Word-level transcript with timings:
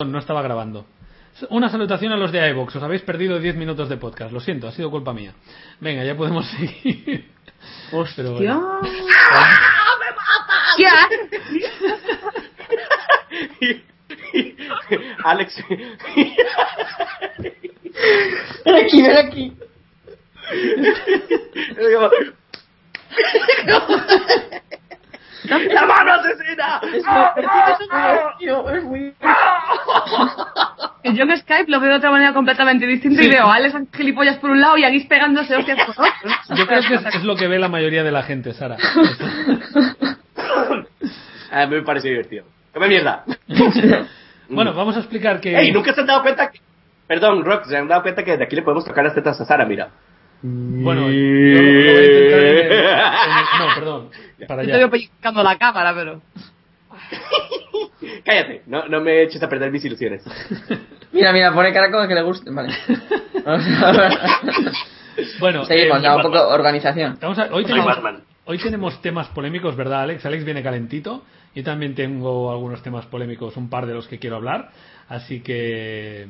No 0.00 0.18
estaba 0.18 0.42
grabando. 0.42 0.86
Una 1.50 1.70
salutación 1.70 2.12
a 2.12 2.16
los 2.16 2.32
de 2.32 2.48
iVox. 2.50 2.76
Os 2.76 2.82
habéis 2.82 3.02
perdido 3.02 3.38
10 3.38 3.56
minutos 3.56 3.88
de 3.88 3.96
podcast. 3.96 4.32
Lo 4.32 4.40
siento, 4.40 4.66
ha 4.68 4.72
sido 4.72 4.90
culpa 4.90 5.12
mía. 5.12 5.32
Venga, 5.80 6.04
ya 6.04 6.16
podemos 6.16 6.46
seguir. 6.50 7.30
¡Hostia! 7.92 8.24
bueno. 8.24 8.80
¿Ya? 10.78 11.08
Alex. 15.24 15.64
Ven 18.64 18.74
aquí, 18.74 19.02
ven 19.02 19.16
aquí. 19.26 19.52
¡La 25.44 25.86
mano 25.86 26.12
asesina! 26.14 26.80
Es 26.82 27.04
muy 27.90 28.00
divertido, 28.00 28.70
es 28.70 28.84
muy 28.84 29.14
Que 31.02 31.14
Yo 31.16 31.24
en 31.24 31.36
Skype 31.38 31.70
lo 31.70 31.80
veo 31.80 31.90
de 31.90 31.96
otra 31.96 32.10
manera 32.10 32.32
completamente 32.32 32.86
distinta 32.86 33.22
y 33.22 33.28
veo 33.28 33.46
a 33.46 33.54
Alex 33.54 33.74
gilipollas 33.92 34.38
por 34.38 34.50
un 34.50 34.60
lado 34.60 34.78
y 34.78 34.84
a 34.84 34.90
Guis 34.90 35.06
pegándose 35.06 35.56
hostias 35.56 35.78
por 35.86 36.06
otro. 36.06 36.30
Yo 36.56 36.66
creo 36.66 36.80
que 36.82 36.94
es, 36.94 37.14
es 37.14 37.24
lo 37.24 37.36
que 37.36 37.48
ve 37.48 37.58
la 37.58 37.68
mayoría 37.68 38.02
de 38.04 38.12
la 38.12 38.22
gente, 38.22 38.54
Sara. 38.54 38.76
A 41.50 41.66
mí 41.66 41.76
me 41.76 41.82
pareció 41.82 42.10
divertido. 42.10 42.44
¡Come 42.72 42.88
mierda! 42.88 43.24
Bueno, 44.48 44.74
vamos 44.74 44.96
a 44.96 44.98
explicar 44.98 45.40
que. 45.40 45.56
¡Ey! 45.56 45.72
¿Nunca 45.72 45.94
se 45.94 46.02
han 46.02 46.06
dado 46.06 46.20
cuenta 46.20 46.50
que... 46.50 46.60
Perdón, 47.06 47.42
Rock, 47.42 47.64
se 47.64 47.76
han 47.76 47.88
dado 47.88 48.02
cuenta 48.02 48.22
que 48.22 48.36
de 48.36 48.44
aquí 48.44 48.54
le 48.54 48.60
podemos 48.60 48.84
tocar 48.84 49.02
las 49.02 49.14
tetas 49.14 49.40
a 49.40 49.46
Sara, 49.46 49.64
mira. 49.64 49.88
Bueno, 50.42 51.02
yo 51.02 51.14
lo, 51.14 51.62
lo 51.62 51.92
voy 51.92 51.98
a 51.98 52.04
intentar 52.04 52.40
en 52.40 52.56
el- 52.56 52.66
en 52.66 52.72
el- 52.72 53.58
No, 53.58 53.74
perdón. 53.74 54.08
Para 54.48 54.62
Yo 54.64 54.68
allá. 54.74 54.84
estoy 54.84 54.90
pellizcando 54.90 55.42
la 55.42 55.56
cámara, 55.58 55.94
pero. 55.94 56.20
Cállate, 58.24 58.62
no, 58.66 58.86
no 58.88 59.00
me 59.00 59.22
eches 59.22 59.42
a 59.42 59.48
perder 59.48 59.70
mis 59.70 59.84
ilusiones. 59.84 60.22
Mira, 61.12 61.32
mira, 61.32 61.52
pone 61.52 61.72
cara 61.72 61.90
como 61.90 62.08
que 62.08 62.14
le 62.14 62.22
guste. 62.22 62.50
Vale. 62.50 62.72
Bueno, 65.40 65.66
Seguimos, 65.66 66.02
eh, 66.02 66.08
un 66.08 66.22
poco 66.22 66.48
organización. 66.48 67.18
Vamos 67.20 67.38
a- 67.38 67.48
hoy, 67.52 67.64
tenemos, 67.66 67.98
hoy 68.46 68.58
tenemos 68.58 69.02
temas 69.02 69.28
polémicos, 69.28 69.76
¿verdad, 69.76 70.00
Alex? 70.02 70.24
Alex 70.24 70.42
viene 70.44 70.62
calentito. 70.62 71.22
Yo 71.54 71.62
también 71.62 71.94
tengo 71.94 72.50
algunos 72.50 72.82
temas 72.82 73.04
polémicos, 73.06 73.56
un 73.58 73.68
par 73.68 73.84
de 73.84 73.92
los 73.92 74.08
que 74.08 74.18
quiero 74.18 74.36
hablar. 74.36 74.70
Así 75.10 75.40
que. 75.42 76.28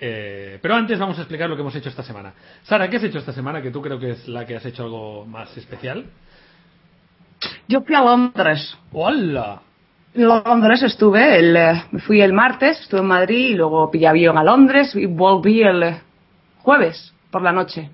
Eh, 0.00 0.58
pero 0.60 0.74
antes 0.74 0.98
vamos 0.98 1.18
a 1.18 1.22
explicar 1.22 1.48
lo 1.48 1.56
que 1.56 1.62
hemos 1.62 1.74
hecho 1.74 1.88
esta 1.88 2.02
semana. 2.02 2.34
Sara, 2.64 2.88
¿qué 2.88 2.96
has 2.96 3.04
hecho 3.04 3.18
esta 3.18 3.32
semana? 3.32 3.62
Que 3.62 3.70
tú 3.70 3.80
creo 3.80 3.98
que 3.98 4.10
es 4.10 4.28
la 4.28 4.44
que 4.44 4.56
has 4.56 4.66
hecho 4.66 4.84
algo 4.84 5.24
más 5.24 5.56
especial. 5.56 6.06
Yo 7.68 7.80
fui 7.82 7.94
a 7.94 8.02
Londres. 8.02 8.76
¡Hola! 8.92 9.62
En 10.14 10.24
Londres 10.24 10.82
estuve, 10.82 11.38
el, 11.38 11.56
eh, 11.56 11.84
me 11.90 12.00
fui 12.00 12.20
el 12.20 12.32
martes, 12.32 12.80
estuve 12.80 13.00
en 13.00 13.06
Madrid 13.06 13.50
y 13.50 13.54
luego 13.54 13.90
pillé 13.90 14.06
avión 14.06 14.38
a 14.38 14.44
Londres 14.44 14.94
y 14.94 15.04
volví 15.06 15.62
el 15.62 15.96
jueves 16.58 17.12
por 17.30 17.42
la 17.42 17.52
noche. 17.52 17.90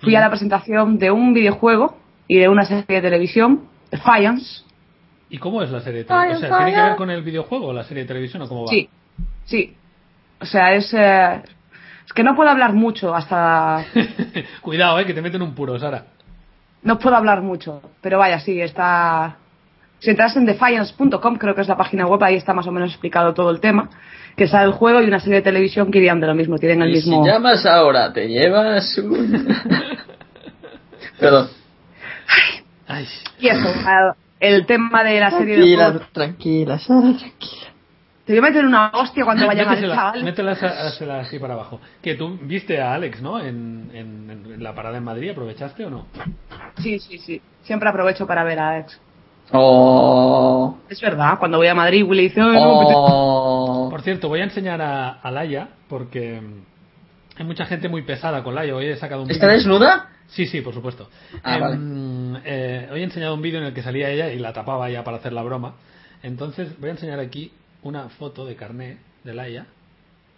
Fui 0.00 0.14
a 0.14 0.20
la 0.20 0.28
presentación 0.28 0.98
de 0.98 1.10
un 1.10 1.32
videojuego 1.32 1.96
y 2.28 2.38
de 2.38 2.48
una 2.48 2.64
serie 2.64 2.84
de 2.86 3.00
televisión, 3.00 3.68
Defiance. 3.90 4.62
¿Y 5.30 5.38
cómo 5.38 5.62
es 5.62 5.70
la 5.70 5.80
serie 5.80 6.00
de 6.00 6.04
televisión? 6.04 6.36
O 6.36 6.40
sea, 6.40 6.58
¿tiene 6.58 6.74
que 6.74 6.82
ver 6.82 6.96
con 6.96 7.10
el 7.10 7.22
videojuego, 7.22 7.72
la 7.72 7.84
serie 7.84 8.02
de 8.02 8.08
televisión 8.08 8.42
o 8.42 8.48
cómo 8.48 8.64
va? 8.64 8.70
Sí, 8.70 8.88
sí. 9.44 9.74
O 10.40 10.46
sea, 10.46 10.74
es, 10.74 10.92
eh, 10.94 11.40
es 12.06 12.12
que 12.12 12.22
no 12.22 12.34
puedo 12.34 12.50
hablar 12.50 12.72
mucho 12.72 13.14
hasta... 13.14 13.84
Cuidado, 14.60 14.98
eh, 14.98 15.06
que 15.06 15.14
te 15.14 15.22
meten 15.22 15.42
un 15.42 15.54
puro, 15.54 15.78
Sara. 15.78 16.04
No 16.82 16.98
puedo 16.98 17.16
hablar 17.16 17.40
mucho, 17.40 17.80
pero 18.00 18.18
vaya, 18.18 18.38
sí, 18.40 18.60
está... 18.60 19.36
Si 20.00 20.10
entras 20.10 20.36
en 20.36 20.44
defiance.com, 20.44 21.36
creo 21.38 21.54
que 21.54 21.62
es 21.62 21.68
la 21.68 21.78
página 21.78 22.06
web, 22.06 22.22
ahí 22.22 22.34
está 22.34 22.52
más 22.52 22.66
o 22.66 22.72
menos 22.72 22.90
explicado 22.90 23.32
todo 23.32 23.50
el 23.50 23.60
tema, 23.60 23.88
que 24.36 24.46
sale 24.46 24.66
el 24.66 24.72
juego 24.72 25.00
y 25.00 25.06
una 25.06 25.18
serie 25.18 25.36
de 25.36 25.42
televisión 25.42 25.90
que 25.90 25.98
irían 25.98 26.20
de 26.20 26.26
lo 26.26 26.34
mismo, 26.34 26.58
tienen 26.58 26.82
el 26.82 26.90
Y 26.90 26.94
mismo... 26.94 27.24
si 27.24 27.30
llamas 27.30 27.64
ahora, 27.64 28.12
te 28.12 28.28
llevas 28.28 28.98
un... 28.98 29.48
Perdón. 31.18 31.48
Ay, 32.86 33.06
Y 33.38 33.48
eso, 33.48 33.66
el 34.40 34.66
tema 34.66 35.04
de 35.04 35.20
la 35.20 35.30
serie 35.30 35.56
de 35.56 35.60
Tranquila, 35.62 35.84
juegos... 35.86 36.12
tranquila, 36.12 36.78
Sara, 36.78 37.00
tranquila. 37.16 37.73
Te 38.24 38.32
voy 38.32 38.38
a 38.38 38.42
meter 38.42 38.64
una 38.64 38.90
hostia 38.94 39.24
cuando 39.24 39.46
vayan 39.46 39.68
al 39.68 39.80
chaval. 39.82 40.24
mételas 40.24 40.62
así 40.62 41.38
para 41.38 41.54
abajo. 41.54 41.80
Que 42.02 42.14
tú 42.14 42.38
viste 42.42 42.80
a 42.80 42.94
Alex, 42.94 43.20
¿no? 43.20 43.38
En, 43.38 43.90
en- 43.92 44.30
en 44.54 44.62
la 44.62 44.74
parada 44.74 44.96
en 44.96 45.04
Madrid, 45.04 45.30
¿aprovechaste 45.30 45.84
o 45.84 45.90
no? 45.90 46.06
Sí, 46.78 46.98
sí, 46.98 47.18
sí. 47.18 47.40
Siempre 47.62 47.88
aprovecho 47.88 48.26
para 48.26 48.42
ver 48.44 48.58
a 48.58 48.70
Alex. 48.70 48.98
Oh. 49.52 50.78
Es 50.88 51.00
verdad, 51.02 51.38
cuando 51.38 51.58
voy 51.58 51.66
a 51.66 51.74
Madrid, 51.74 52.04
Willy 52.06 52.24
dice... 52.24 52.40
Oh. 52.42 53.88
Por 53.90 54.00
cierto, 54.02 54.28
voy 54.28 54.40
a 54.40 54.44
enseñar 54.44 54.80
a, 54.80 55.08
a 55.20 55.30
Laia 55.30 55.68
porque 55.88 56.40
hay 57.36 57.44
mucha 57.44 57.66
gente 57.66 57.88
muy 57.88 58.02
pesada 58.02 58.42
con 58.42 58.54
Laia. 58.54 58.74
Hoy 58.74 58.86
he 58.86 58.96
sacado 58.96 59.22
un 59.22 59.30
¿Está 59.30 59.48
desnuda? 59.48 60.08
Sí, 60.28 60.46
sí, 60.46 60.62
por 60.62 60.72
supuesto. 60.72 61.10
Ah, 61.42 61.58
Em, 61.72 62.36
eh, 62.44 62.88
hoy 62.90 63.00
he 63.02 63.04
enseñado 63.04 63.34
un 63.34 63.42
vídeo 63.42 63.60
en 63.60 63.66
el 63.66 63.74
que 63.74 63.82
salía 63.82 64.08
ella 64.10 64.30
y 64.32 64.38
la 64.38 64.52
tapaba 64.54 64.88
ya 64.88 65.04
para 65.04 65.18
hacer 65.18 65.32
la 65.34 65.42
broma. 65.42 65.74
Entonces 66.22 66.78
voy 66.80 66.88
a 66.88 66.92
enseñar 66.92 67.20
aquí 67.20 67.52
una 67.84 68.08
foto 68.08 68.44
de 68.44 68.56
carné 68.56 68.98
de 69.22 69.34
Laia. 69.34 69.66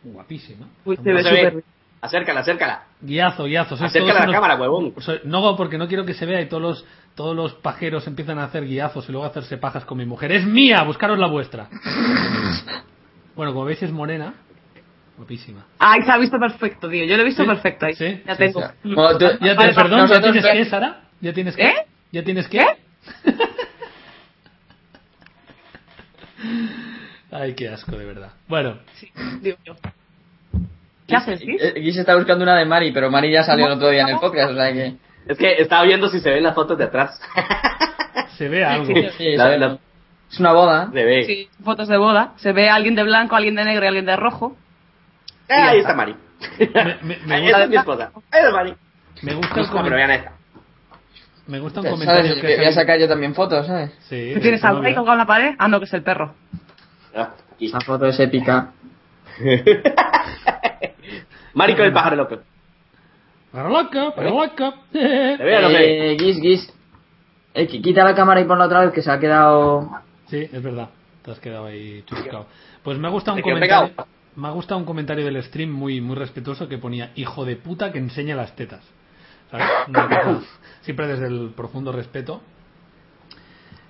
Guapísima. 0.04 0.66
Uy, 0.84 0.96
se 0.96 1.12
ve 1.12 1.22
súper. 1.24 1.64
Acércala, 2.00 2.40
acércala. 2.40 2.84
Guiazo, 3.00 3.44
guiazo. 3.44 3.76
Sois 3.76 3.90
Acércala 3.90 4.18
a 4.18 4.20
la 4.20 4.24
unos- 4.26 4.34
cámara, 4.34 4.56
huevón. 4.60 4.94
No, 5.24 5.56
porque 5.56 5.78
no 5.78 5.88
quiero 5.88 6.04
que 6.04 6.14
se 6.14 6.26
vea 6.26 6.40
y 6.42 6.48
todos 6.48 6.62
los, 6.62 6.84
todos 7.14 7.34
los 7.34 7.54
pajeros 7.54 8.06
empiezan 8.06 8.38
a 8.38 8.44
hacer 8.44 8.66
guiazos 8.66 9.08
y 9.08 9.12
luego 9.12 9.24
a 9.24 9.30
hacerse 9.30 9.56
pajas 9.56 9.84
con 9.84 9.98
mi 9.98 10.04
mujer. 10.06 10.30
¡Es 10.30 10.46
mía! 10.46 10.82
Buscaros 10.82 11.18
la 11.18 11.26
vuestra. 11.26 11.68
bueno, 13.34 13.52
como 13.52 13.64
veis 13.64 13.82
es 13.82 13.90
morena. 13.90 14.34
Guapísima. 15.16 15.64
Ay, 15.78 16.02
se 16.02 16.12
ha 16.12 16.18
visto 16.18 16.38
perfecto, 16.38 16.88
tío. 16.90 17.04
Yo 17.06 17.16
lo 17.16 17.22
he 17.22 17.26
visto 17.26 17.42
Sí, 17.42 17.48
perfecto 17.48 17.86
ahí. 17.86 17.94
sí, 17.94 18.22
ya 18.26 18.34
sí, 18.34 18.38
tengo. 18.38 18.60
sí. 18.60 18.94
Bueno, 18.94 19.18
tú- 19.18 19.24
Ya 19.24 19.38
te, 19.38 19.54
Vale, 19.54 19.74
perdón, 19.74 20.08
¿ya 20.08 20.20
tienes 20.20 20.44
ya- 20.44 20.52
qué, 20.52 20.64
Sara? 20.66 21.00
¿Ya 21.22 21.32
tienes 21.32 21.56
qué? 21.56 21.66
¿Eh? 21.68 21.74
¿Ya 22.12 22.22
tienes 22.22 22.48
qué? 22.48 22.58
¿Qué? 22.58 23.32
Ay, 27.38 27.54
qué 27.54 27.68
asco, 27.68 27.96
de 27.96 28.04
verdad. 28.04 28.30
Bueno, 28.48 28.78
Sí, 28.94 29.10
digo 29.40 29.58
yo. 29.64 29.74
¿Qué 31.06 31.14
haces, 31.16 31.40
Gis? 31.40 31.62
Eh, 31.62 31.74
Guis 31.76 31.96
está 31.98 32.16
buscando 32.16 32.42
una 32.42 32.56
de 32.56 32.64
Mari, 32.64 32.90
pero 32.92 33.10
Mari 33.10 33.30
ya 33.30 33.44
salió 33.44 33.66
el 33.66 33.72
otro 33.72 33.90
día 33.90 34.02
en 34.02 34.08
el 34.08 34.18
podcast, 34.18 34.52
o 34.52 34.54
sea 34.56 34.72
que... 34.72 34.94
Es 35.28 35.38
que 35.38 35.60
estaba 35.60 35.82
viendo 35.84 36.08
si 36.08 36.20
se 36.20 36.30
ven 36.30 36.42
las 36.42 36.54
fotos 36.54 36.78
de 36.78 36.84
atrás. 36.84 37.20
se 38.38 38.48
ve 38.48 38.64
algo. 38.64 38.86
Sí, 39.18 39.36
La- 39.36 39.56
la- 39.56 39.78
Es 40.30 40.40
una 40.40 40.52
boda. 40.52 40.90
Se 40.92 41.04
ve. 41.04 41.24
Sí, 41.24 41.48
fotos 41.64 41.88
de 41.88 41.96
boda. 41.96 42.32
Se 42.36 42.52
ve 42.52 42.68
a 42.68 42.74
alguien 42.76 42.94
de 42.94 43.02
blanco, 43.04 43.36
alguien 43.36 43.54
de 43.56 43.64
negro 43.64 43.84
y 43.84 43.88
alguien 43.88 44.06
de 44.06 44.16
rojo. 44.16 44.56
Eh, 45.48 45.52
ahí 45.54 45.78
está 45.78 45.94
Mari. 45.94 46.14
Me- 46.58 46.98
me- 47.02 47.18
me 47.26 47.48
Esa 47.48 47.64
es 47.64 47.70
mi 47.70 47.76
esposa. 47.76 48.10
Ahí 48.30 48.40
está 48.40 48.50
Mari. 48.52 48.74
Me 49.22 49.34
gusta, 49.34 49.60
el 49.60 49.66
No, 49.66 49.72
pero 49.72 49.84
comen- 49.84 49.94
vean 49.96 50.10
esta. 50.10 50.32
me 51.46 51.58
gusta 51.60 51.80
un 51.80 51.86
¿Sabes? 51.86 52.00
comentario 52.00 52.34
Que 52.36 52.40
que 52.48 52.56
Voy 52.56 52.66
a 52.66 52.72
sacar 52.72 52.98
yo 52.98 53.08
también 53.08 53.34
fotos, 53.34 53.66
¿sabes? 53.66 53.90
Sí, 54.08 54.28
¿Tú 54.30 54.34
de 54.36 54.40
tienes 54.40 54.64
algo 54.64 54.82
ahí 54.82 54.94
colgado 54.94 55.12
en 55.14 55.18
la 55.18 55.26
pared? 55.26 55.54
Ah, 55.58 55.68
no, 55.68 55.78
que 55.78 55.84
es 55.86 55.94
el 55.94 56.02
perro. 56.02 56.34
Ah. 57.16 57.30
Esa 57.58 57.80
foto 57.80 58.06
es 58.06 58.18
épica. 58.20 58.72
Mari 61.54 61.74
con 61.74 61.84
el 61.86 61.92
pájaro 61.92 62.16
loco. 62.16 62.38
Pero 63.52 63.68
loca, 63.70 64.12
pero 64.14 64.30
loca. 64.30 64.74
¿Se 64.92 64.98
ve 64.98 65.56
o 65.56 65.60
no 65.62 65.68
se 65.68 65.74
ve? 65.74 66.12
Eh, 66.12 66.16
Guis, 66.16 66.38
Guis. 66.40 66.72
Eh, 67.54 67.66
qui- 67.68 67.80
quita 67.82 68.04
la 68.04 68.14
cámara 68.14 68.40
y 68.40 68.44
ponla 68.44 68.66
otra 68.66 68.80
vez 68.84 68.92
que 68.92 69.00
se 69.00 69.10
ha 69.10 69.18
quedado... 69.18 69.90
Sí, 70.28 70.46
es 70.52 70.62
verdad. 70.62 70.90
Te 71.22 71.30
has 71.30 71.38
quedado 71.40 71.64
ahí 71.66 72.02
chuscado. 72.06 72.46
Pues 72.82 72.98
me 72.98 73.08
ha 73.08 73.10
gustado 73.10 73.36
un 73.36 73.42
Te 73.42 73.48
comentario. 73.48 73.88
pegado. 73.88 74.08
Me 74.36 74.48
ha 74.48 74.50
gustado 74.50 74.78
un 74.78 74.84
comentario 74.84 75.24
del 75.24 75.42
stream 75.42 75.70
muy, 75.70 76.02
muy 76.02 76.16
respetuoso 76.16 76.68
que 76.68 76.76
ponía 76.76 77.12
hijo 77.14 77.46
de 77.46 77.56
puta 77.56 77.90
que 77.92 77.98
enseña 77.98 78.36
las 78.36 78.54
tetas. 78.54 78.84
¿Sabes? 79.50 79.66
Siempre 80.82 81.06
desde 81.06 81.28
el 81.28 81.52
profundo 81.56 81.92
respeto. 81.92 82.42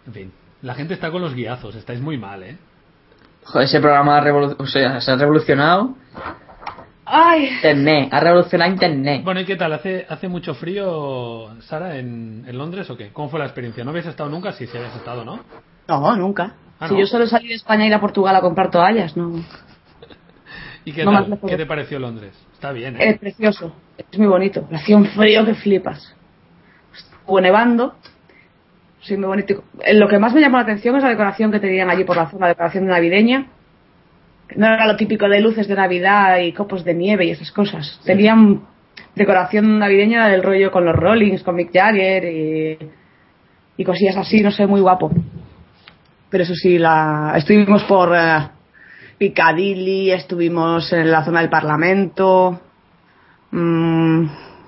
En 0.07 0.13
fin, 0.13 0.33
la 0.63 0.75
gente 0.75 0.95
está 0.95 1.11
con 1.11 1.21
los 1.23 1.35
guiazos, 1.35 1.75
estáis 1.75 2.01
muy 2.01 2.17
mal, 2.17 2.45
¿eh? 2.45 2.57
Joder, 3.47 3.65
ese 3.67 3.81
programa 3.81 4.17
ha 4.19 4.21
revolu- 4.23 4.57
o 4.59 4.67
sea, 4.67 5.01
se 5.01 5.11
ha 5.11 5.17
revolucionado 5.17 5.95
Ay, 7.05 7.47
Internet, 7.55 8.09
ha 8.13 8.19
revolucionado 8.21 8.73
Internet. 8.73 9.23
Bueno, 9.23 9.41
¿y 9.41 9.45
qué 9.45 9.55
tal? 9.55 9.73
¿Hace, 9.73 10.05
hace 10.09 10.27
mucho 10.29 10.55
frío, 10.55 11.49
Sara, 11.61 11.97
en, 11.99 12.45
en 12.47 12.59
Londres 12.59 12.91
o 12.91 12.97
qué? 12.97 13.13
¿Cómo 13.13 13.29
fue 13.29 13.39
la 13.39 13.45
experiencia? 13.47 13.85
¿No 13.85 13.91
habías 13.91 14.07
estado 14.07 14.29
nunca? 14.29 14.51
Sí, 14.53 14.67
sí 14.67 14.77
habías 14.77 14.97
estado, 14.97 15.25
¿no? 15.25 15.39
no, 15.87 16.17
nunca. 16.17 16.55
Ah, 16.81 16.89
Si 16.89 16.95
¿no? 16.95 17.01
yo 17.01 17.07
solo 17.07 17.27
salí 17.29 17.49
de 17.49 17.55
España 17.55 17.85
a 17.85 17.87
ir 17.87 17.95
a 17.95 18.01
Portugal 18.01 18.35
a 18.35 18.41
comprar 18.41 18.73
toallas, 18.73 19.17
no. 19.17 19.33
¿Y 20.85 20.93
qué 20.93 21.05
no 21.05 21.13
tal? 21.13 21.39
¿Qué 21.47 21.57
te 21.57 21.67
pareció 21.67 22.01
Londres? 22.01 22.33
Está 22.53 22.73
bien, 22.73 22.97
¿eh? 22.97 23.11
Es 23.11 23.19
precioso, 23.21 23.73
es 23.97 24.19
muy 24.19 24.27
bonito. 24.27 24.67
Hacía 24.73 24.97
un 24.97 25.07
frío 25.07 25.45
que 25.45 25.55
flipas. 25.55 26.13
Estuvo 26.93 27.41
nevando. 27.41 27.95
Sí, 29.07 29.17
muy 29.17 29.27
bonito. 29.27 29.63
Eh, 29.85 29.95
Lo 29.95 30.09
que 30.09 30.19
más 30.19 30.35
me 30.35 30.41
llamó 30.41 30.57
la 30.57 30.65
atención 30.65 30.97
es 30.97 31.03
la 31.05 31.11
decoración 31.11 31.53
que 31.53 31.61
tenían 31.61 31.89
allí 31.89 32.03
por 32.03 32.17
la 32.17 32.29
zona, 32.29 32.47
la 32.47 32.55
decoración 32.55 32.87
navideña. 32.87 33.47
No 34.57 34.67
era 34.67 34.87
lo 34.87 34.97
típico 34.97 35.29
de 35.29 35.41
luces 35.41 35.69
de 35.69 35.77
Navidad 35.77 36.39
y 36.39 36.53
copos 36.53 36.85
de 36.85 36.95
nieve 36.95 37.25
y 37.27 37.31
esas 37.31 37.53
cosas. 37.53 38.01
Tenían 38.05 38.63
decoración 39.15 39.79
navideña 39.79 40.29
del 40.29 40.43
rollo 40.43 40.73
con 40.73 40.85
los 40.85 40.97
Rollings, 40.97 41.45
con 41.45 41.55
Mick 41.55 41.73
Jagger 41.73 42.25
y, 42.25 42.79
y 43.77 43.85
cosillas 43.85 44.17
así, 44.17 44.41
no 44.41 44.51
sé, 44.51 44.67
muy 44.67 44.81
guapo. 44.81 45.13
Pero 46.29 46.43
eso 46.43 46.55
sí, 46.55 46.77
la... 46.77 47.35
estuvimos 47.37 47.85
por 47.85 48.13
eh, 48.13 48.49
Piccadilly, 49.19 50.11
estuvimos 50.11 50.93
en 50.93 51.13
la 51.13 51.25
zona 51.25 51.41
del 51.41 51.51
Parlamento. 51.51 52.61
Mm, 53.53 54.27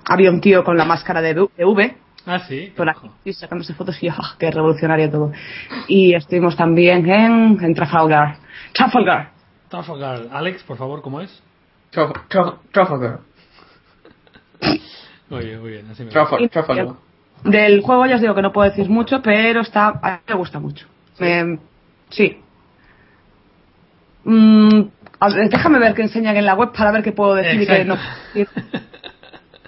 había 0.09 0.31
un 0.31 0.41
tío 0.41 0.63
con 0.63 0.77
la 0.77 0.85
máscara 0.85 1.21
de 1.21 1.35
de 1.35 1.65
V 1.65 2.08
Ah, 2.31 2.41
sí. 2.41 2.73
Ojo. 2.77 2.91
aquí 2.91 3.11
sí, 3.25 3.33
sacándose 3.33 3.73
fotos 3.75 3.97
y 4.03 4.09
¡ah, 4.09 4.37
qué 4.39 4.51
revolucionario 4.51 5.11
todo. 5.11 5.33
Y 5.89 6.15
estuvimos 6.15 6.55
también 6.57 7.09
en, 7.09 7.59
en 7.65 7.75
Trafalgar. 7.75 8.37
Trafalgar. 8.75 9.31
Trafalgar. 9.69 10.27
Alex, 10.31 10.63
por 10.63 10.77
favor, 10.77 11.01
¿cómo 11.03 11.21
es? 11.23 11.43
Traf- 11.93 12.29
Traf- 12.29 12.59
Trafalgar. 12.71 13.21
Muy 15.31 15.45
bien, 15.45 15.61
muy 15.61 15.71
bien. 15.73 15.91
Así 15.91 16.03
me 16.05 16.11
gusta. 16.11 16.21
Trafalgar. 16.25 16.49
Trafalgar. 16.51 16.89
Del 17.45 17.81
juego 17.83 18.07
ya 18.07 18.17
os 18.17 18.21
digo 18.21 18.35
que 18.35 18.43
no 18.43 18.53
puedo 18.53 18.69
decir 18.69 18.89
mucho, 18.91 19.23
pero 19.23 19.61
está 19.61 19.89
a 20.03 20.11
mí 20.17 20.19
me 20.29 20.35
gusta 20.35 20.59
mucho. 20.59 20.87
Me- 21.19 21.59
sí. 22.11 22.41
Mm, 24.25 24.83
a 25.21 25.29
ver, 25.29 25.49
déjame 25.49 25.79
ver 25.79 25.95
qué 25.95 26.03
enseñan 26.03 26.37
en 26.37 26.45
la 26.47 26.55
web 26.55 26.73
para 26.73 26.91
ver 26.93 27.03
qué 27.03 27.13
puedo 27.13 27.35
decir 27.35 27.63
y 27.63 27.67
qué 27.67 27.85
no. 27.85 27.97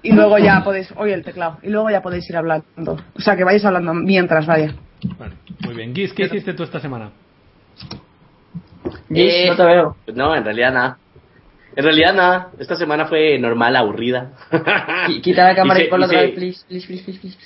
Y 0.03 0.13
luego 0.13 0.39
ya 0.39 0.63
podéis, 0.65 0.93
oye 0.97 1.13
el 1.15 1.23
teclado, 1.25 1.59
y 1.63 1.69
luego 1.69 1.91
ya 1.91 2.01
podéis 2.03 2.29
ir 2.31 2.37
hablando. 2.37 2.97
O 3.15 3.21
sea, 3.21 3.37
que 3.37 3.45
vayáis 3.45 3.65
hablando 3.65 3.93
mientras 3.95 4.47
vaya. 4.47 4.75
Vale, 5.19 5.35
muy 5.65 5.75
bien. 5.75 5.93
Guis, 5.95 6.13
¿qué 6.13 6.25
hiciste 6.25 6.55
tú 6.55 6.63
esta 6.63 6.81
semana? 6.81 7.11
Gis, 9.09 9.33
Eh, 9.35 9.47
no 9.49 9.57
te 9.57 9.65
veo. 9.65 9.97
No, 10.15 10.35
en 10.35 10.45
realidad 10.45 10.73
nada. 10.73 10.99
En 11.77 11.85
realidad 11.85 12.15
nada. 12.15 12.49
Esta 12.59 12.77
semana 12.77 13.07
fue 13.07 13.39
normal, 13.39 13.77
aburrida. 13.77 14.33
Qui- 15.07 15.21
Quita 15.21 15.45
la 15.45 15.55
cámara 15.55 15.83
y, 15.83 15.89
ponla 15.89 16.07
otra 16.07 16.23
vez, 16.23 16.33
please, 16.35 16.65
please, 16.67 16.87
please, 16.87 17.05
please, 17.05 17.21
please. 17.21 17.39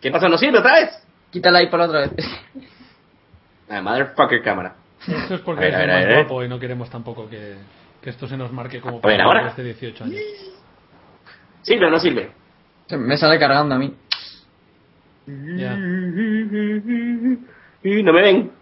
¿Qué 0.00 0.10
pasó? 0.10 0.28
¿No 0.28 0.36
sirve 0.38 0.58
otra 0.58 0.74
vez? 0.80 0.90
Quítala 1.30 1.62
y 1.62 1.68
ponla 1.68 1.86
otra 1.86 2.00
vez. 2.00 2.12
Ah, 3.68 3.80
motherfucker 3.80 4.42
cámara. 4.42 4.74
Eso 5.06 5.34
es 5.34 5.40
porque 5.40 5.62
ver, 5.70 5.88
más 5.88 6.14
guapo 6.16 6.44
y 6.44 6.48
no 6.48 6.58
queremos 6.60 6.88
tampoco 6.90 7.28
que, 7.28 7.54
que 8.00 8.10
esto 8.10 8.28
se 8.28 8.36
nos 8.36 8.52
marque 8.52 8.80
como 8.80 9.00
A 9.02 9.06
ver, 9.06 9.20
ahora. 9.20 9.44
desde 9.46 9.64
18 9.64 10.04
años. 10.04 10.20
¿Sirve 11.64 11.86
o 11.86 11.90
no 11.90 11.98
sirve? 11.98 12.30
Se 12.86 12.96
Me 12.96 13.16
sale 13.16 13.38
cargando 13.38 13.74
a 13.74 13.78
mí. 13.78 13.92
Ya. 15.26 15.74
Y 17.82 18.02
no 18.02 18.12
me 18.12 18.22
ven. 18.22 18.52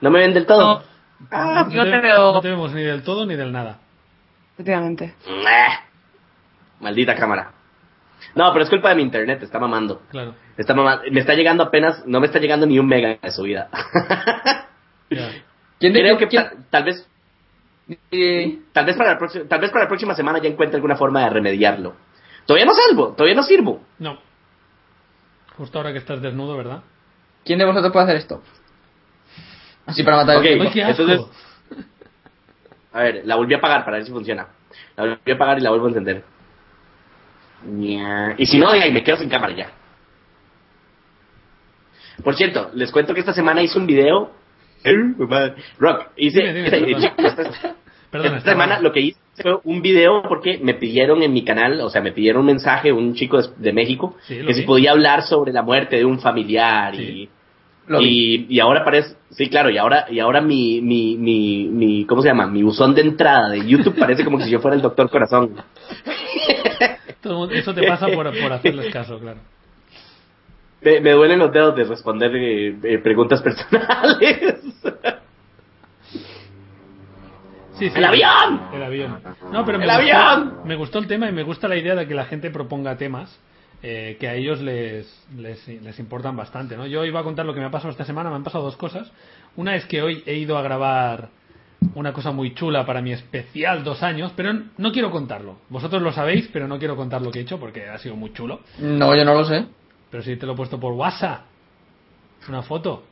No 0.00 0.10
me 0.10 0.20
ven 0.20 0.34
del 0.34 0.46
todo. 0.46 0.82
Ah, 1.30 1.66
No 1.70 1.84
te, 1.84 1.90
te 1.90 2.00
veo. 2.00 2.32
no 2.34 2.40
te 2.40 2.48
vemos 2.50 2.72
ni 2.72 2.82
del 2.82 3.02
todo 3.02 3.26
ni 3.26 3.34
del 3.34 3.50
nada. 3.52 3.78
Efectivamente. 4.54 5.14
Maldita 6.80 7.14
cámara. 7.14 7.52
No, 8.34 8.52
pero 8.52 8.64
es 8.64 8.70
culpa 8.70 8.90
de 8.90 8.96
mi 8.96 9.02
internet, 9.02 9.42
está 9.42 9.58
mamando. 9.58 10.02
Claro. 10.10 10.34
Está 10.56 10.74
mamando. 10.74 11.04
Me 11.10 11.20
está 11.20 11.34
llegando 11.34 11.62
apenas, 11.62 12.06
no 12.06 12.20
me 12.20 12.26
está 12.26 12.38
llegando 12.38 12.66
ni 12.66 12.78
un 12.78 12.86
mega 12.86 13.16
de 13.20 13.30
subida. 13.30 13.68
Ya. 15.10 15.30
¿Quién 15.80 15.92
te 15.92 16.00
Creo 16.00 16.18
que 16.18 16.28
quién- 16.28 16.66
tal 16.70 16.84
vez 16.84 17.06
eh, 18.10 18.58
Tal 18.72 18.86
vez, 18.86 18.96
para 18.96 19.12
la 19.12 19.18
próxima, 19.18 19.44
tal 19.46 19.60
vez 19.60 19.70
para 19.70 19.84
la 19.84 19.88
próxima 19.88 20.14
semana 20.14 20.38
ya 20.40 20.48
encuentre 20.48 20.76
alguna 20.76 20.96
forma 20.96 21.22
de 21.24 21.30
remediarlo. 21.30 21.94
Todavía 22.46 22.66
no 22.66 22.74
salvo, 22.74 23.08
todavía 23.14 23.34
no 23.36 23.42
sirvo. 23.42 23.82
No. 23.98 24.18
Justo 25.56 25.78
ahora 25.78 25.92
que 25.92 25.98
estás 25.98 26.20
desnudo, 26.20 26.56
¿verdad? 26.56 26.82
¿Quién 27.44 27.58
de 27.58 27.64
vosotros 27.64 27.92
puede 27.92 28.04
hacer 28.06 28.16
esto? 28.16 28.42
Así 29.86 30.02
para 30.02 30.16
matar 30.18 30.38
Ok. 30.38 30.44
el 30.46 30.60
¡Ay, 30.62 30.70
tiempo. 30.70 30.72
qué 30.72 30.82
asco! 30.84 31.02
entonces- 31.02 31.36
A 32.92 33.00
ver, 33.02 33.22
la 33.24 33.36
volví 33.36 33.54
a 33.54 33.58
apagar 33.58 33.84
para 33.84 33.96
ver 33.98 34.06
si 34.06 34.12
funciona. 34.12 34.46
La 34.96 35.04
volví 35.04 35.30
a 35.30 35.34
apagar 35.34 35.58
y 35.58 35.60
la 35.62 35.70
vuelvo 35.70 35.86
a 35.86 35.88
encender. 35.90 36.24
Y 38.38 38.46
si 38.46 38.58
no, 38.58 38.68
ahí 38.68 38.92
me 38.92 39.02
quedo 39.02 39.16
sin 39.16 39.28
cámara 39.28 39.54
ya. 39.54 39.70
Por 42.22 42.34
cierto, 42.36 42.70
les 42.74 42.90
cuento 42.92 43.12
que 43.14 43.20
esta 43.20 43.32
semana 43.32 43.62
hice 43.62 43.78
un 43.78 43.86
video. 43.86 44.30
Rock, 45.78 46.08
hice. 46.16 46.40
Dime, 46.52 46.70
dime, 46.70 47.10
perdón. 47.16 47.24
esta- 47.26 47.74
Perdona, 48.10 48.36
Esta 48.38 48.50
semana 48.52 48.78
lo 48.80 48.92
que 48.92 49.00
hice 49.00 49.18
fue 49.42 49.58
un 49.64 49.82
video 49.82 50.22
porque 50.28 50.58
me 50.62 50.74
pidieron 50.74 51.22
en 51.22 51.32
mi 51.32 51.42
canal, 51.44 51.80
o 51.80 51.90
sea, 51.90 52.00
me 52.00 52.12
pidieron 52.12 52.40
un 52.42 52.46
mensaje, 52.46 52.92
un 52.92 53.14
chico 53.14 53.42
de, 53.42 53.48
de 53.56 53.72
México, 53.72 54.16
Sí, 54.22 54.38
que 54.46 54.54
si 54.54 54.60
vi. 54.60 54.66
podía 54.66 54.92
hablar 54.92 55.22
sobre 55.24 55.52
la 55.52 55.62
muerte 55.62 55.96
de 55.96 56.04
un 56.04 56.20
familiar 56.20 56.94
Sí. 56.94 57.28
Y, 57.86 58.04
y, 58.06 58.46
y 58.48 58.60
ahora 58.60 58.82
parece, 58.84 59.16
sí, 59.30 59.48
claro, 59.50 59.68
y 59.68 59.76
ahora, 59.78 60.06
y 60.08 60.18
ahora 60.20 60.40
mi, 60.40 60.80
mi, 60.80 61.16
mi, 61.16 61.64
mi, 61.66 62.04
¿cómo 62.06 62.22
se 62.22 62.28
llama? 62.28 62.46
Mi 62.46 62.62
buzón 62.62 62.94
de 62.94 63.02
entrada 63.02 63.50
de 63.50 63.66
YouTube 63.66 63.98
parece 63.98 64.24
como 64.24 64.38
que 64.38 64.44
si 64.44 64.50
yo 64.50 64.60
fuera 64.60 64.74
el 64.76 64.80
doctor 64.82 65.10
corazón. 65.10 65.56
Todo 67.20 67.50
Eso 67.50 67.74
te 67.74 67.82
pasa 67.86 68.06
por, 68.08 68.30
por 68.40 68.52
hacerles 68.52 68.92
caso, 68.92 69.18
claro. 69.18 69.40
Me, 70.84 71.00
me 71.00 71.10
duelen 71.12 71.38
los 71.38 71.52
dedos 71.52 71.74
de 71.76 71.84
responder 71.84 72.34
eh, 72.36 72.76
eh, 72.82 72.98
preguntas 72.98 73.40
personales. 73.42 74.40
Sí, 77.78 77.88
sí. 77.90 77.92
¡El 77.96 78.04
avión! 78.04 78.60
El 78.72 78.82
avión. 78.82 79.18
No, 79.50 79.64
pero 79.64 79.78
me 79.78 79.84
¡El 79.84 79.90
gustó, 79.90 80.16
avión! 80.16 80.54
me 80.64 80.76
gustó 80.76 80.98
el 81.00 81.06
tema 81.08 81.28
y 81.28 81.32
me 81.32 81.42
gusta 81.42 81.66
la 81.66 81.76
idea 81.76 81.94
de 81.94 82.06
que 82.06 82.14
la 82.14 82.24
gente 82.26 82.50
proponga 82.50 82.96
temas 82.96 83.36
eh, 83.82 84.16
que 84.20 84.28
a 84.28 84.34
ellos 84.34 84.60
les, 84.60 85.26
les, 85.36 85.66
les 85.66 85.98
importan 85.98 86.36
bastante. 86.36 86.76
¿no? 86.76 86.86
Yo 86.86 87.04
iba 87.04 87.20
a 87.20 87.24
contar 87.24 87.44
lo 87.46 87.52
que 87.52 87.60
me 87.60 87.66
ha 87.66 87.70
pasado 87.70 87.90
esta 87.90 88.04
semana. 88.04 88.30
Me 88.30 88.36
han 88.36 88.44
pasado 88.44 88.64
dos 88.64 88.76
cosas. 88.76 89.10
Una 89.56 89.74
es 89.74 89.86
que 89.86 90.02
hoy 90.02 90.22
he 90.26 90.36
ido 90.36 90.56
a 90.56 90.62
grabar 90.62 91.30
una 91.94 92.12
cosa 92.12 92.30
muy 92.30 92.54
chula 92.54 92.86
para 92.86 93.02
mi 93.02 93.12
especial 93.12 93.84
dos 93.84 94.02
años, 94.02 94.32
pero 94.36 94.52
no 94.78 94.92
quiero 94.92 95.10
contarlo. 95.10 95.56
Vosotros 95.68 96.00
lo 96.00 96.12
sabéis, 96.12 96.48
pero 96.52 96.68
no 96.68 96.78
quiero 96.78 96.96
contar 96.96 97.22
lo 97.22 97.30
que 97.30 97.40
he 97.40 97.42
hecho 97.42 97.58
porque 97.58 97.88
ha 97.88 97.98
sido 97.98 98.16
muy 98.16 98.32
chulo. 98.32 98.60
No, 98.78 99.14
yo 99.16 99.24
no 99.24 99.34
lo 99.34 99.44
sé. 99.44 99.66
Pero 100.14 100.22
si 100.22 100.36
te 100.36 100.46
lo 100.46 100.52
he 100.52 100.56
puesto 100.56 100.78
por 100.78 100.92
WhatsApp. 100.92 101.40
Una 102.48 102.62
foto. 102.62 103.02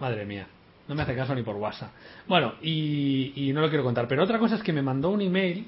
Madre 0.00 0.24
mía. 0.24 0.46
No 0.88 0.94
me 0.94 1.02
hace 1.02 1.14
caso 1.14 1.34
ni 1.34 1.42
por 1.42 1.56
WhatsApp. 1.56 1.90
Bueno, 2.26 2.54
y, 2.62 3.34
y 3.36 3.52
no 3.52 3.60
lo 3.60 3.68
quiero 3.68 3.84
contar. 3.84 4.08
Pero 4.08 4.24
otra 4.24 4.38
cosa 4.38 4.54
es 4.54 4.62
que 4.62 4.72
me 4.72 4.80
mandó 4.80 5.10
un 5.10 5.20
email 5.20 5.66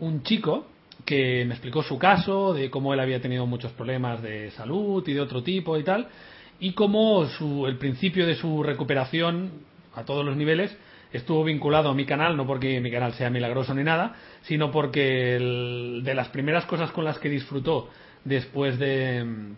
un 0.00 0.22
chico 0.22 0.66
que 1.06 1.46
me 1.46 1.54
explicó 1.54 1.82
su 1.82 1.98
caso, 1.98 2.52
de 2.52 2.68
cómo 2.68 2.92
él 2.92 3.00
había 3.00 3.22
tenido 3.22 3.46
muchos 3.46 3.72
problemas 3.72 4.20
de 4.20 4.50
salud 4.50 5.02
y 5.08 5.14
de 5.14 5.22
otro 5.22 5.42
tipo 5.42 5.78
y 5.78 5.84
tal, 5.84 6.06
y 6.60 6.74
cómo 6.74 7.24
su, 7.24 7.66
el 7.66 7.78
principio 7.78 8.26
de 8.26 8.34
su 8.34 8.62
recuperación 8.62 9.52
a 9.94 10.04
todos 10.04 10.22
los 10.22 10.36
niveles 10.36 10.76
estuvo 11.14 11.44
vinculado 11.44 11.88
a 11.88 11.94
mi 11.94 12.04
canal, 12.04 12.36
no 12.36 12.46
porque 12.46 12.78
mi 12.82 12.90
canal 12.90 13.14
sea 13.14 13.30
milagroso 13.30 13.72
ni 13.72 13.84
nada, 13.84 14.16
sino 14.42 14.70
porque 14.70 15.36
el- 15.36 16.02
de 16.04 16.14
las 16.14 16.28
primeras 16.28 16.66
cosas 16.66 16.90
con 16.90 17.04
las 17.06 17.18
que 17.18 17.30
disfrutó 17.30 17.88
después 18.22 18.78
de, 18.78 19.54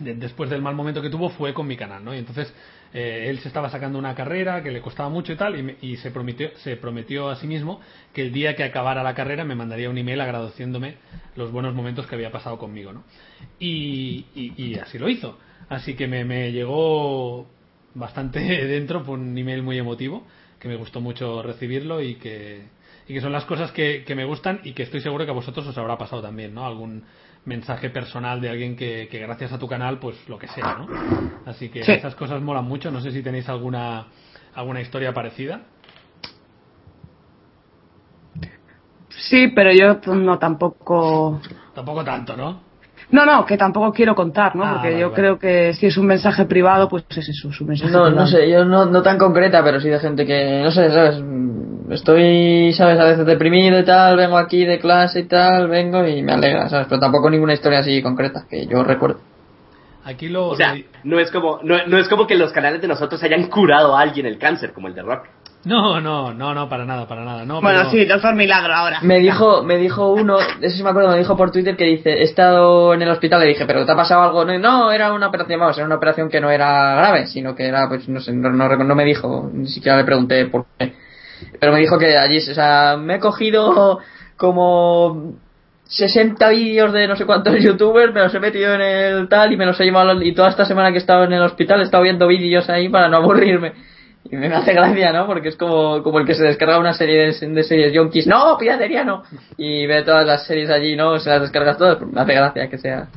de- 0.00 0.14
después 0.14 0.50
del 0.50 0.62
mal 0.62 0.74
momento 0.74 1.02
que 1.02 1.10
tuvo 1.10 1.28
fue 1.30 1.54
con 1.54 1.66
mi 1.66 1.76
canal, 1.76 2.04
¿no? 2.04 2.14
Y 2.14 2.18
entonces 2.18 2.52
eh, 2.94 3.26
él 3.28 3.38
se 3.40 3.48
estaba 3.48 3.68
sacando 3.70 3.98
una 3.98 4.14
carrera 4.14 4.62
que 4.62 4.70
le 4.70 4.80
costaba 4.80 5.08
mucho 5.08 5.32
y 5.32 5.36
tal, 5.36 5.76
y, 5.82 5.92
y 5.92 5.96
se 5.98 6.10
prometió 6.10 6.50
se 6.58 6.76
prometió 6.76 7.28
a 7.28 7.36
sí 7.36 7.46
mismo 7.46 7.80
que 8.14 8.22
el 8.22 8.32
día 8.32 8.56
que 8.56 8.64
acabara 8.64 9.02
la 9.02 9.14
carrera 9.14 9.44
me 9.44 9.54
mandaría 9.54 9.90
un 9.90 9.98
email 9.98 10.20
agradeciéndome 10.20 10.96
los 11.36 11.50
buenos 11.52 11.74
momentos 11.74 12.06
que 12.06 12.14
había 12.14 12.30
pasado 12.32 12.58
conmigo, 12.58 12.92
¿no? 12.92 13.04
Y 13.58 14.24
así 14.80 14.98
lo 14.98 15.08
hizo. 15.08 15.38
Así 15.68 15.94
que 15.94 16.06
me, 16.06 16.24
me 16.24 16.50
llegó 16.52 17.46
bastante 17.94 18.40
dentro 18.66 19.04
por 19.04 19.18
un 19.18 19.36
email 19.36 19.62
muy 19.62 19.78
emotivo, 19.78 20.24
que 20.58 20.68
me 20.68 20.76
gustó 20.76 21.00
mucho 21.00 21.42
recibirlo 21.42 22.00
y 22.00 22.14
que, 22.16 22.62
y 23.06 23.14
que 23.14 23.20
son 23.20 23.32
las 23.32 23.44
cosas 23.44 23.70
que, 23.72 24.04
que 24.06 24.14
me 24.14 24.24
gustan 24.24 24.60
y 24.64 24.72
que 24.72 24.82
estoy 24.84 25.00
seguro 25.00 25.24
que 25.24 25.30
a 25.30 25.34
vosotros 25.34 25.66
os 25.66 25.76
habrá 25.78 25.98
pasado 25.98 26.22
también, 26.22 26.54
¿no? 26.54 26.66
Algún 26.66 27.04
mensaje 27.48 27.90
personal 27.90 28.40
de 28.40 28.50
alguien 28.50 28.76
que, 28.76 29.08
que 29.10 29.18
gracias 29.18 29.52
a 29.52 29.58
tu 29.58 29.66
canal, 29.66 29.98
pues 29.98 30.16
lo 30.28 30.38
que 30.38 30.46
sea, 30.48 30.76
¿no? 30.78 30.86
Así 31.46 31.70
que 31.70 31.82
Sí. 31.82 31.92
esas 31.92 32.14
cosas 32.14 32.40
molan 32.42 32.64
mucho. 32.66 32.90
No 32.90 33.00
sé 33.00 33.10
si 33.10 33.22
tenéis 33.22 33.48
alguna, 33.48 34.06
alguna 34.54 34.80
historia 34.80 35.12
parecida. 35.12 35.62
Sí, 39.08 39.48
pero 39.48 39.72
yo 39.72 40.14
no 40.14 40.38
tampoco. 40.38 41.40
Tampoco 41.74 42.04
tanto, 42.04 42.36
¿no? 42.36 42.67
No, 43.10 43.24
no, 43.24 43.46
que 43.46 43.56
tampoco 43.56 43.90
quiero 43.92 44.14
contar, 44.14 44.54
¿no? 44.54 44.64
Ah, 44.64 44.72
Porque 44.74 44.88
vale, 44.88 45.00
yo 45.00 45.06
vale. 45.10 45.14
creo 45.20 45.38
que 45.38 45.72
si 45.74 45.86
es 45.86 45.96
un 45.96 46.06
mensaje 46.06 46.44
privado, 46.44 46.88
pues 46.90 47.04
es 47.10 47.28
eso, 47.28 47.48
es 47.48 47.60
un 47.60 47.68
mensaje 47.68 47.90
No, 47.90 48.04
privado. 48.04 48.20
no 48.20 48.26
sé, 48.26 48.50
yo 48.50 48.64
no, 48.66 48.84
no 48.84 49.00
tan 49.02 49.16
concreta, 49.16 49.64
pero 49.64 49.80
sí 49.80 49.88
de 49.88 49.98
gente 49.98 50.26
que, 50.26 50.60
no 50.62 50.70
sé, 50.70 50.90
¿sabes? 50.90 51.22
Estoy, 51.90 52.72
¿sabes? 52.74 52.98
A 53.00 53.04
veces 53.04 53.24
deprimido 53.24 53.78
y 53.78 53.84
tal, 53.84 54.16
vengo 54.16 54.36
aquí 54.36 54.64
de 54.66 54.78
clase 54.78 55.20
y 55.20 55.24
tal, 55.24 55.68
vengo 55.68 56.06
y 56.06 56.22
me 56.22 56.32
alegra, 56.32 56.68
¿sabes? 56.68 56.86
Pero 56.88 57.00
tampoco 57.00 57.30
ninguna 57.30 57.54
historia 57.54 57.78
así 57.78 58.02
concreta 58.02 58.44
que 58.48 58.66
yo 58.66 58.82
recuerdo. 58.84 59.20
Aquí 60.04 60.28
lo. 60.28 60.48
O 60.48 60.56
sea, 60.56 60.74
lo- 60.74 60.82
no 61.04 61.18
es 61.18 61.30
como 61.30 61.60
no, 61.62 61.76
no 61.86 61.98
es 61.98 62.08
como 62.08 62.26
que 62.26 62.34
los 62.36 62.52
canales 62.52 62.80
de 62.82 62.88
nosotros 62.88 63.22
hayan 63.22 63.44
curado 63.48 63.96
a 63.96 64.00
alguien 64.02 64.26
el 64.26 64.38
cáncer, 64.38 64.72
como 64.72 64.88
el 64.88 64.94
de 64.94 65.02
Rock. 65.02 65.24
No, 65.64 66.00
no, 66.00 66.32
no, 66.32 66.54
no, 66.54 66.68
para 66.68 66.84
nada, 66.84 67.06
para 67.08 67.24
nada. 67.24 67.44
No, 67.44 67.60
Bueno, 67.60 67.80
pero- 67.80 67.90
sí, 67.90 68.04
doctor 68.04 68.34
Milagro 68.34 68.72
ahora. 68.72 69.00
Me 69.02 69.18
dijo, 69.18 69.62
me 69.64 69.76
dijo 69.76 70.12
uno, 70.12 70.38
eso 70.60 70.76
sí 70.76 70.82
me 70.82 70.90
acuerdo, 70.90 71.10
me 71.10 71.18
dijo 71.18 71.36
por 71.36 71.50
Twitter 71.50 71.76
que 71.76 71.84
dice, 71.84 72.10
he 72.10 72.22
estado 72.22 72.94
en 72.94 73.02
el 73.02 73.08
hospital, 73.10 73.40
le 73.40 73.46
dije, 73.48 73.66
pero 73.66 73.84
¿te 73.84 73.92
ha 73.92 73.96
pasado 73.96 74.22
algo? 74.22 74.44
No, 74.44 74.56
no, 74.58 74.92
era 74.92 75.12
una 75.12 75.26
operación, 75.28 75.58
vamos, 75.60 75.76
era 75.76 75.86
una 75.86 75.96
operación 75.96 76.30
que 76.30 76.40
no 76.40 76.50
era 76.50 76.94
grave, 76.94 77.26
sino 77.26 77.54
que 77.54 77.66
era, 77.66 77.88
pues, 77.88 78.08
no 78.08 78.20
sé, 78.20 78.32
no, 78.32 78.50
no, 78.50 78.68
no 78.76 78.94
me 78.94 79.04
dijo, 79.04 79.50
ni 79.52 79.66
siquiera 79.68 79.98
le 79.98 80.04
pregunté 80.04 80.46
por 80.46 80.66
qué. 80.78 80.94
Pero 81.60 81.72
me 81.72 81.80
dijo 81.80 81.98
que 81.98 82.16
allí, 82.16 82.38
o 82.38 82.54
sea, 82.54 82.96
me 82.96 83.16
he 83.16 83.20
cogido 83.20 83.98
como 84.36 85.34
60 85.84 86.48
vídeos 86.50 86.92
de 86.92 87.08
no 87.08 87.16
sé 87.16 87.26
cuántos 87.26 87.54
youtubers, 87.62 88.14
me 88.14 88.20
los 88.20 88.34
he 88.34 88.40
metido 88.40 88.74
en 88.74 88.80
el 88.80 89.28
tal 89.28 89.52
y 89.52 89.56
me 89.56 89.66
los 89.66 89.78
he 89.80 89.84
llevado, 89.84 90.22
y 90.22 90.32
toda 90.34 90.50
esta 90.50 90.64
semana 90.64 90.90
que 90.90 90.96
he 90.96 91.00
estado 91.00 91.24
en 91.24 91.32
el 91.32 91.42
hospital 91.42 91.80
he 91.80 91.84
estado 91.84 92.04
viendo 92.04 92.28
vídeos 92.28 92.68
ahí 92.70 92.88
para 92.88 93.08
no 93.08 93.16
aburrirme. 93.18 93.72
Y 94.30 94.36
me 94.36 94.46
hace 94.48 94.74
gracia, 94.74 95.12
¿no? 95.12 95.26
Porque 95.26 95.48
es 95.48 95.56
como, 95.56 96.02
como 96.02 96.18
el 96.18 96.26
que 96.26 96.34
se 96.34 96.42
descarga 96.44 96.78
una 96.78 96.92
serie 96.92 97.32
de, 97.32 97.64
series 97.64 97.92
yonkis. 97.92 98.26
¡No! 98.26 98.58
¡Piratería 98.58 99.04
no! 99.04 99.22
Y 99.56 99.86
ve 99.86 100.02
todas 100.02 100.26
las 100.26 100.46
series 100.46 100.68
allí, 100.70 100.96
¿no? 100.96 101.18
Se 101.18 101.30
las 101.30 101.40
descargas 101.40 101.78
todas. 101.78 102.00
Me 102.02 102.20
hace 102.20 102.34
gracia 102.34 102.68
que 102.68 102.78
sea. 102.78 103.08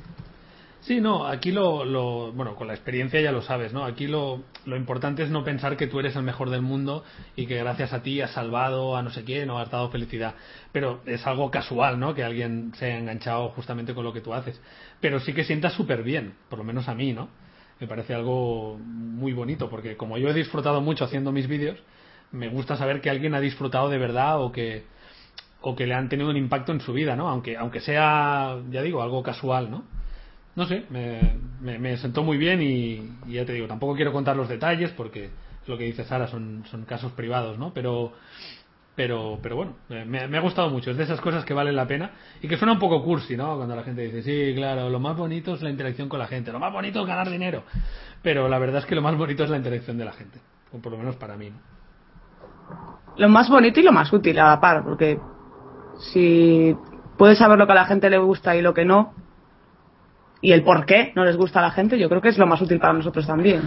Sí, 0.79 0.99
no, 0.99 1.27
aquí 1.27 1.51
lo, 1.51 1.85
lo- 1.85 2.31
bueno, 2.31 2.55
con 2.55 2.67
la 2.67 2.73
experiencia 2.73 3.21
ya 3.21 3.31
lo 3.31 3.43
sabes, 3.43 3.71
¿no? 3.71 3.85
Aquí 3.85 4.07
lo, 4.07 4.41
lo 4.65 4.75
importante 4.75 5.21
es 5.21 5.29
no 5.29 5.43
pensar 5.43 5.77
que 5.77 5.85
tú 5.85 5.99
eres 5.99 6.15
el 6.15 6.23
mejor 6.23 6.49
del 6.49 6.63
mundo 6.63 7.03
y 7.35 7.45
que 7.45 7.57
gracias 7.59 7.93
a 7.93 8.01
ti 8.01 8.19
has 8.19 8.31
salvado 8.31 8.97
a 8.97 9.03
no 9.03 9.11
sé 9.11 9.23
quién 9.23 9.49
o 9.51 9.59
has 9.59 9.69
dado 9.69 9.89
felicidad. 9.91 10.33
Pero 10.71 11.01
es 11.05 11.27
algo 11.27 11.51
casual, 11.51 11.99
¿no? 11.99 12.15
Que 12.15 12.23
alguien 12.23 12.71
se 12.77 12.85
haya 12.87 12.97
enganchado 12.97 13.49
justamente 13.49 13.93
con 13.93 14.03
lo 14.05 14.11
que 14.13 14.21
tú 14.21 14.33
haces. 14.33 14.59
Pero 14.99 15.19
sí 15.19 15.33
que 15.33 15.43
sientas 15.43 15.73
súper 15.73 16.01
bien, 16.01 16.33
por 16.49 16.57
lo 16.57 16.65
menos 16.65 16.87
a 16.87 16.95
mí, 16.95 17.13
¿no? 17.13 17.29
Me 17.81 17.87
parece 17.87 18.13
algo 18.13 18.77
muy 18.77 19.33
bonito 19.33 19.67
porque 19.67 19.97
como 19.97 20.19
yo 20.19 20.29
he 20.29 20.33
disfrutado 20.33 20.81
mucho 20.81 21.03
haciendo 21.03 21.31
mis 21.31 21.47
vídeos, 21.47 21.79
me 22.31 22.47
gusta 22.47 22.77
saber 22.77 23.01
que 23.01 23.09
alguien 23.09 23.33
ha 23.33 23.39
disfrutado 23.39 23.89
de 23.89 23.97
verdad 23.97 24.39
o 24.39 24.51
que, 24.51 24.83
o 25.61 25.75
que 25.75 25.87
le 25.87 25.95
han 25.95 26.07
tenido 26.07 26.29
un 26.29 26.37
impacto 26.37 26.71
en 26.71 26.79
su 26.79 26.93
vida, 26.93 27.15
¿no? 27.15 27.27
Aunque, 27.27 27.57
aunque 27.57 27.79
sea, 27.79 28.59
ya 28.69 28.83
digo, 28.83 29.01
algo 29.01 29.23
casual, 29.23 29.71
¿no? 29.71 29.83
No 30.55 30.67
sé, 30.67 30.85
me, 30.91 31.39
me, 31.59 31.79
me 31.79 31.97
sentó 31.97 32.21
muy 32.23 32.37
bien 32.37 32.61
y, 32.61 33.33
ya 33.33 33.45
te 33.45 33.53
digo, 33.53 33.65
tampoco 33.65 33.95
quiero 33.95 34.13
contar 34.13 34.35
los 34.37 34.47
detalles 34.47 34.91
porque 34.91 35.31
lo 35.65 35.75
que 35.75 35.85
dice 35.85 36.03
Sara, 36.03 36.27
son, 36.27 36.63
son 36.69 36.85
casos 36.85 37.13
privados, 37.13 37.57
¿no? 37.57 37.73
Pero, 37.73 38.13
pero, 38.95 39.39
pero 39.41 39.55
bueno, 39.55 39.73
me, 39.89 40.27
me 40.27 40.37
ha 40.37 40.41
gustado 40.41 40.69
mucho, 40.69 40.91
es 40.91 40.97
de 40.97 41.03
esas 41.03 41.21
cosas 41.21 41.45
que 41.45 41.53
valen 41.53 41.75
la 41.75 41.87
pena 41.87 42.11
y 42.41 42.47
que 42.47 42.57
suena 42.57 42.73
un 42.73 42.79
poco 42.79 43.03
cursi, 43.03 43.37
¿no? 43.37 43.55
Cuando 43.55 43.75
la 43.75 43.83
gente 43.83 44.01
dice, 44.01 44.21
sí, 44.21 44.53
claro, 44.55 44.89
lo 44.89 44.99
más 44.99 45.15
bonito 45.15 45.53
es 45.53 45.61
la 45.61 45.69
interacción 45.69 46.09
con 46.09 46.19
la 46.19 46.27
gente, 46.27 46.51
lo 46.51 46.59
más 46.59 46.73
bonito 46.73 47.01
es 47.01 47.07
ganar 47.07 47.29
dinero, 47.29 47.63
pero 48.21 48.49
la 48.49 48.59
verdad 48.59 48.79
es 48.79 48.85
que 48.85 48.95
lo 48.95 49.01
más 49.01 49.15
bonito 49.17 49.43
es 49.43 49.49
la 49.49 49.57
interacción 49.57 49.97
de 49.97 50.05
la 50.05 50.11
gente, 50.11 50.39
o 50.73 50.79
por 50.79 50.91
lo 50.91 50.97
menos 50.97 51.15
para 51.15 51.37
mí, 51.37 51.49
¿no? 51.49 51.71
Lo 53.17 53.29
más 53.29 53.49
bonito 53.49 53.79
y 53.79 53.83
lo 53.83 53.91
más 53.91 54.11
útil 54.11 54.39
a 54.39 54.47
la 54.47 54.59
par, 54.59 54.83
porque 54.83 55.19
si 55.99 56.75
puedes 57.17 57.37
saber 57.37 57.57
lo 57.57 57.65
que 57.65 57.73
a 57.73 57.75
la 57.75 57.85
gente 57.85 58.09
le 58.09 58.17
gusta 58.17 58.55
y 58.55 58.61
lo 58.61 58.73
que 58.73 58.85
no, 58.85 59.13
y 60.41 60.51
el 60.51 60.63
por 60.63 60.85
qué 60.85 61.13
no 61.15 61.23
les 61.23 61.37
gusta 61.37 61.59
a 61.59 61.63
la 61.63 61.71
gente, 61.71 61.97
yo 61.99 62.09
creo 62.09 62.21
que 62.21 62.29
es 62.29 62.37
lo 62.37 62.47
más 62.47 62.61
útil 62.61 62.79
para 62.79 62.93
nosotros 62.93 63.27
también. 63.27 63.61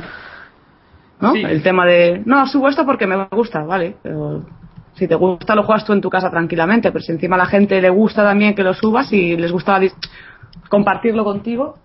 ¿No? 1.20 1.32
Sí. 1.32 1.42
El 1.42 1.62
tema 1.62 1.86
de, 1.86 2.22
no, 2.26 2.46
subo 2.48 2.68
esto 2.68 2.84
porque 2.84 3.06
me 3.06 3.26
gusta, 3.26 3.62
vale, 3.62 3.96
pero 4.02 4.44
si 4.94 5.08
te 5.08 5.14
gusta 5.14 5.54
lo 5.54 5.64
juegas 5.64 5.84
tú 5.84 5.92
en 5.92 6.00
tu 6.00 6.10
casa 6.10 6.30
tranquilamente, 6.30 6.92
pero 6.92 7.04
si 7.04 7.12
encima 7.12 7.36
a 7.36 7.40
la 7.40 7.46
gente 7.46 7.80
le 7.80 7.90
gusta 7.90 8.22
también 8.22 8.54
que 8.54 8.62
lo 8.62 8.74
subas 8.74 9.12
y 9.12 9.36
les 9.36 9.50
gusta 9.50 9.80
compartirlo 10.68 11.24
contigo, 11.24 11.76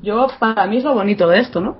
yo, 0.00 0.26
para 0.38 0.66
mí 0.66 0.78
es 0.78 0.84
lo 0.84 0.94
bonito 0.94 1.28
de 1.28 1.40
esto, 1.40 1.60
¿no? 1.60 1.78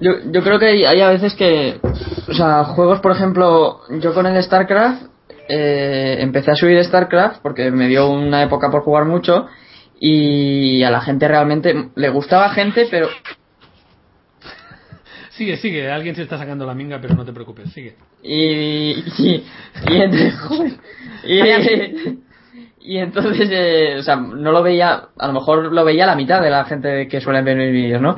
Yo, 0.00 0.12
yo 0.30 0.42
creo 0.42 0.58
que 0.58 0.66
hay, 0.66 0.84
hay 0.84 1.00
a 1.00 1.08
veces 1.08 1.34
que, 1.34 1.80
o 2.28 2.34
sea, 2.34 2.64
juegos, 2.64 3.00
por 3.00 3.12
ejemplo, 3.12 3.80
yo 4.00 4.14
con 4.14 4.26
el 4.26 4.42
StarCraft, 4.42 5.02
eh, 5.48 6.16
empecé 6.20 6.52
a 6.52 6.56
subir 6.56 6.82
StarCraft 6.84 7.42
porque 7.42 7.70
me 7.70 7.88
dio 7.88 8.10
una 8.10 8.42
época 8.42 8.70
por 8.70 8.82
jugar 8.82 9.04
mucho 9.04 9.46
y 10.00 10.82
a 10.82 10.90
la 10.90 11.00
gente 11.00 11.28
realmente 11.28 11.90
le 11.94 12.08
gustaba 12.08 12.48
gente, 12.50 12.86
pero 12.90 13.08
Sigue, 15.36 15.56
sigue, 15.56 15.90
alguien 15.90 16.14
se 16.14 16.22
está 16.22 16.38
sacando 16.38 16.64
la 16.64 16.74
minga, 16.74 17.00
pero 17.00 17.14
no 17.14 17.24
te 17.24 17.32
preocupes, 17.32 17.72
sigue. 17.72 17.96
Y 18.24 19.04
y, 21.26 21.40
y, 21.40 22.24
y 22.80 22.98
entonces, 22.98 23.48
eh, 23.50 23.96
o 23.98 24.02
sea, 24.02 24.16
no 24.16 24.52
lo 24.52 24.62
veía, 24.62 25.08
a 25.18 25.26
lo 25.26 25.32
mejor 25.32 25.72
lo 25.72 25.84
veía 25.84 26.06
la 26.06 26.16
mitad 26.16 26.42
de 26.42 26.50
la 26.50 26.64
gente 26.64 27.08
que 27.08 27.20
suelen 27.20 27.44
ver 27.44 27.56
mis 27.56 27.72
vídeos, 27.72 28.00
¿no? 28.00 28.16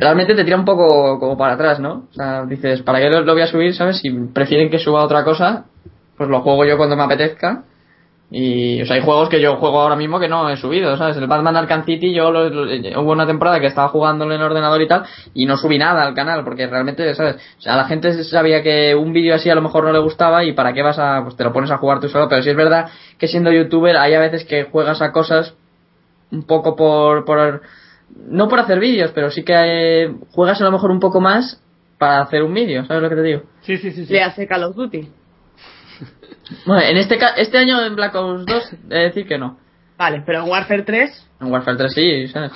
realmente 0.00 0.34
te 0.34 0.44
tira 0.44 0.56
un 0.56 0.64
poco 0.64 1.18
como 1.18 1.36
para 1.36 1.54
atrás, 1.54 1.78
¿no? 1.78 2.08
O 2.10 2.14
sea, 2.14 2.44
dices, 2.46 2.82
¿para 2.82 2.98
qué 3.00 3.10
lo, 3.10 3.20
lo 3.20 3.34
voy 3.34 3.42
a 3.42 3.46
subir, 3.46 3.74
sabes? 3.74 3.98
Si 3.98 4.10
prefieren 4.10 4.70
que 4.70 4.78
suba 4.78 5.04
otra 5.04 5.24
cosa, 5.24 5.66
pues 6.16 6.28
lo 6.28 6.40
juego 6.40 6.64
yo 6.64 6.76
cuando 6.76 6.96
me 6.96 7.02
apetezca. 7.02 7.64
Y, 8.32 8.80
o 8.80 8.86
sea, 8.86 8.94
hay 8.94 9.02
juegos 9.02 9.28
que 9.28 9.40
yo 9.40 9.56
juego 9.56 9.80
ahora 9.80 9.96
mismo 9.96 10.20
que 10.20 10.28
no 10.28 10.48
he 10.48 10.56
subido, 10.56 10.96
¿sabes? 10.96 11.16
El 11.16 11.26
Batman 11.26 11.56
Arkham 11.56 11.84
City, 11.84 12.14
yo 12.14 12.30
lo- 12.30 12.48
lo- 12.48 13.00
hubo 13.02 13.10
una 13.10 13.26
temporada 13.26 13.58
que 13.58 13.66
estaba 13.66 13.88
jugándolo 13.88 14.32
en 14.32 14.40
el 14.40 14.46
ordenador 14.46 14.80
y 14.80 14.86
tal, 14.86 15.02
y 15.34 15.46
no 15.46 15.56
subí 15.56 15.78
nada 15.78 16.04
al 16.04 16.14
canal, 16.14 16.44
porque 16.44 16.68
realmente, 16.68 17.12
¿sabes? 17.16 17.36
O 17.58 17.60
sea, 17.60 17.74
la 17.76 17.86
gente 17.86 18.22
sabía 18.22 18.62
que 18.62 18.94
un 18.94 19.12
vídeo 19.12 19.34
así 19.34 19.50
a 19.50 19.54
lo 19.56 19.62
mejor 19.62 19.82
no 19.82 19.92
le 19.92 19.98
gustaba 19.98 20.44
y 20.44 20.52
para 20.52 20.72
qué 20.72 20.80
vas 20.82 20.98
a, 21.00 21.22
pues 21.24 21.34
te 21.36 21.42
lo 21.42 21.52
pones 21.52 21.72
a 21.72 21.78
jugar 21.78 21.98
tú 21.98 22.08
solo, 22.08 22.28
pero 22.28 22.40
sí 22.40 22.50
es 22.50 22.56
verdad 22.56 22.88
que 23.18 23.26
siendo 23.26 23.50
youtuber 23.50 23.96
hay 23.96 24.14
a 24.14 24.20
veces 24.20 24.44
que 24.44 24.62
juegas 24.62 25.02
a 25.02 25.10
cosas 25.10 25.54
un 26.30 26.44
poco 26.44 26.76
por, 26.76 27.24
por 27.24 27.62
no 28.28 28.48
por 28.48 28.60
hacer 28.60 28.78
vídeos, 28.78 29.10
pero 29.12 29.32
sí 29.32 29.42
que 29.42 29.54
eh, 30.04 30.14
juegas 30.30 30.60
a 30.60 30.64
lo 30.64 30.70
mejor 30.70 30.92
un 30.92 31.00
poco 31.00 31.20
más 31.20 31.60
para 31.98 32.20
hacer 32.20 32.44
un 32.44 32.54
vídeo, 32.54 32.84
¿sabes 32.86 33.02
lo 33.02 33.08
que 33.08 33.16
te 33.16 33.22
digo? 33.22 33.42
Sí, 33.62 33.76
sí, 33.76 33.90
sí. 33.90 34.06
sí. 34.06 34.12
Le 34.12 34.22
hace 34.22 34.46
Call 34.46 34.62
of 34.62 34.76
Duty. 34.76 35.08
Bueno, 36.66 36.82
en 36.82 36.96
este 36.96 37.18
ca- 37.18 37.34
este 37.36 37.58
año 37.58 37.84
en 37.84 37.94
Black 37.96 38.14
Ops 38.14 38.46
2 38.46 38.72
he 38.72 38.94
de 38.94 38.98
decir 39.00 39.26
que 39.26 39.38
no. 39.38 39.58
Vale, 39.96 40.22
pero 40.24 40.42
en 40.44 40.48
Warfare 40.50 40.82
3, 40.82 41.28
En 41.40 41.52
Warfare 41.52 41.76
3 41.76 41.92
sí, 41.94 42.28
¿sabes? 42.28 42.52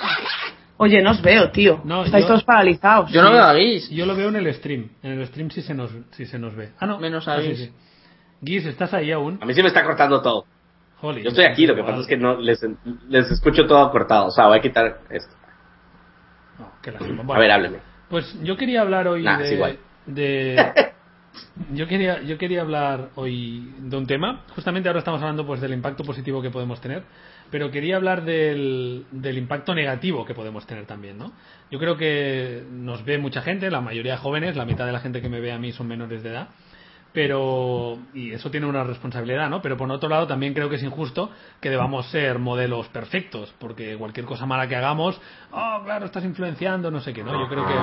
oye, 0.77 1.01
no 1.01 1.11
os 1.11 1.21
veo, 1.21 1.51
tío. 1.51 1.81
No, 1.83 2.03
Estáis 2.03 2.23
yo- 2.23 2.27
todos 2.29 2.43
paralizados. 2.43 3.11
Yo 3.11 3.21
no 3.21 3.31
veo 3.31 3.43
a 3.43 3.53
Guis. 3.53 3.89
Yo 3.89 4.05
lo 4.05 4.15
veo 4.15 4.29
en 4.29 4.35
el 4.37 4.53
stream. 4.53 4.89
En 5.03 5.19
el 5.19 5.27
stream 5.27 5.49
sí 5.51 5.61
se 5.61 5.73
nos, 5.73 5.91
sí 6.11 6.25
se 6.25 6.39
nos 6.39 6.55
ve. 6.55 6.71
Ah, 6.79 6.85
no. 6.85 6.99
Menos 6.99 7.27
a 7.27 7.33
Ah, 7.35 7.39
Guis. 7.39 7.57
sí. 7.59 7.71
Guis, 8.41 8.65
¿estás 8.65 8.93
ahí 8.93 9.11
aún? 9.11 9.39
A 9.41 9.45
mí 9.45 9.53
sí 9.53 9.61
me 9.61 9.67
está 9.69 9.83
cortando 9.83 10.21
todo. 10.21 10.45
Jolly, 11.01 11.23
Yo 11.23 11.29
estoy 11.29 11.45
aquí, 11.45 11.67
lo 11.67 11.75
que 11.75 11.83
pasa 11.83 11.99
es 11.99 12.07
que 12.07 12.17
no 12.17 12.37
les, 12.39 12.59
les 13.09 13.29
escucho 13.31 13.65
todo 13.67 13.91
cortado. 13.91 14.27
O 14.27 14.31
sea, 14.31 14.47
voy 14.47 14.57
a 14.57 14.61
quitar 14.61 14.99
esto. 15.09 15.33
No, 16.59 16.71
qué 16.81 16.91
lástima. 16.91 17.21
A 17.21 17.25
Bueno, 17.25 17.39
ver, 17.41 17.51
hábleme. 17.51 17.77
Pues 18.09 18.37
yo 18.43 18.55
quería 18.55 18.81
hablar 18.81 19.07
hoy 19.07 19.23
Nah, 19.23 19.37
de, 19.37 19.45
es 19.45 19.51
igual. 19.51 19.77
de- 20.05 20.55
yo 21.73 21.87
quería 21.87 22.21
yo 22.21 22.37
quería 22.37 22.61
hablar 22.61 23.09
hoy 23.15 23.73
de 23.79 23.97
un 23.97 24.07
tema. 24.07 24.43
Justamente 24.55 24.89
ahora 24.89 24.99
estamos 24.99 25.21
hablando 25.21 25.45
pues 25.45 25.61
del 25.61 25.73
impacto 25.73 26.03
positivo 26.03 26.41
que 26.41 26.49
podemos 26.49 26.81
tener, 26.81 27.03
pero 27.51 27.71
quería 27.71 27.95
hablar 27.95 28.23
del, 28.25 29.05
del 29.11 29.37
impacto 29.37 29.73
negativo 29.73 30.25
que 30.25 30.33
podemos 30.33 30.65
tener 30.65 30.85
también, 30.85 31.17
¿no? 31.17 31.31
Yo 31.71 31.79
creo 31.79 31.97
que 31.97 32.63
nos 32.71 33.03
ve 33.05 33.17
mucha 33.17 33.41
gente, 33.41 33.69
la 33.69 33.81
mayoría 33.81 34.17
jóvenes, 34.17 34.55
la 34.55 34.65
mitad 34.65 34.85
de 34.85 34.91
la 34.91 34.99
gente 34.99 35.21
que 35.21 35.29
me 35.29 35.39
ve 35.39 35.51
a 35.51 35.57
mí 35.57 35.71
son 35.71 35.87
menores 35.87 36.23
de 36.23 36.29
edad. 36.29 36.49
Pero 37.15 37.97
y 38.13 38.33
eso 38.33 38.51
tiene 38.51 38.67
una 38.67 38.83
responsabilidad, 38.83 39.49
¿no? 39.49 39.61
Pero 39.61 39.77
por 39.77 39.89
otro 39.89 40.09
lado 40.09 40.27
también 40.27 40.53
creo 40.53 40.69
que 40.69 40.75
es 40.75 40.83
injusto 40.83 41.31
que 41.61 41.69
debamos 41.69 42.07
ser 42.07 42.39
modelos 42.39 42.89
perfectos, 42.89 43.55
porque 43.57 43.95
cualquier 43.95 44.25
cosa 44.25 44.45
mala 44.45 44.67
que 44.67 44.75
hagamos, 44.75 45.19
oh, 45.51 45.81
claro, 45.85 46.05
estás 46.05 46.25
influenciando, 46.25 46.91
no 46.91 46.99
sé 46.99 47.13
qué, 47.13 47.23
¿no? 47.23 47.31
Yo 47.39 47.47
creo 47.47 47.65
que 47.65 47.73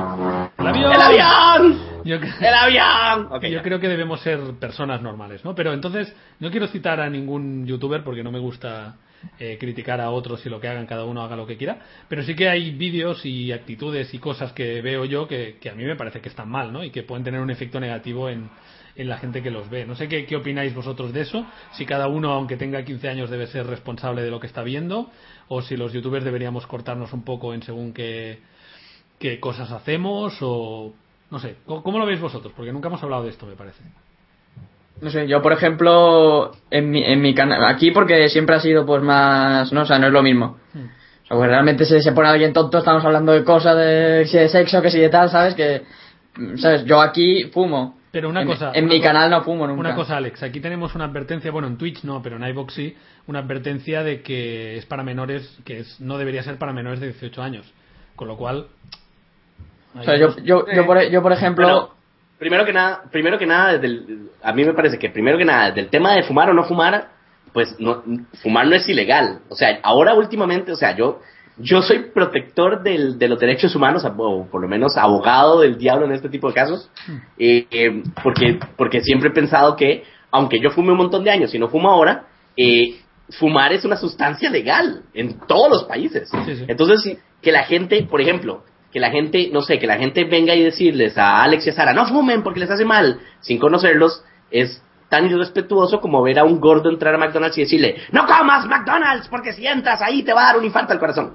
el 0.63 0.67
avión, 0.69 0.93
¡El 0.93 1.01
avión! 1.01 1.79
Yo, 2.05 2.17
¡El 2.17 2.55
avión! 2.55 3.29
Ok, 3.33 3.45
yo 3.47 3.63
creo 3.63 3.81
que 3.81 3.89
debemos 3.89 4.21
ser 4.21 4.39
personas 4.61 5.01
normales, 5.01 5.43
¿no? 5.47 5.55
Pero 5.55 5.73
entonces 5.73 6.15
no 6.39 6.51
quiero 6.51 6.67
citar 6.67 7.01
a 7.01 7.09
ningún 7.09 7.67
youtuber 7.67 8.05
porque 8.05 8.23
no 8.23 8.31
me 8.31 8.39
gusta 8.39 8.97
eh, 9.39 9.57
criticar 9.59 10.03
a 10.03 10.11
otros 10.11 10.45
y 10.45 10.51
lo 10.51 10.61
que 10.61 10.69
hagan, 10.69 10.85
cada 10.85 11.05
uno 11.05 11.23
haga 11.23 11.37
lo 11.37 11.47
que 11.47 11.57
quiera, 11.57 11.79
pero 12.07 12.23
sí 12.23 12.35
que 12.35 12.51
hay 12.51 12.73
vídeos 12.73 13.25
y 13.25 13.51
actitudes 13.51 14.13
y 14.13 14.19
cosas 14.19 14.53
que 14.53 14.83
veo 14.83 15.07
yo 15.07 15.27
que, 15.27 15.57
que 15.59 15.71
a 15.71 15.75
mí 15.75 15.85
me 15.85 15.97
parece 15.97 16.21
que 16.21 16.29
están 16.29 16.51
mal, 16.51 16.71
¿no? 16.71 16.85
Y 16.85 16.91
que 16.91 17.03
pueden 17.03 17.25
tener 17.25 17.41
un 17.41 17.51
efecto 17.51 17.81
negativo 17.81 18.29
en, 18.29 18.51
en 18.97 19.09
la 19.09 19.19
gente 19.19 19.43
que 19.43 19.51
los 19.51 19.71
ve. 19.71 19.87
No 19.87 19.95
sé 19.95 20.09
qué, 20.09 20.27
qué 20.27 20.37
opináis 20.37 20.75
vosotros 20.75 21.13
de 21.13 21.23
eso, 21.23 21.47
si 21.73 21.87
cada 21.87 22.09
uno, 22.09 22.33
aunque 22.33 22.57
tenga 22.57 22.85
15 22.85 23.09
años, 23.09 23.31
debe 23.31 23.47
ser 23.47 23.67
responsable 23.67 24.23
de 24.23 24.31
lo 24.31 24.41
que 24.41 24.47
está 24.47 24.63
viendo, 24.63 25.11
o 25.49 25.63
si 25.63 25.77
los 25.77 25.93
youtubers 25.93 26.25
deberíamos 26.25 26.67
cortarnos 26.67 27.13
un 27.13 27.25
poco 27.25 27.55
en 27.55 27.63
según 27.63 27.93
qué, 27.93 28.41
qué 29.19 29.41
cosas 29.41 29.71
hacemos, 29.71 30.37
o 30.41 30.93
no 31.31 31.39
sé, 31.39 31.57
¿cómo, 31.67 31.99
lo 31.99 32.07
veis 32.07 32.21
vosotros? 32.21 32.53
Porque 32.55 32.73
nunca 32.73 32.89
hemos 32.89 33.03
hablado 33.03 33.25
de 33.25 33.31
esto, 33.31 33.47
me 33.47 33.55
parece. 33.55 33.83
No 35.01 35.11
sé, 35.11 35.27
yo 35.27 35.43
por 35.43 35.53
ejemplo, 35.53 36.53
en 36.71 36.91
mi, 36.91 37.03
en 37.03 37.21
mi 37.21 37.35
canal, 37.35 37.65
aquí 37.65 37.91
porque 37.91 38.29
siempre 38.29 38.57
ha 38.57 38.61
sido 38.61 38.85
pues 38.87 39.03
más, 39.03 39.73
no, 39.73 39.83
o 39.83 39.87
sea, 39.87 39.99
no 39.99 40.09
es 40.09 40.13
lo 40.13 40.23
mismo. 40.23 40.59
O 40.75 41.27
sea, 41.27 41.37
pues 41.37 41.49
realmente 41.49 41.85
se, 41.87 42.01
se 42.01 42.13
pone 42.13 42.29
alguien 42.29 42.53
tonto, 42.53 42.79
estamos 42.79 43.05
hablando 43.05 43.33
de 43.33 43.43
cosas, 43.43 43.77
de, 43.77 44.27
si 44.27 44.37
de 44.37 44.49
sexo, 44.49 44.83
que 44.83 44.91
si 44.91 44.99
de 44.99 45.09
tal, 45.09 45.31
¿sabes? 45.31 45.55
Que, 45.55 45.83
¿sabes? 46.57 46.85
Yo 46.85 47.01
aquí 47.01 47.45
fumo. 47.45 48.02
Pero 48.13 48.29
una 48.29 48.43
en, 48.43 48.47
cosa. 48.47 48.71
En 48.75 48.85
una 48.85 48.95
mi 48.95 49.01
canal 49.01 49.31
no 49.31 49.43
fumo 49.43 49.67
nunca. 49.67 49.81
Una 49.81 49.95
cosa, 49.95 50.19
Alex. 50.19 50.43
Aquí 50.43 50.61
tenemos 50.61 50.95
una 50.95 51.07
advertencia, 51.07 51.51
bueno, 51.51 51.67
en 51.67 51.79
Twitch 51.79 52.05
no, 52.05 52.23
pero 52.23 52.37
en 52.37 52.45
iVoox 52.47 52.75
sí, 52.75 52.97
una 53.27 53.41
advertencia 53.41 54.05
de 54.05 54.23
que 54.23 54.77
es 54.77 54.87
para 54.87 55.03
menores, 55.03 55.59
que 55.65 55.81
es, 55.81 55.99
no 56.01 56.19
debería 56.19 56.43
ser 56.43 56.59
para 56.59 56.73
menores 56.73 57.01
de 57.01 57.07
18 57.07 57.43
años. 57.43 57.73
Con 58.15 58.29
lo 58.29 58.37
cual. 58.37 58.67
O 59.99 60.03
sea, 60.03 60.17
yo, 60.17 60.37
yo, 60.45 60.67
yo, 60.73 60.87
por, 60.87 61.03
yo, 61.11 61.23
por 61.23 61.33
ejemplo. 61.33 61.95
Primero 62.39 62.65
que 62.65 62.73
nada, 62.73 63.05
primero 63.11 63.39
que 63.39 63.47
nada, 63.47 63.75
desde 63.75 63.87
el- 63.87 64.29
a 64.43 64.53
mí 64.53 64.65
me 64.65 64.75
parece 64.75 64.99
que 64.99 65.09
primero 65.11 65.39
que 65.39 65.45
nada, 65.45 65.71
del 65.71 65.89
tema 65.89 66.13
de 66.15 66.25
fumar 66.25 66.51
o 66.51 66.53
no 66.55 66.65
fumar, 66.65 67.11
pues 67.53 67.77
no, 67.79 68.03
fumar 68.43 68.67
no 68.67 68.75
es 68.75 68.89
ilegal. 68.89 69.41
O 69.49 69.55
sea, 69.55 69.79
ahora 69.83 70.13
últimamente, 70.15 70.73
o 70.73 70.77
sea, 70.77 70.97
yo, 70.97 71.21
yo 71.59 71.83
soy 71.83 72.11
protector 72.15 72.83
del, 72.83 73.19
de 73.19 73.29
los 73.29 73.39
derechos 73.39 73.75
humanos, 73.75 74.05
o 74.05 74.47
por 74.51 74.61
lo 74.61 74.69
menos 74.69 74.97
abogado 74.97 75.61
del 75.61 75.77
diablo 75.77 76.07
en 76.07 76.13
este 76.13 76.29
tipo 76.29 76.49
de 76.49 76.55
casos, 76.55 76.91
eh, 77.39 77.67
eh, 77.71 78.03
porque, 78.23 78.59
porque 78.77 79.01
siempre 79.03 79.29
he 79.29 79.33
pensado 79.33 79.77
que, 79.77 80.05
aunque 80.31 80.61
yo 80.61 80.71
fume 80.71 80.93
un 80.93 80.99
montón 80.99 81.25
de 81.25 81.31
años 81.31 81.55
y 81.55 81.59
no 81.59 81.69
fumo 81.69 81.91
ahora, 81.91 82.27
eh, 82.57 82.97
fumar 83.39 83.73
es 83.73 83.85
una 83.85 83.97
sustancia 83.97 84.51
legal 84.51 85.03
en 85.15 85.39
todos 85.47 85.71
los 85.71 85.85
países. 85.85 86.31
Sí, 86.31 86.57
sí. 86.57 86.65
Entonces, 86.69 87.19
que 87.41 87.53
la 87.53 87.65
gente, 87.65 88.03
por 88.05 88.21
ejemplo, 88.21 88.65
que 88.93 89.01
la 89.01 89.11
gente, 89.11 89.51
no 89.53 89.63
sé, 89.63 89.79
que 89.79 89.87
la 89.87 89.97
gente 89.97 90.25
venga 90.25 90.55
y 90.55 90.63
decirles 90.63 91.17
a 91.17 91.43
Alex 91.43 91.67
y 91.67 91.71
a 91.71 91.73
Sara, 91.73 91.95
no 91.95 92.07
fumen 92.07 92.43
porque 92.43 92.61
les 92.61 92.71
hace 92.71 92.85
mal, 92.85 93.21
sin 93.41 93.59
conocerlos, 93.59 94.23
es 94.51 94.83
tan 95.13 95.27
irrespetuoso 95.27 96.01
como 96.01 96.23
ver 96.23 96.39
a 96.39 96.45
un 96.45 96.59
gordo 96.59 96.89
entrar 96.89 97.15
a 97.15 97.19
McDonald's 97.19 97.59
y 97.59 97.65
decirle, 97.65 97.97
no 98.13 98.25
comas 98.25 98.65
McDonald's 98.65 99.29
porque 99.29 99.53
si 99.53 99.67
entras 99.67 100.01
ahí 100.01 100.23
te 100.23 100.33
va 100.33 100.45
a 100.45 100.47
dar 100.47 100.57
un 100.57 100.65
infarto 100.65 100.95
al 100.95 100.99
corazón. 100.99 101.35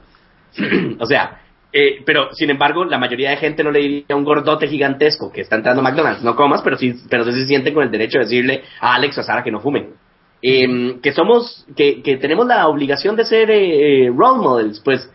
o 0.99 1.05
sea, 1.05 1.41
eh, 1.71 2.01
pero 2.03 2.33
sin 2.33 2.49
embargo, 2.49 2.85
la 2.85 2.97
mayoría 2.97 3.29
de 3.29 3.37
gente 3.37 3.63
no 3.63 3.69
le 3.69 3.79
diría 3.79 4.05
a 4.09 4.15
un 4.15 4.23
gordote 4.23 4.67
gigantesco 4.67 5.31
que 5.31 5.41
está 5.41 5.57
entrando 5.57 5.81
a 5.81 5.83
McDonald's, 5.83 6.23
no 6.23 6.35
comas, 6.35 6.63
pero 6.63 6.75
sí, 6.75 6.95
pero 7.07 7.23
sí 7.23 7.33
se 7.33 7.45
sienten 7.45 7.75
con 7.75 7.83
el 7.83 7.91
derecho 7.91 8.17
de 8.17 8.23
decirle 8.23 8.63
a 8.79 8.95
Alex 8.95 9.15
o 9.19 9.21
a 9.21 9.23
Sara 9.23 9.43
que 9.43 9.51
no 9.51 9.59
fumen. 9.59 9.93
Eh, 10.41 10.97
que 11.03 11.11
somos, 11.11 11.67
que, 11.75 12.01
que 12.01 12.17
tenemos 12.17 12.47
la 12.47 12.67
obligación 12.67 13.15
de 13.15 13.25
ser 13.25 13.51
eh, 13.51 14.05
eh, 14.05 14.09
role 14.09 14.39
models, 14.39 14.81
pues 14.83 15.07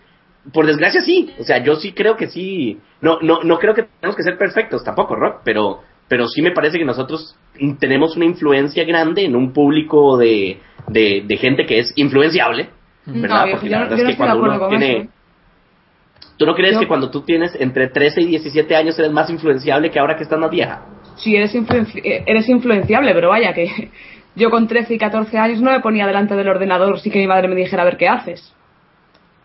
por 0.52 0.66
desgracia 0.66 1.00
sí, 1.00 1.34
o 1.36 1.42
sea, 1.42 1.58
yo 1.64 1.74
sí 1.76 1.92
creo 1.92 2.16
que 2.16 2.28
sí, 2.28 2.78
no, 3.00 3.18
no, 3.22 3.42
no 3.42 3.58
creo 3.58 3.74
que 3.74 3.88
tenemos 4.00 4.16
que 4.16 4.22
ser 4.22 4.38
perfectos 4.38 4.84
tampoco, 4.84 5.16
Rock, 5.16 5.40
pero, 5.44 5.82
pero 6.12 6.28
sí 6.28 6.42
me 6.42 6.50
parece 6.50 6.76
que 6.78 6.84
nosotros 6.84 7.34
tenemos 7.80 8.16
una 8.16 8.26
influencia 8.26 8.84
grande 8.84 9.24
en 9.24 9.34
un 9.34 9.50
público 9.54 10.18
de, 10.18 10.58
de, 10.88 11.22
de 11.26 11.36
gente 11.38 11.64
que 11.64 11.78
es 11.78 11.90
influenciable, 11.96 12.68
¿verdad? 13.06 13.46
No, 13.46 13.52
Porque 13.52 13.66
yo 13.66 13.72
la 13.72 13.78
no- 13.78 13.84
verdad 13.84 13.96
yo 13.96 14.04
no 14.04 14.10
es 14.10 14.14
que 14.14 14.18
cuando 14.18 14.42
uno 14.42 14.68
tiene... 14.68 14.96
eso. 14.98 15.10
¿Tú 16.36 16.44
no 16.44 16.54
crees 16.54 16.74
Yo- 16.74 16.80
que 16.80 16.86
cuando 16.86 17.10
tú 17.10 17.22
tienes 17.22 17.56
entre 17.58 17.88
13 17.88 18.20
y 18.20 18.26
17 18.26 18.76
años 18.76 18.98
eres 18.98 19.10
más 19.10 19.30
influenciable 19.30 19.90
que 19.90 19.98
ahora 19.98 20.14
que 20.16 20.24
estás 20.24 20.38
más 20.38 20.50
vieja? 20.50 20.82
Sí, 21.16 21.34
eres, 21.34 21.54
influenci- 21.54 22.02
eh, 22.04 22.24
eres 22.26 22.46
influenciable, 22.50 23.14
pero 23.14 23.30
vaya 23.30 23.54
que 23.54 23.90
yo 24.36 24.50
con 24.50 24.68
13 24.68 24.92
y 24.92 24.98
14 24.98 25.38
años 25.38 25.62
no 25.62 25.70
me 25.70 25.80
ponía 25.80 26.06
delante 26.06 26.36
del 26.36 26.46
ordenador 26.48 27.00
sin 27.00 27.10
que 27.10 27.20
mi 27.20 27.26
madre 27.26 27.48
me 27.48 27.54
dijera 27.54 27.80
a 27.82 27.86
ver 27.86 27.96
qué 27.96 28.06
haces. 28.08 28.54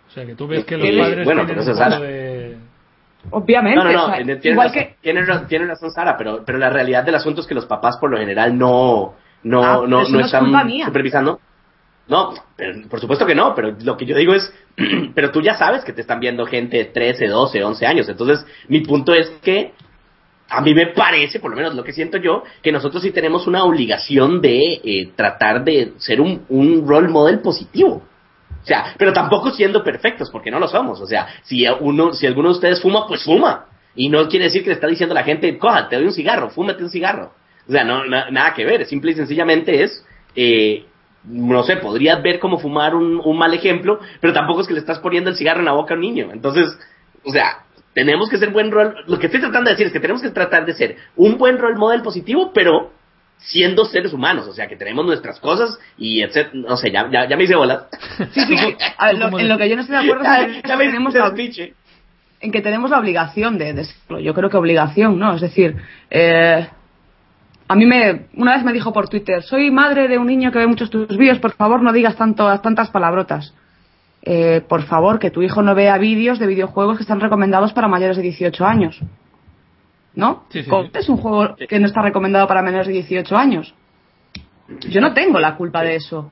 O 0.09 0.12
sea, 0.12 0.25
que 0.25 0.36
tú 0.36 0.47
ves 0.47 0.65
que 0.65 0.75
los 0.75 0.86
padres 0.86 1.24
bueno, 1.24 1.45
tienen 1.45 1.63
un 1.65 1.74
poco 1.77 2.00
de. 2.01 2.26
Obviamente. 3.31 3.77
No, 3.77 3.84
no, 3.86 3.91
no, 3.91 4.03
o 4.05 4.07
sea, 4.07 4.17
tienes, 4.17 4.46
igual 4.46 4.67
razón, 4.69 4.84
que 4.84 4.96
tienes, 5.01 5.27
ra- 5.27 5.48
tienes 5.48 5.67
razón, 5.67 5.91
Sara, 5.91 6.15
pero, 6.17 6.43
pero 6.46 6.57
la 6.57 6.69
realidad 6.69 7.03
del 7.03 7.15
asunto 7.15 7.41
es 7.41 7.48
que 7.48 7.55
los 7.55 7.65
papás 7.65 7.98
por 7.98 8.10
lo 8.10 8.17
general 8.17 8.57
no, 8.57 9.15
no, 9.43 9.63
Ah, 9.63 9.74
no, 9.81 9.88
no 9.88 10.03
no 10.10 10.19
es 10.19 10.25
están 10.25 10.46
supervisando. 10.86 11.39
No, 12.07 12.34
pero, 12.55 12.88
por 12.88 13.01
supuesto 13.01 13.25
que 13.25 13.36
no, 13.36 13.53
pero 13.53 13.75
lo 13.84 13.98
que 13.98 14.05
yo 14.05 14.15
digo 14.15 14.34
es, 14.34 14.53
pero 15.13 15.31
tú 15.31 15.41
ya 15.41 15.55
sabes 15.55 15.84
que 15.84 15.91
te 15.91 16.01
están 16.01 16.19
viendo 16.22 16.46
gente 16.46 16.77
de 16.77 16.86
13, 16.86 17.27
12, 17.27 17.63
11 17.63 17.86
años, 17.86 18.07
entonces 18.10 18.46
mi 18.69 18.79
punto 18.81 19.13
es 19.13 19.29
que 19.41 19.74
a 20.50 20.62
mí 20.62 20.74
me 20.74 20.88
parece, 20.88 21.41
por 21.41 21.51
lo 21.51 21.57
menos 21.57 21.75
lo 21.75 21.84
que 21.84 21.91
siento 21.91 22.17
yo, 22.17 22.43
que 22.62 22.72
nosotros 22.72 23.03
sí 23.03 23.12
tenemos 23.12 23.48
una 23.48 23.65
obligación 23.65 24.39
de 24.39 24.79
eh, 24.81 25.10
tratar 25.13 25.65
de 25.65 25.91
ser 25.98 26.22
un, 26.22 26.46
un 26.48 26.88
role 26.88 27.10
model 27.10 27.39
positivo. 27.39 28.01
O 28.67 28.69
sea, 28.69 28.95
pero 28.97 29.13
tampoco 29.13 29.51
siendo 29.51 29.81
perfectos, 29.81 30.29
porque 30.29 30.51
no 30.51 30.59
lo 30.59 30.67
somos. 30.67 31.00
O 31.00 31.05
sea, 31.07 31.25
si 31.43 31.65
uno, 31.79 32.12
si 32.12 32.27
alguno 32.27 32.50
de 32.50 32.55
ustedes 32.55 32.81
fuma, 32.81 33.07
pues 33.07 33.24
fuma. 33.24 33.67
Y 33.95 34.09
no 34.09 34.27
quiere 34.27 34.45
decir 34.45 34.62
que 34.62 34.67
le 34.71 34.74
está 34.75 34.88
diciendo 34.88 35.13
a 35.13 35.19
la 35.19 35.24
gente, 35.24 35.57
coja, 35.57 35.88
te 35.88 35.95
doy 35.95 36.03
un 36.03 36.12
cigarro, 36.12 36.50
fúmate 36.50 36.83
un 36.83 36.89
cigarro. 36.89 37.31
O 37.65 37.71
sea, 37.71 37.86
no, 37.86 38.03
na- 38.03 38.29
nada 38.29 38.53
que 38.53 38.65
ver. 38.65 38.86
Simple 38.86 39.12
y 39.12 39.15
sencillamente 39.15 39.83
es, 39.83 40.05
eh, 40.36 40.86
no 41.24 41.63
sé, 41.63 41.77
podrías 41.77 42.21
ver 42.21 42.39
como 42.39 42.59
fumar 42.59 42.93
un, 42.93 43.21
un 43.23 43.38
mal 43.38 43.53
ejemplo, 43.53 44.01
pero 44.19 44.34
tampoco 44.34 44.60
es 44.60 44.67
que 44.67 44.73
le 44.73 44.82
estás 44.82 44.99
poniendo 44.99 45.30
el 45.30 45.38
cigarro 45.38 45.60
en 45.60 45.65
la 45.65 45.71
boca 45.71 45.93
a 45.93 45.95
un 45.95 46.01
niño. 46.01 46.30
Entonces, 46.34 46.77
o 47.23 47.32
sea, 47.32 47.63
tenemos 47.93 48.30
que 48.30 48.38
ser 48.38 48.49
buen 48.49 48.69
rol. 48.69 48.95
Lo 49.08 49.17
que 49.17 49.27
estoy 49.27 49.39
tratando 49.39 49.69
de 49.69 49.75
decir 49.75 49.88
es 49.88 49.93
que 49.93 50.01
tenemos 50.01 50.21
que 50.21 50.30
tratar 50.32 50.65
de 50.65 50.73
ser 50.73 50.97
un 51.15 51.38
buen 51.38 51.58
rol 51.58 51.77
model 51.77 52.01
positivo, 52.01 52.51
pero 52.53 52.91
siendo 53.39 53.86
seres 53.86 54.13
humanos, 54.13 54.47
o 54.47 54.54
sea, 54.54 54.67
que 54.67 54.76
tenemos 54.76 55.06
nuestras 55.06 55.39
cosas 55.39 55.78
y 55.97 56.21
etcétera, 56.21 56.52
no 56.67 56.76
sé, 56.78 56.91
ya, 56.91 57.10
ya, 57.12 57.28
ya 57.30 57.38
me 57.38 57.43
hice 57.45 57.56
bolas. 57.56 57.84
Sí, 58.34 58.41
sí. 58.58 58.76
A 58.97 59.13
lo- 59.13 59.39
en 59.39 59.47
lo 59.47 59.58
que 59.58 59.69
yo 59.69 59.76
no 59.76 59.82
estoy 59.84 59.97
de 59.97 60.04
acuerdo 60.04 60.23
ya, 60.26 60.41
es 60.41 60.62
que 60.63 60.67
ya 60.67 60.76
me 60.78 60.86
tenemos 60.86 61.12
hice 61.13 61.19
la, 61.19 61.30
despiche. 61.30 61.73
en 62.41 62.52
que 62.52 62.62
tenemos 62.62 62.89
la 62.91 63.00
obligación 63.00 63.58
de, 63.58 63.73
de 63.73 63.86
serlo. 63.86 64.19
Yo 64.19 64.34
creo 64.34 64.50
que 64.50 64.58
obligación, 64.58 65.17
¿no? 65.19 65.36
Es 65.36 65.41
decir, 65.41 65.76
eh, 66.10 66.67
a 67.69 67.76
mí 67.76 67.86
me, 67.86 68.28
una 68.36 68.56
vez 68.56 68.63
me 68.63 68.73
dijo 68.73 68.91
por 68.93 69.10
Twitter, 69.10 69.43
soy 69.43 69.71
madre 69.71 70.08
de 70.08 70.17
un 70.17 70.28
niño 70.28 70.52
que 70.52 70.60
ve 70.60 70.67
muchos 70.67 70.89
tus 70.89 71.17
vídeos, 71.17 71.39
por 71.39 71.52
favor 71.54 71.82
no 71.82 71.91
digas 71.93 72.15
tanto, 72.15 72.60
tantas 72.62 72.89
palabrotas. 72.89 73.54
Eh, 74.23 74.62
por 74.67 74.84
favor, 74.84 75.19
que 75.19 75.32
tu 75.32 75.41
hijo 75.41 75.62
no 75.62 75.73
vea 75.76 75.97
vídeos 75.97 76.38
de 76.39 76.47
videojuegos 76.47 76.97
que 76.97 77.04
están 77.04 77.19
recomendados 77.21 77.71
para 77.73 77.88
mayores 77.88 78.17
de 78.17 78.23
18 78.23 78.65
años. 78.65 79.00
¿No? 80.17 80.45
Sí, 80.49 80.63
sí, 80.63 80.69
¿Cómo 80.69 80.84
sí. 80.86 80.89
Es 80.95 81.10
un 81.10 81.17
juego 81.17 81.56
que 81.56 81.80
no 81.80 81.86
está 81.86 82.01
recomendado 82.01 82.47
para 82.47 82.63
menores 82.63 82.88
de 82.88 82.93
18 82.93 83.38
años. 83.38 83.73
Yo 84.89 84.99
no 84.99 85.13
tengo 85.13 85.39
la 85.39 85.56
culpa 85.56 85.84
de 85.84 85.95
eso. 85.95 86.32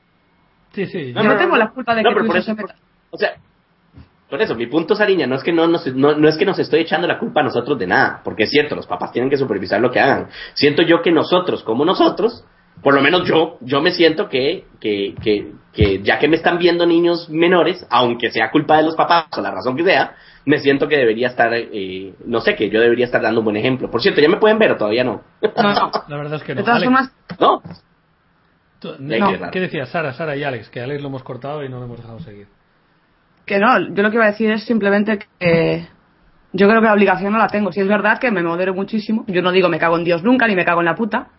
Sí, 0.74 0.88
sí. 0.88 1.13
Yo 1.13 1.24
no 1.24 1.38
tengo 1.38 1.56
la 1.56 1.69
culpa 1.69 1.93
de 1.93 2.02
No, 2.02 2.10
que 2.10 2.15
pero 2.15 2.26
por 2.28 2.36
eso, 2.38 2.45
se 2.48 2.56
meta- 2.56 2.76
O 3.12 3.17
sea, 3.17 3.36
por 4.28 4.41
eso, 4.41 4.56
mi 4.56 4.65
punto, 4.65 4.95
Sariña, 4.95 5.28
no 5.28 5.36
es 5.36 5.43
que 5.43 5.54
no, 5.54 5.67
nos- 5.67 5.86
no, 5.95 6.15
no 6.17 6.28
es 6.28 6.36
que 6.36 6.45
nos 6.45 6.58
estoy 6.58 6.80
echando 6.82 7.08
la 7.08 7.19
culpa 7.19 7.41
a 7.41 7.43
nosotros 7.43 7.78
de 7.78 7.86
nada, 7.86 8.21
porque 8.24 8.43
es 8.45 8.50
cierto, 8.50 8.76
los 8.76 8.88
papás 8.88 9.12
tienen 9.12 9.30
que 9.30 9.38
supervisar 9.38 9.80
lo 9.80 9.91
que 9.91 10.00
hagan. 10.00 10.30
Siento 10.56 10.82
yo 10.82 11.04
que 11.04 11.12
nosotros, 11.12 11.63
como 11.63 11.86
nosotros, 11.86 12.43
por 12.82 12.94
lo 12.94 13.02
menos 13.02 13.28
yo, 13.28 13.58
yo 13.62 13.82
me 13.82 13.92
siento 13.92 14.30
que, 14.30 14.66
que, 14.80 15.16
que, 15.22 15.52
que 15.74 16.02
ya 16.04 16.20
que 16.20 16.28
me 16.28 16.36
están 16.36 16.58
viendo 16.58 16.86
niños 16.86 17.30
menores, 17.30 17.86
aunque 17.90 18.32
sea 18.32 18.52
culpa 18.52 18.78
de 18.78 18.84
los 18.84 18.96
papás 18.96 19.26
o 19.38 19.42
la 19.42 19.52
razón 19.52 19.76
que 19.76 19.84
sea, 19.84 20.16
me 20.46 20.60
siento 20.60 20.88
que 20.88 20.98
debería 20.98 21.28
estar, 21.28 21.52
eh, 21.54 22.14
no 22.26 22.42
sé, 22.42 22.56
que 22.56 22.70
yo 22.70 22.80
debería 22.80 23.06
estar 23.06 23.22
dando 23.22 23.42
un 23.42 23.46
buen 23.46 23.58
ejemplo. 23.58 23.90
Por 23.90 24.02
cierto, 24.02 24.22
¿ya 24.22 24.30
me 24.30 24.38
pueden 24.38 24.60
ver 24.60 24.72
o 24.72 24.78
todavía 24.78 25.04
no? 25.04 25.24
No, 25.42 25.74
no. 25.74 25.92
La 26.08 26.18
verdad 26.18 26.36
es 26.36 26.44
que 26.44 26.54
no. 26.54 26.62
De 26.62 26.64
todas 26.64 26.78
Alex, 26.78 26.92
formas, 26.92 27.12
¿No? 27.40 27.62
No. 29.00 29.52
¿qué, 29.52 29.60
decías, 29.60 29.90
Sara, 29.90 30.14
Sara 30.14 30.36
y 30.36 30.44
Alex? 30.44 30.70
Que 30.70 30.82
a 30.82 30.84
Alex 30.84 31.02
lo 31.02 31.08
hemos 31.08 31.24
cortado 31.24 31.64
y 31.64 31.70
no 31.70 31.80
lo 31.80 31.86
hemos 31.86 31.98
dejado 31.98 32.20
seguir. 32.20 32.48
Que 33.46 33.58
no, 33.58 33.80
yo 33.80 34.04
lo 34.04 34.10
que 34.12 34.16
iba 34.16 34.26
a 34.26 34.32
decir 34.32 34.52
es 34.52 34.64
simplemente 34.64 35.20
que 35.40 35.88
yo 36.54 36.68
creo 36.68 36.82
que 36.82 36.88
la 36.88 36.94
obligación 36.94 37.34
no 37.34 37.40
la 37.40 37.48
tengo. 37.48 37.72
Si 37.72 37.82
es 37.82 37.88
verdad 37.88 38.20
que 38.20 38.32
me 38.32 38.44
modero 38.44 38.74
muchísimo, 38.74 39.26
yo 39.28 39.42
no 39.42 39.52
digo 39.52 39.70
me 39.70 39.80
cago 39.80 39.98
en 39.98 40.04
Dios 40.04 40.24
nunca 40.24 40.48
ni 40.48 40.56
me 40.56 40.66
cago 40.66 40.82
en 40.82 40.86
la 40.86 40.96
puta. 40.96 41.30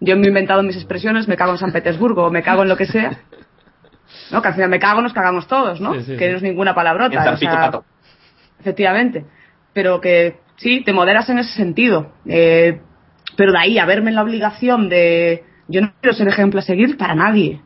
Yo 0.00 0.16
me 0.16 0.24
he 0.26 0.28
inventado 0.28 0.62
mis 0.62 0.76
expresiones, 0.76 1.26
me 1.28 1.36
cago 1.36 1.52
en 1.52 1.58
San 1.58 1.72
Petersburgo 1.72 2.26
o 2.26 2.30
me 2.30 2.42
cago 2.42 2.62
en 2.62 2.68
lo 2.68 2.76
que 2.76 2.86
sea. 2.86 3.18
¿No? 4.30 4.40
Que 4.42 4.48
al 4.48 4.54
final 4.54 4.70
me 4.70 4.78
cago, 4.78 5.02
nos 5.02 5.12
cagamos 5.12 5.46
todos, 5.46 5.80
¿no? 5.80 5.94
Sí, 5.94 6.00
sí, 6.04 6.16
que 6.16 6.26
sí. 6.26 6.30
no 6.30 6.36
es 6.36 6.42
ninguna 6.42 6.74
palabrota. 6.74 7.18
O 7.34 7.36
sea. 7.38 7.56
Efectivamente. 8.60 9.24
Pero 9.72 10.00
que 10.00 10.38
sí, 10.56 10.82
te 10.84 10.92
moderas 10.92 11.28
en 11.30 11.38
ese 11.38 11.52
sentido. 11.54 12.12
Eh, 12.26 12.80
pero 13.36 13.52
de 13.52 13.58
ahí 13.58 13.78
a 13.78 13.84
verme 13.86 14.10
en 14.10 14.16
la 14.16 14.22
obligación 14.22 14.88
de. 14.88 15.44
Yo 15.68 15.80
no 15.82 15.92
quiero 16.00 16.16
ser 16.16 16.28
ejemplo 16.28 16.60
a 16.60 16.62
seguir 16.62 16.96
para 16.96 17.14
nadie. 17.14 17.60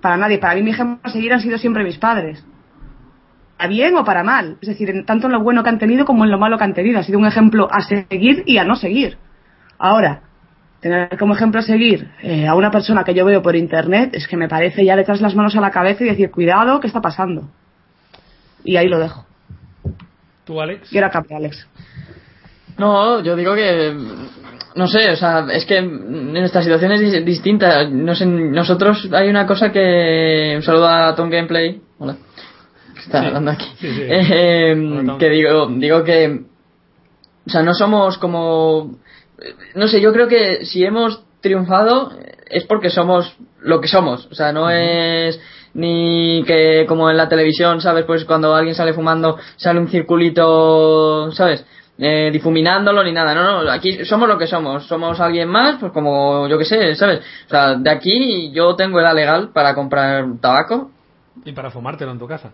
Para 0.00 0.16
nadie. 0.16 0.38
Para 0.38 0.54
mí 0.54 0.62
mi 0.62 0.70
ejemplo 0.70 0.98
a 1.02 1.10
seguir 1.10 1.32
han 1.32 1.40
sido 1.40 1.56
siempre 1.58 1.82
mis 1.84 1.98
padres. 1.98 2.44
¿Para 3.56 3.68
bien 3.70 3.96
o 3.96 4.04
para 4.04 4.22
mal? 4.22 4.58
Es 4.60 4.68
decir, 4.68 4.90
en- 4.90 5.04
tanto 5.04 5.26
en 5.26 5.32
lo 5.32 5.40
bueno 5.42 5.62
que 5.64 5.70
han 5.70 5.78
tenido 5.78 6.04
como 6.04 6.24
en 6.24 6.30
lo 6.30 6.38
malo 6.38 6.58
que 6.58 6.64
han 6.64 6.74
tenido. 6.74 6.98
Ha 7.00 7.02
sido 7.02 7.18
un 7.18 7.26
ejemplo 7.26 7.68
a 7.70 7.80
seguir 7.80 8.42
y 8.46 8.58
a 8.58 8.64
no 8.64 8.76
seguir. 8.76 9.16
Ahora, 9.78 10.22
tener 10.80 11.16
como 11.18 11.34
ejemplo 11.34 11.60
a 11.60 11.62
seguir 11.62 12.08
eh, 12.22 12.46
a 12.46 12.54
una 12.54 12.70
persona 12.70 13.02
que 13.04 13.14
yo 13.14 13.24
veo 13.24 13.42
por 13.42 13.56
internet 13.56 14.10
es 14.12 14.28
que 14.28 14.36
me 14.36 14.48
parece 14.48 14.84
ya 14.84 14.94
le 14.96 15.04
traes 15.04 15.20
las 15.20 15.34
manos 15.34 15.56
a 15.56 15.60
la 15.60 15.70
cabeza 15.70 16.04
y 16.04 16.08
decir, 16.08 16.30
cuidado, 16.30 16.78
¿qué 16.80 16.86
está 16.86 17.00
pasando? 17.00 17.48
Y 18.64 18.76
ahí 18.76 18.88
lo 18.88 18.98
dejo. 18.98 19.24
¿Tú, 20.44 20.60
Alex? 20.60 20.90
Cambia, 21.12 21.36
Alex. 21.36 21.66
No, 22.78 23.20
yo 23.22 23.36
digo 23.36 23.54
que. 23.54 23.94
No 24.76 24.86
sé, 24.86 25.10
o 25.10 25.16
sea, 25.16 25.46
es 25.52 25.64
que 25.66 25.82
nuestra 25.82 26.62
situación 26.62 26.92
es 26.92 27.00
dis- 27.00 27.24
distinta. 27.24 27.84
No 27.88 28.14
sé, 28.14 28.24
nosotros 28.26 29.08
hay 29.12 29.28
una 29.28 29.46
cosa 29.46 29.72
que. 29.72 30.54
Un 30.56 30.62
saludo 30.62 30.86
a 30.88 31.14
Tom 31.14 31.28
Gameplay. 31.28 31.80
Hola. 31.98 32.16
Que 32.94 33.00
está 33.00 33.20
Sí, 33.20 33.26
hablando 33.26 33.50
aquí. 33.50 33.66
sí, 33.78 33.90
sí. 33.90 34.02
Eh, 34.08 34.72
Hola, 34.76 35.16
que 35.18 35.28
digo, 35.28 35.66
digo 35.76 36.04
que. 36.04 36.40
O 37.46 37.50
sea, 37.50 37.62
no 37.62 37.74
somos 37.74 38.16
como. 38.18 38.98
No 39.74 39.88
sé, 39.88 40.00
yo 40.00 40.12
creo 40.12 40.28
que 40.28 40.64
si 40.64 40.84
hemos 40.84 41.22
triunfado 41.40 42.12
es 42.46 42.64
porque 42.64 42.90
somos 42.90 43.36
lo 43.60 43.80
que 43.80 43.88
somos. 43.88 44.26
O 44.30 44.34
sea, 44.34 44.52
no 44.52 44.70
es 44.70 45.40
ni 45.74 46.42
que 46.46 46.86
como 46.88 47.10
en 47.10 47.16
la 47.16 47.28
televisión, 47.28 47.80
¿sabes? 47.80 48.04
Pues 48.04 48.24
cuando 48.24 48.54
alguien 48.54 48.74
sale 48.74 48.92
fumando 48.92 49.38
sale 49.56 49.80
un 49.80 49.88
circulito, 49.88 51.30
¿sabes? 51.32 51.64
Eh, 51.98 52.30
difuminándolo 52.32 53.02
ni 53.02 53.12
nada. 53.12 53.34
No, 53.34 53.64
no, 53.64 53.70
aquí 53.70 54.04
somos 54.04 54.28
lo 54.28 54.38
que 54.38 54.46
somos. 54.46 54.86
Somos 54.86 55.20
alguien 55.20 55.48
más, 55.48 55.76
pues 55.80 55.92
como 55.92 56.48
yo 56.48 56.58
que 56.58 56.64
sé, 56.64 56.94
¿sabes? 56.94 57.20
O 57.46 57.50
sea, 57.50 57.74
de 57.74 57.90
aquí 57.90 58.50
yo 58.52 58.76
tengo 58.76 59.00
edad 59.00 59.14
legal 59.14 59.50
para 59.52 59.74
comprar 59.74 60.24
tabaco. 60.40 60.90
Y 61.44 61.52
para 61.52 61.70
fumártelo 61.70 62.12
en 62.12 62.18
tu 62.18 62.26
casa. 62.26 62.52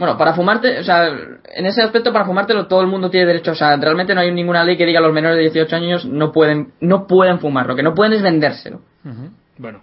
Bueno, 0.00 0.16
para 0.16 0.32
fumarte, 0.32 0.78
o 0.78 0.82
sea, 0.82 1.08
en 1.08 1.66
ese 1.66 1.82
aspecto 1.82 2.10
para 2.10 2.24
fumártelo 2.24 2.66
todo 2.66 2.80
el 2.80 2.86
mundo 2.86 3.10
tiene 3.10 3.26
derecho, 3.26 3.52
o 3.52 3.54
sea, 3.54 3.76
realmente 3.76 4.14
no 4.14 4.22
hay 4.22 4.32
ninguna 4.32 4.64
ley 4.64 4.78
que 4.78 4.86
diga 4.86 4.98
los 4.98 5.12
menores 5.12 5.36
de 5.36 5.42
18 5.42 5.76
años 5.76 6.06
no 6.06 6.32
pueden 6.32 6.72
no 6.80 7.06
pueden 7.06 7.38
fumar, 7.38 7.66
lo 7.66 7.76
que 7.76 7.82
no 7.82 7.94
pueden 7.94 8.14
es 8.14 8.22
vendérselo. 8.22 8.80
Ujú. 9.04 9.28
Bueno. 9.58 9.82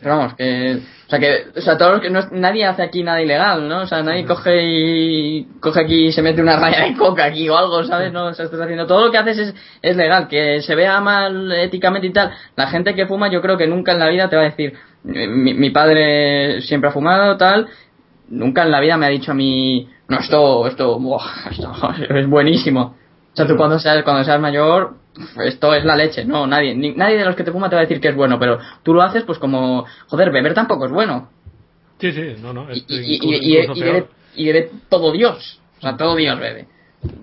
Pero 0.00 0.16
vamos, 0.16 0.34
que 0.34 0.76
o 1.06 1.10
sea 1.10 1.18
que 1.18 1.46
o 1.54 1.60
sea, 1.60 1.76
todo 1.76 1.96
lo 1.96 2.00
que 2.00 2.08
no 2.08 2.20
es- 2.20 2.32
nadie 2.32 2.64
hace 2.64 2.82
aquí 2.82 3.02
nada 3.02 3.20
ilegal, 3.20 3.68
¿no? 3.68 3.80
O 3.82 3.86
sea, 3.86 4.02
nadie 4.02 4.24
coge 4.24 4.62
y 4.62 5.44
coge 5.60 5.80
aquí 5.82 6.06
y 6.06 6.12
se 6.12 6.22
mete 6.22 6.40
una 6.40 6.56
raya 6.58 6.84
de 6.86 6.96
coca 6.96 7.26
aquí 7.26 7.46
o 7.50 7.58
algo, 7.58 7.84
¿sabes? 7.84 8.10
No, 8.10 8.26
o 8.28 8.32
sea, 8.32 8.46
estás 8.46 8.60
haciendo 8.62 8.86
todo 8.86 9.04
lo 9.04 9.10
que 9.12 9.18
haces 9.18 9.36
es 9.38 9.54
es 9.82 9.96
legal, 9.98 10.28
que 10.28 10.62
se 10.62 10.74
vea 10.76 10.98
mal 11.02 11.52
éticamente 11.52 12.06
y 12.06 12.12
tal. 12.12 12.30
La 12.56 12.68
gente 12.68 12.94
que 12.94 13.06
fuma 13.06 13.28
yo 13.30 13.42
creo 13.42 13.58
que 13.58 13.66
nunca 13.66 13.92
en 13.92 13.98
la 13.98 14.08
vida 14.08 14.30
te 14.30 14.36
va 14.36 14.42
a 14.42 14.50
decir 14.50 14.72
mi, 15.04 15.52
mi 15.52 15.70
padre 15.70 16.62
siempre 16.62 16.88
ha 16.88 16.92
fumado 16.92 17.36
tal, 17.36 17.68
nunca 18.28 18.62
en 18.62 18.70
la 18.70 18.80
vida 18.80 18.96
me 18.96 19.06
ha 19.06 19.10
dicho 19.10 19.32
a 19.32 19.34
mí, 19.34 19.88
no, 20.08 20.18
esto, 20.18 20.66
esto, 20.66 20.98
buah, 20.98 21.50
esto 21.50 21.72
es 22.16 22.26
buenísimo. 22.28 22.96
O 23.32 23.36
sea, 23.36 23.46
tú 23.46 23.56
cuando 23.56 23.78
seas, 23.78 24.02
cuando 24.04 24.24
seas 24.24 24.40
mayor, 24.40 24.94
esto 25.44 25.74
es 25.74 25.84
la 25.84 25.96
leche, 25.96 26.24
no, 26.24 26.46
nadie, 26.46 26.74
ni- 26.74 26.92
nadie 26.94 27.16
de 27.18 27.24
los 27.24 27.36
que 27.36 27.44
te 27.44 27.52
fuma 27.52 27.68
te 27.68 27.76
va 27.76 27.82
a 27.82 27.84
decir 27.84 28.00
que 28.00 28.08
es 28.08 28.16
bueno, 28.16 28.38
pero 28.38 28.58
tú 28.82 28.94
lo 28.94 29.02
haces 29.02 29.24
pues 29.24 29.38
como, 29.38 29.84
joder, 30.08 30.30
beber 30.30 30.54
tampoco 30.54 30.86
es 30.86 30.92
bueno. 30.92 31.28
Sí, 32.00 32.12
sí, 32.12 32.34
no, 32.40 32.52
no. 32.52 32.66
Y, 32.72 32.78
es 32.78 32.84
y, 32.88 32.94
y, 32.94 33.14
incluso- 33.16 33.38
y- 33.42 33.58
incluso 33.58 33.78
y 33.78 33.82
peor. 33.82 33.94
bebe, 33.94 34.06
y 34.36 34.46
bebe 34.46 34.70
todo 34.88 35.12
Dios, 35.12 35.60
o 35.78 35.80
sea, 35.80 35.96
todo 35.96 36.14
Dios 36.16 36.38
bebe. 36.38 36.66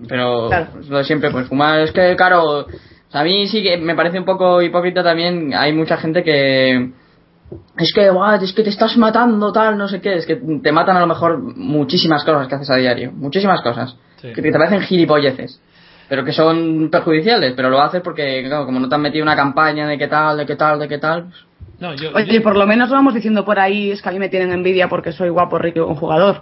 Pero 0.08 0.48
Claro. 0.48 0.66
pues, 0.72 0.88
lo 0.88 0.98
de 0.98 1.04
siempre, 1.04 1.30
pues 1.30 1.48
fumar, 1.48 1.80
es 1.80 1.92
que 1.92 2.16
claro, 2.16 2.60
o 2.60 2.66
sea, 3.10 3.20
a 3.20 3.24
mí 3.24 3.46
sí 3.48 3.62
que 3.62 3.76
me 3.76 3.94
parece 3.94 4.18
un 4.18 4.24
poco 4.24 4.62
hipócrita 4.62 5.02
también, 5.02 5.52
hay 5.54 5.72
mucha 5.72 5.96
gente 5.98 6.22
que 6.22 6.92
es 7.78 7.92
que, 7.94 8.10
guau, 8.10 8.42
es 8.42 8.52
que 8.52 8.62
te 8.62 8.70
estás 8.70 8.96
matando, 8.96 9.52
tal, 9.52 9.76
no 9.78 9.86
sé 9.88 10.00
qué, 10.00 10.14
es 10.14 10.26
que 10.26 10.36
te 10.36 10.72
matan 10.72 10.96
a 10.96 11.00
lo 11.00 11.06
mejor 11.06 11.38
muchísimas 11.56 12.24
cosas 12.24 12.48
que 12.48 12.54
haces 12.56 12.70
a 12.70 12.76
diario, 12.76 13.12
muchísimas 13.12 13.60
cosas, 13.62 13.96
Sí. 14.20 14.32
que 14.32 14.42
te 14.42 14.50
parecen 14.52 14.80
gilipolleces, 14.80 15.60
pero 16.08 16.24
que 16.24 16.32
son 16.32 16.88
perjudiciales, 16.90 17.52
pero 17.54 17.68
lo 17.70 17.80
haces 17.80 18.00
porque, 18.02 18.42
claro, 18.46 18.64
como 18.66 18.80
no 18.80 18.88
te 18.88 18.94
han 18.94 19.02
metido 19.02 19.22
una 19.22 19.36
campaña 19.36 19.86
de 19.86 19.98
qué 19.98 20.08
tal, 20.08 20.38
de 20.38 20.46
qué 20.46 20.56
tal, 20.56 20.78
de 20.78 20.88
qué 20.88 20.98
tal, 20.98 21.24
pues, 21.24 21.44
No, 21.78 21.94
yo, 21.94 22.10
Oye, 22.14 22.36
yo- 22.36 22.42
por 22.42 22.56
lo 22.56 22.66
menos 22.66 22.88
lo 22.88 22.94
vamos 22.96 23.12
diciendo 23.14 23.44
por 23.44 23.58
ahí, 23.60 23.90
es 23.90 24.00
que 24.00 24.08
a 24.08 24.12
mí 24.12 24.18
me 24.18 24.30
tienen 24.30 24.50
envidia 24.52 24.88
porque 24.88 25.12
soy 25.12 25.28
guapo, 25.28 25.58
rico 25.58 25.84
un 25.86 25.96
jugador. 25.96 26.40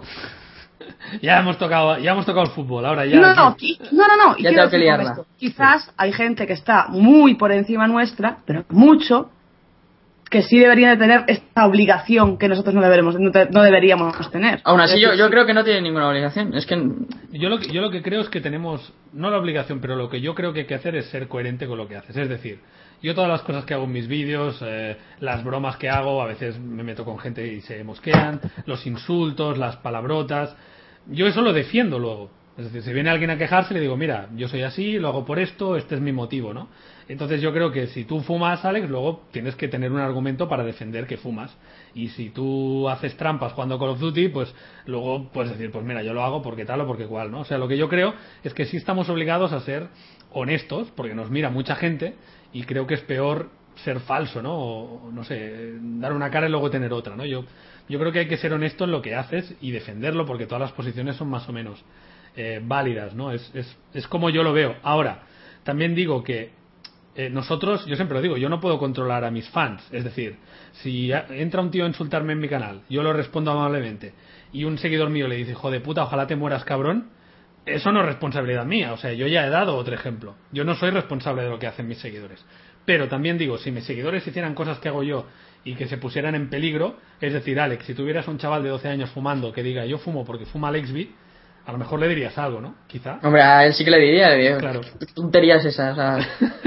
ya 1.21 1.39
hemos 1.39 1.57
tocado, 1.57 1.97
ya 1.99 2.11
hemos 2.13 2.25
tocado 2.25 2.45
el 2.45 2.51
fútbol, 2.51 2.85
ahora 2.85 3.05
ya. 3.05 3.17
No, 3.19 3.35
no, 3.35 3.35
no, 3.35 4.07
no, 4.07 4.17
no. 4.29 4.35
y 4.37 4.43
Ya 4.43 4.51
tengo 4.51 4.69
que 4.69 4.77
liarla. 4.77 5.17
Quizás 5.37 5.91
hay 5.97 6.13
gente 6.13 6.47
que 6.47 6.53
está 6.53 6.87
muy 6.89 7.35
por 7.35 7.51
encima 7.51 7.85
nuestra, 7.87 8.37
pero 8.45 8.63
mucho, 8.69 9.29
que 10.35 10.41
sí 10.41 10.59
deberían 10.59 10.91
de 10.91 10.97
tener 10.97 11.23
esta 11.27 11.65
obligación 11.65 12.37
que 12.37 12.49
nosotros 12.49 12.75
no, 12.75 12.81
deberemos, 12.81 13.17
no, 13.17 13.31
te- 13.31 13.49
no 13.49 13.63
deberíamos 13.63 14.29
tener. 14.31 14.59
aún 14.65 14.81
así 14.81 14.99
yo, 14.99 15.13
yo 15.13 15.29
creo 15.29 15.45
que 15.45 15.53
no 15.53 15.63
tiene 15.63 15.79
ninguna 15.79 16.09
obligación, 16.09 16.53
es 16.53 16.65
que 16.65 16.75
Yo 17.31 17.47
lo, 17.47 17.57
que, 17.57 17.67
yo 17.71 17.79
lo 17.81 17.89
que 17.89 18.01
creo 18.01 18.19
es 18.19 18.27
que 18.27 18.41
tenemos, 18.41 18.91
no 19.13 19.29
la 19.29 19.37
obligación, 19.37 19.79
pero 19.79 19.95
lo 19.95 20.09
que 20.09 20.19
yo 20.19 20.35
creo 20.35 20.51
que 20.51 20.59
hay 20.61 20.65
que 20.65 20.75
hacer 20.75 20.93
es 20.97 21.05
ser 21.05 21.29
coherente 21.29 21.67
con 21.67 21.77
lo 21.77 21.87
que 21.87 21.95
haces. 21.95 22.17
Es 22.17 22.27
decir, 22.27 22.59
yo 23.01 23.15
todas 23.15 23.29
las 23.29 23.43
cosas 23.43 23.63
que 23.63 23.73
hago 23.73 23.85
en 23.85 23.93
mis 23.93 24.09
vídeos, 24.09 24.61
eh, 24.61 24.97
las 25.21 25.41
bromas 25.41 25.77
que 25.77 25.89
hago, 25.89 26.21
a 26.21 26.25
veces 26.25 26.59
me 26.59 26.83
meto 26.83 27.05
con 27.05 27.17
gente 27.17 27.47
y 27.47 27.61
se 27.61 27.81
mosquean, 27.85 28.41
los 28.65 28.85
insultos, 28.85 29.57
las 29.57 29.77
palabrotas, 29.77 30.53
yo 31.07 31.27
eso 31.27 31.41
lo 31.41 31.53
defiendo 31.53 31.97
luego. 31.97 32.29
Es 32.57 32.65
decir, 32.65 32.81
si 32.83 32.91
viene 32.93 33.09
alguien 33.09 33.29
a 33.31 33.37
quejarse, 33.37 33.73
le 33.73 33.79
digo, 33.79 33.95
mira, 33.95 34.27
yo 34.35 34.47
soy 34.49 34.63
así, 34.63 34.99
lo 34.99 35.07
hago 35.07 35.23
por 35.25 35.39
esto, 35.39 35.77
este 35.77 35.95
es 35.95 36.01
mi 36.01 36.11
motivo, 36.11 36.53
¿no? 36.53 36.67
Entonces 37.07 37.39
yo 37.39 37.53
creo 37.53 37.71
que 37.71 37.87
si 37.87 38.03
tú 38.03 38.21
fumas, 38.21 38.65
Alex, 38.65 38.89
luego 38.89 39.23
tienes 39.31 39.55
que 39.55 39.67
tener 39.67 39.91
un 39.91 39.99
argumento 39.99 40.49
para 40.49 40.63
defender 40.63 41.05
que 41.05 41.17
fumas. 41.17 41.55
Y 41.93 42.09
si 42.09 42.29
tú 42.29 42.89
haces 42.89 43.15
trampas 43.15 43.53
jugando 43.53 43.77
Call 43.77 43.89
of 43.89 43.99
Duty, 43.99 44.29
pues 44.29 44.53
luego 44.85 45.29
puedes 45.31 45.51
decir, 45.51 45.71
pues 45.71 45.85
mira, 45.85 46.01
yo 46.01 46.13
lo 46.13 46.23
hago 46.23 46.41
porque 46.41 46.65
tal 46.65 46.81
o 46.81 46.87
porque 46.87 47.05
cual, 47.05 47.31
¿no? 47.31 47.41
O 47.41 47.45
sea, 47.45 47.57
lo 47.57 47.67
que 47.67 47.77
yo 47.77 47.89
creo 47.89 48.15
es 48.43 48.53
que 48.53 48.65
sí 48.65 48.77
estamos 48.77 49.07
obligados 49.09 49.53
a 49.53 49.59
ser 49.61 49.87
honestos, 50.31 50.91
porque 50.95 51.13
nos 51.13 51.29
mira 51.29 51.49
mucha 51.49 51.75
gente, 51.75 52.15
y 52.51 52.63
creo 52.63 52.87
que 52.87 52.95
es 52.95 53.01
peor 53.01 53.49
ser 53.83 53.99
falso, 53.99 54.41
¿no? 54.41 54.57
O, 54.57 55.11
no 55.11 55.23
sé, 55.23 55.73
dar 55.79 56.13
una 56.13 56.31
cara 56.31 56.47
y 56.47 56.51
luego 56.51 56.71
tener 56.71 56.91
otra, 56.91 57.15
¿no? 57.15 57.25
Yo, 57.25 57.45
yo 57.87 57.99
creo 57.99 58.11
que 58.11 58.19
hay 58.19 58.27
que 58.27 58.37
ser 58.37 58.51
honesto 58.51 58.85
en 58.85 58.91
lo 58.91 59.01
que 59.01 59.15
haces 59.15 59.53
y 59.61 59.71
defenderlo, 59.71 60.25
porque 60.25 60.47
todas 60.47 60.61
las 60.61 60.71
posiciones 60.71 61.17
son 61.17 61.29
más 61.29 61.47
o 61.47 61.53
menos 61.53 61.83
eh, 62.35 62.61
válidas, 62.63 63.13
¿no? 63.13 63.31
Es, 63.31 63.51
es, 63.53 63.77
es 63.93 64.07
como 64.07 64.29
yo 64.29 64.43
lo 64.43 64.53
veo. 64.53 64.75
Ahora, 64.81 65.23
también 65.63 65.95
digo 65.95 66.23
que 66.23 66.51
eh, 67.15 67.29
nosotros, 67.29 67.85
yo 67.85 67.95
siempre 67.95 68.15
lo 68.15 68.21
digo, 68.21 68.37
yo 68.37 68.49
no 68.49 68.59
puedo 68.59 68.77
controlar 68.77 69.23
a 69.23 69.31
mis 69.31 69.47
fans. 69.49 69.81
Es 69.91 70.03
decir, 70.03 70.37
si 70.73 71.11
entra 71.29 71.61
un 71.61 71.71
tío 71.71 71.85
a 71.85 71.87
insultarme 71.87 72.33
en 72.33 72.39
mi 72.39 72.49
canal, 72.49 72.81
yo 72.89 73.03
lo 73.03 73.13
respondo 73.13 73.51
amablemente, 73.51 74.13
y 74.51 74.65
un 74.65 74.77
seguidor 74.77 75.09
mío 75.09 75.27
le 75.27 75.37
dice, 75.37 75.51
hijo 75.51 75.71
de 75.71 75.79
puta, 75.79 76.03
ojalá 76.03 76.27
te 76.27 76.35
mueras 76.35 76.65
cabrón, 76.65 77.09
eso 77.65 77.91
no 77.91 78.01
es 78.01 78.05
responsabilidad 78.05 78.65
mía. 78.65 78.93
O 78.93 78.97
sea, 78.97 79.13
yo 79.13 79.27
ya 79.27 79.45
he 79.45 79.49
dado 79.49 79.75
otro 79.75 79.95
ejemplo. 79.95 80.35
Yo 80.51 80.63
no 80.63 80.75
soy 80.75 80.91
responsable 80.91 81.43
de 81.43 81.49
lo 81.49 81.59
que 81.59 81.67
hacen 81.67 81.87
mis 81.87 81.97
seguidores. 81.97 82.45
Pero 82.85 83.07
también 83.07 83.37
digo, 83.37 83.57
si 83.57 83.71
mis 83.71 83.85
seguidores 83.85 84.25
hicieran 84.27 84.53
cosas 84.53 84.77
que 84.79 84.89
hago 84.89 85.01
yo 85.01 85.25
y 85.63 85.73
que 85.73 85.87
se 85.87 85.97
pusieran 85.97 86.35
en 86.35 86.49
peligro, 86.49 86.97
es 87.19 87.33
decir, 87.33 87.59
Alex, 87.59 87.85
si 87.85 87.95
tuvieras 87.95 88.27
un 88.27 88.37
chaval 88.37 88.61
de 88.61 88.69
12 88.69 88.87
años 88.87 89.09
fumando 89.09 89.51
que 89.51 89.63
diga 89.63 89.85
yo 89.85 89.97
fumo 89.97 90.23
porque 90.23 90.45
fuma 90.45 90.67
Alexby, 90.67 91.15
a 91.67 91.71
lo 91.71 91.77
mejor 91.77 91.99
le 91.99 92.07
dirías 92.07 92.37
algo, 92.37 92.61
¿no? 92.61 92.75
Quizá. 92.87 93.17
Hombre, 93.23 93.41
a 93.41 93.65
él 93.65 93.73
sí 93.73 93.83
que 93.83 93.91
le 93.91 93.99
diría, 93.99 94.29
le 94.29 94.35
diría, 94.35 94.57
Claro. 94.57 94.81
¿qué 94.99 95.05
tonterías 95.07 95.65
esas? 95.65 95.93
O 95.93 95.95
sea, 95.95 96.17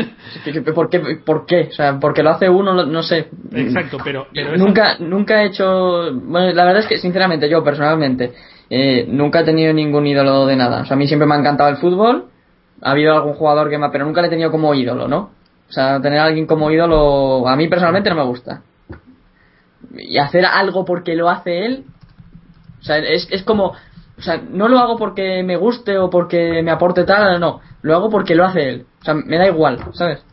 ¿qué- 0.45 0.53
qué- 0.53 0.73
¿por, 0.73 0.91
qué, 0.91 1.01
¿Por 1.25 1.47
qué? 1.47 1.69
O 1.71 1.73
sea, 1.73 1.99
porque 2.01 2.23
lo 2.23 2.31
hace 2.31 2.49
uno, 2.49 2.85
no 2.85 3.03
sé. 3.03 3.29
Exacto, 3.53 3.99
pero, 4.03 4.27
nunca, 4.57 4.97
nunca 4.99 5.43
he 5.43 5.47
hecho. 5.47 6.13
Bueno, 6.15 6.53
la 6.53 6.65
verdad 6.65 6.83
es 6.83 6.87
que, 6.89 6.99
sinceramente, 6.99 7.49
yo 7.49 7.63
personalmente, 7.63 8.33
eh, 8.71 9.07
nunca 9.09 9.41
he 9.41 9.45
tenido 9.45 9.73
ningún 9.73 10.07
ídolo 10.07 10.47
de 10.47 10.57
nada. 10.57 10.83
O 10.83 10.85
sea, 10.85 10.95
a 10.95 10.99
mí 10.99 11.07
siempre 11.07 11.27
me 11.29 11.35
ha 11.35 11.39
encantado 11.39 11.71
el 11.71 11.77
fútbol. 11.77 12.27
Ha 12.83 12.91
habido 12.91 13.15
algún 13.15 13.35
jugador 13.35 13.71
que 13.71 13.79
me 13.79 13.87
ha. 13.87 13.91
Pero 13.93 14.05
nunca 14.05 14.21
le 14.21 14.27
he 14.27 14.31
tenido 14.31 14.51
como 14.51 14.75
ídolo, 14.75 15.07
¿no? 15.09 15.31
O 15.69 15.73
sea, 15.73 16.01
tener 16.01 16.19
a 16.19 16.25
alguien 16.25 16.47
como 16.47 16.71
ídolo, 16.71 17.47
a 17.49 17.55
mí 17.57 17.69
personalmente 17.69 18.09
no 18.11 18.17
me 18.17 18.25
gusta. 18.25 18.63
Y 19.97 20.19
hacer 20.19 20.45
algo 20.45 20.85
porque 20.85 21.15
lo 21.15 21.29
hace 21.29 21.65
él. 21.67 21.85
O 22.81 22.85
sea, 22.85 22.99
es, 22.99 23.29
es 23.31 23.43
como. 23.43 23.75
O 24.19 24.23
sea, 24.23 24.43
no 24.51 24.69
lo 24.69 24.79
hago 24.79 24.97
porque 24.97 25.43
me 25.45 25.57
guste 25.57 25.97
o 25.97 26.11
porque 26.11 26.63
me 26.63 26.71
aporte 26.71 27.05
tal, 27.05 27.41
no. 27.41 27.61
Lo 27.83 27.95
hago 27.95 28.11
porque 28.11 28.35
lo 28.35 28.45
hace 28.45 28.69
él. 28.69 28.87
O 29.01 29.05
sea, 29.05 29.15
me 29.15 29.39
da 29.39 29.47
igual, 29.47 29.79
¿sabes? 29.93 30.25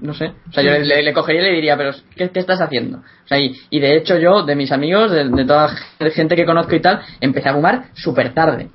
No 0.00 0.14
sé. 0.14 0.32
O 0.48 0.52
sea, 0.52 0.62
yo 0.62 0.70
le, 0.70 1.02
le 1.02 1.12
cogería 1.12 1.42
y 1.42 1.44
le 1.46 1.54
diría, 1.54 1.76
pero 1.76 1.92
¿qué, 2.14 2.30
qué 2.30 2.38
estás 2.38 2.60
haciendo? 2.60 2.98
O 2.98 3.28
sea, 3.28 3.38
y, 3.38 3.56
y 3.70 3.80
de 3.80 3.96
hecho 3.96 4.18
yo, 4.18 4.42
de 4.42 4.54
mis 4.54 4.70
amigos, 4.70 5.10
de, 5.10 5.28
de 5.28 5.44
toda 5.44 5.74
la 5.98 6.10
gente 6.10 6.36
que 6.36 6.46
conozco 6.46 6.74
y 6.74 6.80
tal, 6.80 7.00
empecé 7.20 7.48
a 7.48 7.54
fumar 7.54 7.86
súper 7.94 8.34
tarde. 8.34 8.68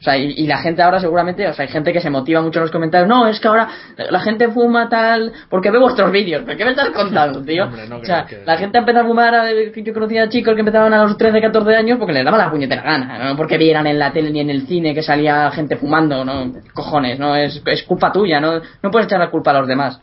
O 0.00 0.02
sea, 0.02 0.16
y, 0.16 0.32
y 0.34 0.46
la 0.46 0.56
gente 0.56 0.80
ahora 0.82 0.98
seguramente, 0.98 1.46
o 1.46 1.52
sea, 1.52 1.66
hay 1.66 1.70
gente 1.70 1.92
que 1.92 2.00
se 2.00 2.08
motiva 2.08 2.40
mucho 2.40 2.58
en 2.58 2.62
los 2.62 2.70
comentarios. 2.70 3.06
No, 3.06 3.26
es 3.26 3.38
que 3.38 3.48
ahora 3.48 3.68
la 4.08 4.20
gente 4.20 4.48
fuma 4.48 4.88
tal, 4.88 5.30
porque 5.50 5.70
ve 5.70 5.78
vuestros 5.78 6.10
vídeos. 6.10 6.42
¿Pero 6.46 6.56
qué 6.56 6.64
me 6.64 6.70
estás 6.70 6.88
contando, 6.88 7.42
tío? 7.44 7.64
Hombre, 7.64 7.86
no 7.86 7.98
o 7.98 8.04
sea, 8.04 8.24
que- 8.24 8.42
la 8.46 8.56
gente 8.56 8.78
empezó 8.78 9.00
a 9.00 9.04
fumar, 9.04 9.34
eh, 9.52 9.70
yo 9.76 9.92
conocía 9.92 10.26
chicos 10.30 10.54
que 10.54 10.60
empezaban 10.60 10.94
a 10.94 11.02
los 11.04 11.18
13, 11.18 11.42
14 11.42 11.76
años 11.76 11.98
porque 11.98 12.14
les 12.14 12.24
daba 12.24 12.38
la 12.38 12.50
puñetera 12.50 12.80
gana. 12.80 13.18
No 13.30 13.36
porque 13.36 13.58
vieran 13.58 13.86
en 13.86 13.98
la 13.98 14.10
tele 14.10 14.30
ni 14.30 14.40
en 14.40 14.48
el 14.48 14.66
cine 14.66 14.94
que 14.94 15.02
salía 15.02 15.50
gente 15.50 15.76
fumando, 15.76 16.24
no, 16.24 16.50
cojones, 16.72 17.18
no, 17.18 17.36
es, 17.36 17.60
es 17.66 17.82
culpa 17.82 18.10
tuya, 18.10 18.40
no, 18.40 18.54
no 18.82 18.90
puedes 18.90 19.06
echar 19.06 19.18
la 19.20 19.28
culpa 19.30 19.50
a 19.50 19.58
los 19.60 19.68
demás. 19.68 20.00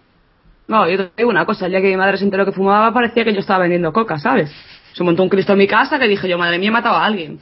No, 0.68 0.88
yo 0.88 0.98
te 1.08 1.12
digo 1.18 1.30
una 1.32 1.46
cosa, 1.48 1.66
el 1.66 1.72
día 1.72 1.82
que 1.82 1.88
mi 1.88 1.98
madre 1.98 2.18
se 2.18 2.24
enteró 2.24 2.46
que 2.46 2.52
fumaba 2.52 2.94
parecía 2.94 3.24
que 3.24 3.34
yo 3.34 3.40
estaba 3.40 3.60
vendiendo 3.62 3.92
coca, 3.92 4.20
¿sabes? 4.20 4.52
Se 4.94 5.04
montó 5.04 5.24
un 5.24 5.30
Cristo 5.30 5.54
en 5.54 5.58
mi 5.58 5.66
casa 5.68 5.98
que 5.98 6.08
dije 6.08 6.28
yo, 6.30 6.38
madre 6.38 6.60
mía, 6.60 6.70
he 6.70 6.72
matado 6.72 6.98
a 6.98 7.06
alguien. 7.06 7.40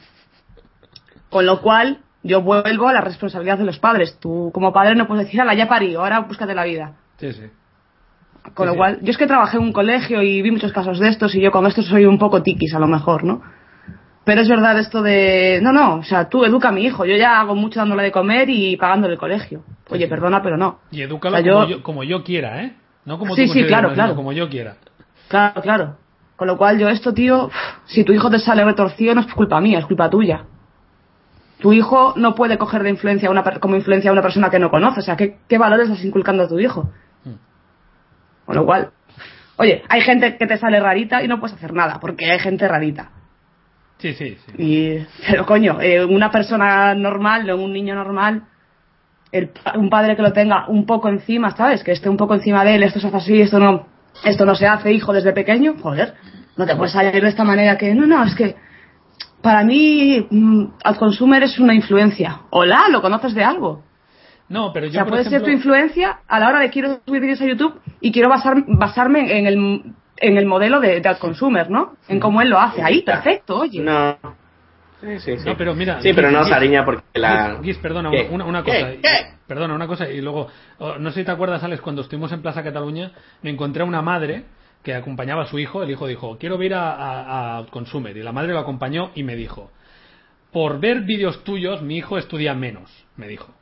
Con 1.28 1.44
lo 1.44 1.60
cual, 1.60 1.98
yo 2.26 2.42
vuelvo 2.42 2.88
a 2.88 2.92
la 2.92 3.00
responsabilidad 3.00 3.58
de 3.58 3.64
los 3.64 3.78
padres. 3.78 4.18
Tú, 4.20 4.50
como 4.52 4.72
padre, 4.72 4.94
no 4.94 5.06
puedes 5.06 5.26
decir, 5.26 5.40
ala, 5.40 5.54
ya 5.54 5.68
parí, 5.68 5.94
ahora 5.94 6.20
búscate 6.20 6.54
la 6.54 6.64
vida. 6.64 6.92
Sí, 7.18 7.32
sí. 7.32 7.42
Con 8.54 8.66
Sí, 8.66 8.72
lo 8.72 8.76
cual, 8.76 8.98
yo 9.02 9.10
es 9.10 9.16
que 9.18 9.26
trabajé 9.26 9.56
en 9.56 9.64
un 9.64 9.72
colegio 9.72 10.22
y 10.22 10.40
vi 10.42 10.50
muchos 10.50 10.72
casos 10.72 10.98
de 11.00 11.08
estos 11.08 11.34
y 11.34 11.40
yo 11.40 11.50
con 11.50 11.66
esto 11.66 11.82
soy 11.82 12.04
un 12.06 12.18
poco 12.18 12.42
tiquis 12.42 12.74
a 12.74 12.78
lo 12.78 12.86
mejor, 12.86 13.24
¿no? 13.24 13.42
Pero 14.24 14.40
es 14.40 14.48
verdad 14.48 14.78
esto 14.78 15.02
de, 15.02 15.60
no, 15.62 15.72
no, 15.72 15.96
o 15.96 16.02
sea, 16.02 16.28
tú 16.28 16.44
educa 16.44 16.68
a 16.68 16.72
mi 16.72 16.84
hijo, 16.84 17.04
yo 17.04 17.16
ya 17.16 17.40
hago 17.40 17.54
mucho 17.54 17.78
dándole 17.80 18.02
de 18.04 18.12
comer 18.12 18.48
y 18.50 18.76
pagándole 18.76 19.14
el 19.14 19.20
colegio. 19.20 19.62
Oye, 19.88 20.08
perdona, 20.08 20.42
pero 20.42 20.56
no. 20.56 20.80
Y 20.90 21.02
edúcalo 21.02 21.36
O 21.36 21.40
sea, 21.40 21.52
como, 21.52 21.64
yo- 21.64 21.76
yo, 21.76 21.82
como 21.82 22.02
yo 22.04 22.24
quiera, 22.24 22.62
¿eh? 22.62 22.76
No 23.04 23.18
como 23.18 23.34
Sí, 23.36 23.46
tú 23.46 23.52
sí, 23.52 23.64
claro, 23.66 23.88
sino 23.90 23.94
claro. 23.94 24.16
como 24.16 24.32
yo 24.32 24.48
quiera. 24.48 24.76
Claro, 25.28 25.60
claro. 25.62 25.96
Con 26.36 26.48
lo 26.48 26.56
cual 26.58 26.78
yo 26.78 26.88
esto, 26.88 27.14
tío, 27.14 27.50
si 27.86 28.02
tu 28.04 28.12
hijo 28.12 28.28
te 28.30 28.38
sale 28.40 28.64
retorcido 28.64 29.14
no 29.14 29.20
es 29.22 29.32
culpa 29.32 29.60
mía, 29.60 29.78
es 29.78 29.86
culpa 29.86 30.10
tuya. 30.10 30.42
Tu 31.60 31.72
hijo 31.72 32.14
no 32.16 32.34
puede 32.34 32.58
coger 32.58 32.82
de 32.82 32.90
influencia 32.90 33.28
a 33.28 33.32
una, 33.32 33.42
como 33.42 33.76
influencia 33.76 34.10
a 34.10 34.12
una 34.12 34.22
persona 34.22 34.50
que 34.50 34.58
no 34.58 34.70
conoce. 34.70 35.00
O 35.00 35.02
sea, 35.02 35.16
¿qué, 35.16 35.38
qué 35.48 35.58
valores 35.58 35.88
estás 35.88 36.04
inculcando 36.04 36.44
a 36.44 36.48
tu 36.48 36.58
hijo? 36.58 36.90
Con 38.44 38.54
lo 38.54 38.64
cual, 38.64 38.90
oye, 39.56 39.82
hay 39.88 40.00
gente 40.02 40.36
que 40.36 40.46
te 40.46 40.56
sale 40.56 40.78
rarita 40.78 41.22
y 41.22 41.28
no 41.28 41.40
puedes 41.40 41.56
hacer 41.56 41.72
nada, 41.72 41.98
porque 42.00 42.30
hay 42.30 42.38
gente 42.38 42.68
rarita. 42.68 43.10
Sí, 43.98 44.14
sí, 44.14 44.36
sí. 44.46 44.52
Y, 44.58 45.06
pero 45.26 45.46
coño, 45.46 45.80
eh, 45.80 46.04
una 46.04 46.30
persona 46.30 46.94
normal, 46.94 47.50
un 47.50 47.72
niño 47.72 47.94
normal, 47.94 48.44
el 49.32 49.50
un 49.74 49.90
padre 49.90 50.14
que 50.14 50.22
lo 50.22 50.32
tenga 50.32 50.68
un 50.68 50.86
poco 50.86 51.08
encima, 51.08 51.56
¿sabes? 51.56 51.82
Que 51.82 51.92
esté 51.92 52.08
un 52.08 52.16
poco 52.16 52.34
encima 52.34 52.64
de 52.64 52.76
él, 52.76 52.82
esto 52.82 53.00
se 53.00 53.08
hace 53.08 53.16
así, 53.16 53.40
esto 53.40 53.58
no, 53.58 53.86
esto 54.24 54.44
no 54.44 54.54
se 54.54 54.66
hace, 54.66 54.92
hijo, 54.92 55.12
desde 55.12 55.32
pequeño, 55.32 55.76
joder, 55.80 56.14
no 56.56 56.66
te 56.66 56.76
puedes 56.76 56.92
salir 56.92 57.20
de 57.20 57.28
esta 57.28 57.44
manera 57.44 57.76
que, 57.76 57.94
no, 57.94 58.06
no, 58.06 58.24
es 58.24 58.34
que 58.34 58.54
para 59.46 59.62
mí, 59.62 60.26
mm, 60.28 60.64
al 60.82 60.96
consumer 60.96 61.40
es 61.44 61.60
una 61.60 61.72
influencia. 61.72 62.40
Hola, 62.50 62.80
¿lo 62.90 63.00
conoces 63.00 63.32
de 63.32 63.44
algo? 63.44 63.84
No, 64.48 64.72
pero 64.72 64.86
yo, 64.86 64.90
o 64.90 64.92
sea, 64.94 65.04
por 65.04 65.10
puede 65.12 65.30
ser 65.30 65.40
tu 65.40 65.50
influencia 65.50 66.18
a 66.26 66.40
la 66.40 66.48
hora 66.48 66.58
de 66.58 66.68
quiero 66.68 66.98
subir 67.06 67.20
vídeos 67.22 67.40
a 67.40 67.46
YouTube 67.46 67.80
y 68.00 68.10
quiero 68.10 68.28
basar- 68.28 68.64
basarme 68.66 69.38
en 69.38 69.46
el, 69.46 69.82
en 70.16 70.36
el 70.36 70.46
modelo 70.46 70.80
de, 70.80 71.00
de 71.00 71.08
al 71.08 71.18
consumer, 71.18 71.70
¿no? 71.70 71.94
En 72.08 72.18
cómo 72.18 72.42
él 72.42 72.50
lo 72.50 72.58
hace. 72.58 72.82
Ahí, 72.82 73.02
perfecto, 73.02 73.60
oye. 73.60 73.80
No. 73.82 74.16
Sí, 75.00 75.20
sí, 75.20 75.38
sí. 75.38 75.48
No, 75.48 75.56
pero 75.56 75.76
mira. 75.76 76.00
Sí, 76.00 76.12
pero 76.12 76.32
no, 76.32 76.44
Sariña, 76.44 76.84
porque 76.84 77.04
la. 77.14 77.50
Guis, 77.52 77.60
Guis, 77.62 77.78
perdona, 77.78 78.10
¿Qué? 78.10 78.28
una, 78.28 78.46
una 78.46 78.64
cosa. 78.64 78.90
¿Qué? 79.00 79.08
Perdona, 79.46 79.74
una 79.74 79.86
cosa. 79.86 80.10
Y 80.10 80.20
luego, 80.22 80.48
oh, 80.78 80.98
no 80.98 81.10
sé 81.12 81.20
si 81.20 81.24
te 81.24 81.30
acuerdas, 81.30 81.62
Alex, 81.62 81.80
cuando 81.82 82.02
estuvimos 82.02 82.32
en 82.32 82.42
Plaza 82.42 82.64
Cataluña, 82.64 83.12
me 83.42 83.50
encontré 83.50 83.82
a 83.82 83.86
una 83.86 84.02
madre 84.02 84.42
que 84.86 84.94
acompañaba 84.94 85.42
a 85.42 85.46
su 85.46 85.58
hijo. 85.58 85.82
El 85.82 85.90
hijo 85.90 86.06
dijo, 86.06 86.38
quiero 86.38 86.62
ir 86.62 86.72
a, 86.72 87.58
a- 87.58 87.66
Consumer. 87.66 88.16
Y 88.16 88.22
la 88.22 88.30
madre 88.30 88.52
lo 88.52 88.60
acompañó 88.60 89.10
y 89.16 89.24
me 89.24 89.34
dijo, 89.34 89.72
por 90.52 90.78
ver 90.78 91.00
vídeos 91.00 91.42
tuyos, 91.42 91.82
mi 91.82 91.96
hijo 91.96 92.18
estudia 92.18 92.54
menos, 92.54 92.88
me 93.16 93.26
dijo. 93.26 93.52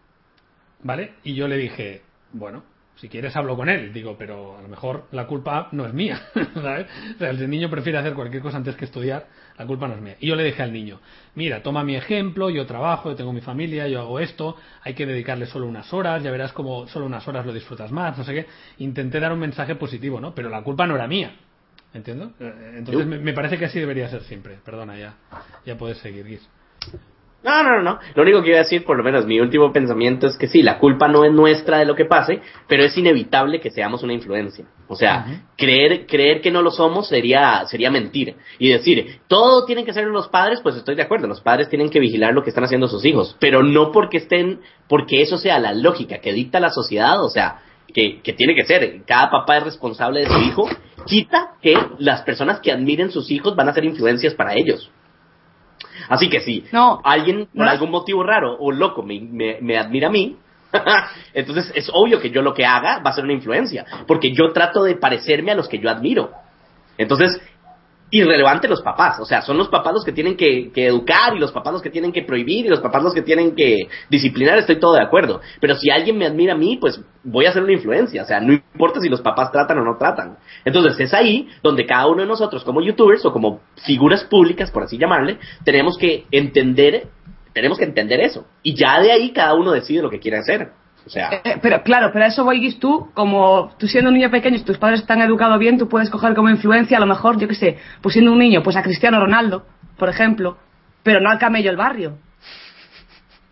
¿Vale? 0.83 1.15
Y 1.25 1.33
yo 1.35 1.49
le 1.49 1.57
dije, 1.57 2.03
bueno, 2.35 2.63
si 2.97 3.09
quieres 3.09 3.35
hablo 3.37 3.57
con 3.57 3.71
él. 3.71 3.91
Digo, 3.95 4.17
pero 4.19 4.59
a 4.59 4.61
lo 4.61 4.69
mejor 4.69 5.07
la 5.13 5.27
culpa 5.27 5.69
no 5.73 5.87
es 5.87 5.95
mía, 5.95 6.21
¿sabes? 6.55 6.89
O 7.15 7.19
sea, 7.19 7.31
el 7.31 7.49
niño 7.49 7.71
prefiere 7.71 7.97
hacer 7.99 8.13
cualquier 8.13 8.43
cosa 8.43 8.59
antes 8.59 8.77
que 8.77 8.85
estudiar, 8.85 9.27
la 9.59 9.67
culpa 9.67 9.87
no 9.89 9.95
es 9.95 10.01
mía. 10.01 10.17
Y 10.21 10.27
yo 10.29 10.37
le 10.37 10.45
dije 10.45 10.63
al 10.63 10.73
niño, 10.73 11.01
mira, 11.35 11.63
toma 11.63 11.85
mi 11.85 11.95
ejemplo, 11.97 12.51
yo 12.51 12.67
trabajo, 12.67 13.11
yo 13.11 13.17
tengo 13.17 13.33
mi 13.33 13.41
familia, 13.41 13.87
yo 13.89 14.01
hago 14.01 14.19
esto, 14.21 14.57
hay 14.83 14.95
que 14.95 15.07
dedicarle 15.07 15.47
solo 15.47 15.67
unas 15.67 15.93
horas, 15.93 16.23
ya 16.23 16.31
verás 16.31 16.53
como 16.53 16.87
solo 16.89 17.07
unas 17.07 17.27
horas 17.29 17.47
lo 17.47 17.53
disfrutas 17.53 17.93
más, 17.93 18.19
no 18.19 18.25
sé 18.25 18.35
qué. 18.35 18.47
Intenté 18.79 19.21
dar 19.21 19.33
un 19.33 19.39
mensaje 19.39 19.75
positivo, 19.77 20.21
¿no? 20.21 20.35
Pero 20.35 20.49
la 20.49 20.63
culpa 20.63 20.87
no 20.87 20.97
era 20.97 21.07
mía. 21.07 21.37
¿Entiendo? 21.93 22.33
Eh, 22.41 22.75
Entonces 22.79 23.05
Yo- 23.05 23.07
me, 23.09 23.19
me 23.21 23.33
parece 23.33 23.57
que 23.57 23.67
así 23.67 23.79
debería 23.79 24.09
ser 24.09 24.23
siempre. 24.25 24.59
Perdona, 24.65 24.97
ya, 24.99 25.15
ya 25.65 25.79
puedes 25.79 25.99
seguir, 25.99 26.27
Guis. 26.27 26.49
No, 27.45 27.63
no, 27.63 27.77
no, 27.77 27.83
no. 27.83 27.99
Lo 28.15 28.23
único 28.23 28.43
que 28.43 28.49
iba 28.49 28.57
a 28.57 28.63
decir, 28.63 28.87
por 28.87 28.97
lo 28.97 29.05
menos 29.05 29.27
mi 29.27 29.39
último 29.39 29.71
pensamiento 29.71 30.27
es 30.27 30.39
que 30.39 30.49
sí, 30.49 30.63
la 30.63 30.79
culpa 30.79 31.09
no 31.09 31.27
es 31.27 31.33
nuestra 31.33 31.77
de 31.77 31.85
lo 31.85 31.95
que 31.95 32.07
pase, 32.07 32.41
pero 32.67 32.83
es 32.85 32.97
inevitable 32.97 33.61
que 33.61 33.71
seamos 33.71 34.03
una 34.03 34.15
influencia. 34.15 34.65
O 34.89 34.97
sea, 34.97 35.43
creer, 35.55 36.07
creer 36.07 36.41
que 36.41 36.51
no 36.51 36.63
lo 36.63 36.71
somos 36.71 37.07
sería, 37.07 37.67
sería 37.67 37.91
mentir. 37.91 38.35
Y 38.59 38.71
decir, 38.71 39.21
todo 39.29 39.67
tienen 39.67 39.85
que 39.85 39.93
ser 39.93 40.07
los 40.07 40.29
padres, 40.29 40.61
pues 40.63 40.75
estoy 40.77 40.95
de 40.95 41.03
acuerdo. 41.03 41.27
Los 41.27 41.43
padres 41.43 41.69
tienen 41.69 41.91
que 41.91 42.01
vigilar 42.01 42.33
lo 42.33 42.43
que 42.43 42.49
están 42.49 42.65
haciendo 42.65 42.89
sus 42.89 43.05
hijos, 43.05 43.37
pero 43.39 43.63
no 43.63 43.93
porque 43.93 44.17
estén, 44.17 44.61
porque 44.89 45.21
eso 45.21 45.37
sea 45.37 45.59
la 45.59 45.75
lógica 45.75 46.19
que 46.19 46.33
dicta 46.33 46.61
la 46.61 46.71
sociedad, 46.71 47.23
o 47.23 47.29
sea, 47.29 47.59
que, 47.93 48.23
que 48.23 48.33
tiene 48.33 48.55
que 48.55 48.65
ser, 48.65 49.03
cada 49.07 49.31
papá 49.31 49.59
es 49.59 49.65
responsable 49.65 50.21
de 50.21 50.27
su 50.29 50.39
hijo, 50.41 50.69
quita 51.05 51.57
que 51.61 51.75
las 51.99 52.23
personas 52.23 52.61
que 52.61 52.73
admiren 52.73 53.11
sus 53.11 53.31
hijos 53.31 53.55
van 53.55 53.69
a 53.69 53.75
ser 53.75 53.85
influencias 53.85 54.33
para 54.33 54.55
ellos. 54.55 54.91
Así 56.09 56.29
que 56.29 56.41
No, 56.73 57.01
alguien 57.05 57.47
por 57.47 57.65
no. 57.65 57.71
algún 57.71 57.91
motivo 57.91 58.23
raro 58.23 58.57
o 58.59 58.71
loco 58.73 59.03
me, 59.03 59.21
me, 59.21 59.59
me 59.61 59.79
admira 59.79 60.09
a 60.09 60.11
mí, 60.11 60.37
entonces 61.35 61.71
es 61.75 61.89
obvio 61.93 62.21
que 62.21 62.31
yo 62.31 62.43
lo 62.43 62.53
que 62.55 62.65
haga 62.67 62.99
va 62.99 63.11
a 63.11 63.15
ser 63.15 63.25
una 63.25 63.33
influencia, 63.33 63.85
porque 64.07 64.33
yo 64.33 64.53
trato 64.53 64.83
de 64.85 64.97
parecerme 64.97 65.53
a 65.53 65.55
los 65.55 65.69
que 65.69 65.79
yo 65.79 65.89
admiro. 65.91 66.31
Entonces, 66.99 67.41
irrelevante 68.17 68.69
los 68.69 68.81
papás, 68.81 69.19
o 69.19 69.25
sea, 69.25 69.43
son 69.43 69.59
los 69.59 69.69
papás 69.69 69.93
los 69.93 70.05
que 70.05 70.13
tienen 70.13 70.37
que, 70.37 70.71
educar 70.77 71.35
y 71.35 71.41
los 71.41 71.51
papás 71.51 71.73
los 71.73 71.83
que 71.83 71.91
tienen 71.91 72.13
que 72.13 72.23
prohibir 72.23 72.65
y 72.65 72.69
los 72.69 72.79
papás 72.79 73.03
los 73.03 73.13
que 73.13 73.23
tienen 73.23 73.57
que 73.57 73.89
disciplinar, 74.09 74.57
estoy 74.57 74.79
todo 74.79 74.95
de 74.95 75.03
acuerdo. 75.03 75.41
Pero 75.61 75.75
si 75.75 75.91
alguien 75.91 76.17
me 76.17 76.27
admira 76.27 76.53
a 76.53 76.57
mí, 76.57 76.79
pues 76.81 77.01
voy 77.25 77.47
a 77.47 77.53
ser 77.53 77.65
una 77.65 77.73
influencia, 77.73 78.23
o 78.23 78.25
sea, 78.25 78.39
no 78.39 78.53
importa 78.53 79.01
si 79.01 79.09
los 79.09 79.21
papás 79.21 79.51
tratan 79.51 79.81
o 79.81 79.85
no 79.85 79.97
tratan. 79.99 80.37
Entonces 80.65 81.01
es 81.01 81.13
ahí 81.13 81.49
donde 81.61 81.87
cada 81.87 82.07
uno 82.07 82.23
de 82.23 82.29
nosotros 82.29 82.63
como 82.63 82.83
youtubers 82.83 83.25
o 83.25 83.33
como 83.33 83.63
figuras 83.85 84.23
públicas, 84.23 84.71
por 84.71 84.85
así 84.85 84.97
llamarle, 84.97 85.39
tenemos 85.65 85.99
que 85.99 86.27
entender, 86.31 87.09
tenemos 87.53 87.79
que 87.79 87.85
entender 87.85 88.21
eso. 88.21 88.47
Y 88.63 88.77
ya 88.77 89.01
de 89.01 89.11
ahí 89.11 89.33
cada 89.33 89.55
uno 89.55 89.73
decide 89.73 90.03
lo 90.03 90.11
que 90.11 90.21
quiere 90.21 90.39
hacer. 90.39 90.71
O 91.07 91.11
sea, 91.11 91.31
Eh, 91.45 91.59
pero 91.61 91.83
claro, 91.83 92.11
pero 92.13 92.25
a 92.25 92.29
eso 92.29 92.45
voy, 92.45 92.73
tú, 92.75 93.11
como 93.15 93.71
tú 93.79 93.87
siendo 93.87 94.11
un 94.11 94.17
niño 94.17 94.31
pequeño 94.31 94.57
y 94.57 94.63
tus 94.63 94.79
padres 94.79 95.01
están 95.01 95.21
educados 95.21 95.59
bien, 95.59 95.79
tú 95.79 95.89
puedes 95.89 96.09
coger 96.11 96.35
como 96.35 96.49
influencia, 96.49 96.97
a 96.97 97.01
lo 97.01 97.07
mejor, 97.07 97.39
yo 97.39 97.47
qué 97.47 97.55
sé, 97.55 97.79
pues 98.01 98.15
siendo 98.15 98.33
un 98.33 98.39
niño, 98.39 98.63
pues 98.63 98.77
a 98.77 98.83
Cristiano 98.83 99.21
Ronaldo, 99.21 99.67
por 99.99 100.09
ejemplo, 100.09 100.57
pero 101.03 101.21
no 101.21 101.31
al 101.31 101.39
camello 101.39 101.69
del 101.69 101.77
barrio. 101.77 102.19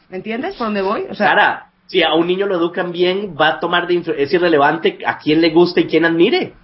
¿Me 0.08 0.16
entiendes 0.16 0.56
por 0.56 0.68
dónde 0.68 0.82
voy? 0.82 1.04
O 1.10 1.14
sea, 1.14 1.28
Sara, 1.28 1.66
si 1.86 2.02
a 2.02 2.14
un 2.14 2.26
niño 2.26 2.46
lo 2.46 2.56
educan 2.56 2.90
bien, 2.90 3.34
va 3.38 3.48
a 3.48 3.60
tomar 3.60 3.86
de 3.86 4.02
es 4.16 4.32
irrelevante 4.32 4.98
a 5.06 5.18
quién 5.18 5.40
le 5.40 5.50
guste 5.50 5.82
y 5.82 5.86
quién 5.86 6.04
admire. 6.04 6.54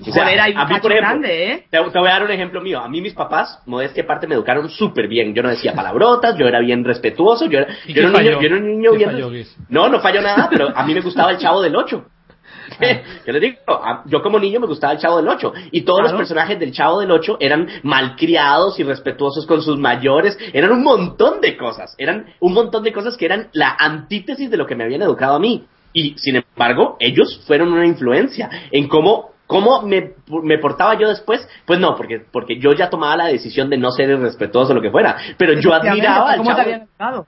O 0.00 0.12
sea, 0.12 0.24
joder, 0.24 0.40
hay 0.40 0.52
a 0.56 0.64
mí, 0.64 0.80
por 0.80 0.92
ejemplo, 0.92 0.96
grande, 0.96 1.52
¿eh? 1.52 1.66
Te, 1.70 1.78
te 1.78 1.98
voy 1.98 2.08
a 2.08 2.12
dar 2.12 2.24
un 2.24 2.30
ejemplo 2.30 2.60
mío. 2.60 2.80
A 2.80 2.88
mí 2.88 3.00
mis 3.00 3.14
papás, 3.14 3.60
modestia 3.66 4.02
aparte, 4.02 4.26
me 4.26 4.34
educaron 4.34 4.68
súper 4.70 5.08
bien. 5.08 5.34
Yo 5.34 5.42
no 5.42 5.48
decía 5.50 5.74
palabrotas, 5.74 6.36
yo 6.38 6.46
era 6.46 6.60
bien 6.60 6.84
respetuoso, 6.84 7.46
yo 7.46 7.58
era, 7.58 7.74
¿Y 7.86 7.92
yo 7.92 7.94
qué 7.94 8.00
era 8.00 8.08
un 8.08 8.14
niño, 8.14 8.40
yo 8.40 8.46
era 8.46 8.56
un 8.56 8.66
niño 8.66 8.90
¿Qué 8.92 8.96
bien... 8.98 9.10
falló, 9.10 9.30
no, 9.68 9.88
no 9.88 10.00
falló 10.00 10.22
nada, 10.22 10.48
pero 10.50 10.68
a 10.74 10.84
mí 10.84 10.94
me 10.94 11.00
gustaba 11.00 11.30
el 11.32 11.38
Chavo 11.38 11.62
del 11.62 11.76
Ocho. 11.76 12.06
yo 13.26 13.32
les 13.32 13.42
digo, 13.42 13.56
yo 14.06 14.22
como 14.22 14.38
niño 14.38 14.60
me 14.60 14.66
gustaba 14.66 14.92
el 14.92 14.98
Chavo 14.98 15.16
del 15.18 15.28
Ocho. 15.28 15.52
Y 15.70 15.82
todos 15.82 16.02
los 16.02 16.12
personajes 16.12 16.58
del 16.58 16.72
Chavo 16.72 17.00
del 17.00 17.10
Ocho 17.10 17.36
eran 17.40 17.68
malcriados 17.82 18.78
y 18.78 18.84
respetuosos 18.84 19.46
con 19.46 19.62
sus 19.62 19.78
mayores. 19.78 20.38
Eran 20.52 20.72
un 20.72 20.82
montón 20.82 21.40
de 21.40 21.56
cosas. 21.56 21.94
Eran 21.98 22.26
un 22.40 22.52
montón 22.52 22.82
de 22.84 22.92
cosas 22.92 23.16
que 23.16 23.26
eran 23.26 23.48
la 23.52 23.76
antítesis 23.78 24.50
de 24.50 24.56
lo 24.56 24.66
que 24.66 24.76
me 24.76 24.84
habían 24.84 25.02
educado 25.02 25.34
a 25.34 25.40
mí. 25.40 25.66
Y 25.92 26.14
sin 26.18 26.36
embargo, 26.36 26.96
ellos 27.00 27.42
fueron 27.46 27.72
una 27.72 27.86
influencia 27.86 28.48
en 28.70 28.88
cómo, 28.88 29.29
cómo 29.50 29.82
me, 29.82 30.12
me 30.44 30.58
portaba 30.58 30.94
yo 30.98 31.08
después. 31.08 31.46
Pues 31.66 31.78
no, 31.80 31.96
porque, 31.96 32.20
porque 32.32 32.58
yo 32.58 32.72
ya 32.72 32.88
tomaba 32.88 33.16
la 33.16 33.26
decisión 33.26 33.68
de 33.68 33.76
no 33.76 33.90
ser 33.90 34.08
irrespetuoso 34.08 34.70
o 34.72 34.74
lo 34.76 34.80
que 34.80 34.90
fuera. 34.90 35.16
Pero 35.36 35.52
yo 35.60 35.74
admiraba 35.74 36.30
al 36.32 36.36
¿Cómo 36.38 36.50
te 36.50 36.62
Chavo. 36.62 36.70
habían? 37.02 37.24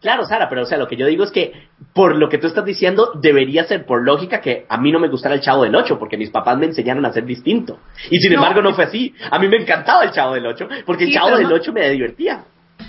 Claro, 0.00 0.24
Sara, 0.26 0.48
pero 0.50 0.62
o 0.62 0.66
sea, 0.66 0.76
lo 0.76 0.86
que 0.86 0.96
yo 0.96 1.06
digo 1.06 1.24
es 1.24 1.30
que 1.30 1.52
por 1.94 2.14
lo 2.16 2.28
que 2.28 2.36
tú 2.36 2.46
estás 2.46 2.64
diciendo, 2.64 3.12
debería 3.14 3.64
ser 3.64 3.86
por 3.86 4.04
lógica 4.04 4.40
que 4.40 4.66
a 4.68 4.76
mí 4.76 4.92
no 4.92 4.98
me 4.98 5.08
gustara 5.08 5.34
el 5.34 5.40
Chavo 5.40 5.62
del 5.62 5.74
Ocho, 5.74 5.98
porque 5.98 6.18
mis 6.18 6.28
papás 6.30 6.58
me 6.58 6.66
enseñaron 6.66 7.06
a 7.06 7.12
ser 7.12 7.24
distinto. 7.24 7.78
Y 8.10 8.18
sin 8.18 8.32
No, 8.32 8.36
embargo 8.38 8.60
no 8.60 8.74
fue 8.74 8.84
así. 8.84 9.14
A 9.30 9.38
mí 9.38 9.48
me 9.48 9.56
encantaba 9.56 10.04
el 10.04 10.10
Chavo 10.10 10.34
del 10.34 10.46
Ocho, 10.46 10.68
porque 10.84 11.04
el 11.04 11.12
Chavo 11.14 11.36
del 11.36 11.48
no- 11.48 11.54
Ocho 11.54 11.72
me 11.72 11.88
divertía. 11.88 12.44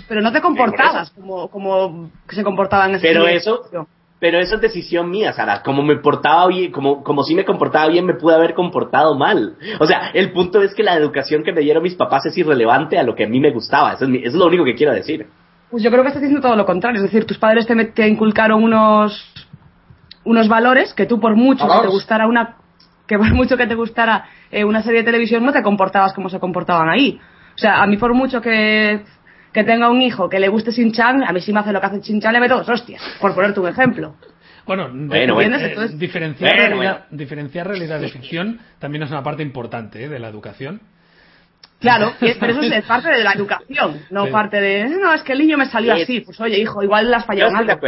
Pero 0.08 0.20
no 0.20 0.30
te 0.30 0.40
comportabas 0.42 1.10
como, 1.12 1.48
como 1.48 2.10
se 2.28 2.42
comportaban 2.44 2.90
en 2.90 2.96
ese 2.96 3.08
Pero 3.08 3.26
eso, 3.26 3.62
pero 4.18 4.38
eso 4.38 4.54
es 4.56 4.60
decisión 4.62 5.10
mía, 5.10 5.32
Sara. 5.32 5.62
Como 5.62 5.82
me 5.82 5.96
portaba 5.96 6.46
bien, 6.46 6.72
como, 6.72 7.02
como 7.02 7.22
si 7.22 7.34
me 7.34 7.44
comportaba 7.44 7.88
bien, 7.88 8.06
me 8.06 8.14
pude 8.14 8.34
haber 8.34 8.54
comportado 8.54 9.14
mal. 9.14 9.56
O 9.78 9.86
sea, 9.86 10.10
el 10.14 10.32
punto 10.32 10.62
es 10.62 10.74
que 10.74 10.82
la 10.82 10.94
educación 10.94 11.42
que 11.44 11.52
me 11.52 11.60
dieron 11.60 11.82
mis 11.82 11.94
papás 11.94 12.24
es 12.26 12.36
irrelevante 12.38 12.98
a 12.98 13.02
lo 13.02 13.14
que 13.14 13.24
a 13.24 13.28
mí 13.28 13.40
me 13.40 13.50
gustaba. 13.50 13.92
Eso 13.92 14.04
es, 14.04 14.10
mi- 14.10 14.18
eso 14.18 14.28
es 14.28 14.34
lo 14.34 14.46
único 14.46 14.64
que 14.64 14.74
quiero 14.74 14.92
decir. 14.94 15.26
Pues 15.70 15.82
yo 15.82 15.90
creo 15.90 16.02
que 16.02 16.08
estás 16.08 16.22
diciendo 16.22 16.46
todo 16.46 16.56
lo 16.56 16.64
contrario. 16.64 16.96
Es 16.98 17.02
decir, 17.10 17.26
tus 17.26 17.38
padres 17.38 17.66
te, 17.94 18.08
inculcaron 18.08 18.62
unos, 18.62 19.32
unos 20.24 20.48
valores 20.48 20.94
que 20.94 21.06
tú 21.06 21.20
por 21.20 21.36
mucho 21.36 21.66
que 21.66 21.80
te 21.82 21.88
gustara 21.88 22.26
una 22.26 22.56
que 23.06 23.18
por 23.18 23.32
mucho 23.34 23.56
que 23.56 23.66
te 23.66 23.74
gustara 23.76 24.24
eh, 24.50 24.64
una 24.64 24.82
serie 24.82 25.00
de 25.00 25.04
televisión 25.06 25.44
no 25.44 25.52
te 25.52 25.62
comportabas 25.62 26.12
como 26.12 26.28
se 26.28 26.40
comportaban 26.40 26.88
ahí. 26.88 27.20
O 27.54 27.58
sea, 27.58 27.82
a 27.82 27.86
mí 27.86 27.96
por 27.96 28.12
mucho 28.14 28.40
que, 28.40 29.04
que 29.56 29.64
tenga 29.64 29.88
un 29.88 30.02
hijo 30.02 30.28
que 30.28 30.38
le 30.38 30.48
guste 30.48 30.70
Shin-Chan, 30.70 31.24
a 31.24 31.32
mí 31.32 31.40
si 31.40 31.50
me 31.50 31.60
hace 31.60 31.72
lo 31.72 31.80
que 31.80 31.86
hace 31.86 32.00
Shin-Chan 32.00 32.30
le 32.30 32.40
meto 32.40 32.58
dos 32.58 32.68
hostias, 32.68 33.00
por 33.18 33.34
ponerte 33.34 33.58
un 33.58 33.68
ejemplo. 33.68 34.14
Bueno, 34.66 34.90
Bueno, 34.92 35.32
bueno. 35.32 35.56
eh, 35.56 35.68
Entonces- 35.70 35.98
diferenciar, 35.98 36.50
Bueno, 36.54 36.76
realidad, 36.76 37.06
diferenciar 37.10 37.66
realidad 37.66 37.98
de 37.98 38.08
ficción 38.10 38.60
también 38.78 39.04
es 39.04 39.10
una 39.10 39.22
parte 39.22 39.42
importante 39.42 40.04
¿eh? 40.04 40.08
de 40.10 40.18
la 40.18 40.28
educación. 40.28 40.82
Claro, 41.80 42.12
pero 42.20 42.52
eso 42.52 42.60
es 42.60 42.84
parte 42.84 43.08
de 43.08 43.24
la 43.24 43.32
educación, 43.32 44.02
no 44.10 44.26
Sí. 44.26 44.30
parte 44.30 44.60
de, 44.60 44.88
no, 44.90 45.14
es 45.14 45.22
que 45.22 45.32
el 45.32 45.38
niño 45.38 45.56
me 45.56 45.66
salió 45.66 45.94
así. 45.94 46.20
Pues 46.20 46.38
oye, 46.40 46.58
hijo, 46.58 46.82
igual 46.82 47.10
las 47.10 47.26
de 47.26 47.42
algo. 47.42 47.80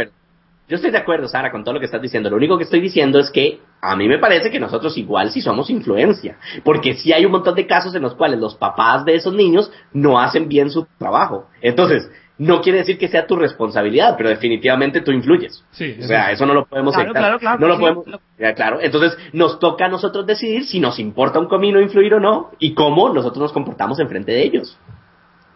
Yo 0.69 0.75
estoy 0.75 0.91
de 0.91 0.99
acuerdo, 0.99 1.27
Sara, 1.27 1.51
con 1.51 1.63
todo 1.63 1.73
lo 1.73 1.79
que 1.79 1.87
estás 1.87 2.01
diciendo. 2.01 2.29
Lo 2.29 2.37
único 2.37 2.55
que 2.57 2.63
estoy 2.63 2.79
diciendo 2.79 3.19
es 3.19 3.31
que 3.31 3.59
a 3.81 3.95
mí 3.95 4.07
me 4.07 4.19
parece 4.19 4.51
que 4.51 4.59
nosotros 4.59 4.95
igual 4.97 5.31
sí 5.31 5.41
somos 5.41 5.69
influencia. 5.71 6.37
Porque 6.63 6.93
sí 6.93 7.11
hay 7.11 7.25
un 7.25 7.31
montón 7.31 7.55
de 7.55 7.65
casos 7.65 7.95
en 7.95 8.03
los 8.03 8.13
cuales 8.13 8.39
los 8.39 8.53
papás 8.55 9.03
de 9.03 9.15
esos 9.15 9.33
niños 9.33 9.71
no 9.93 10.19
hacen 10.19 10.47
bien 10.47 10.69
su 10.69 10.85
trabajo. 10.99 11.47
Entonces, 11.61 12.09
no 12.37 12.61
quiere 12.61 12.77
decir 12.77 12.97
que 12.99 13.07
sea 13.07 13.25
tu 13.25 13.35
responsabilidad, 13.35 14.15
pero 14.15 14.29
definitivamente 14.29 15.01
tú 15.01 15.11
influyes. 15.11 15.65
Sí, 15.71 15.97
O 16.01 16.05
sea, 16.07 16.27
sí. 16.27 16.33
eso 16.33 16.45
no 16.45 16.53
lo 16.53 16.65
podemos 16.67 16.93
Claro, 16.93 17.09
evitar. 17.09 17.21
claro, 17.23 17.39
claro 17.39 17.59
no 17.59 17.67
lo 17.67 17.73
sí. 17.75 17.79
podemos. 17.81 18.07
Lo- 18.07 18.21
Ya, 18.37 18.53
claro. 18.53 18.77
Entonces, 18.79 19.17
nos 19.33 19.59
toca 19.59 19.85
a 19.85 19.89
nosotros 19.89 20.25
decidir 20.27 20.65
si 20.65 20.79
nos 20.79 20.99
importa 20.99 21.39
un 21.39 21.47
comino 21.47 21.81
influir 21.81 22.13
o 22.13 22.19
no 22.19 22.51
y 22.59 22.75
cómo 22.75 23.09
nosotros 23.09 23.39
nos 23.41 23.53
comportamos 23.53 23.99
enfrente 23.99 24.31
de 24.31 24.43
ellos. 24.43 24.77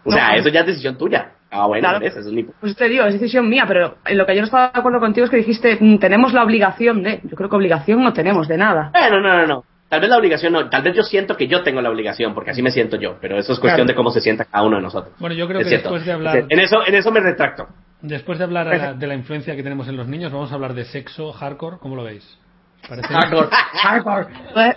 O 0.06 0.10
No, 0.10 0.18
sea, 0.18 0.30
pues- 0.32 0.42
eso 0.42 0.50
ya 0.50 0.62
es 0.62 0.66
decisión 0.66 0.98
tuya. 0.98 1.34
Ah, 1.54 1.68
bueno, 1.68 1.88
Claro. 1.88 2.06
esa 2.06 2.20
es 2.20 2.26
mi 2.28 2.44
Pues 2.44 2.76
te 2.76 2.90
digo, 2.90 3.06
es 3.06 3.14
decisión 3.14 3.48
mía, 3.48 3.66
pero 3.68 3.98
en 4.06 4.18
lo 4.18 4.26
que 4.26 4.34
yo 4.36 4.42
no 4.42 4.46
estaba 4.46 4.72
de 4.74 4.80
acuerdo 4.80 5.00
contigo 5.00 5.26
es 5.26 5.30
que 5.32 5.38
dijiste, 5.38 5.78
mm, 5.80 5.98
tenemos 6.00 6.34
la 6.34 6.44
obligación 6.44 7.04
de. 7.04 7.22
Yo 7.24 7.36
creo 7.38 7.50
que 7.50 7.56
obligación 7.56 8.04
no 8.04 8.12
tenemos 8.14 8.48
de 8.48 8.58
nada. 8.58 8.90
Bueno, 8.92 9.22
no, 9.22 9.38
no, 9.38 9.48
no. 9.48 9.64
Tal 9.90 10.02
vez 10.02 10.10
la 10.10 10.18
obligación 10.18 10.54
no. 10.54 10.70
Tal 10.70 10.82
vez 10.82 10.96
yo 10.96 11.04
siento 11.04 11.38
que 11.38 11.48
yo 11.48 11.62
tengo 11.62 11.80
la 11.80 11.92
obligación, 11.92 12.34
porque 12.34 12.50
así 12.50 12.64
me 12.64 12.72
siento 12.72 12.98
yo. 12.98 13.18
Pero 13.22 13.38
eso 13.38 13.54
es 13.54 13.60
cuestión 13.60 13.86
Claro. 13.86 13.88
de 13.90 13.96
cómo 13.96 14.10
se 14.10 14.22
sienta 14.22 14.46
cada 14.46 14.66
uno 14.66 14.78
de 14.78 14.82
nosotros. 14.82 15.14
Bueno, 15.20 15.36
yo 15.36 15.48
creo 15.48 15.60
Es 15.60 15.66
que 15.66 15.70
cierto. 15.70 15.90
después 15.90 16.06
de 16.08 16.12
hablar 16.14 16.46
En 16.50 16.60
eso, 16.60 16.78
en 16.88 16.96
eso 16.96 17.12
me 17.12 17.20
retracto. 17.20 17.68
después 18.02 18.40
de 18.40 18.46
hablar 18.46 18.66
la- 18.68 18.94
de 18.94 19.06
la 19.08 19.14
influencia 19.14 19.56
que 19.56 19.62
tenemos 19.62 19.88
en 19.88 19.96
los 19.96 20.08
niños, 20.08 20.32
vamos 20.32 20.52
a 20.52 20.56
hablar 20.56 20.74
de 20.74 20.86
sexo 20.86 21.32
hardcore. 21.32 21.78
¿Cómo 21.80 21.96
lo 21.96 22.04
veis? 22.04 22.40
Parece- 22.88 23.14
Hardcore, 23.14 23.48
hardcore. 23.82 24.28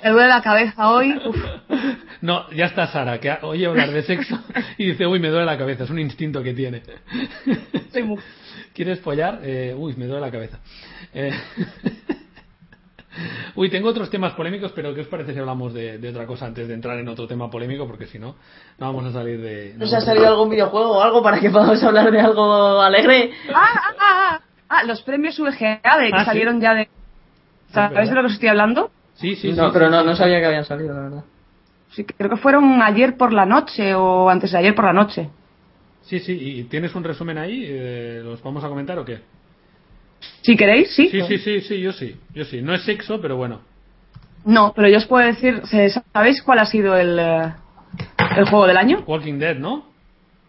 Me 0.03 0.11
duele 0.11 0.29
la 0.29 0.43
cabeza 0.43 0.91
hoy. 0.91 1.21
Uf. 1.27 1.37
No, 2.23 2.49
ya 2.51 2.67
está 2.67 2.87
Sara, 2.87 3.19
que 3.19 3.37
oye 3.43 3.67
hablar 3.67 3.91
de 3.91 4.03
sexo 4.03 4.39
y 4.79 4.87
dice, 4.87 5.07
uy, 5.07 5.19
me 5.21 5.29
duele 5.29 5.45
la 5.47 5.59
cabeza, 5.59 5.85
es 5.85 5.91
un 5.91 5.99
instinto 5.99 6.43
que 6.43 6.55
tiene. 6.55 6.83
Soy 7.93 8.17
¿Quieres 8.73 9.01
follar? 9.01 9.41
Eh, 9.43 9.75
uy, 9.77 9.95
me 9.97 10.07
duele 10.07 10.21
la 10.21 10.31
cabeza. 10.31 10.59
Eh, 11.15 11.33
Uy, 13.55 13.71
tengo 13.71 13.89
otros 13.89 14.11
temas 14.11 14.35
polémicos, 14.35 14.73
pero 14.73 14.95
¿qué 14.95 15.01
os 15.01 15.07
parece 15.07 15.33
si 15.33 15.39
hablamos 15.39 15.73
de, 15.73 15.97
de 15.97 16.09
otra 16.11 16.27
cosa 16.27 16.45
antes 16.45 16.69
de 16.69 16.75
entrar 16.75 16.99
en 16.99 17.09
otro 17.09 17.27
tema 17.27 17.49
polémico? 17.51 17.87
Porque 17.87 18.05
si 18.07 18.19
no, 18.19 18.37
no 18.79 18.87
vamos 18.93 19.07
a 19.07 19.13
salir 19.13 19.41
de... 19.41 19.73
¿No 19.79 19.87
se 19.87 19.97
ha 19.97 20.03
salido 20.03 20.29
algún 20.29 20.51
videojuego 20.51 20.99
o 20.99 21.03
algo 21.03 21.23
para 21.23 21.41
que 21.41 21.49
podamos 21.49 21.83
hablar 21.83 22.11
de 22.11 22.21
algo 22.21 22.79
alegre? 22.83 23.31
Ah, 23.55 23.65
ah, 23.75 23.95
ah, 23.99 24.41
ah, 24.69 24.85
los 24.85 25.01
premios 25.01 25.39
VGA 25.41 25.81
de 25.99 26.11
que 26.11 26.15
Ah, 26.15 26.19
sí. 26.21 26.25
salieron 26.27 26.61
ya 26.61 26.75
de. 26.75 26.91
¿Sabéis 27.73 28.09
de 28.11 28.15
lo 28.15 28.21
que 28.23 28.27
os 28.27 28.33
estoy 28.35 28.49
hablando? 28.49 28.91
Sí, 29.15 29.35
sí, 29.37 29.53
no, 29.53 29.67
sí, 29.67 29.71
pero 29.73 29.87
sí, 29.87 29.93
no, 29.93 30.05
no 30.05 30.17
sabía 30.17 30.41
que 30.41 30.47
habían 30.47 30.65
salido, 30.65 30.95
la 30.95 31.01
verdad. 31.01 31.25
Sí, 31.91 32.05
creo 32.05 32.31
que 32.31 32.37
fueron 32.37 32.83
ayer 32.83 33.17
por 33.17 33.33
la 33.33 33.47
noche 33.47 33.95
o 33.95 34.29
antes 34.29 34.53
de 34.53 34.59
ayer 34.59 34.75
por 34.75 34.85
la 34.85 34.93
noche. 34.93 35.29
Sí, 36.03 36.21
sí, 36.21 36.33
¿y 36.41 36.65
tienes 36.65 36.95
un 36.95 37.03
resumen 37.05 37.39
ahí? 37.39 37.65
Eh, 37.67 38.21
¿Los 38.23 38.43
vamos 38.43 38.63
a 38.65 38.69
comentar 38.69 38.99
o 38.99 39.05
qué? 39.05 39.21
Si 40.43 40.57
queréis, 40.57 40.95
sí. 40.95 41.09
Sí, 41.09 41.21
sí, 41.23 41.39
sí, 41.39 41.61
sí, 41.61 41.81
yo 41.81 41.93
sí, 41.93 42.17
yo 42.35 42.45
sí. 42.45 42.63
No 42.63 42.75
es 42.75 42.83
sexo, 42.83 43.21
pero 43.21 43.37
bueno. 43.37 43.61
No, 44.45 44.73
pero 44.75 44.89
yo 44.89 44.99
os 44.99 45.07
puedo 45.07 45.27
decir, 45.27 45.63
¿se- 45.67 45.91
¿sabéis 46.13 46.43
cuál 46.43 46.61
ha 46.61 46.67
sido 46.67 46.97
el, 46.97 47.19
eh, 47.19 47.53
el 48.37 48.45
juego 48.49 48.67
del 48.67 48.77
año? 48.77 49.03
Walking 49.07 49.39
Dead, 49.39 49.57
¿no? 49.57 49.87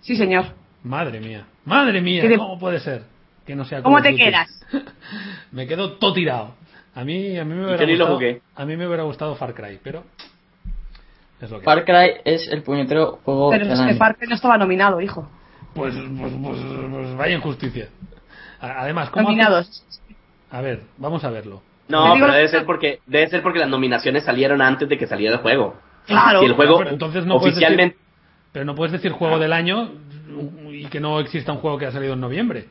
Sí, 0.02 0.16
señor. 0.16 0.46
Madre 0.84 1.20
mía, 1.20 1.46
madre 1.66 2.02
mía, 2.02 2.22
¿Qué 2.22 2.30
te- 2.30 2.38
¿cómo 2.38 2.60
puede 2.60 2.80
ser 2.80 3.04
que 3.46 3.56
no 3.56 3.66
sea 3.66 3.82
¿Cómo 3.82 4.02
te 4.02 4.16
quedas? 4.16 4.48
me 5.52 5.66
quedo 5.68 5.94
todo 5.94 6.14
tirado. 6.14 6.54
A 6.98 7.04
mí, 7.04 7.38
a 7.38 7.46
mí 7.46 7.54
me 7.54 7.66
hubiera 7.66 7.84
lo 7.86 7.90
gustado, 7.90 8.14
jugué. 8.16 8.42
a 8.56 8.66
mí 8.66 8.76
me 8.76 8.88
hubiera 8.88 9.04
gustado 9.04 9.36
Far 9.36 9.54
Cry, 9.54 9.80
pero 9.84 10.04
es 11.40 11.52
lo 11.52 11.60
que 11.60 11.66
Far 11.66 11.86
Cry 11.86 12.22
es 12.26 12.48
el 12.48 12.64
puñetero 12.64 13.20
juego 13.24 13.52
Pero 13.52 13.66
es 13.72 13.80
que. 13.80 13.94
Far 13.96 14.16
Cry 14.18 14.28
no 14.28 14.36
estaba 14.36 14.58
nominado, 14.58 15.00
hijo. 15.02 15.30
pues, 15.76 15.94
pues, 15.96 16.34
pues, 16.42 16.58
pues 16.92 17.16
vaya 17.16 17.36
injusticia. 17.36 17.90
A- 18.60 18.82
Además, 18.82 19.12
¿cómo 19.12 19.24
Nominados. 19.30 19.84
A 20.50 20.62
ver, 20.62 20.82
vamos 20.98 21.24
a 21.24 21.30
verlo. 21.30 21.62
No, 21.88 22.14
pero 22.20 22.34
debe 22.34 22.48
ser 22.48 22.66
porque 22.66 23.00
debe 23.06 23.28
ser 23.30 23.44
porque 23.44 23.60
las 23.60 23.70
nominaciones 23.70 24.24
salieron 24.26 24.62
antes 24.62 24.90
de 24.90 24.98
que 24.98 25.06
saliera 25.08 25.36
el 25.36 25.42
juego. 25.42 25.76
Claro. 26.08 26.40
Si 26.40 26.46
el 26.46 26.54
juego 26.54 26.80
Pero 26.80 26.90
entonces 26.90 27.26
no 27.26 27.38
puedes 27.38 27.54
oficialmente 27.56 27.98
Pero 28.54 28.66
no 28.66 28.76
puedes 28.76 28.92
decir 28.94 29.12
juego 29.12 29.38
del 29.40 29.54
año 29.54 29.92
y 30.72 30.86
que 30.88 31.00
no 31.00 31.20
exista 31.20 31.52
un 31.52 31.60
juego 31.60 31.78
que 31.78 31.86
ha 31.86 31.92
salido 31.92 32.14
en 32.14 32.22
noviembre. 32.22 32.66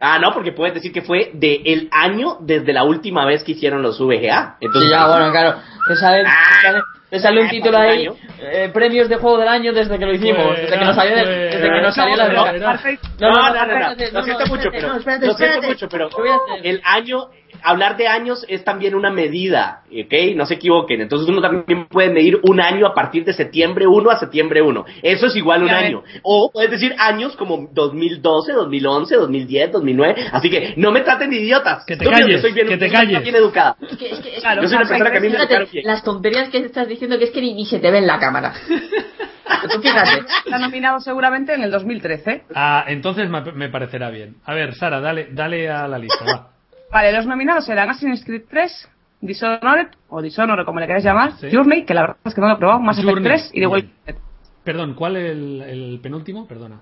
Ah, 0.00 0.18
no, 0.18 0.32
porque 0.34 0.52
puedes 0.52 0.74
decir 0.74 0.92
que 0.92 1.00
fue 1.02 1.30
de 1.32 1.62
el 1.64 1.88
año 1.90 2.36
desde 2.40 2.72
la 2.74 2.84
última 2.84 3.24
vez 3.24 3.42
que 3.44 3.52
hicieron 3.52 3.82
los 3.82 3.98
VGA. 3.98 4.56
Entonces, 4.60 4.90
Sí, 4.90 4.94
ya, 4.94 5.06
bueno, 5.08 5.30
claro. 5.30 5.56
Te 5.88 5.96
sale, 5.96 6.22
te 6.24 6.62
sale, 6.62 6.80
te 7.08 7.18
sale 7.20 7.40
un 7.40 7.46
Ah, 7.46 7.50
título 7.50 7.78
ahí, 7.78 8.02
año. 8.02 8.14
eh, 8.40 8.70
premios 8.74 9.08
de 9.08 9.16
juego 9.16 9.38
del 9.38 9.48
año 9.48 9.72
desde 9.72 9.98
que 9.98 10.04
lo 10.04 10.12
hicimos, 10.12 10.54
desde 10.56 10.78
que 10.78 10.84
nos 10.84 10.94
salió, 10.96 11.16
desde 11.16 11.60
que 11.62 11.80
nos 11.80 11.94
salió 11.94 12.16
la 12.16 12.28
No, 12.28 12.32
droga. 12.34 12.52
no, 12.52 12.58
No, 12.58 13.30
no, 13.30 13.54
no, 13.54 13.54
no, 13.54 13.72
espérate, 13.72 14.12
lo 14.12 14.22
siento 14.22 14.46
mucho, 14.46 14.68
espérate, 14.68 14.76
pero 14.76 14.88
no, 14.92 14.98
espérate, 14.98 15.26
lo 15.26 15.32
siento 15.34 15.44
espérate. 15.54 15.66
mucho, 15.68 15.88
pero 15.88 16.08
Lo 16.10 16.16
voy 16.18 16.28
a 16.28 16.34
hacer. 16.56 16.66
el 16.66 16.82
año, 16.84 17.28
hablar 17.66 17.96
de 17.96 18.06
años 18.06 18.44
es 18.48 18.64
también 18.64 18.94
una 18.94 19.10
medida, 19.10 19.82
¿ok? 19.88 20.36
No 20.36 20.46
se 20.46 20.54
equivoquen. 20.54 21.00
Entonces 21.00 21.28
uno 21.28 21.42
también 21.42 21.86
puede 21.88 22.10
medir 22.10 22.38
un 22.42 22.60
año 22.60 22.86
a 22.86 22.94
partir 22.94 23.24
de 23.24 23.32
septiembre 23.32 23.86
1 23.86 24.10
a 24.10 24.18
septiembre 24.18 24.62
1. 24.62 24.84
Eso 25.02 25.26
es 25.26 25.36
igual 25.36 25.62
a 25.62 25.64
un 25.64 25.70
año. 25.70 26.02
O 26.22 26.50
puedes 26.52 26.70
decir 26.70 26.94
años 26.98 27.36
como 27.36 27.68
2012, 27.72 28.52
2011, 28.52 29.16
2010, 29.16 29.72
2009. 29.72 30.26
Así 30.32 30.48
que 30.48 30.74
no 30.76 30.92
me 30.92 31.00
traten 31.00 31.30
de 31.30 31.36
idiotas. 31.36 31.84
Que 31.84 31.96
te 31.96 32.04
calles, 32.04 32.40
soy 32.40 32.52
bien, 32.52 32.68
que 32.68 32.76
te 32.76 32.88
calles. 32.88 33.22
bien 33.22 33.34
educada. 33.34 33.76
Es 33.80 33.96
que, 33.96 34.10
es 34.10 34.20
que, 34.20 34.36
es 34.36 34.42
Claro, 34.42 34.62
Yo 34.62 34.68
soy 34.68 34.76
una 34.78 34.88
persona 34.88 35.10
que 35.10 35.18
a 35.18 35.20
mí 35.20 35.28
me 35.28 35.36
educaron 35.36 35.68
bien. 35.72 35.86
las 35.86 36.04
tonterías 36.04 36.48
que 36.50 36.58
estás 36.58 36.86
diciendo 36.86 37.18
que 37.18 37.24
es 37.24 37.30
que 37.30 37.40
ni, 37.40 37.54
ni 37.54 37.66
se 37.66 37.80
te 37.80 37.90
ve 37.90 37.98
en 37.98 38.06
la 38.06 38.18
cámara. 38.18 38.54
Tú 39.72 39.80
fíjate. 39.80 40.24
Está 40.44 40.58
nominado 40.58 41.00
seguramente 41.00 41.54
en 41.54 41.62
el 41.62 41.70
2013. 41.70 42.44
Ah, 42.54 42.84
entonces 42.86 43.28
me 43.28 43.40
me 43.52 43.68
parecerá 43.68 44.10
bien. 44.10 44.36
A 44.44 44.54
ver, 44.54 44.74
Sara, 44.74 45.00
dale, 45.00 45.28
dale 45.32 45.68
a 45.68 45.88
la 45.88 45.98
lista, 45.98 46.24
va. 46.24 46.55
Vale, 46.90 47.12
los 47.12 47.26
nominados 47.26 47.66
serán 47.66 47.90
Assassin's 47.90 48.24
Creed 48.24 48.42
3, 48.48 48.88
Dishonored, 49.20 49.88
o 50.08 50.22
Dishonored 50.22 50.64
como 50.64 50.80
le 50.80 50.86
queráis 50.86 51.04
llamar, 51.04 51.32
Sí. 51.38 51.48
Journey, 51.52 51.84
que 51.84 51.94
la 51.94 52.02
verdad 52.02 52.16
es 52.24 52.34
que 52.34 52.40
no 52.40 52.48
lo 52.48 52.54
he 52.54 52.58
probado, 52.58 52.80
Mass 52.80 52.98
Effect 52.98 53.08
Journey, 53.14 53.28
3 53.28 53.50
y 53.54 53.60
The. 53.60 53.66
Walking 53.66 53.88
Dead. 54.06 54.16
Perdón, 54.64 54.94
¿cuál 54.94 55.16
es 55.16 55.30
el, 55.32 55.62
el 55.62 56.00
penúltimo? 56.02 56.46
Perdona. 56.46 56.80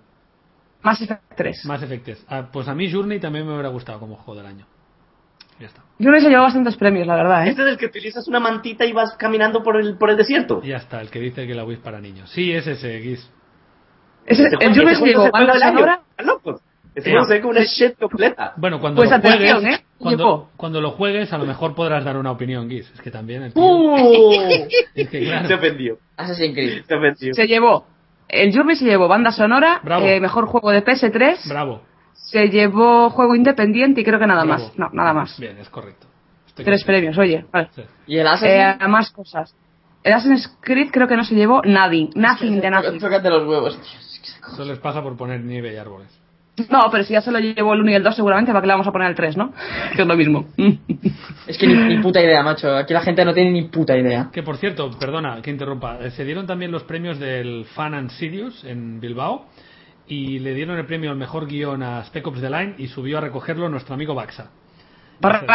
Mass 0.83 1.01
Effect 1.01 1.23
3. 1.37 1.65
Más 1.67 1.83
efectos. 1.83 2.25
Ah, 2.29 2.49
pues 2.53 2.69
a 2.69 2.75
mí 2.75 2.91
Journey 2.93 3.19
también 3.21 3.47
me 3.47 3.53
hubiera 3.55 3.69
gustado 3.71 3.99
como 4.01 4.17
juego 4.17 4.39
del 4.41 4.47
año. 4.51 4.67
Ya 5.61 5.67
está. 5.69 5.83
Journey 6.01 6.21
se 6.21 6.29
llevó 6.29 6.43
bastantes 6.43 6.77
premios, 6.77 7.07
la 7.07 7.15
verdad, 7.15 7.47
¿eh? 7.47 7.51
Este 7.51 7.63
es 7.63 7.69
el 7.69 7.79
que 7.79 7.87
utilizas 7.87 8.27
una 8.29 8.41
mantita 8.41 8.85
y 8.85 8.93
vas 8.93 9.17
caminando 9.17 9.63
por 9.63 9.77
el, 9.81 9.97
por 9.97 10.11
el 10.11 10.17
desierto. 10.17 10.61
Ya 10.63 10.77
está, 10.77 11.01
el 11.01 11.11
que 11.11 11.21
dice 11.21 11.47
que 11.47 11.55
la 11.55 11.65
Wii 11.65 11.77
es 11.77 11.83
para 11.83 12.01
niños. 12.01 12.29
Sí, 12.31 12.53
es 12.53 12.67
ese, 12.67 12.99
Guis. 12.99 13.31
Ese- 14.27 14.47
Ese 14.47 14.57
el 14.61 14.75
Journey 14.75 14.97
se 14.97 15.05
llevó 15.07 15.21
juego 15.31 15.37
es 15.39 15.41
el 15.43 15.47
banda 15.47 15.59
sonora. 15.69 16.01
Están 16.19 16.27
Ese 16.95 17.11
Eh, 17.11 17.43
una 17.45 17.63
shit 17.65 17.99
completa. 17.99 18.53
Bueno, 18.57 18.81
cuando 18.81 18.99
Pues 19.01 19.11
lo 19.11 19.17
atención, 19.17 19.61
juegues, 19.63 19.81
¿eh? 19.81 19.85
cuando, 19.99 20.51
cuando 20.57 20.81
lo 20.81 20.91
juegues, 20.93 21.33
a 21.33 21.39
lo 21.39 21.45
mejor 21.45 21.75
podrás 21.75 22.05
dar 22.05 22.17
una 22.17 22.31
opinión, 22.31 22.69
Guis. 22.69 22.89
Es 22.95 23.01
que 23.01 23.11
también 23.11 23.43
el 23.43 23.53
tío- 23.53 23.63
¡Uh! 23.65 24.43
Es 24.95 25.09
que 25.09 25.25
claro. 25.25 25.49
Se 25.49 25.55
ofendió. 25.55 25.99
Assassin's 26.17 26.55
Creed. 26.55 26.85
Se 26.87 26.95
ofendió. 26.95 27.35
Se 27.35 27.47
llevó. 27.49 27.87
El 28.29 28.55
Journey 28.55 28.77
se 28.77 28.85
llevó 28.85 29.09
banda 29.09 29.33
sonora, 29.33 29.81
eh, 30.03 30.21
mejor 30.21 30.47
juego 30.47 30.71
de 30.71 30.83
PS3, 30.85 31.49
Bravo. 31.49 31.83
se 32.15 32.49
llevó 32.49 33.11
juego 33.11 33.35
independiente 33.35 34.01
y 34.01 34.05
creo 34.05 34.19
que 34.19 34.27
nada 34.27 34.45
bravo. 34.45 34.63
más. 34.65 34.79
No, 34.79 34.89
nada 34.93 35.13
más. 35.13 35.39
Bien, 35.39 35.59
es 35.59 35.69
correcto. 35.69 36.07
Estoy 36.47 36.65
Tres 36.65 36.85
contigo. 36.85 36.87
premios, 37.13 37.19
oye. 37.19 37.45
Vale. 37.53 37.69
Sí. 37.75 37.83
¿Y 38.07 38.19
el 38.19 38.27
Eh, 38.27 38.31
Assassin's? 38.31 38.89
más 38.89 39.11
cosas. 39.11 39.55
El 40.05 40.13
Assassin's 40.13 40.57
Creed 40.61 40.91
creo 40.93 41.09
que 41.09 41.17
no 41.17 41.25
se 41.25 41.35
llevó 41.35 41.61
nothing, 41.65 42.11
nothing 42.15 42.61
de 42.61 42.71
nothing. 42.71 42.99
Tócate 43.01 43.29
los 43.31 43.47
huevos, 43.49 43.75
tío. 43.81 43.99
Es 44.01 44.39
Eso 44.53 44.65
les 44.65 44.79
pasa 44.79 45.03
por 45.03 45.17
poner 45.17 45.41
nieve 45.41 45.73
y 45.73 45.77
árboles. 45.77 46.09
No, 46.71 46.89
pero 46.91 47.03
si 47.03 47.13
ya 47.15 47.21
se 47.21 47.33
lo 47.33 47.41
llevó 47.41 47.75
el 47.75 47.81
1 47.81 47.91
y 47.91 47.95
el 47.95 48.03
2 48.03 48.15
seguramente, 48.15 48.53
¿para 48.53 48.63
qué 48.63 48.69
le 48.69 48.75
vamos 48.75 48.87
a 48.87 48.93
poner 48.93 49.09
el 49.09 49.17
3, 49.17 49.37
no? 49.37 49.53
que 49.95 50.03
es 50.03 50.07
lo 50.07 50.17
mismo. 50.17 50.47
Es 51.47 51.59
que 51.59 51.67
ni, 51.67 51.75
ni 51.75 51.99
puta 51.99 52.23
idea, 52.23 52.43
macho. 52.43 52.75
Aquí 52.75 52.95
la 52.95 53.03
gente 53.03 53.23
no 53.23 53.35
tiene 53.35 53.51
ni 53.51 53.65
puta 53.65 53.97
idea. 53.97 54.31
Que 54.33 54.43
por 54.43 54.57
cierto, 54.57 54.91
perdona 54.99 55.43
que 55.43 55.51
interrumpa, 55.51 55.99
eh, 56.01 56.11
se 56.11 56.25
dieron 56.25 56.47
también 56.47 56.71
los 56.71 56.85
premios 56.85 57.19
del 57.19 57.67
Fan 57.75 57.93
and 57.93 58.11
Sirius 58.11 58.65
en 58.65 58.99
Bilbao 58.99 59.47
y 60.07 60.39
le 60.39 60.55
dieron 60.55 60.79
el 60.79 60.87
premio 60.87 61.11
al 61.11 61.19
mejor 61.19 61.47
guion 61.47 61.83
a 61.83 62.03
Spec 62.05 62.27
Ops 62.27 62.41
The 62.41 62.49
Line 62.49 62.75
y 62.79 62.87
subió 62.87 63.19
a 63.19 63.21
recogerlo 63.21 63.69
nuestro 63.69 63.95
amigo 63.95 64.15
Baxa. 64.15 64.51
Bravo. 65.21 65.47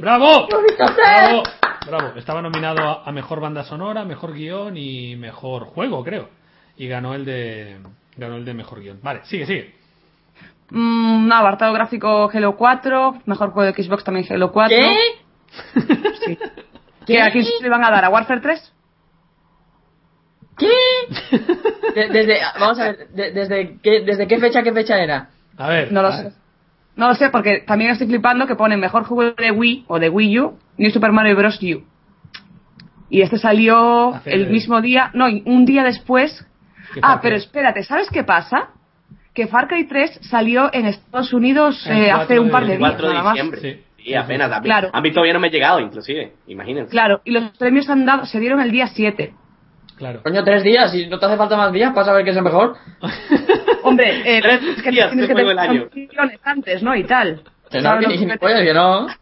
¡Bravo! 0.00 0.48
¡Bravo! 0.50 1.42
Bravo. 1.86 2.12
Estaba 2.16 2.42
nominado 2.42 2.86
a, 2.86 3.08
a 3.08 3.12
mejor 3.12 3.40
banda 3.40 3.64
sonora, 3.64 4.04
mejor 4.04 4.34
guion 4.34 4.76
y 4.76 5.16
mejor 5.16 5.64
juego, 5.64 6.04
creo. 6.04 6.28
Y 6.76 6.86
ganó 6.86 7.14
el 7.14 7.24
de 7.24 7.78
ganó 8.16 8.36
el 8.36 8.44
de 8.44 8.54
mejor 8.54 8.80
guion. 8.80 9.00
Vale, 9.02 9.20
sigue, 9.24 9.46
sigue. 9.46 9.79
Mm, 10.70 11.26
no, 11.28 11.34
apartado 11.34 11.72
gráfico 11.72 12.30
Halo 12.32 12.56
4, 12.56 13.22
mejor 13.26 13.50
juego 13.50 13.72
de 13.72 13.82
Xbox 13.82 14.04
también 14.04 14.26
Halo 14.30 14.52
4. 14.52 14.76
¿Qué? 14.76 14.94
Sí. 16.26 16.38
¿Qué? 17.06 17.20
¿A 17.22 17.30
quién 17.30 17.44
se 17.44 17.62
le 17.62 17.68
van 17.68 17.82
a 17.84 17.90
dar? 17.90 18.04
¿A 18.04 18.08
Warfare 18.10 18.40
3? 18.40 18.72
¿Qué? 20.58 20.68
De- 21.94 22.08
desde, 22.08 22.38
vamos 22.60 22.78
a 22.78 22.84
ver, 22.84 23.08
de- 23.08 23.32
desde, 23.32 23.78
qué, 23.82 24.00
¿desde 24.04 24.28
qué 24.28 24.38
fecha, 24.38 24.62
qué 24.62 24.72
fecha 24.72 24.98
era? 25.02 25.30
A 25.56 25.68
ver. 25.68 25.90
No 25.92 26.02
lo 26.02 26.12
sé. 26.12 26.32
No 26.96 27.08
lo 27.08 27.14
sé, 27.14 27.30
porque 27.30 27.60
también 27.66 27.90
estoy 27.90 28.06
flipando 28.06 28.46
que 28.46 28.54
pone 28.56 28.76
mejor 28.76 29.04
juego 29.04 29.32
de 29.34 29.50
Wii 29.50 29.84
o 29.88 29.98
de 29.98 30.08
Wii 30.08 30.38
U, 30.40 30.58
New 30.76 30.90
Super 30.90 31.12
Mario 31.12 31.34
Bros. 31.36 31.58
U. 31.62 31.82
Y 33.08 33.22
este 33.22 33.38
salió 33.38 34.20
el 34.24 34.50
mismo 34.50 34.80
día, 34.80 35.10
no, 35.14 35.26
un 35.26 35.64
día 35.64 35.82
después. 35.82 36.46
¿Qué 36.94 37.00
Ah, 37.02 37.18
pero 37.22 37.36
espérate, 37.36 37.82
¿sabes 37.82 38.08
qué 38.10 38.22
pasa? 38.22 38.68
Que 39.34 39.46
Far 39.46 39.68
Cry 39.68 39.86
3 39.86 40.20
salió 40.22 40.70
en 40.72 40.86
Estados 40.86 41.32
Unidos 41.32 41.86
eh, 41.88 42.06
4 42.10 42.16
hace 42.22 42.40
un 42.40 42.50
par 42.50 42.66
de 42.66 42.72
el 42.74 42.78
días. 42.78 42.90
4 42.92 43.08
de 43.08 43.12
nada 43.14 43.24
más. 43.24 43.34
diciembre. 43.34 43.60
Sí. 43.60 43.84
Sí, 44.02 44.14
apenas. 44.14 44.50
A 44.50 44.60
mí, 44.60 44.64
Claro. 44.64 44.90
a 44.92 45.00
mí 45.02 45.10
todavía 45.12 45.34
no 45.34 45.40
me 45.40 45.48
ha 45.48 45.50
llegado, 45.50 45.78
inclusive. 45.78 46.32
Imagínense. 46.46 46.90
Claro, 46.90 47.20
y 47.24 47.32
los 47.32 47.50
premios 47.58 47.88
han 47.90 48.06
dado, 48.06 48.24
se 48.24 48.40
dieron 48.40 48.60
el 48.60 48.70
día 48.70 48.86
7. 48.86 49.34
Claro. 49.96 50.22
Coño, 50.22 50.42
tres 50.42 50.64
días, 50.64 50.94
y 50.94 51.06
no 51.08 51.18
te 51.18 51.26
hace 51.26 51.36
falta 51.36 51.56
más 51.58 51.70
días 51.72 51.92
para 51.92 52.06
saber 52.06 52.24
qué 52.24 52.30
es 52.30 52.36
el 52.38 52.42
mejor. 52.42 52.76
Hombre, 53.82 54.22
eh, 54.24 54.40
Tres 54.40 54.62
es 54.76 54.82
que 54.82 54.90
días 54.90 55.10
tienes 55.10 55.28
que 55.28 55.34
tener 55.34 55.56
antes, 56.44 56.82
¿no? 56.82 56.96
Y 56.96 57.04
tal. 57.04 57.42
Que 57.70 57.78
no, 57.78 57.82
¿Sabes 57.84 58.00
que 58.00 58.14
lo 58.14 58.20
ni 58.20 58.64
que- 58.64 58.74
no. 58.74 59.06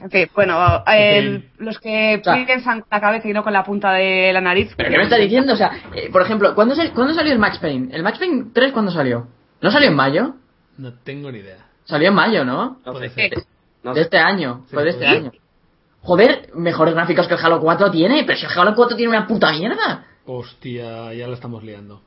En 0.00 0.10
fin, 0.10 0.28
bueno, 0.34 0.82
eh, 0.86 1.50
los 1.58 1.78
que 1.78 2.18
O 2.20 2.24
sea- 2.24 2.44
piensan 2.46 2.80
con 2.80 2.88
la 2.90 3.00
cabeza 3.00 3.28
y 3.28 3.32
no 3.32 3.44
con 3.44 3.52
la 3.52 3.62
punta 3.64 3.92
de 3.92 4.32
la 4.32 4.40
nariz. 4.40 4.72
¿Pero 4.76 4.90
qué 4.90 4.96
me 4.96 5.04
estás 5.04 5.20
diciendo? 5.20 5.52
O 5.52 5.56
sea, 5.56 5.70
eh, 5.94 6.08
por 6.10 6.22
ejemplo, 6.22 6.54
¿cuándo, 6.54 6.74
sal- 6.74 6.92
¿cuándo 6.94 7.12
salió 7.14 7.32
el 7.32 7.38
Max 7.38 7.58
Payne? 7.58 7.94
¿El 7.94 8.02
Max 8.02 8.18
Payne 8.18 8.46
3 8.52 8.72
cuándo 8.72 8.90
salió? 8.90 9.28
¿No 9.60 9.70
salió 9.70 9.88
en 9.88 9.94
mayo? 9.94 10.34
No 10.78 10.94
tengo 10.94 11.30
ni 11.30 11.40
idea. 11.40 11.66
Salió 11.84 12.08
en 12.08 12.14
mayo, 12.14 12.44
¿no? 12.44 12.78
No 12.84 12.92
Puede 12.92 13.10
ser. 13.10 13.32
No 13.82 13.92
de 13.94 14.00
este 14.00 14.18
año. 14.18 14.62
Sí, 14.68 14.74
Fue 14.74 14.84
de 14.84 14.90
este 14.90 15.04
puede 15.04 15.16
año. 15.18 15.32
Joder, 16.02 16.50
mejores 16.54 16.94
gráficos 16.94 17.28
que 17.28 17.34
el 17.34 17.40
Halo 17.44 17.60
4 17.60 17.90
tiene, 17.90 18.24
pero 18.24 18.38
si 18.38 18.46
el 18.46 18.52
Halo 18.58 18.74
4 18.74 18.96
tiene 18.96 19.10
una 19.16 19.26
puta 19.26 19.52
mierda. 19.52 20.06
Hostia, 20.24 21.12
ya 21.12 21.26
la 21.28 21.34
estamos 21.34 21.62
liando. 21.62 22.02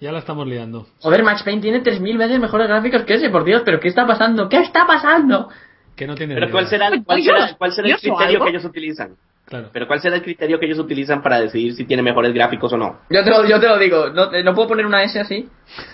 Ya 0.00 0.12
la 0.12 0.20
estamos 0.20 0.46
liando. 0.46 0.86
Joder, 1.00 1.22
Max 1.22 1.42
Payne 1.42 1.60
tiene 1.60 1.80
3000 1.80 2.16
veces 2.16 2.40
mejores 2.40 2.68
gráficos 2.68 3.02
que 3.02 3.14
ese, 3.14 3.28
por 3.28 3.44
Dios, 3.44 3.62
pero 3.64 3.80
¿qué 3.80 3.88
está 3.88 4.06
pasando? 4.06 4.48
¿Qué 4.48 4.58
está 4.58 4.86
pasando? 4.86 5.48
que 5.96 6.06
no 6.06 6.14
tiene 6.14 6.34
Pero 6.34 6.50
¿cuál 6.50 6.66
será, 6.66 6.90
cuál 7.04 7.18
Yo- 7.20 7.32
será, 7.32 7.54
cuál 7.58 7.72
será 7.72 7.88
el 7.88 7.96
criterio 7.96 8.42
que 8.42 8.48
ellos 8.48 8.64
utilizan? 8.64 9.16
Claro. 9.44 9.68
Pero 9.70 9.86
¿cuál 9.86 10.00
será 10.00 10.16
el 10.16 10.22
criterio 10.22 10.58
que 10.58 10.64
ellos 10.64 10.78
utilizan 10.78 11.20
para 11.20 11.40
decidir 11.40 11.74
si 11.74 11.84
tiene 11.84 12.02
mejores 12.02 12.32
gráficos 12.32 12.72
o 12.72 12.78
no? 12.78 13.00
Yo 13.10 13.22
te 13.22 13.30
lo, 13.30 13.44
yo 13.46 13.60
te 13.60 13.68
lo 13.68 13.76
digo, 13.76 14.08
no, 14.08 14.30
no 14.30 14.54
puedo 14.54 14.68
poner 14.68 14.86
una 14.86 15.02
S 15.02 15.20
así. 15.20 15.48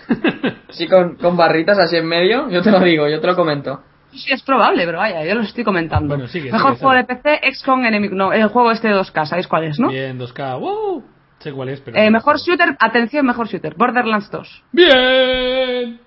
Sí, 0.68 0.88
con, 0.88 1.14
con 1.16 1.36
barritas 1.36 1.78
así 1.78 1.96
en 1.96 2.06
medio. 2.06 2.50
Yo 2.50 2.60
te 2.60 2.70
lo 2.70 2.80
digo, 2.80 3.08
yo 3.08 3.18
te 3.20 3.26
lo 3.26 3.34
comento. 3.34 3.82
Sí, 4.12 4.30
es 4.32 4.42
probable, 4.42 4.84
pero 4.84 4.98
vaya, 4.98 5.24
yo 5.24 5.34
lo 5.34 5.42
estoy 5.42 5.64
comentando. 5.64 6.08
Bueno, 6.08 6.28
sigue, 6.28 6.52
Mejor 6.52 6.72
sigue, 6.74 6.84
juego 6.84 6.96
de 6.96 7.04
PC, 7.04 7.40
XCOM 7.54 7.84
Enemy... 7.84 8.08
No, 8.10 8.32
el 8.32 8.48
juego 8.48 8.72
este 8.72 8.88
de 8.88 8.94
2K, 8.94 9.26
¿sabéis 9.26 9.46
cuál 9.46 9.64
es, 9.64 9.78
no? 9.78 9.88
Bien, 9.88 10.18
2K. 10.18 10.58
¡Wow! 10.58 11.04
Sé 11.40 11.52
cuál 11.52 11.68
es, 11.68 11.80
pero. 11.80 11.96
Eh, 11.98 12.10
mejor 12.10 12.38
shooter, 12.38 12.76
atención, 12.80 13.26
mejor 13.26 13.46
shooter. 13.48 13.74
Borderlands 13.74 14.30
2. 14.30 14.64
¡Bien! 14.72 16.00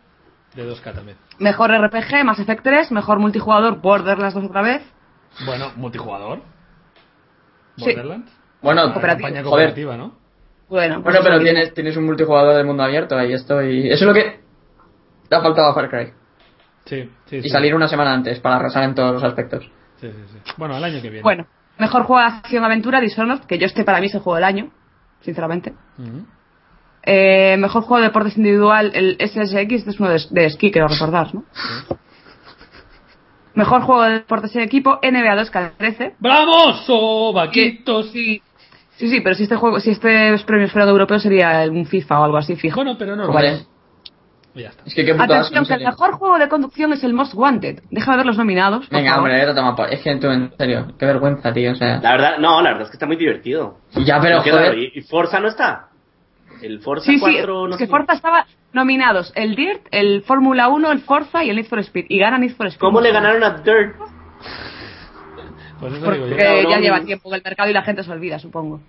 De 0.55 0.63
2K 0.67 0.93
también. 0.93 1.17
Mejor 1.37 1.71
RPG, 1.71 2.23
Mass 2.25 2.39
Effect 2.39 2.63
3. 2.63 2.91
Mejor 2.91 3.19
multijugador, 3.19 3.79
Borderlands 3.79 4.33
2 4.35 4.45
otra 4.45 4.61
vez. 4.61 4.81
Bueno, 5.45 5.71
multijugador. 5.75 6.41
Sí. 7.77 7.85
Borderlands. 7.85 8.31
Bueno, 8.61 8.83
Una 8.85 8.93
Cooperativo. 8.93 9.27
campaña 9.27 9.43
Joder. 9.43 9.65
cooperativa, 9.67 9.97
¿no? 9.97 10.17
Bueno, 10.67 10.95
pues 11.01 11.15
Bueno, 11.15 11.19
pero 11.23 11.39
tienes, 11.39 11.73
tienes 11.73 11.95
un 11.97 12.05
multijugador 12.05 12.55
de 12.55 12.63
mundo 12.63 12.83
abierto 12.83 13.17
ahí 13.17 13.33
estoy. 13.33 13.87
Eso 13.89 14.03
es 14.03 14.07
lo 14.07 14.13
que 14.13 14.39
le 15.29 15.37
ha 15.37 15.41
faltado 15.41 15.69
a 15.69 15.73
Far 15.73 15.89
Cry. 15.89 16.13
Sí, 16.85 17.09
sí. 17.25 17.37
Y 17.37 17.41
sí. 17.43 17.49
salir 17.49 17.73
una 17.75 17.87
semana 17.87 18.13
antes 18.13 18.39
para 18.39 18.55
arrasar 18.57 18.83
en 18.83 18.95
todos 18.95 19.13
los 19.13 19.23
aspectos. 19.23 19.63
Sí, 20.01 20.09
sí, 20.11 20.23
sí. 20.33 20.53
Bueno, 20.57 20.75
el 20.77 20.83
año 20.83 21.01
que 21.01 21.09
viene. 21.09 21.21
Bueno, 21.23 21.45
mejor 21.77 22.03
juego 22.03 22.21
de 22.21 22.27
acción-aventura, 22.37 22.99
Dishonored, 22.99 23.41
que 23.45 23.57
yo 23.59 23.65
este 23.67 23.83
para 23.83 23.99
mí 23.99 24.07
es 24.07 24.15
el 24.15 24.21
juego 24.21 24.35
del 24.35 24.43
año, 24.45 24.71
sinceramente. 25.21 25.73
Ujú. 25.97 26.25
Eh, 27.03 27.55
mejor 27.57 27.83
juego 27.83 27.97
de 28.01 28.07
deportes 28.09 28.37
individual, 28.37 28.91
el 28.93 29.17
SSX, 29.19 29.71
este 29.71 29.89
es 29.91 29.99
uno 29.99 30.09
de, 30.09 30.21
de 30.31 30.45
esquí, 30.45 30.71
quiero 30.71 30.87
recordar, 30.87 31.33
¿no? 31.33 31.43
Mejor 33.55 33.81
juego 33.81 34.03
de 34.03 34.11
deportes 34.13 34.55
en 34.55 34.61
equipo, 34.61 34.99
NBA 35.01 35.35
2K13. 35.35 36.13
¡Vamos! 36.19 36.85
Que- 36.85 37.33
¡Vaquitos! 37.33 38.11
Sí, 38.11 38.41
sí, 38.97 39.09
sí, 39.09 39.21
pero 39.21 39.35
si 39.35 39.43
este 39.43 39.55
juego, 39.55 39.79
si 39.79 39.89
este 39.91 40.33
es 40.33 40.43
premio 40.43 40.65
esperado 40.65 40.91
europeo 40.91 41.19
sería 41.19 41.65
un 41.69 41.85
FIFA 41.85 42.19
o 42.19 42.23
algo 42.25 42.37
así, 42.37 42.55
fijo. 42.55 42.75
Bueno, 42.75 42.95
pero 42.97 43.15
no 43.15 43.31
Vale. 43.31 43.65
Es. 44.59 44.61
Y 44.61 44.63
Ya 44.63 44.69
está. 44.69 44.83
Es 44.85 44.93
que 44.95 45.05
qué 45.05 45.11
Atención, 45.11 45.57
en 45.59 45.65
que 45.65 45.73
el 45.73 45.85
mejor 45.85 46.11
juego 46.13 46.37
de 46.37 46.49
conducción 46.49 46.93
es 46.93 47.03
el 47.03 47.13
Most 47.13 47.33
Wanted. 47.33 47.83
Déjame 47.91 48.17
ver 48.17 48.25
los 48.25 48.37
nominados. 48.37 48.89
Venga, 48.89 49.15
favor. 49.15 49.29
hombre, 49.29 49.53
toma 49.53 49.75
por... 49.75 49.93
Es 49.93 50.01
que 50.01 50.15
tú, 50.17 50.27
en 50.27 50.51
serio, 50.57 50.87
qué 50.97 51.05
vergüenza, 51.05 51.53
tío, 51.53 51.71
o 51.71 51.75
sea... 51.75 51.99
La 52.01 52.11
verdad, 52.11 52.37
no, 52.39 52.61
la 52.61 52.69
verdad 52.71 52.83
es 52.83 52.89
que 52.89 52.95
está 52.95 53.05
muy 53.05 53.17
divertido. 53.17 53.77
Ya, 54.05 54.19
pero 54.21 54.41
joder... 54.41 54.77
¿Y 54.77 55.01
Forza 55.01 55.39
no 55.39 55.47
está? 55.47 55.89
El 56.61 56.79
Forza 56.81 57.05
Sí, 57.05 57.17
sí, 57.17 57.19
4 57.19 57.67
no 57.67 57.73
es 57.73 57.77
que 57.77 57.85
sé. 57.85 57.91
Forza 57.91 58.13
estaba 58.13 58.45
nominados 58.73 59.31
el 59.35 59.55
Dirt, 59.55 59.87
el 59.91 60.23
Fórmula 60.23 60.67
1, 60.67 60.91
el 60.91 60.99
Forza 60.99 61.43
y 61.43 61.49
el 61.49 61.55
Need 61.55 61.67
for 61.67 61.79
Speed. 61.79 62.05
Y 62.09 62.19
gana 62.19 62.37
Need 62.37 62.55
for 62.55 62.67
Speed. 62.67 62.79
¿Cómo 62.79 63.01
le 63.01 63.11
ganaron 63.11 63.43
a 63.43 63.51
Dirt? 63.51 63.95
Pues 65.79 65.93
eso 65.93 66.11
digo 66.11 66.25
Porque 66.25 66.29
yo. 66.29 66.37
Cabrón. 66.37 66.71
ya 66.71 66.79
lleva 66.79 67.01
tiempo 67.01 67.29
en 67.29 67.35
el 67.35 67.41
mercado 67.43 67.69
y 67.69 67.73
la 67.73 67.83
gente 67.83 68.03
se 68.03 68.11
olvida, 68.11 68.39
supongo. 68.39 68.81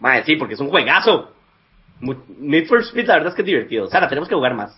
Madre, 0.00 0.24
sí, 0.24 0.36
porque 0.36 0.54
es 0.54 0.60
un 0.60 0.68
juegazo. 0.68 1.32
Need 2.00 2.66
for 2.66 2.80
Speed, 2.82 3.06
la 3.06 3.14
verdad 3.14 3.28
es 3.30 3.34
que 3.34 3.42
es 3.42 3.46
divertido. 3.46 3.86
Sara, 3.86 4.08
tenemos 4.08 4.28
que 4.28 4.34
jugar 4.34 4.54
más. 4.54 4.76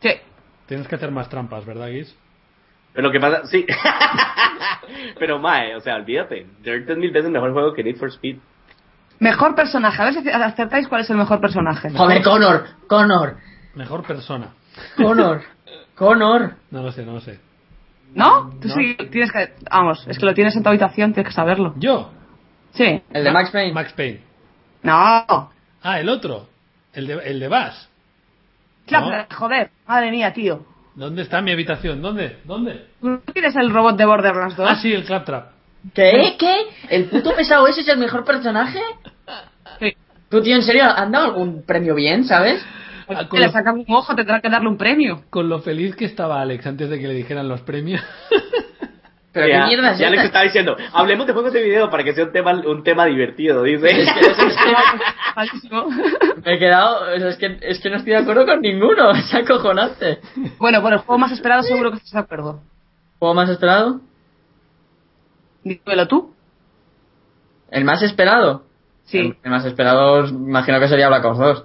Sí. 0.00 0.10
Tienes 0.66 0.86
que 0.88 0.94
hacer 0.96 1.10
más 1.10 1.28
trampas, 1.28 1.64
¿verdad, 1.64 1.88
Guis? 1.88 2.14
Pero 2.92 3.06
lo 3.08 3.12
que 3.12 3.20
pasa, 3.20 3.44
sí. 3.46 3.64
Pero, 5.18 5.38
mae, 5.38 5.76
o 5.76 5.80
sea, 5.80 5.96
olvídate. 5.96 6.46
Dirt 6.62 6.88
es 6.88 6.96
mil 6.96 7.10
veces 7.10 7.30
mejor 7.30 7.52
juego 7.52 7.72
que 7.74 7.82
Need 7.84 7.96
for 7.96 8.08
Speed. 8.10 8.38
Mejor 9.20 9.54
personaje. 9.54 10.00
A 10.00 10.04
ver 10.06 10.14
si 10.14 10.28
acertáis 10.30 10.88
cuál 10.88 11.02
es 11.02 11.10
el 11.10 11.16
mejor 11.16 11.40
personaje. 11.40 11.90
Joder, 11.90 12.22
Connor, 12.22 12.64
Connor, 12.86 13.36
Mejor 13.74 14.04
persona. 14.04 14.50
Connor, 14.96 15.42
Connor. 15.94 16.54
No 16.70 16.82
lo 16.82 16.92
sé, 16.92 17.04
no 17.04 17.14
lo 17.14 17.20
sé. 17.20 17.40
¿No? 18.14 18.50
Tú 18.60 18.68
No. 18.68 18.74
sí 18.74 18.96
tienes 19.10 19.30
que... 19.32 19.52
Vamos, 19.70 20.06
es 20.08 20.18
que 20.18 20.24
lo 20.24 20.34
tienes 20.34 20.56
en 20.56 20.62
tu 20.62 20.68
habitación, 20.68 21.12
tienes 21.12 21.30
que 21.30 21.34
saberlo. 21.34 21.74
¿Yo? 21.76 22.10
Sí. 22.72 23.02
El 23.10 23.24
de 23.24 23.32
Max 23.32 23.50
Payne. 23.50 23.72
Max 23.74 23.92
Payne. 23.92 24.22
No. 24.82 25.50
Ah, 25.82 26.00
el 26.00 26.08
otro. 26.08 26.48
El 26.92 27.06
de, 27.06 27.14
el 27.24 27.40
de 27.40 27.48
Bass. 27.48 27.88
Claro, 28.86 29.08
No. 29.10 29.36
joder. 29.36 29.70
Madre 29.86 30.10
mía, 30.10 30.32
tío. 30.32 30.64
¿Dónde 30.94 31.22
está 31.22 31.40
mi 31.40 31.52
habitación? 31.52 32.02
¿Dónde? 32.02 32.38
¿Dónde? 32.44 32.86
¿Tú 33.00 33.20
tienes 33.32 33.54
el 33.56 33.70
robot 33.70 33.96
de 33.96 34.04
Borderlands 34.06 34.56
2? 34.56 34.68
Ah, 34.68 34.76
sí, 34.76 34.92
el 34.92 35.04
Claptrap. 35.04 35.50
¿Qué? 35.94 36.34
¿Qué? 36.38 36.56
¿El 36.90 37.04
puto 37.04 37.34
pesado 37.36 37.66
ese 37.68 37.82
es 37.82 37.88
el 37.88 37.98
mejor 37.98 38.24
personaje? 38.24 38.80
Sí. 39.78 39.94
Tú, 40.28 40.42
tío, 40.42 40.56
en 40.56 40.62
serio, 40.62 40.82
¿han 40.84 41.12
dado 41.12 41.26
algún 41.26 41.62
premio 41.64 41.94
bien, 41.94 42.24
sabes? 42.24 42.64
Ah, 43.08 43.26
Que 43.30 43.38
le 43.38 43.48
sacan 43.50 43.76
un 43.78 43.84
ojo, 43.94 44.14
tendrá 44.16 44.40
que 44.40 44.50
darle 44.50 44.68
un 44.68 44.76
premio. 44.76 45.22
con 45.30 45.48
lo 45.48 45.60
feliz 45.60 45.94
que 45.94 46.04
estaba 46.04 46.40
Alex 46.42 46.66
antes 46.66 46.90
de 46.90 46.98
que 46.98 47.06
le 47.06 47.14
dijeran 47.14 47.48
los 47.48 47.60
premios. 47.62 48.02
Pero 49.38 49.48
ya, 49.48 49.60
qué 49.60 49.66
mierda 49.68 49.92
es 49.92 49.98
ya 49.98 50.06
Alex 50.08 50.22
esta? 50.24 50.26
estaba 50.26 50.44
diciendo, 50.44 50.76
hablemos 50.92 51.26
de 51.26 51.32
juegos 51.32 51.52
de 51.52 51.62
video 51.62 51.90
para 51.90 52.04
que 52.04 52.12
sea 52.14 52.24
un 52.24 52.32
tema, 52.32 52.52
un 52.52 52.82
tema 52.82 53.06
divertido, 53.06 53.62
dice. 53.62 53.88
Es 53.88 54.10
que, 55.62 55.70
me 56.44 56.54
he 56.54 56.58
quedado... 56.58 57.02
o 57.14 57.18
sea, 57.18 57.28
Es 57.28 57.36
que, 57.36 57.58
es 57.62 57.80
que 57.80 57.90
no 57.90 57.96
estoy 57.96 58.12
de 58.12 58.18
acuerdo 58.18 58.46
con 58.46 58.60
ninguno, 58.60 59.10
es 59.16 59.34
acojonante. 59.34 60.18
bueno, 60.58 60.82
por 60.82 60.92
el 60.92 60.98
juego 60.98 61.18
más 61.18 61.32
esperado 61.32 61.62
seguro 61.62 61.90
que 61.90 61.98
estás 61.98 62.12
de 62.12 62.18
acuerdo. 62.20 62.60
¿Juego 63.18 63.34
más 63.34 63.48
esperado? 63.48 64.00
Dímelo 65.64 66.08
tú. 66.08 66.34
¿El 67.70 67.84
más 67.84 68.02
esperado? 68.02 68.62
Sí. 69.04 69.18
El, 69.18 69.36
el 69.42 69.50
más 69.50 69.64
esperado, 69.64 70.26
imagino 70.26 70.80
que 70.80 70.88
sería 70.88 71.08
Black 71.08 71.24
Ops 71.24 71.38
2. 71.38 71.64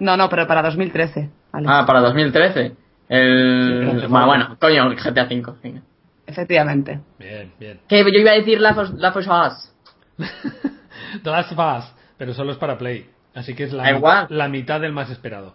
No, 0.00 0.16
no, 0.16 0.28
pero 0.28 0.46
para 0.46 0.62
2013. 0.62 1.30
Vale. 1.52 1.66
Ah, 1.68 1.84
para 1.86 2.00
2013. 2.00 2.72
El... 3.08 4.00
Sí, 4.00 4.06
bueno, 4.06 4.26
bueno, 4.26 4.56
coño, 4.60 4.88
GTA 4.90 5.24
V. 5.24 5.52
venga. 5.62 5.82
Efectivamente. 6.30 7.00
Bien, 7.18 7.52
bien. 7.58 7.80
Que 7.88 7.98
yo 8.02 8.08
iba 8.08 8.30
a 8.30 8.34
decir 8.34 8.60
la 8.60 8.72
La 8.96 9.08
of 9.10 9.16
Us. 9.16 9.72
The 11.22 11.30
Last 11.30 11.52
of 11.52 11.58
Us, 11.58 11.92
pero 12.16 12.34
solo 12.34 12.52
es 12.52 12.58
para 12.58 12.78
Play. 12.78 13.08
Así 13.34 13.54
que 13.54 13.64
es 13.64 13.72
la, 13.72 13.90
igual. 13.90 14.26
la 14.30 14.48
mitad 14.48 14.80
del 14.80 14.92
más 14.92 15.10
esperado. 15.10 15.54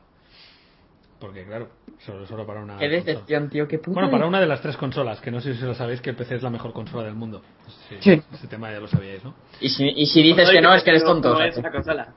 Porque, 1.19 1.45
claro, 1.45 1.69
solo, 1.99 2.25
solo 2.25 2.45
para 2.45 2.61
una. 2.61 2.77
Qué 2.77 2.89
decepción, 2.89 3.49
tío, 3.49 3.67
qué 3.67 3.77
puto. 3.79 3.93
Bueno, 3.93 4.11
para 4.11 4.27
una 4.27 4.39
de 4.39 4.47
las 4.47 4.61
tres 4.61 4.75
consolas, 4.77 5.21
que 5.21 5.31
no 5.31 5.39
sé 5.39 5.55
si 5.55 5.63
lo 5.63 5.73
sabéis 5.73 6.01
que 6.01 6.09
el 6.09 6.15
PC 6.15 6.35
es 6.35 6.43
la 6.43 6.49
mejor 6.49 6.73
consola 6.73 7.03
del 7.03 7.15
mundo. 7.15 7.41
Sí, 7.89 7.95
Sí. 7.99 8.21
Ese 8.33 8.47
tema 8.47 8.71
ya 8.71 8.79
lo 8.79 8.87
sabíais, 8.87 9.23
¿no? 9.23 9.33
Y 9.61 9.69
si, 9.69 9.87
y 9.87 10.05
si 10.05 10.21
dices 10.21 10.49
que 10.49 10.61
no, 10.61 10.73
es 10.73 10.83
que 10.83 10.89
eres 10.91 11.03
tonto. 11.03 11.33
No 11.33 11.43
es 11.43 11.57
una 11.57 11.71
consola. 11.71 12.13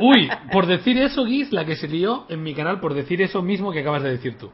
Uy, 0.00 0.28
por 0.52 0.66
decir 0.66 0.96
eso, 0.98 1.24
Guis, 1.24 1.52
la 1.52 1.64
que 1.64 1.76
se 1.76 1.88
lió 1.88 2.26
en 2.28 2.42
mi 2.42 2.54
canal 2.54 2.80
por 2.80 2.94
decir 2.94 3.20
eso 3.22 3.42
mismo 3.42 3.72
que 3.72 3.80
acabas 3.80 4.02
de 4.02 4.10
decir 4.10 4.38
tú. 4.38 4.50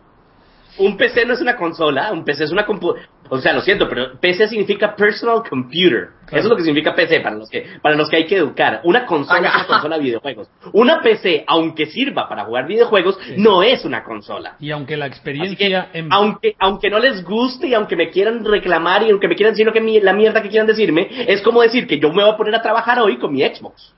Un 0.79 0.97
PC 0.97 1.27
no 1.27 1.35
es 1.35 1.41
una 1.41 1.57
consola, 1.57 2.13
un 2.13 2.25
PC 2.25 2.45
es 2.45 2.51
una 2.53 2.65
compu 2.65 2.95
o 3.35 3.41
sea, 3.41 3.55
lo 3.55 3.63
siento, 3.63 3.89
pero 3.89 4.21
PC 4.21 4.49
significa 4.49 4.95
personal 4.95 5.43
computer. 5.49 6.09
Eso 6.29 6.37
es 6.37 6.45
lo 6.45 6.55
que 6.55 6.63
significa 6.65 6.95
PC 6.95 7.21
para 7.21 7.37
los 7.37 7.49
que 7.49 7.65
para 7.81 7.95
los 7.97 8.11
que 8.11 8.17
hay 8.17 8.27
que 8.27 8.37
educar. 8.37 8.83
Una 8.85 9.07
consola 9.07 9.49
es 9.49 9.55
una 9.55 9.67
consola 9.67 9.97
de 9.97 10.03
videojuegos. 10.03 10.51
Una 10.75 11.01
PC, 11.01 11.45
aunque 11.47 11.87
sirva 11.87 12.29
para 12.29 12.45
jugar 12.45 12.67
videojuegos, 12.67 13.19
no 13.39 13.63
es 13.63 13.87
una 13.87 14.05
consola. 14.05 14.57
Y 14.61 14.71
aunque 14.71 14.99
la 14.99 15.07
que, 15.07 15.13
experiencia 15.15 15.89
en... 15.95 16.13
aunque, 16.13 16.57
aunque 16.59 16.91
no 16.91 16.99
les 16.99 17.25
guste 17.25 17.69
y 17.69 17.75
aunque 17.75 17.97
me 17.97 18.11
quieran 18.11 18.45
reclamar 18.45 19.03
y 19.03 19.11
aunque 19.11 19.29
me 19.29 19.35
quieran 19.35 19.55
decir 19.55 19.65
lo 19.65 19.73
que 19.73 19.81
mi- 19.81 20.01
la 20.01 20.13
mierda 20.13 20.43
que 20.43 20.51
quieran 20.51 20.67
decirme, 20.67 21.09
es 21.27 21.41
como 21.41 21.63
decir 21.63 21.87
que 21.87 21.99
yo 21.99 22.11
me 22.11 22.23
voy 22.23 22.33
a 22.33 22.37
poner 22.37 22.55
a 22.55 22.61
trabajar 22.61 22.99
hoy 23.01 23.19
con 23.19 23.33
mi 23.33 23.41
Xbox. 23.43 23.95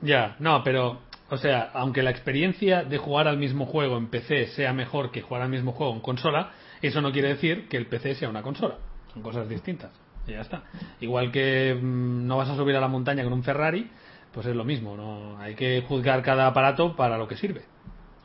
Ya, 0.00 0.34
no, 0.40 0.62
pero... 0.64 0.98
O 1.30 1.38
sea, 1.38 1.70
aunque 1.72 2.02
la 2.02 2.10
experiencia 2.10 2.82
de 2.84 2.98
jugar 2.98 3.26
al 3.28 3.38
mismo 3.38 3.64
juego 3.66 3.96
en 3.96 4.08
PC 4.08 4.48
sea 4.48 4.72
mejor 4.72 5.10
que 5.10 5.22
jugar 5.22 5.42
al 5.42 5.48
mismo 5.48 5.72
juego 5.72 5.92
en 5.94 6.00
consola, 6.00 6.50
eso 6.82 7.00
no 7.00 7.12
quiere 7.12 7.28
decir 7.28 7.68
que 7.68 7.76
el 7.76 7.86
PC 7.86 8.14
sea 8.14 8.28
una 8.28 8.42
consola. 8.42 8.76
Son 9.12 9.22
cosas 9.22 9.48
distintas. 9.48 9.90
Y 10.26 10.32
ya 10.32 10.40
está. 10.40 10.62
Igual 11.00 11.30
que 11.30 11.74
mm, 11.80 12.26
no 12.26 12.36
vas 12.38 12.48
a 12.48 12.56
subir 12.56 12.74
a 12.76 12.80
la 12.80 12.88
montaña 12.88 13.24
con 13.24 13.32
un 13.32 13.42
Ferrari, 13.44 13.90
pues 14.32 14.46
es 14.46 14.56
lo 14.56 14.64
mismo. 14.64 14.96
no 14.96 15.38
Hay 15.38 15.54
que 15.54 15.82
juzgar 15.86 16.22
cada 16.22 16.46
aparato 16.46 16.96
para 16.96 17.18
lo 17.18 17.28
que 17.28 17.36
sirve. 17.36 17.62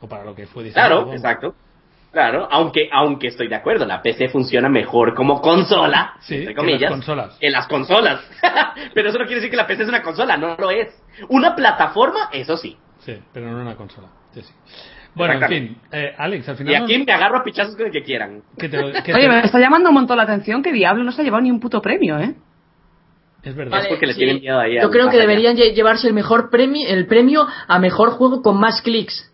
O 0.00 0.08
para 0.08 0.24
lo 0.24 0.34
que 0.34 0.46
fue 0.46 0.64
diseñado. 0.64 1.02
Claro, 1.02 1.12
exacto. 1.12 1.54
Claro, 2.12 2.48
aunque, 2.50 2.88
aunque 2.92 3.28
estoy 3.28 3.46
de 3.46 3.54
acuerdo, 3.54 3.86
la 3.86 4.02
PC 4.02 4.30
funciona 4.30 4.68
mejor 4.68 5.14
como 5.14 5.40
consola, 5.40 6.14
Sí, 6.20 6.34
entre 6.38 6.54
que 6.54 6.58
comillas, 6.58 6.80
las 6.80 6.90
consolas. 6.90 7.36
que 7.38 7.50
las 7.50 7.68
consolas. 7.68 8.20
Pero 8.94 9.10
eso 9.10 9.18
no 9.18 9.26
quiere 9.26 9.36
decir 9.36 9.50
que 9.50 9.56
la 9.56 9.66
PC 9.68 9.84
es 9.84 9.88
una 9.88 10.02
consola, 10.02 10.36
no 10.36 10.56
lo 10.56 10.70
es. 10.72 10.88
Una 11.28 11.54
plataforma, 11.54 12.28
eso 12.32 12.56
sí. 12.56 12.76
Sí, 13.00 13.16
pero 13.32 13.50
no 13.50 13.62
una 13.62 13.76
consola. 13.76 14.08
Sí, 14.34 14.42
sí. 14.42 14.52
Bueno, 15.14 15.34
en 15.34 15.48
fin. 15.48 15.76
eh, 15.92 16.14
Alex, 16.16 16.48
al 16.48 16.56
final... 16.56 16.72
Y 16.74 16.78
no- 16.78 16.84
aquí 16.84 16.98
me 17.04 17.12
agarro 17.12 17.38
a 17.38 17.44
pichazos 17.44 17.76
con 17.76 17.86
el 17.86 17.92
que 17.92 18.02
quieran. 18.02 18.42
que 18.58 18.68
te 18.68 18.76
lo- 18.80 18.92
que 19.02 19.12
Oye, 19.14 19.22
te- 19.24 19.28
me 19.28 19.40
está 19.44 19.58
llamando 19.58 19.88
un 19.90 19.94
montón 19.96 20.16
la 20.16 20.22
atención 20.22 20.62
que 20.62 20.72
Diablo 20.72 21.02
no 21.04 21.12
se 21.12 21.20
ha 21.20 21.24
llevado 21.24 21.42
ni 21.42 21.50
un 21.50 21.58
puto 21.60 21.82
premio, 21.82 22.18
¿eh? 22.18 22.34
Es 23.42 23.54
verdad. 23.56 23.80
Es 23.80 23.88
porque 23.88 24.06
le 24.06 24.14
tienen 24.14 24.40
miedo 24.40 24.60
ahí 24.60 24.74
Yo 24.80 24.90
creo 24.90 25.06
que 25.08 25.16
allá. 25.16 25.26
deberían 25.26 25.56
lle- 25.56 25.72
llevarse 25.74 26.06
el 26.06 26.12
mejor 26.14 26.50
premio, 26.50 26.86
el 26.88 27.06
premio 27.06 27.46
a 27.66 27.78
mejor 27.78 28.10
juego 28.10 28.42
con 28.42 28.58
más 28.60 28.82
clics. 28.82 29.26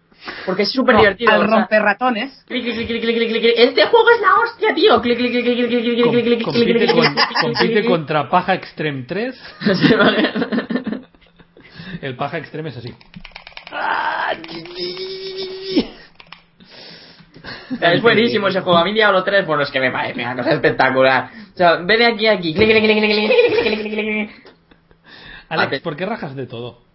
Porque 0.45 0.62
es 0.62 0.72
súper 0.72 0.95
No, 0.95 1.01
divertido. 1.03 1.33
al 1.33 1.47
romper 1.49 1.83
ratones. 1.83 2.43
clic, 2.49 2.62
clic, 2.64 2.87
clic, 2.89 3.01
clic, 3.03 3.16
clic, 3.16 3.29
clic. 3.43 3.55
Este 3.57 3.85
juego 3.87 4.11
es 4.11 4.20
la 4.20 4.35
hostia, 4.43 4.74
tío. 4.74 5.01
Clic, 5.03 5.18
clic, 5.18 5.31
clic, 5.31 5.45
clic, 5.45 5.57
clic, 5.57 5.68
clic, 5.68 6.24
clic, 6.24 6.43
Com- 6.43 6.53
clic, 6.55 6.64
clic, 6.64 6.79
clic, 6.79 6.95
compite 6.95 7.35
con- 7.41 7.53
compite 7.55 7.85
contra 7.85 8.29
Paja 8.29 8.55
Extreme 8.55 9.03
3. 9.05 9.41
clic. 9.61 9.74
Sí, 9.77 9.95
vale. 9.95 10.33
El 12.03 12.16
Paja 12.16 12.39
Extreme 12.39 12.70
es 12.70 12.77
así 12.79 12.93
es 17.80 18.02
buenísimo 18.02 18.48
ese 18.48 18.60
juego. 18.60 18.78
A 18.78 18.84
mí 18.84 18.92
Diablo 18.92 19.22
3, 19.24 19.46
bueno, 19.46 19.62
es 19.62 19.70
que 19.70 19.80
me 19.80 19.90
parece 19.90 20.20
una 20.22 20.36
cosa 20.36 20.52
espectacular. 20.52 21.30
O 21.54 21.56
sea, 21.56 21.76
ve 21.76 21.96
de 21.96 22.06
aquí 22.06 22.26
a 22.26 22.32
aquí. 22.32 22.54
Alex, 25.48 25.80
¿por 25.80 25.96
qué 25.96 26.06
rajas 26.06 26.34
de 26.34 26.46
todo? 26.46 26.86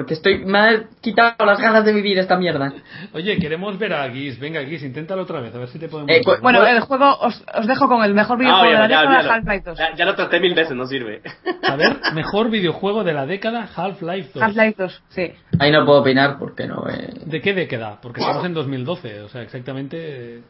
Porque 0.00 0.14
estoy, 0.14 0.38
me 0.46 0.58
ha 0.58 0.84
quitado 1.02 1.44
las 1.44 1.60
ganas 1.60 1.84
de 1.84 1.92
vivir 1.92 2.18
esta 2.18 2.38
mierda. 2.38 2.72
Oye, 3.12 3.36
queremos 3.36 3.78
ver 3.78 3.92
a 3.92 4.08
Guis. 4.08 4.40
Venga, 4.40 4.60
Guis, 4.60 4.82
inténtalo 4.82 5.24
otra 5.24 5.40
vez, 5.42 5.54
a 5.54 5.58
ver 5.58 5.68
si 5.68 5.78
te 5.78 5.90
podemos... 5.90 6.10
Eh, 6.10 6.22
Bueno, 6.40 6.66
el 6.66 6.80
juego 6.80 7.18
os, 7.20 7.44
os 7.54 7.66
dejo 7.66 7.86
con 7.86 8.02
el 8.02 8.14
mejor 8.14 8.36
Ah, 8.36 8.40
videojuego 8.40 8.64
de 8.64 8.72
ya, 8.72 8.78
la 8.80 8.88
ya, 8.88 9.00
década, 9.02 9.22
ya, 9.22 9.34
Half-Life 9.34 9.62
2. 9.66 9.78
ya, 9.78 9.94
ya 9.96 10.04
lo 10.06 10.14
traté 10.14 10.40
mil 10.40 10.54
veces, 10.54 10.74
no 10.74 10.86
sirve. 10.86 11.20
A 11.68 11.76
ver, 11.76 11.98
mejor 12.14 12.48
videojuego 12.48 13.04
de 13.04 13.12
la 13.12 13.26
década, 13.26 13.68
Half-Life 13.76 14.30
2. 14.32 14.42
Half-Life 14.42 14.74
2, 14.78 15.02
sí. 15.10 15.32
Ahí 15.58 15.70
no 15.70 15.84
puedo 15.84 16.00
opinar 16.00 16.38
porque 16.38 16.66
no. 16.66 16.88
Eh... 16.88 17.12
¿De 17.26 17.42
qué 17.42 17.52
década? 17.52 17.98
Porque 18.00 18.22
estamos 18.22 18.46
en 18.46 18.54
2012, 18.54 19.20
o 19.20 19.28
sea, 19.28 19.42
exactamente... 19.42 20.40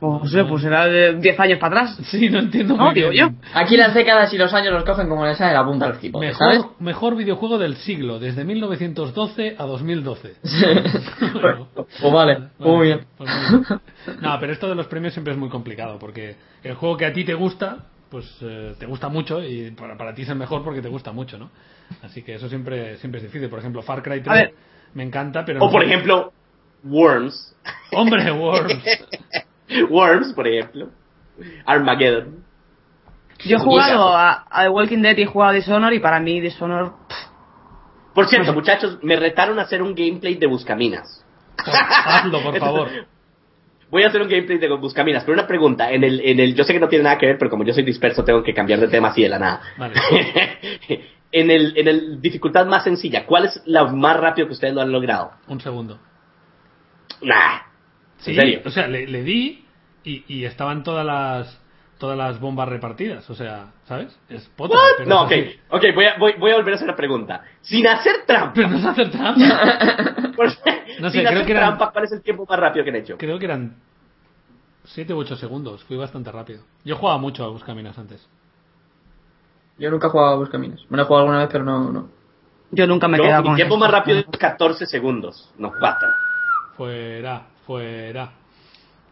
Pues, 0.00 0.22
no 0.22 0.28
sé, 0.28 0.44
pues 0.44 0.64
era 0.64 0.86
de 0.86 1.14
10 1.14 1.40
años 1.40 1.58
para 1.58 1.82
atrás. 1.82 1.98
Sí, 2.10 2.28
no 2.28 2.40
entiendo 2.40 2.76
No, 2.76 2.86
muy 2.86 2.94
digo 2.94 3.10
bien. 3.10 3.38
Aquí 3.54 3.76
las 3.76 3.94
décadas 3.94 4.32
y 4.34 4.38
los 4.38 4.52
años 4.52 4.72
los 4.72 4.84
cogen 4.84 5.08
como 5.08 5.24
les 5.24 5.38
sale 5.38 5.54
la 5.54 5.64
punta 5.64 5.94
cipo, 5.94 6.20
¿sabes? 6.32 6.58
Mejor, 6.58 6.70
mejor 6.80 7.16
videojuego 7.16 7.58
del 7.58 7.76
siglo, 7.76 8.18
desde 8.18 8.44
1912 8.44 9.56
a 9.58 9.64
2012. 9.64 10.34
Bueno, 11.40 11.68
pues 11.74 12.12
vale, 12.12 12.38
muy 12.58 12.86
bien. 12.86 13.00
pues 13.16 13.30
muy 13.30 13.64
bien. 13.66 13.80
No, 14.20 14.38
pero 14.40 14.52
esto 14.52 14.68
de 14.68 14.74
los 14.74 14.86
premios 14.86 15.12
siempre 15.14 15.32
es 15.32 15.38
muy 15.38 15.48
complicado, 15.48 15.98
porque 15.98 16.36
el 16.62 16.74
juego 16.74 16.96
que 16.96 17.06
a 17.06 17.12
ti 17.12 17.24
te 17.24 17.34
gusta, 17.34 17.86
pues 18.10 18.26
eh, 18.42 18.74
te 18.78 18.86
gusta 18.86 19.08
mucho 19.08 19.42
y 19.42 19.70
para, 19.72 19.96
para 19.96 20.14
ti 20.14 20.22
es 20.22 20.28
el 20.28 20.36
mejor 20.36 20.62
porque 20.62 20.82
te 20.82 20.88
gusta 20.88 21.12
mucho, 21.12 21.38
¿no? 21.38 21.50
Así 22.02 22.22
que 22.22 22.34
eso 22.34 22.48
siempre, 22.48 22.96
siempre 22.98 23.18
es 23.20 23.24
difícil. 23.26 23.48
Por 23.48 23.58
ejemplo, 23.58 23.82
Far 23.82 24.02
Cry 24.02 24.20
3 24.20 24.28
A 24.28 24.34
ver. 24.34 24.54
me 24.94 25.02
encanta, 25.02 25.44
pero... 25.44 25.60
O 25.60 25.66
no 25.66 25.72
por 25.72 25.82
ejemplo, 25.84 26.32
Worms. 26.84 27.56
Hombre, 27.92 28.30
Worms. 28.30 28.74
Worms, 29.90 30.32
por 30.34 30.46
ejemplo. 30.46 30.90
Armageddon. 31.64 32.44
Yo 33.44 33.56
he 33.56 33.60
jugado 33.60 34.16
a, 34.16 34.46
a 34.50 34.62
The 34.64 34.68
Walking 34.70 35.02
Dead 35.02 35.16
y 35.18 35.22
he 35.22 35.26
jugado 35.26 35.50
a 35.50 35.54
Dishonor 35.54 35.92
y 35.92 35.98
para 35.98 36.20
mí 36.20 36.40
Dishonor... 36.40 36.94
Por 38.14 38.28
cierto, 38.28 38.52
muchachos, 38.52 38.98
me 39.02 39.16
retaron 39.16 39.58
a 39.58 39.62
hacer 39.62 39.82
un 39.82 39.94
gameplay 39.94 40.36
de 40.36 40.46
Buscaminas. 40.46 41.24
Hazlo, 41.58 42.42
por 42.42 42.58
favor. 42.60 42.88
Voy 43.90 44.02
a 44.04 44.08
hacer 44.08 44.22
un 44.22 44.28
gameplay 44.28 44.58
de 44.58 44.68
Buscaminas, 44.68 45.24
pero 45.24 45.34
una 45.34 45.46
pregunta. 45.46 45.90
En 45.90 46.04
el, 46.04 46.20
en 46.20 46.38
el, 46.38 46.54
yo 46.54 46.64
sé 46.64 46.72
que 46.72 46.80
no 46.80 46.88
tiene 46.88 47.04
nada 47.04 47.18
que 47.18 47.26
ver, 47.26 47.38
pero 47.38 47.50
como 47.50 47.64
yo 47.64 47.72
soy 47.72 47.82
disperso, 47.82 48.24
tengo 48.24 48.42
que 48.42 48.54
cambiar 48.54 48.78
de 48.78 48.88
tema 48.88 49.08
así 49.08 49.22
de 49.22 49.28
la 49.28 49.38
nada. 49.38 49.60
Vale. 49.76 49.94
en 51.32 51.50
el, 51.50 51.76
en 51.76 51.88
el 51.88 52.20
dificultad 52.20 52.66
más 52.66 52.84
sencilla, 52.84 53.26
¿cuál 53.26 53.46
es 53.46 53.60
la 53.66 53.84
más 53.84 54.16
rápido 54.16 54.46
que 54.46 54.52
ustedes 54.52 54.74
lo 54.74 54.80
han 54.80 54.92
logrado? 54.92 55.32
Un 55.48 55.60
segundo. 55.60 55.98
Nah. 57.20 57.73
Sí, 58.24 58.30
¿En 58.32 58.36
serio? 58.36 58.60
o 58.64 58.70
sea, 58.70 58.86
le, 58.88 59.06
le 59.06 59.22
di 59.22 59.64
y, 60.04 60.24
y 60.28 60.44
estaban 60.44 60.82
todas 60.82 61.04
las 61.04 61.60
todas 61.98 62.18
las 62.18 62.40
bombas 62.40 62.68
repartidas, 62.68 63.28
o 63.30 63.34
sea, 63.34 63.72
¿sabes? 63.86 64.18
Es 64.28 64.46
potra, 64.56 64.76
What? 64.78 64.84
pero 64.98 65.08
No, 65.10 65.16
es 65.20 65.26
ok, 65.26 65.32
así. 65.32 65.60
ok, 65.88 65.94
voy 65.94 66.04
a, 66.06 66.18
voy, 66.18 66.32
voy 66.38 66.50
a 66.50 66.56
volver 66.56 66.72
a 66.74 66.76
hacer 66.76 66.88
la 66.88 66.96
pregunta. 66.96 67.44
Sin 67.62 67.86
hacer 67.86 68.26
trampa, 68.26 68.52
Pero 68.54 68.68
no 68.68 68.76
es 68.78 68.84
hacer 68.84 69.10
trampa. 69.10 69.40
No 71.00 71.10
sé, 71.10 71.18
sin 71.18 71.20
creo 71.26 71.32
hacer 71.32 71.46
que 71.46 71.52
eran- 71.52 71.68
trampa, 71.78 71.92
¿cuál 71.92 72.04
es 72.04 72.12
el 72.12 72.22
tiempo 72.22 72.44
más 72.48 72.58
rápido 72.58 72.84
que 72.84 72.90
han 72.90 72.96
hecho? 72.96 73.16
Creo 73.16 73.38
que 73.38 73.44
eran 73.46 73.76
7 74.84 75.14
u 75.14 75.18
8 75.18 75.36
segundos, 75.36 75.82
fui 75.84 75.96
bastante 75.96 76.30
rápido. 76.32 76.62
Yo 76.84 76.96
jugaba 76.96 77.18
mucho 77.18 77.44
a 77.44 77.48
Buscaminas 77.48 77.96
antes. 77.98 78.28
Yo 79.78 79.90
nunca 79.90 80.08
he 80.08 80.10
jugado 80.10 80.34
a 80.34 80.36
Buscaminas. 80.36 80.80
Me 80.90 80.96
lo 80.96 81.02
he 81.04 81.06
jugado 81.06 81.22
alguna 81.24 81.38
vez, 81.40 81.48
pero 81.50 81.64
no. 81.64 81.90
no. 81.90 82.08
Yo 82.70 82.86
nunca 82.86 83.08
me 83.08 83.16
he 83.16 83.20
quedado 83.20 83.42
mi 83.42 83.48
con 83.48 83.56
tiempo 83.56 83.74
esto. 83.74 83.80
más 83.84 83.90
rápido 83.90 84.18
es 84.18 84.26
14 84.38 84.86
segundos, 84.86 85.50
no 85.58 85.72
4. 85.78 86.08
Fuera, 86.76 87.46
fuera. 87.66 88.32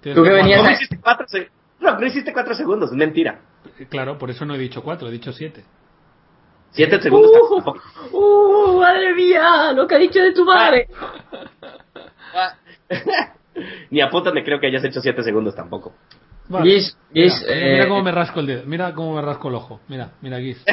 Tienes 0.01 0.17
Tú 0.17 0.25
que 0.25 0.31
venías 0.31 0.63
No, 0.63 0.71
hiciste 0.71 0.99
4 1.01 1.27
segundos. 1.29 1.53
No, 1.81 1.99
no 1.99 2.07
hiciste 2.07 2.33
4 2.33 2.55
segundos, 2.55 2.91
es 2.91 2.97
mentira. 2.97 3.41
Claro, 3.89 4.19
por 4.19 4.31
eso 4.31 4.45
no 4.45 4.55
he 4.55 4.59
dicho 4.59 4.83
4, 4.83 5.09
he 5.09 5.13
dicho 5.13 5.33
7. 5.33 5.65
7 6.73 7.01
segundos 7.03 7.31
Uh, 7.31 7.55
tampoco. 7.57 7.81
¡Uh, 8.13 8.81
madre 8.81 9.15
mía! 9.15 9.73
Lo 9.73 9.87
que 9.87 9.95
ha 9.95 9.99
dicho 9.99 10.21
de 10.21 10.33
tu 10.33 10.45
madre. 10.45 10.89
Ni 13.91 14.01
a 14.01 14.09
putas 14.11 14.33
me 14.33 14.43
creo 14.43 14.59
que 14.59 14.67
hayas 14.69 14.85
hecho 14.85 15.01
7 15.01 15.23
segundos 15.23 15.55
tampoco. 15.55 15.93
Gis, 16.63 16.97
Gis, 17.15 17.41
mira, 17.47 17.55
eh, 17.57 17.73
mira 17.73 17.89
cómo 17.89 18.03
me 18.03 18.13
rasco 18.13 18.41
el 18.41 18.47
dedo, 18.47 18.63
mira 18.67 18.93
cómo 18.93 19.15
me 19.15 19.23
rasco 19.23 19.49
el 19.49 19.55
ojo. 19.55 19.81
Mira, 19.89 20.11
mira 20.21 20.39
estás 20.39 20.67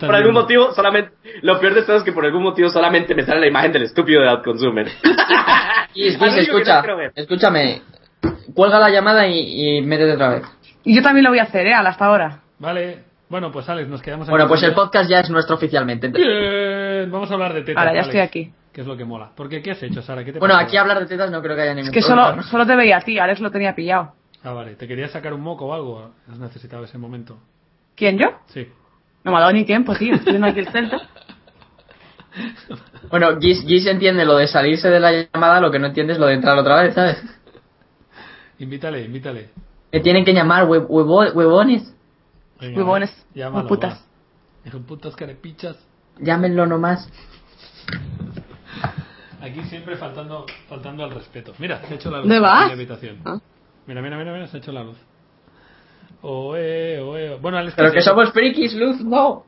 por 0.00 0.14
algún 0.14 0.32
viendo. 0.32 0.32
motivo, 0.42 0.72
solamente. 0.72 1.12
Lo 1.42 1.58
peor 1.60 1.74
de 1.74 1.82
todo 1.82 1.96
es 1.96 2.02
que 2.02 2.12
por 2.12 2.24
algún 2.24 2.42
motivo 2.42 2.70
solamente 2.70 3.14
me 3.14 3.24
sale 3.24 3.40
la 3.40 3.46
imagen 3.48 3.72
del 3.72 3.82
estúpido 3.82 4.22
de 4.22 4.28
Outconsumer. 4.28 4.86
Gis, 5.94 6.16
Gis, 6.18 6.36
escucha. 6.38 6.82
no. 6.82 6.96
Escúchame. 7.14 7.82
Cuelga 8.54 8.78
la 8.78 8.90
llamada 8.90 9.26
y, 9.26 9.78
y 9.78 9.82
métete 9.82 10.12
otra 10.12 10.28
vez. 10.30 10.42
Y 10.84 10.94
yo 10.94 11.02
también 11.02 11.24
lo 11.24 11.30
voy 11.30 11.38
a 11.40 11.44
hacer, 11.44 11.66
¿eh? 11.66 11.74
Hasta 11.74 12.06
ahora. 12.06 12.40
Vale, 12.58 13.00
bueno, 13.28 13.50
pues 13.52 13.68
Alex, 13.68 13.88
nos 13.88 14.00
quedamos 14.00 14.26
aquí. 14.26 14.30
Bueno, 14.30 14.48
pues 14.48 14.62
el 14.62 14.72
podcast 14.72 15.10
ya 15.10 15.20
es 15.20 15.28
nuestro 15.30 15.56
oficialmente. 15.56 16.08
Bien, 16.08 17.10
vamos 17.10 17.30
a 17.30 17.34
hablar 17.34 17.52
de 17.54 17.62
tetas. 17.62 17.76
Ahora, 17.80 17.92
ya 17.92 18.00
Alex, 18.00 18.08
estoy 18.08 18.20
aquí. 18.20 18.52
Que 18.72 18.80
es 18.82 18.86
lo 18.86 18.96
que 18.96 19.04
mola. 19.04 19.30
Porque, 19.36 19.60
¿qué 19.62 19.72
has 19.72 19.82
hecho, 19.82 20.00
Sara? 20.02 20.24
¿Qué 20.24 20.32
te 20.32 20.38
Bueno, 20.38 20.54
pasa? 20.54 20.66
aquí 20.66 20.76
hablar 20.76 21.00
de 21.00 21.06
tetas 21.06 21.30
no 21.30 21.42
creo 21.42 21.56
que 21.56 21.62
haya 21.62 21.74
ningún 21.74 21.88
Es 21.88 21.94
que 21.94 22.00
problema, 22.00 22.30
solo, 22.30 22.42
solo 22.44 22.66
te 22.66 22.76
veía 22.76 22.96
a 22.96 23.00
ti, 23.00 23.18
Alex 23.18 23.40
lo 23.40 23.50
tenía 23.50 23.74
pillado. 23.74 24.14
Ah, 24.44 24.52
vale. 24.52 24.74
¿Te 24.76 24.86
querías 24.86 25.10
sacar 25.12 25.34
un 25.34 25.40
moco 25.40 25.66
o 25.66 25.74
algo? 25.74 26.10
Has 26.30 26.38
necesitado 26.38 26.84
ese 26.84 26.96
momento. 26.98 27.38
¿Quién, 27.96 28.18
yo? 28.18 28.26
Sí. 28.52 28.68
No 29.24 29.32
me 29.32 29.36
ha 29.38 29.40
dado 29.40 29.52
ni 29.52 29.64
tiempo, 29.64 29.94
tío. 29.96 30.14
Estoy 30.14 30.32
viendo 30.32 30.46
aquí 30.48 30.60
el 30.60 30.68
Celta. 30.68 31.00
Bueno, 33.10 33.40
Gis, 33.40 33.62
Gis 33.66 33.86
entiende 33.86 34.24
lo 34.24 34.36
de 34.36 34.46
salirse 34.46 34.88
de 34.88 35.00
la 35.00 35.10
llamada, 35.12 35.60
lo 35.60 35.70
que 35.72 35.78
no 35.80 35.86
entiende 35.88 36.12
es 36.12 36.18
lo 36.20 36.26
de 36.26 36.34
entrar 36.34 36.56
otra 36.56 36.82
vez, 36.82 36.94
¿sabes? 36.94 37.16
Invítale, 38.60 39.02
invítale. 39.04 39.48
Me 39.90 40.00
tienen 40.00 40.24
que 40.24 40.32
llamar 40.32 40.66
hue- 40.68 40.86
huevo- 40.86 41.32
huevones. 41.32 41.92
Venga, 42.60 42.76
Huevones, 42.78 43.26
llámalo, 43.34 43.66
putas. 43.66 44.04
Hijo 44.64 44.78
de 44.78 44.84
putas 44.84 45.16
carepichas. 45.16 45.76
Llámenlo 46.18 46.66
nomás. 46.66 47.08
Aquí 49.40 49.62
siempre 49.62 49.96
faltando, 49.96 50.46
faltando 50.68 51.02
al 51.04 51.10
respeto. 51.10 51.54
Mira, 51.58 51.80
ha 51.88 51.94
hecho 51.94 52.10
la 52.10 52.18
luz. 52.18 52.26
¿Dónde 52.28 52.40
vas? 52.40 52.62
en 52.62 52.68
la 52.68 52.74
habitación. 52.74 53.16
Ah. 53.24 53.38
Mira, 53.88 54.00
mira, 54.02 54.16
mira, 54.18 54.32
mira, 54.32 54.46
se 54.46 54.56
ha 54.58 54.60
hecho 54.60 54.70
la 54.70 54.84
luz. 54.84 54.98
Oe, 56.22 57.00
oe. 57.00 57.36
Bueno, 57.40 57.58
Alex, 57.58 57.74
Pero 57.76 57.90
¿qué 57.90 57.96
que 57.96 58.02
somos 58.02 58.30
frikis, 58.32 58.74
Luz, 58.74 59.00
no. 59.04 59.44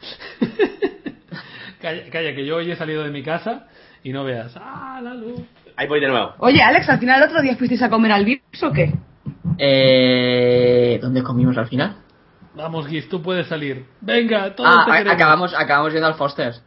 Calla, 1.80 2.10
calla, 2.10 2.34
que 2.34 2.46
yo 2.46 2.56
hoy 2.56 2.70
he 2.70 2.76
salido 2.76 3.02
de 3.02 3.10
mi 3.10 3.22
casa 3.24 3.66
y 4.04 4.12
no 4.12 4.22
veas. 4.24 4.56
¡Ah, 4.56 5.00
la 5.02 5.14
luz! 5.14 5.40
Ahí 5.76 5.88
voy 5.88 6.00
de 6.00 6.06
nuevo. 6.08 6.32
Oye, 6.38 6.62
Alex, 6.62 6.88
al 6.88 6.98
final 7.00 7.20
el 7.22 7.28
otro 7.28 7.42
día 7.42 7.56
fuisteis 7.56 7.82
a 7.82 7.90
comer 7.90 8.12
al 8.12 8.24
Vips 8.24 8.62
o 8.62 8.72
qué? 8.72 8.92
Eh, 9.58 10.98
¿Dónde 11.02 11.22
comimos 11.24 11.58
al 11.58 11.66
final? 11.66 11.96
Vamos, 12.54 12.86
Giz, 12.86 13.08
tú 13.08 13.20
puedes 13.20 13.48
salir. 13.48 13.84
Venga, 14.00 14.54
todos 14.54 14.70
Ah, 14.72 14.84
te 14.84 14.90
a- 14.92 14.94
queremos. 14.98 15.14
acabamos, 15.14 15.54
acabamos 15.54 15.92
yendo 15.92 16.06
al 16.06 16.14
Foster's. 16.14 16.62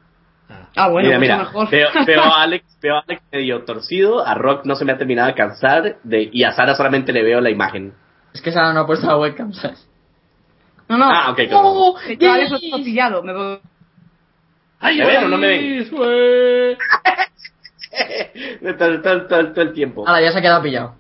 Ah, 0.76 0.90
bueno, 0.90 1.08
mira, 1.08 1.20
mira. 1.20 1.38
mejor. 1.40 1.70
Veo, 1.70 1.90
veo 2.06 2.22
a 2.22 2.42
Alex, 2.44 2.78
veo 2.82 2.96
a 2.98 3.00
Alex 3.08 3.22
medio 3.32 3.64
torcido. 3.64 4.26
A 4.26 4.34
Rock 4.36 4.66
no 4.66 4.76
se 4.76 4.86
me 4.86 4.92
ha 4.92 4.98
terminado 4.98 5.28
de 5.28 5.34
cansar. 5.36 5.98
De, 6.04 6.30
y 6.32 6.44
a 6.44 6.52
Sara 6.52 6.76
solamente 6.76 7.12
le 7.14 7.24
veo 7.24 7.42
la 7.42 7.50
imagen. 7.50 7.94
Es 8.34 8.42
que 8.42 8.52
Sara 8.52 8.74
no 8.74 8.82
ha 8.82 8.86
puesto 8.86 9.08
la 9.08 9.18
webcam, 9.18 9.54
¿sabes? 9.54 9.88
No, 10.88 10.98
no. 10.98 11.10
Ah, 11.10 11.32
ok, 11.32 11.38
claro. 11.48 11.96
Alex 12.34 12.52
lo 12.52 12.60
tengo 12.60 12.78
pillado. 12.78 13.24
Me 13.24 13.34
voy... 13.34 13.60
¡Ay, 14.80 14.98
¿Me 15.00 15.06
ven 15.06 15.24
o 15.24 15.28
no 15.30 15.38
me 15.38 15.48
ven? 15.48 15.88
Todo, 18.62 19.02
todo- 19.02 19.28
todo- 19.28 19.54
todo 19.54 19.62
el 19.62 19.74
tiempo. 19.74 20.08
Ahora 20.08 20.22
ya 20.22 20.32
se 20.32 20.40
ha 20.40 20.42
quedado 20.42 20.62
pillado. 20.62 20.96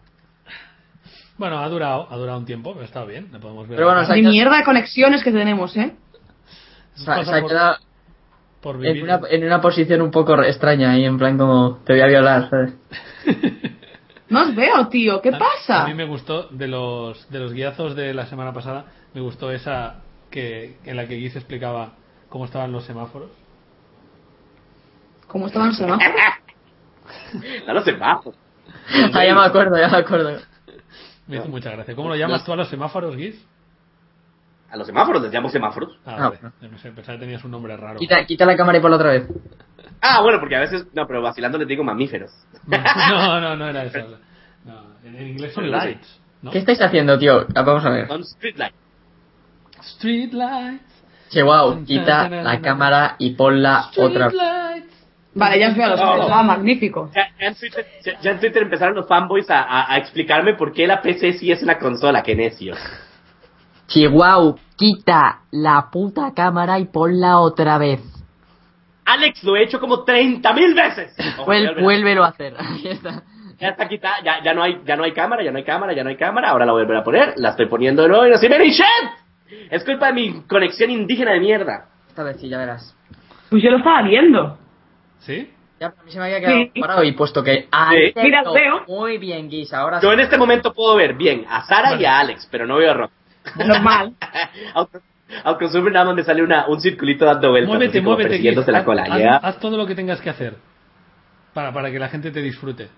Bueno, 1.37 1.59
ha 1.59 1.67
durado, 1.67 2.07
ha 2.09 2.15
durado 2.15 2.37
un 2.39 2.45
tiempo, 2.45 2.71
pero 2.73 2.85
está 2.85 3.03
bien, 3.03 3.27
le 3.33 3.39
podemos 3.39 3.67
ver. 3.67 3.75
Pero 3.75 3.87
bueno, 3.89 4.05
se 4.05 4.11
ha 4.13 4.15
De 4.15 4.21
quedado- 4.21 4.31
mierda 4.31 4.57
de 4.57 4.63
conexiones 4.63 5.21
que 5.23 5.31
tenemos, 5.31 5.75
¿eh? 5.75 5.93
se 6.93 7.03
se 7.03 7.11
ha 7.11 7.43
quedado 7.43 7.75
por 8.65 8.83
en 8.83 9.03
una, 9.03 9.21
en 9.29 9.43
una 9.45 9.61
posición 9.61 10.01
un 10.01 10.09
poco 10.09 10.41
extraña 10.41 10.91
ahí, 10.91 11.05
en 11.05 11.19
plan 11.19 11.37
como 11.37 11.77
te 11.85 11.93
voy 11.93 12.01
a 12.01 12.07
violar, 12.07 12.49
¿sabes? 12.49 12.73
No 14.27 14.41
os 14.41 14.55
veo, 14.55 14.87
tío. 14.87 15.21
¿Qué 15.21 15.29
A- 15.29 15.37
pasa? 15.37 15.83
A 15.83 15.87
mí 15.87 15.93
me 15.93 16.05
gustó 16.05 16.47
de 16.49 16.67
los 16.67 17.29
de 17.29 17.37
los 17.39 17.53
guiazos 17.53 17.95
de 17.95 18.11
la 18.15 18.25
semana 18.25 18.53
pasada, 18.53 18.85
me 19.13 19.21
gustó 19.21 19.51
esa 19.51 19.97
que 20.31 20.77
en 20.83 20.95
la 20.97 21.07
que 21.07 21.13
Guis 21.15 21.35
explicaba 21.35 21.91
cómo 22.27 22.45
estaban 22.45 22.71
los 22.71 22.85
semáforos. 22.85 23.29
¿Cómo 25.27 25.45
estaban 25.45 25.67
los 25.69 25.77
semáforos? 25.77 26.11
No 27.67 27.73
lo 27.75 27.81
sé, 27.83 27.91
bajo. 27.93 28.33
Ah, 29.13 29.23
ya 29.25 29.35
me 29.35 29.45
acuerdo, 29.45 29.77
ya 29.77 29.89
me 29.89 29.97
acuerdo. 29.97 30.39
Me 31.27 31.37
hizo 31.37 31.47
mucha 31.49 31.69
gracia. 31.69 31.95
¿Cómo 31.95 32.09
lo 32.09 32.15
llamas 32.15 32.43
tú 32.43 32.51
a 32.51 32.55
los 32.55 32.67
semáforos, 32.69 33.15
Guis? 33.15 33.35
A 34.75 34.77
los 34.77 34.87
semáforos 34.87 35.21
les 35.21 35.31
llamo 35.31 35.47
semáforos. 35.49 35.97
Ah, 36.05 36.15
Ah, 36.19 36.29
vale. 36.31 36.69
No 36.69 36.77
sé, 36.79 36.91
pensaba 36.91 37.17
que 37.17 37.23
tenías 37.23 37.41
un 37.45 37.51
nombre 37.51 37.77
raro. 37.77 37.97
Quita, 37.97 38.25
quita 38.25 38.45
la 38.45 38.57
cámara 38.57 38.77
y 38.77 38.81
ponla 38.81 38.97
otra 38.97 39.11
vez. 39.11 39.25
Ah, 40.01 40.21
bueno, 40.21 40.37
porque 40.41 40.57
a 40.57 40.59
veces. 40.59 40.85
No, 40.93 41.07
pero 41.07 41.21
vacilando 41.21 41.57
les 41.57 41.65
digo 41.67 41.81
mamíferos. 41.81 42.29
No, 42.67 43.39
no, 43.39 43.55
no 43.55 43.69
era 43.69 43.85
eso. 43.85 43.99
No, 44.65 44.73
en 45.05 45.27
inglés 45.29 45.53
son 45.53 45.71
lights, 45.71 46.19
¿no? 46.41 46.51
¿Qué 46.51 46.57
estáis 46.57 46.81
haciendo, 46.81 47.17
tío? 47.17 47.45
Ah, 47.55 47.61
Vamos 47.61 47.85
a 47.85 47.89
ver. 47.89 48.07
Son 48.09 48.21
streetlight. 48.25 48.73
Street 49.81 50.33
lights. 50.33 50.83
Che, 51.29 51.41
wow, 51.41 51.83
quita 51.85 52.27
la 52.29 52.59
cámara 52.59 53.15
y 53.17 53.29
ponla 53.31 53.89
otra 53.95 54.27
vez. 54.27 54.33
Street 54.35 54.41
lights. 54.41 55.05
Vale, 55.35 55.59
ya 55.59 55.69
veo 55.69 55.85
a 55.85 55.89
los 55.89 55.99
Oh. 56.01 56.29
Ah, 56.33 56.43
magnífico. 56.43 57.11
Ya, 57.15 57.27
ya 57.39 57.47
en 57.47 57.55
Twitter, 57.55 57.85
ya- 58.03 58.19
ya 58.21 58.31
en 58.31 58.39
Twitter 58.39 58.63
empezaron 58.63 58.95
los 58.95 59.07
fanboys 59.07 59.49
a, 59.49 59.61
a- 59.61 59.93
a 59.93 59.97
explicarme 59.97 60.53
por 60.55 60.73
qué 60.73 60.85
la 60.87 61.01
PC 61.01 61.33
sí 61.33 61.51
es 61.51 61.61
una 61.63 61.77
consola, 61.79 62.23
qué 62.23 62.35
necios. 62.35 62.77
Chihuahua, 63.87 64.55
quita 64.75 65.39
la 65.51 65.89
puta 65.91 66.33
cámara 66.35 66.79
y 66.79 66.85
ponla 66.85 67.39
otra 67.39 67.77
vez. 67.77 68.01
Alex, 69.05 69.43
lo 69.43 69.55
he 69.55 69.63
hecho 69.63 69.79
como 69.79 70.03
30 70.03 70.53
mil 70.53 70.73
veces. 70.73 71.15
Ojo, 71.37 71.51
Vuel- 71.51 71.81
vuélvelo 71.81 72.23
a 72.23 72.27
hacer. 72.29 72.55
Ya 73.57 73.69
está 73.69 73.87
quitada, 73.87 74.17
ya, 74.21 74.43
ya 74.43 74.53
no 74.53 74.61
hay, 74.63 74.81
ya 74.85 74.97
no 74.97 75.05
hay 75.05 75.13
cámara, 75.13 75.41
ya 75.41 75.49
no 75.49 75.57
hay 75.57 75.63
cámara, 75.63 75.93
ya 75.93 76.03
no 76.03 76.09
hay 76.09 76.17
cámara, 76.17 76.49
ahora 76.49 76.65
la 76.65 76.73
voy 76.73 76.81
a 76.81 76.83
volver 76.83 76.97
a 76.99 77.03
poner, 77.05 77.33
la 77.37 77.51
estoy 77.51 77.67
poniendo 77.67 78.01
de 78.01 78.09
nuevo 78.09 78.27
y 78.27 78.29
no 78.29 78.37
sirve 78.37 78.59
ni 78.59 78.71
shit. 78.71 78.85
Es 79.71 79.85
culpa 79.85 80.07
de 80.07 80.13
mi 80.13 80.41
conexión 80.41 80.89
indígena 80.91 81.31
de 81.31 81.39
mierda. 81.39 81.85
Esta 82.09 82.23
vez 82.23 82.35
sí, 82.41 82.49
ya 82.49 82.57
verás. 82.57 82.93
Pues 83.49 83.63
yo 83.63 83.71
lo 83.71 83.77
estaba 83.77 84.01
viendo. 84.01 84.57
¿Sí? 85.19 85.49
Ya, 85.79 85.87
a 85.87 86.03
mí 86.03 86.11
se 86.11 86.19
me 86.19 86.25
había 86.25 86.41
quedado 86.41 86.57
Sí. 86.73 86.81
parado 86.81 87.03
y 87.05 87.13
puesto 87.13 87.41
que... 87.43 87.69
Sí. 87.71 88.13
Mira, 88.21 88.43
veo. 88.53 88.83
Muy 88.89 89.17
bien, 89.19 89.47
Guis, 89.49 89.73
ahora 89.73 90.01
Yo 90.01 90.09
sí. 90.09 90.13
en 90.15 90.19
este 90.19 90.37
momento 90.37 90.73
puedo 90.73 90.93
ver 90.97 91.13
bien 91.13 91.45
a 91.49 91.63
Sara 91.65 91.95
y 91.95 92.03
a 92.03 92.19
Alex, 92.19 92.49
pero 92.51 92.67
no 92.67 92.75
veo 92.75 92.91
a 92.91 92.93
Rock. 92.93 93.11
Normal. 93.65 94.13
Auto- 94.73 95.01
Autoconsumer 95.43 95.91
nada 95.91 96.05
más 96.05 96.15
me 96.15 96.23
sale 96.23 96.43
una, 96.43 96.67
un 96.67 96.79
circulito 96.79 97.25
dando 97.25 97.49
vueltas, 97.49 97.67
Muévete, 97.69 97.97
así 97.97 97.99
como 97.99 98.11
muévete. 98.11 98.29
persiguiéndose 98.29 98.65
Gis. 98.67 98.73
la 98.73 98.79
Haz, 98.79 98.85
cola. 98.85 99.03
haz- 99.03 99.19
¿ya? 99.19 99.35
haz 99.37 99.59
todo 99.59 99.75
lo 99.77 99.85
que 99.87 99.95
tengas 99.95 100.21
que 100.21 100.29
hacer 100.29 100.55
para, 101.53 101.73
para 101.73 101.89
que 101.91 101.97
la 101.99 102.09
gente 102.09 102.31
te 102.31 102.41
disfrute. 102.41 102.89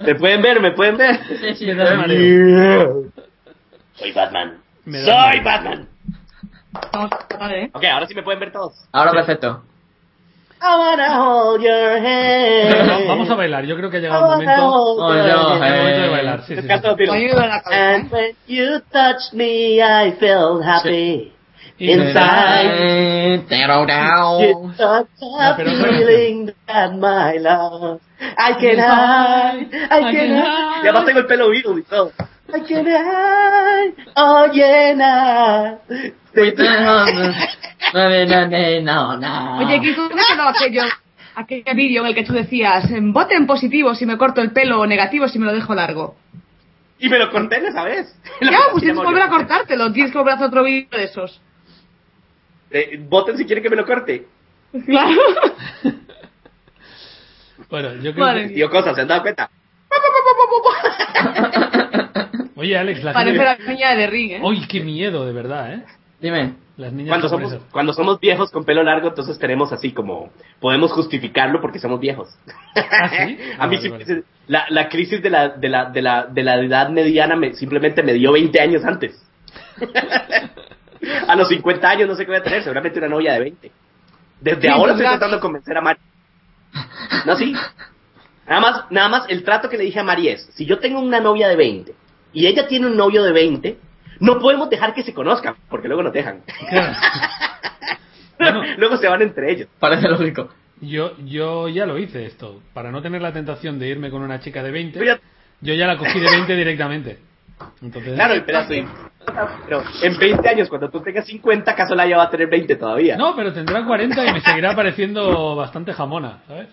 ¿Me 0.00 0.14
pueden 0.14 0.40
ver? 0.42 0.60
¿Me 0.60 0.70
pueden 0.72 0.96
ver? 0.96 1.16
Sí, 1.26 1.54
sí, 1.56 1.66
Me 1.66 1.74
das 1.74 1.88
pero- 1.88 2.00
mareo. 2.00 3.04
Soy 3.94 4.12
Batman. 4.12 4.58
Soy. 4.84 5.40
Batman. 5.40 5.88
¿eh? 7.50 7.70
Ok, 7.72 7.84
ahora 7.92 8.06
sí 8.06 8.14
me 8.14 8.22
pueden 8.22 8.38
ver 8.40 8.52
todos. 8.52 8.74
Ahora 8.92 9.10
perfecto. 9.12 9.64
I 10.62 10.76
wanna 10.76 11.16
hold 11.16 11.62
your 11.62 11.98
hand. 12.00 13.08
Vamos 13.08 13.30
a 13.30 13.34
bailar. 13.34 13.64
Yo 13.64 13.76
creo 13.76 13.90
que 13.90 13.96
ha 13.96 14.00
llegado 14.00 14.34
el 14.34 14.42
I 14.42 14.46
wanna 14.46 14.56
momento, 14.56 14.68
hold 14.68 15.00
Oh, 15.00 15.08
hand. 15.10 15.28
el 15.64 15.78
momento 15.78 16.02
de 16.02 16.08
bailar. 16.08 16.42
Sí, 16.46 16.54
sí, 16.56 16.62
sí. 16.62 16.68
And 16.70 18.04
¿eh? 18.04 18.08
when 18.10 18.36
you 18.46 18.80
touched 18.92 19.32
me, 19.32 19.80
I 19.82 20.12
felt 20.18 20.62
happy. 20.62 21.32
Inside. 21.78 23.46
You 23.48 24.72
touched 24.76 25.20
No, 25.20 25.54
pero 25.56 25.70
feeling 25.70 26.52
that 26.66 26.92
my 26.94 27.38
love. 27.38 28.00
I 28.20 28.52
can 28.60 28.78
hide, 28.78 29.68
I 29.90 30.00
can 30.12 30.30
hide. 30.36 30.84
Y 30.84 30.88
además 30.88 31.06
tengo 31.06 31.20
el 31.20 31.26
pelo 31.26 31.48
Beatles 31.48 31.78
y 31.78 31.82
todo. 31.88 32.12
I 32.52 32.60
can 32.66 32.86
hide, 32.86 33.94
oh 34.16 34.50
yeah, 34.52 34.94
nah. 34.94 35.76
No, 38.82 39.16
no. 39.16 39.58
Oye, 39.58 39.80
¿qué 39.80 39.94
¿cómo 39.94 40.08
quedó 40.08 40.48
aquello, 40.48 40.82
aquel 41.34 41.62
vídeo 41.74 42.02
en 42.02 42.08
el 42.08 42.14
que 42.14 42.24
tú 42.24 42.32
decías, 42.32 42.90
en 42.90 43.12
vote 43.12 43.34
en 43.34 43.46
positivo 43.46 43.94
si 43.94 44.06
me 44.06 44.16
corto 44.18 44.40
el 44.40 44.52
pelo 44.52 44.80
o 44.80 44.86
negativo 44.86 45.28
si 45.28 45.38
me 45.38 45.46
lo 45.46 45.52
dejo 45.52 45.74
largo? 45.74 46.16
Y 46.98 47.08
me 47.08 47.18
lo 47.18 47.30
corté 47.30 47.58
en 47.58 47.66
esa 47.66 47.84
vez. 47.84 48.14
Ya, 48.40 48.58
pues 48.72 48.82
tienes 48.82 49.00
que 49.00 49.06
volver 49.06 49.22
a 49.22 49.28
cortártelo, 49.28 49.92
tienes 49.92 50.12
que 50.12 50.18
volver 50.18 50.32
a 50.32 50.36
hacer 50.36 50.48
otro 50.48 50.64
vídeo 50.64 50.88
de 50.90 51.04
esos. 51.04 51.40
Eh, 52.70 53.00
voten 53.08 53.36
si 53.36 53.44
quieren 53.44 53.62
que 53.62 53.70
me 53.70 53.76
lo 53.76 53.86
corte. 53.86 54.26
Claro. 54.86 55.20
Bueno, 57.68 57.94
yo 58.02 58.12
creo 58.12 58.26
Vale. 58.26 58.48
que... 58.48 58.54
Digo 58.54 58.70
cosas, 58.70 58.94
¿se 58.94 59.02
han 59.02 59.08
dado 59.08 59.22
cuenta? 59.22 59.48
Oye, 62.60 62.76
Alex, 62.76 63.02
la 63.02 63.14
Parece 63.14 63.38
gente... 63.38 63.64
la 63.64 63.72
niña 63.72 63.96
de 63.96 64.06
Ring, 64.06 64.30
¿eh? 64.32 64.40
¡Uy, 64.42 64.66
qué 64.68 64.80
miedo, 64.82 65.24
de 65.24 65.32
verdad, 65.32 65.72
eh! 65.72 65.84
Dime. 66.20 66.56
Las 66.76 66.92
niñas 66.92 67.08
Cuando 67.08 67.28
somos, 67.30 67.58
cuando 67.70 67.92
somos 67.94 68.20
viejos 68.20 68.50
con 68.50 68.64
pelo 68.66 68.82
largo, 68.82 69.08
entonces 69.08 69.38
tenemos 69.38 69.72
así 69.72 69.92
como, 69.92 70.30
podemos 70.60 70.92
justificarlo 70.92 71.62
porque 71.62 71.78
somos 71.78 72.00
viejos. 72.00 72.28
¿Ah, 72.76 73.08
sí? 73.08 73.38
A 73.58 73.66
mí 73.66 73.76
Vale, 73.76 73.80
siempre 73.80 74.04
vale. 74.04 74.24
la, 74.46 74.66
la 74.68 74.88
crisis 74.90 75.22
de 75.22 75.30
la, 75.30 75.48
de 75.48 75.68
la, 75.70 75.86
de 75.86 76.02
la, 76.02 76.26
de 76.26 76.42
la 76.42 76.60
edad 76.60 76.90
mediana 76.90 77.34
me, 77.34 77.54
simplemente 77.54 78.02
me 78.02 78.12
dio 78.12 78.30
20 78.32 78.60
años 78.60 78.84
antes. 78.84 79.18
a 81.28 81.36
los 81.36 81.48
50 81.48 81.88
años 81.88 82.08
no 82.08 82.14
sé 82.14 82.26
qué 82.26 82.30
voy 82.30 82.40
a 82.40 82.42
tener, 82.42 82.62
seguramente 82.62 82.98
una 82.98 83.08
novia 83.08 83.32
de 83.32 83.40
20. 83.40 83.72
Desde 84.42 84.60
Sí, 84.60 84.68
ahora 84.68 84.92
pues, 84.92 85.00
estoy 85.00 85.06
tratando 85.06 85.36
de 85.36 85.40
convencer 85.40 85.76
a 85.78 85.80
Mari. 85.80 86.00
No, 87.24 87.36
sí. 87.36 87.54
Nada 88.46 88.60
más, 88.60 88.84
nada 88.90 89.08
más 89.08 89.24
el 89.30 89.44
trato 89.44 89.70
que 89.70 89.78
le 89.78 89.84
dije 89.84 90.00
a 90.00 90.04
Mari 90.04 90.28
es, 90.28 90.44
si 90.54 90.66
yo 90.66 90.78
tengo 90.78 91.00
una 91.00 91.20
novia 91.20 91.48
de 91.48 91.56
20 91.56 92.09
y 92.32 92.46
ella 92.46 92.66
tiene 92.68 92.86
un 92.86 92.96
novio 92.96 93.22
de 93.22 93.32
20, 93.32 93.78
no 94.20 94.38
podemos 94.38 94.68
dejar 94.70 94.94
que 94.94 95.02
se 95.02 95.14
conozcan, 95.14 95.54
porque 95.68 95.88
luego 95.88 96.02
nos 96.02 96.12
dejan. 96.12 96.42
Claro. 96.68 96.92
Bueno. 98.38 98.62
luego 98.78 98.96
se 98.96 99.06
van 99.06 99.20
entre 99.20 99.52
ellos. 99.52 99.68
Parece 99.78 100.08
lógico. 100.08 100.48
Yo, 100.80 101.12
yo 101.26 101.68
ya 101.68 101.84
lo 101.84 101.98
hice 101.98 102.24
esto. 102.24 102.62
Para 102.72 102.90
no 102.90 103.02
tener 103.02 103.20
la 103.20 103.34
tentación 103.34 103.78
de 103.78 103.88
irme 103.88 104.10
con 104.10 104.22
una 104.22 104.40
chica 104.40 104.62
de 104.62 104.70
20, 104.70 104.98
Pero 104.98 105.14
ya- 105.16 105.20
yo 105.60 105.74
ya 105.74 105.86
la 105.86 105.98
cogí 105.98 106.18
de 106.18 106.30
20 106.30 106.56
directamente. 106.56 107.18
Entonces, 107.82 108.14
Claro, 108.14 108.32
el 108.32 108.44
pedazo 108.44 108.70
de- 108.72 108.86
Pero 109.66 109.82
en 110.02 110.16
20 110.18 110.48
años, 110.48 110.70
cuando 110.70 110.88
tú 110.88 111.00
tengas 111.02 111.26
50, 111.26 111.74
Casola 111.74 112.06
ya 112.06 112.16
va 112.16 112.22
a 112.24 112.30
tener 112.30 112.48
20 112.48 112.76
todavía. 112.76 113.18
No, 113.18 113.36
pero 113.36 113.52
tendrá 113.52 113.84
40 113.84 114.24
y 114.24 114.32
me 114.32 114.40
seguirá 114.40 114.74
pareciendo 114.74 115.54
bastante 115.54 115.92
jamona, 115.92 116.38
¿sabes? 116.48 116.68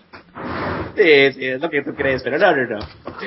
Sí, 0.98 1.32
sí, 1.32 1.46
es 1.46 1.60
lo 1.60 1.70
que 1.70 1.82
tú 1.82 1.94
crees, 1.94 2.22
pero 2.22 2.38
no, 2.38 2.54
no, 2.54 2.66
no. 2.66 2.78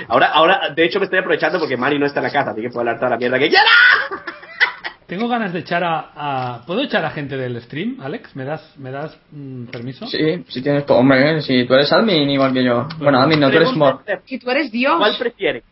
Ahora, 0.10 0.28
ahora, 0.28 0.70
de 0.76 0.84
hecho, 0.84 1.00
me 1.00 1.06
estoy 1.06 1.20
aprovechando 1.20 1.58
porque 1.60 1.78
Mari 1.78 1.98
no 1.98 2.06
está 2.06 2.20
en 2.20 2.26
la 2.26 2.32
casa, 2.32 2.52
así 2.52 2.62
que 2.62 2.68
puedo 2.68 2.82
hablar 2.82 2.98
toda 2.98 3.12
la 3.12 3.18
mierda 3.18 3.40
que 3.40 3.48
quiera. 3.50 3.64
Tengo 5.08 5.28
ganas 5.28 5.52
de 5.52 5.60
echar 5.60 5.84
a, 5.84 6.12
a- 6.16 6.66
¿Puedo 6.66 6.82
echar 6.84 7.04
a 7.04 7.10
gente 7.12 7.36
del 7.36 7.62
stream, 7.62 7.98
Alex? 8.02 8.34
¿Me 8.36 8.46
das, 8.46 8.78
me 8.78 8.92
das 8.92 9.18
mm, 9.32 9.66
permiso? 9.66 10.08
Sí, 10.08 10.46
si 10.48 10.62
tienes... 10.62 10.86
Hombre, 10.90 11.38
eh, 11.38 11.42
si 11.42 11.66
tú 11.66 11.74
eres 11.74 11.92
admin 11.92 12.30
igual 12.30 12.54
que 12.54 12.64
yo. 12.64 12.88
Bueno, 12.98 13.20
admin 13.20 13.40
no, 13.42 13.50
tú 13.50 13.58
eres 13.58 13.74
mod. 13.74 14.00
Si 14.26 14.40
tú 14.40 14.50
eres 14.50 14.72
Dios. 14.72 14.96
¿Cuál 14.98 15.18
prefiere? 15.18 15.64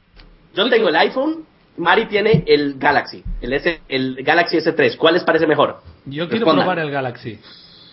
Yo 0.54 0.70
tengo 0.70 0.90
el 0.90 0.96
iPhone, 0.98 1.46
Mari 1.78 2.08
tiene 2.08 2.44
el 2.48 2.76
Galaxy, 2.78 3.24
el, 3.40 3.54
S, 3.54 3.80
el 3.88 4.18
Galaxy 4.26 4.58
S3. 4.58 4.98
¿Cuál 4.98 5.14
les 5.14 5.24
parece 5.24 5.48
mejor? 5.48 5.82
Yo 6.06 6.28
quiero 6.28 6.44
Respondan. 6.46 6.66
probar 6.66 6.80
el 6.80 6.92
Galaxy. 6.92 7.40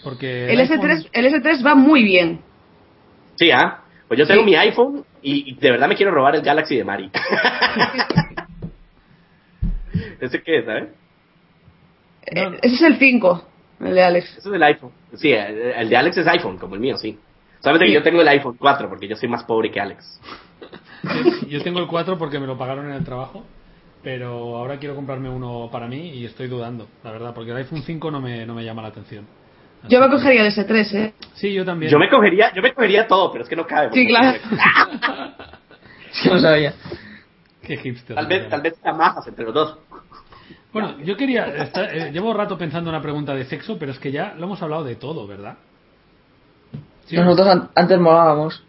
Porque 0.03 0.53
El 0.53 0.59
iPhone- 0.61 0.81
S3, 0.81 1.09
el 1.13 1.27
S3 1.27 1.65
va 1.65 1.77
muy 1.77 2.03
bien. 2.03 2.41
Sí, 3.37 3.53
¿ah? 3.53 3.83
Pues 4.09 4.19
yo 4.19 4.27
tengo 4.27 4.41
Sí. 4.43 4.47
mi 4.47 4.55
iPhone 4.57 5.05
y, 5.23 5.51
y 5.51 5.55
de 5.57 5.71
verdad 5.71 5.89
me 5.89 5.97
quiero 5.97 6.13
robar 6.13 6.35
el 6.37 6.43
Galaxy 6.43 6.77
de 6.77 6.85
Mari. 6.85 7.11
¿Ese 10.21 10.43
qué 10.43 10.59
es, 10.59 10.65
sabes? 10.65 10.89
No, 12.35 12.51
no. 12.51 12.57
Eh, 12.57 12.61
Ese 12.63 12.75
es 12.77 12.83
el 12.83 12.99
5, 12.99 13.45
el 13.81 13.95
de 13.95 14.03
Alex. 14.03 14.39
Eso 14.39 14.49
es 14.51 14.55
el 14.57 14.63
iPhone. 14.63 14.91
Sí, 15.15 15.33
el, 15.33 15.57
el 15.59 15.89
de 15.89 15.97
Alex 15.97 16.17
es 16.19 16.27
iPhone, 16.27 16.59
como 16.59 16.75
el 16.75 16.81
mío, 16.81 16.97
sí. 16.97 17.19
Solamente 17.61 17.87
que 17.87 17.93
yo 17.93 18.03
tengo 18.03 18.21
el 18.21 18.29
iPhone 18.29 18.57
4 18.59 18.89
porque 18.89 19.09
yo 19.09 19.17
soy 19.17 19.29
más 19.29 19.45
pobre 19.45 19.71
que 19.71 19.81
Alex. 19.81 20.21
Yo 21.49 21.63
tengo 21.63 21.81
el 21.81 21.87
4 21.87 22.19
porque 22.19 22.39
me 22.39 22.47
lo 22.47 22.59
pagaron 22.59 22.87
en 22.87 22.93
el 22.93 23.05
trabajo, 23.05 23.45
pero 24.03 24.57
ahora 24.57 24.79
quiero 24.79 24.95
comprarme 24.95 25.29
uno 25.29 25.69
para 25.73 25.87
mí 25.89 26.11
y 26.11 26.25
estoy 26.25 26.49
dudando, 26.49 26.87
la 27.03 27.11
verdad, 27.13 27.35
porque 27.35 27.51
el 27.53 27.57
iPhone 27.59 27.83
5 27.83 28.11
no 28.11 28.21
me, 28.21 28.45
no 28.47 28.55
me 28.55 28.65
llama 28.65 28.83
la 28.83 28.89
atención. 28.89 29.27
Yo 29.89 30.01
me 30.01 30.07
que- 30.07 30.13
cogería 30.13 30.43
el 30.47 30.53
S3, 30.53 30.95
¿eh? 30.95 31.15
Sí, 31.35 31.53
yo 31.53 31.65
también. 31.65 31.91
Yo 31.93 31.99
me 31.99 32.09
cogería, 32.11 32.53
yo 32.55 32.63
me 32.63 32.73
cogería 32.75 33.07
todo, 33.07 33.31
pero 33.33 33.45
es 33.45 33.51
que 33.51 33.57
no 33.57 33.67
cabe. 33.67 33.91
Sí, 33.93 34.07
claro. 34.07 34.39
Sí, 36.13 36.29
lo 36.29 36.39
sabía. 36.41 36.75
Qué 37.63 37.77
hipster. 37.77 38.17
Tal 38.17 38.27
vez, 38.27 38.49
tal 38.49 38.63
vez 38.63 38.75
majas 38.97 39.27
entre 39.27 39.45
los 39.45 39.55
dos. 39.55 39.79
Bueno, 40.73 40.99
yo 41.05 41.17
quería. 41.17 41.47
estar- 41.65 41.89
eh, 41.95 42.11
llevo 42.13 42.33
rato 42.35 42.57
pensando 42.59 42.91
una 42.91 43.01
pregunta 43.01 43.35
de 43.35 43.45
sexo, 43.45 43.79
pero 43.79 43.93
es 43.93 43.99
que 43.99 44.13
ya 44.13 44.35
lo 44.37 44.45
hemos 44.47 44.61
hablado 44.63 44.85
de 44.85 44.97
todo, 44.97 45.27
¿verdad? 45.27 45.57
Sí, 47.07 47.17
Nosotros 47.17 47.47
an- 47.49 47.71
antes 47.75 47.99
molábamos. 47.99 48.63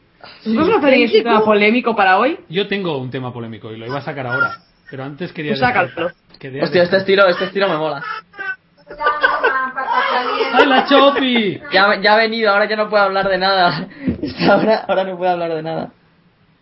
¿Vosotros 0.45 0.67
no 0.69 0.79
tenéis 0.81 1.11
un 1.13 1.23
tema 1.23 1.43
polémico 1.43 1.95
para 1.95 2.17
hoy? 2.17 2.39
Yo 2.49 2.67
tengo 2.67 2.97
un 2.97 3.09
tema 3.11 3.31
polémico 3.33 3.71
y 3.71 3.77
lo 3.77 3.85
iba 3.85 3.97
a 3.97 4.01
sacar 4.01 4.27
ahora, 4.27 4.57
pero 4.89 5.03
antes 5.03 5.31
quería. 5.33 5.51
Pues 5.51 5.59
sácalo. 5.59 5.87
dejar- 5.89 6.13
quería 6.39 6.63
Hostia, 6.63 6.83
este 6.83 6.95
dejar- 6.97 6.99
estilo, 6.99 7.27
este 7.27 7.45
estilo 7.45 7.69
me 7.69 7.77
mola. 7.77 8.03
¡Ay, 10.53 10.65
la 10.65 10.85
Chopi! 10.85 11.61
Ya, 11.71 11.99
ya 12.01 12.13
ha 12.13 12.17
venido, 12.17 12.51
ahora 12.51 12.65
ya 12.67 12.75
no 12.75 12.89
puedo 12.89 13.03
hablar 13.03 13.27
de 13.29 13.37
nada. 13.37 13.87
Ahora, 14.49 14.85
ahora 14.87 15.03
no 15.03 15.17
puedo 15.17 15.31
hablar 15.31 15.53
de 15.53 15.63
nada. 15.63 15.89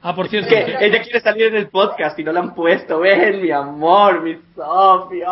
Ah, 0.02 0.14
por 0.14 0.26
Es 0.26 0.32
cierto. 0.32 0.50
que 0.50 0.78
ella 0.86 1.02
quiere 1.02 1.20
salir 1.20 1.48
en 1.48 1.56
el 1.56 1.70
podcast 1.70 2.18
y 2.20 2.24
no 2.24 2.32
la 2.32 2.42
han 2.42 2.54
puesto. 2.54 3.00
Ven, 3.00 3.42
mi 3.42 3.50
amor, 3.52 4.22
mi 4.22 4.38
Sofía, 4.56 5.32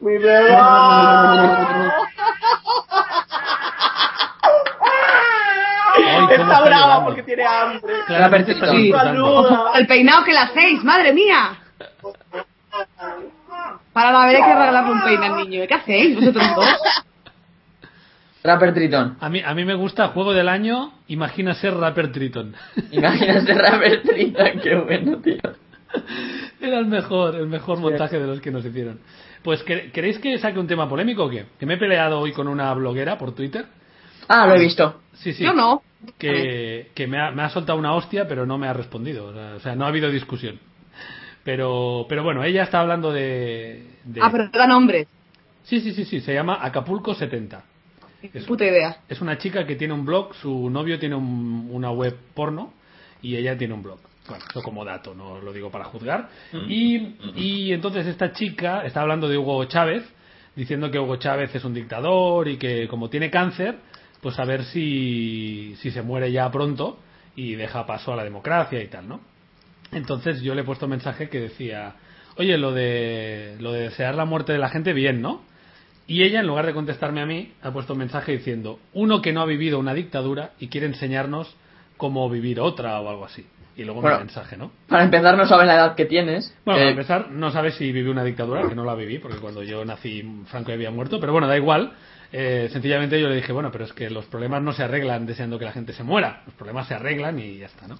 mi 0.00 0.18
bebé. 0.18 0.56
Está 6.30 6.60
brava 6.62 7.04
porque 7.04 7.22
tiene 7.22 7.44
hambre. 7.44 7.94
Está 8.08 8.70
Sí. 8.70 8.92
El 9.74 9.86
peinado 9.86 10.24
que 10.24 10.32
le 10.32 10.38
hacéis, 10.38 10.84
madre 10.84 11.12
mía. 11.12 11.56
Para 13.96 14.12
la 14.12 14.26
vez 14.26 14.36
hay 14.36 14.42
que 14.42 14.54
regalarle 14.58 14.92
un 14.92 15.00
peine 15.02 15.24
al 15.24 15.36
niño. 15.38 15.62
¿Qué 15.66 15.72
hacéis 15.72 16.14
vosotros 16.16 16.44
dos? 16.54 16.66
Rapper 18.44 18.74
Triton. 18.74 19.16
A 19.20 19.30
mí, 19.30 19.40
a 19.42 19.54
mí 19.54 19.64
me 19.64 19.72
gusta 19.72 20.08
Juego 20.08 20.34
del 20.34 20.50
Año, 20.50 20.92
imagina 21.08 21.54
ser 21.54 21.72
Rapper 21.74 22.12
Triton. 22.12 22.54
Imagínate 22.92 23.54
Rapper 23.54 24.02
Triton, 24.02 24.60
qué 24.62 24.74
bueno, 24.76 25.16
tío. 25.22 25.40
Era 26.60 26.78
el 26.78 26.84
mejor, 26.86 27.36
el 27.36 27.46
mejor 27.46 27.78
montaje 27.78 28.18
de 28.18 28.26
los 28.26 28.42
que 28.42 28.50
nos 28.50 28.66
hicieron. 28.66 29.00
Pues, 29.42 29.64
¿quer- 29.64 29.90
¿queréis 29.92 30.18
que 30.18 30.36
saque 30.38 30.58
un 30.58 30.66
tema 30.66 30.86
polémico 30.90 31.24
o 31.24 31.30
qué? 31.30 31.46
Que 31.58 31.64
me 31.64 31.74
he 31.74 31.78
peleado 31.78 32.20
hoy 32.20 32.32
con 32.32 32.48
una 32.48 32.72
bloguera 32.74 33.16
por 33.16 33.34
Twitter. 33.34 33.64
Ah, 34.28 34.46
lo 34.46 34.56
he 34.56 34.60
visto. 34.60 35.00
Sí, 35.14 35.32
sí. 35.32 35.42
Yo 35.42 35.54
no. 35.54 35.80
Que, 36.18 36.90
que 36.94 37.06
me, 37.06 37.18
ha, 37.18 37.30
me 37.30 37.44
ha 37.44 37.48
soltado 37.48 37.78
una 37.78 37.94
hostia, 37.94 38.28
pero 38.28 38.44
no 38.44 38.58
me 38.58 38.68
ha 38.68 38.74
respondido. 38.74 39.28
O 39.28 39.32
sea, 39.32 39.54
o 39.56 39.60
sea, 39.60 39.74
no 39.74 39.86
ha 39.86 39.88
habido 39.88 40.10
discusión. 40.10 40.60
Pero, 41.46 42.06
pero 42.08 42.24
bueno, 42.24 42.42
ella 42.42 42.64
está 42.64 42.80
hablando 42.80 43.12
de. 43.12 43.86
de- 44.04 44.20
Ah, 44.20 44.28
pero 44.32 44.48
da 44.48 44.66
nombres. 44.66 45.06
Sí, 45.62 45.80
sí, 45.80 45.92
sí, 45.92 46.04
sí. 46.04 46.20
Se 46.20 46.34
llama 46.34 46.58
Acapulco 46.60 47.14
70. 47.14 47.62
Ni 48.20 48.40
puta 48.40 48.64
idea. 48.64 48.96
Es 49.08 49.20
una 49.20 49.38
chica 49.38 49.64
que 49.64 49.76
tiene 49.76 49.94
un 49.94 50.04
blog, 50.04 50.34
su 50.34 50.68
novio 50.68 50.98
tiene 50.98 51.14
un- 51.14 51.68
una 51.70 51.92
web 51.92 52.16
porno 52.34 52.72
y 53.22 53.36
ella 53.36 53.56
tiene 53.56 53.74
un 53.74 53.82
blog. 53.84 54.00
Bueno, 54.28 54.44
eso 54.50 54.60
como 54.60 54.84
dato, 54.84 55.14
no 55.14 55.38
lo 55.40 55.52
digo 55.52 55.70
para 55.70 55.84
juzgar. 55.84 56.28
Y, 56.66 57.14
y 57.36 57.72
entonces 57.72 58.06
esta 58.08 58.32
chica 58.32 58.84
está 58.84 59.02
hablando 59.02 59.28
de 59.28 59.38
Hugo 59.38 59.64
Chávez, 59.66 60.02
diciendo 60.56 60.90
que 60.90 60.98
Hugo 60.98 61.14
Chávez 61.16 61.54
es 61.54 61.64
un 61.64 61.74
dictador 61.74 62.48
y 62.48 62.56
que 62.56 62.88
como 62.88 63.08
tiene 63.08 63.30
cáncer, 63.30 63.76
pues 64.20 64.36
a 64.40 64.44
ver 64.44 64.64
si, 64.64 65.76
si 65.80 65.92
se 65.92 66.02
muere 66.02 66.32
ya 66.32 66.50
pronto 66.50 66.98
y 67.36 67.54
deja 67.54 67.86
paso 67.86 68.12
a 68.12 68.16
la 68.16 68.24
democracia 68.24 68.82
y 68.82 68.88
tal, 68.88 69.06
¿no? 69.06 69.20
Entonces 69.92 70.42
yo 70.42 70.54
le 70.54 70.62
he 70.62 70.64
puesto 70.64 70.86
un 70.86 70.90
mensaje 70.90 71.28
que 71.28 71.40
decía, 71.40 71.94
oye, 72.36 72.56
lo 72.58 72.72
de, 72.72 73.56
lo 73.60 73.72
de 73.72 73.82
desear 73.82 74.14
la 74.14 74.24
muerte 74.24 74.52
de 74.52 74.58
la 74.58 74.68
gente, 74.68 74.92
bien, 74.92 75.22
¿no? 75.22 75.42
Y 76.08 76.22
ella, 76.22 76.40
en 76.40 76.46
lugar 76.46 76.66
de 76.66 76.72
contestarme 76.72 77.20
a 77.20 77.26
mí, 77.26 77.52
ha 77.62 77.72
puesto 77.72 77.94
un 77.94 77.98
mensaje 78.00 78.32
diciendo, 78.32 78.78
uno 78.92 79.20
que 79.22 79.32
no 79.32 79.40
ha 79.40 79.46
vivido 79.46 79.78
una 79.78 79.94
dictadura 79.94 80.52
y 80.60 80.68
quiere 80.68 80.86
enseñarnos 80.86 81.56
cómo 81.96 82.28
vivir 82.30 82.60
otra 82.60 83.00
o 83.00 83.08
algo 83.08 83.24
así. 83.24 83.44
Y 83.76 83.84
luego 83.84 84.00
Bueno. 84.00 84.16
mi 84.18 84.24
mensaje, 84.24 84.56
¿no? 84.56 84.70
Para 84.88 85.04
empezar, 85.04 85.36
no 85.36 85.46
sabes 85.46 85.66
la 85.66 85.74
edad 85.74 85.94
que 85.96 86.06
tienes. 86.06 86.54
Bueno, 86.64 86.78
Eh, 86.78 86.82
para 86.84 86.90
empezar, 86.90 87.30
no 87.30 87.50
sabes 87.50 87.74
si 87.74 87.92
viví 87.92 88.08
una 88.08 88.24
dictadura, 88.24 88.68
que 88.68 88.74
no 88.74 88.84
la 88.84 88.94
viví, 88.94 89.18
porque 89.18 89.38
cuando 89.38 89.62
yo 89.62 89.84
nací 89.84 90.22
Franco 90.46 90.68
ya 90.68 90.74
había 90.74 90.90
muerto, 90.90 91.20
pero 91.20 91.32
bueno, 91.32 91.46
da 91.46 91.56
igual. 91.56 91.92
Eh, 92.32 92.68
sencillamente 92.72 93.20
yo 93.20 93.28
le 93.28 93.36
dije, 93.36 93.52
bueno, 93.52 93.70
pero 93.70 93.84
es 93.84 93.92
que 93.92 94.08
los 94.08 94.24
problemas 94.26 94.62
no 94.62 94.72
se 94.72 94.82
arreglan 94.82 95.26
deseando 95.26 95.58
que 95.58 95.64
la 95.64 95.72
gente 95.72 95.92
se 95.92 96.04
muera, 96.04 96.42
los 96.46 96.54
problemas 96.54 96.88
se 96.88 96.94
arreglan 96.94 97.38
y 97.38 97.58
ya 97.58 97.66
está, 97.66 97.86
¿no? 97.86 97.98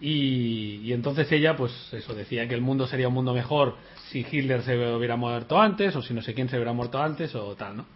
Y, 0.00 0.92
entonces 0.92 1.30
ella, 1.30 1.56
pues 1.56 1.72
eso, 1.92 2.14
decía 2.14 2.48
que 2.48 2.54
el 2.54 2.62
mundo 2.62 2.86
sería 2.86 3.08
un 3.08 3.14
mundo 3.14 3.34
mejor 3.34 3.76
si 4.10 4.26
Hitler 4.30 4.62
se 4.62 4.76
hubiera 4.94 5.16
muerto 5.16 5.60
antes, 5.60 5.94
o 5.94 6.02
si 6.02 6.14
no 6.14 6.22
sé 6.22 6.34
quién 6.34 6.48
se 6.48 6.56
hubiera 6.56 6.72
muerto 6.72 7.02
antes, 7.02 7.34
o 7.34 7.54
tal, 7.54 7.76
¿no? 7.76 7.86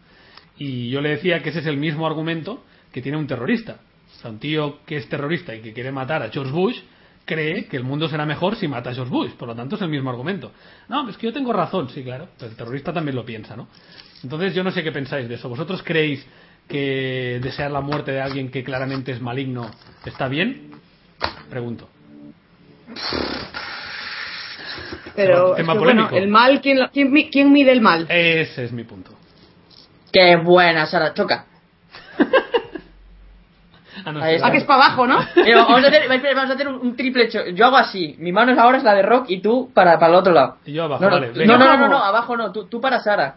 Y 0.59 0.91
yo 0.91 1.01
le 1.01 1.11
decía 1.11 1.43
que 1.43 1.49
ese 1.49 1.61
es 1.61 1.67
el 1.67 1.77
mismo 1.77 2.07
argumento 2.07 2.63
que 2.93 3.03
tiene 3.03 3.19
un 3.19 3.27
terrorista. 3.27 3.81
O 4.17 4.21
sea, 4.21 4.31
un 4.31 4.39
tío 4.39 4.79
que 4.87 4.97
es 4.97 5.09
terrorista 5.09 5.55
y 5.55 5.61
que 5.61 5.73
quiere 5.73 5.91
matar 5.91 6.23
a 6.23 6.31
George 6.31 6.53
Bush 6.53 6.79
cree 7.25 7.67
que 7.67 7.77
el 7.77 7.85
mundo 7.85 8.09
será 8.09 8.27
mejor 8.27 8.57
si 8.57 8.69
mata 8.69 8.91
a 8.91 8.95
George 8.95 9.11
Bush. 9.11 9.33
Por 9.33 9.49
lo 9.49 9.55
tanto, 9.55 9.77
es 9.77 9.83
el 9.83 9.89
mismo 9.89 10.11
argumento. 10.11 10.53
No, 10.89 11.09
es 11.09 11.17
que 11.17 11.27
yo 11.27 11.33
tengo 11.33 11.53
razón, 11.53 11.89
sí, 11.89 12.03
claro. 12.03 12.29
Pero 12.39 12.51
el 12.51 12.57
terrorista 12.57 12.93
también 12.93 13.17
lo 13.17 13.25
piensa, 13.25 13.57
¿no? 13.57 13.69
Entonces, 14.23 14.55
yo 14.55 14.63
no 14.63 14.71
sé 14.71 14.83
qué 14.83 14.93
pensáis 14.93 15.29
de 15.29 15.35
eso. 15.35 15.49
¿Vosotros 15.49 15.83
creéis 15.83 16.25
que 16.69 17.41
desear 17.43 17.71
la 17.71 17.81
muerte 17.81 18.13
de 18.13 18.21
alguien 18.21 18.51
que 18.51 18.63
claramente 18.63 19.13
es 19.13 19.21
maligno 19.21 19.71
está 20.05 20.29
bien? 20.29 20.71
Pregunto. 21.51 21.94
Pero, 25.17 25.35
Tema- 25.35 25.51
es 25.51 25.57
tema 25.57 25.73
que, 25.75 25.79
bueno, 25.79 26.09
el 26.13 26.29
mal, 26.29 26.61
¿quién, 26.61 26.81
lo- 26.81 26.91
quién, 26.91 27.13
mi- 27.13 27.31
quién 27.31 27.53
mide 27.53 27.71
el 27.73 27.81
mal? 27.81 28.07
Ese 28.09 28.65
es 28.65 28.73
mi 28.73 28.85
punto. 28.85 29.11
Qué 30.13 30.37
buena, 30.37 30.87
Sara. 30.87 31.13
Choca. 31.15 31.47
Ah, 34.07 34.11
no, 34.13 34.21
Ahí 34.23 34.33
sí, 34.33 34.37
está. 34.37 34.49
Ah, 34.49 34.51
que 34.51 34.57
es 34.59 34.65
para 34.65 34.85
abajo, 34.85 35.07
¿no? 35.07 35.19
Eh, 35.47 35.55
vamos 35.55 35.83
a 35.83 35.87
hacer, 35.87 36.03
espera, 36.13 36.35
vamos 36.35 36.51
a 36.51 36.55
hacer 36.55 36.69
un, 36.69 36.95
triple 36.97 37.29
cho- 37.31 37.47
Yo 37.47 37.65
hago 37.65 37.77
así. 37.79 38.17
Mi 38.19 38.33
mano 38.33 38.61
ahora 38.61 38.77
es 38.77 38.85
la 38.85 38.93
de 38.93 39.03
Rock 39.03 39.27
y 39.31 39.41
tú 39.41 39.71
para, 39.73 39.99
para 39.99 40.13
el 40.13 40.19
otro 40.19 40.33
lado. 40.35 40.59
Y 40.67 40.73
yo 40.73 40.85
abajo, 40.85 41.05
no, 41.05 41.09
no, 41.11 41.15
vale, 41.17 41.29
no, 41.29 41.35
venga. 41.39 41.57
no, 41.57 41.65
no, 41.65 41.77
no, 41.79 41.89
no, 41.89 41.99
abajo 42.05 42.37
no. 42.37 42.53
Tú, 42.53 42.67
tú 42.67 42.81
para 42.83 43.01
Sara. 43.01 43.37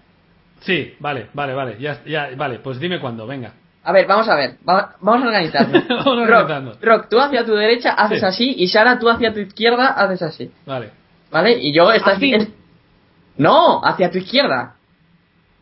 Sí, 0.62 0.96
vale, 1.00 1.28
vale, 1.34 1.54
vale. 1.54 1.78
Ya, 1.80 2.04
ya, 2.06 2.32
vale, 2.36 2.60
pues 2.60 2.80
dime 2.80 3.00
cuándo, 3.00 3.26
venga. 3.28 3.54
A 3.88 3.94
ver, 3.94 4.06
vamos 4.06 4.28
a 4.28 4.36
ver. 4.36 4.58
va- 4.68 4.96
vamos 5.00 5.24
a 5.24 5.28
organizarnos. 5.28 5.88
Vamos 5.90 6.28
Rock, 6.28 6.40
organizando. 6.42 6.78
Rock, 6.82 7.08
tú 7.10 7.20
hacia 7.22 7.46
tu 7.46 7.54
derecha 7.56 7.92
haces 7.94 8.20
Sí. 8.20 8.26
así 8.26 8.56
y 8.58 8.68
Sara, 8.68 9.00
tú 9.00 9.10
hacia 9.10 9.34
tu 9.34 9.40
izquierda 9.40 9.88
haces 9.88 10.22
así. 10.24 10.52
Vale. 10.66 10.92
¿Vale? 11.32 11.54
Y 11.54 11.74
yo 11.74 11.90
estás 11.92 12.16
Así. 12.18 12.22
bien. 12.26 12.54
No, 13.38 13.82
hacia 13.86 14.12
tu 14.12 14.18
izquierda. 14.18 14.74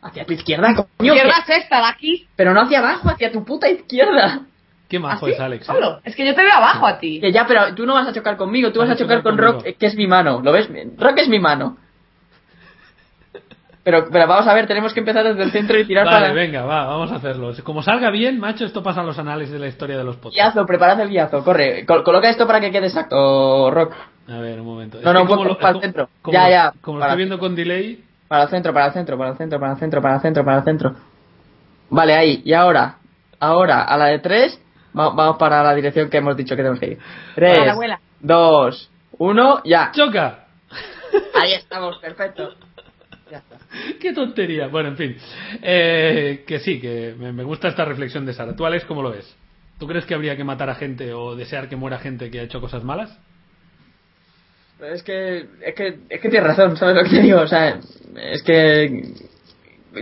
Hacia 0.01 0.25
tu 0.25 0.33
izquierda, 0.33 0.73
coño. 0.75 1.13
Izquierda 1.13 1.35
que- 1.45 1.53
sexta 1.53 1.77
de 1.77 1.85
aquí. 1.87 2.27
Pero 2.35 2.53
no 2.53 2.61
hacia 2.61 2.79
abajo, 2.79 3.09
hacia 3.09 3.31
tu 3.31 3.43
puta 3.45 3.69
izquierda. 3.69 4.41
¿Qué 4.87 4.99
majo 4.99 5.25
¿Así? 5.25 5.33
es 5.35 5.39
Alex? 5.39 5.63
eh? 5.63 5.65
Solo. 5.71 5.99
Es 6.03 6.15
que 6.15 6.25
yo 6.25 6.35
te 6.35 6.41
veo 6.43 6.53
abajo 6.53 6.85
a 6.85 6.99
ti. 6.99 7.19
Que 7.19 7.31
ya, 7.31 7.45
pero 7.47 7.73
tú 7.75 7.85
no 7.85 7.93
vas 7.95 8.07
a 8.07 8.13
chocar 8.13 8.37
conmigo, 8.37 8.71
tú 8.71 8.79
vas, 8.79 8.89
Vas 8.89 8.97
a 8.97 8.99
chocar 9.03 9.23
con 9.23 9.37
Rock, 9.37 9.55
conmigo. 9.57 9.69
eh, 9.69 9.75
que 9.79 9.85
es 9.87 9.95
mi 9.95 10.05
mano. 10.07 10.41
¿Lo 10.43 10.51
ves? 10.51 10.67
Rock 10.97 11.17
es 11.19 11.27
mi 11.27 11.39
mano. 11.39 11.77
Pero, 13.85 14.07
pero 14.11 14.25
vamos 14.27 14.47
a 14.47 14.53
ver, 14.55 14.65
tenemos 14.65 14.93
que 14.95 14.99
empezar 14.99 15.23
desde 15.23 15.43
el 15.43 15.51
centro 15.51 15.79
y 15.79 15.85
tirar 15.85 16.05
Vale, 16.07 16.19
para. 16.19 16.33
venga, 16.33 16.63
va, 16.65 16.87
vamos 16.87 17.11
a 17.11 17.17
hacerlo. 17.17 17.51
Como 17.63 17.83
salga 17.83 18.09
bien, 18.09 18.39
macho, 18.39 18.65
esto 18.65 18.81
pasa 18.81 19.01
en 19.01 19.05
los 19.05 19.19
análisis 19.19 19.53
de 19.53 19.59
la 19.59 19.67
historia 19.67 19.95
de 19.95 20.03
los 20.03 20.15
podcasts. 20.15 20.35
Guiazo, 20.55 20.65
preparad 20.65 20.99
el 21.01 21.09
guiazo, 21.09 21.43
corre. 21.43 21.85
Col- 21.85 22.03
coloca 22.03 22.27
esto 22.27 22.47
para 22.47 22.59
que 22.59 22.71
quede 22.71 22.87
exacto, 22.87 23.69
Rock. 23.69 23.93
A 24.27 24.39
ver, 24.39 24.59
un 24.59 24.65
momento. 24.65 24.97
No, 25.03 25.13
no, 25.13 25.21
un 25.21 25.27
como 25.27 25.43
poco 25.43 25.49
lo- 25.53 25.57
para 25.59 25.75
el 25.75 25.81
centro. 25.81 26.09
Como, 26.23 26.33
Ya, 26.33 26.49
ya, 26.49 26.73
Como 26.81 26.97
lo 26.97 27.03
estoy 27.05 27.17
viendo 27.17 27.37
con 27.37 27.55
delay, 27.55 28.03
Para 28.27 28.43
el 28.45 28.49
centro, 28.49 28.73
para 28.73 28.87
el 28.87 28.93
centro, 28.93 29.17
para 29.19 29.29
el 29.29 29.37
centro, 29.37 29.59
para 29.59 29.73
el 29.73 29.77
centro, 29.79 30.01
para 30.01 30.15
el 30.15 30.21
centro, 30.21 30.43
para 30.43 30.57
el 30.57 30.63
centro. 30.63 30.95
Vale, 31.91 32.15
ahí. 32.15 32.41
Y 32.43 32.53
ahora, 32.53 32.95
ahora, 33.39 33.83
a 33.83 33.97
la 33.97 34.05
de 34.07 34.17
tres, 34.17 34.59
va- 34.97 35.11
vamos 35.11 35.37
para 35.37 35.61
la 35.61 35.75
dirección 35.75 36.09
que 36.09 36.17
hemos 36.17 36.35
dicho 36.35 36.55
que 36.55 36.63
tenemos 36.63 36.79
que 36.79 36.87
ir. 36.93 36.99
Tres, 37.35 37.59
dos, 38.19 38.89
uno, 39.19 39.61
ya. 39.63 39.91
¡choca! 39.93 40.45
Ahí 41.39 41.53
estamos, 41.53 41.99
perfecto. 41.99 42.55
¡Qué 43.99 44.13
tontería! 44.13 44.67
Bueno, 44.67 44.89
en 44.89 44.97
fin. 44.97 45.15
Eh, 45.61 46.43
que 46.47 46.59
sí, 46.59 46.79
que 46.79 47.15
me, 47.17 47.31
me 47.31 47.43
gusta 47.43 47.67
esta 47.67 47.85
reflexión 47.85 48.25
de 48.25 48.33
Sara. 48.33 48.55
¿Tú, 48.55 48.65
Alex, 48.65 48.85
cómo 48.85 49.01
lo 49.01 49.11
ves? 49.11 49.35
¿Tú 49.79 49.87
crees 49.87 50.05
que 50.05 50.13
habría 50.13 50.37
que 50.37 50.43
matar 50.43 50.69
a 50.69 50.75
gente 50.75 51.13
o 51.13 51.35
desear 51.35 51.67
que 51.67 51.75
muera 51.75 51.99
gente 51.99 52.31
que 52.31 52.39
ha 52.39 52.43
hecho 52.43 52.61
cosas 52.61 52.83
malas? 52.83 53.17
Es 54.81 55.03
que, 55.03 55.45
es 55.61 55.75
que, 55.75 55.99
es 56.09 56.21
que 56.21 56.29
tienes 56.29 56.47
razón, 56.47 56.75
¿sabes 56.75 56.95
lo 56.95 57.03
que 57.03 57.09
te 57.09 57.21
digo? 57.21 57.39
O 57.39 57.47
sea, 57.47 57.79
es 58.15 58.43
que 58.43 59.13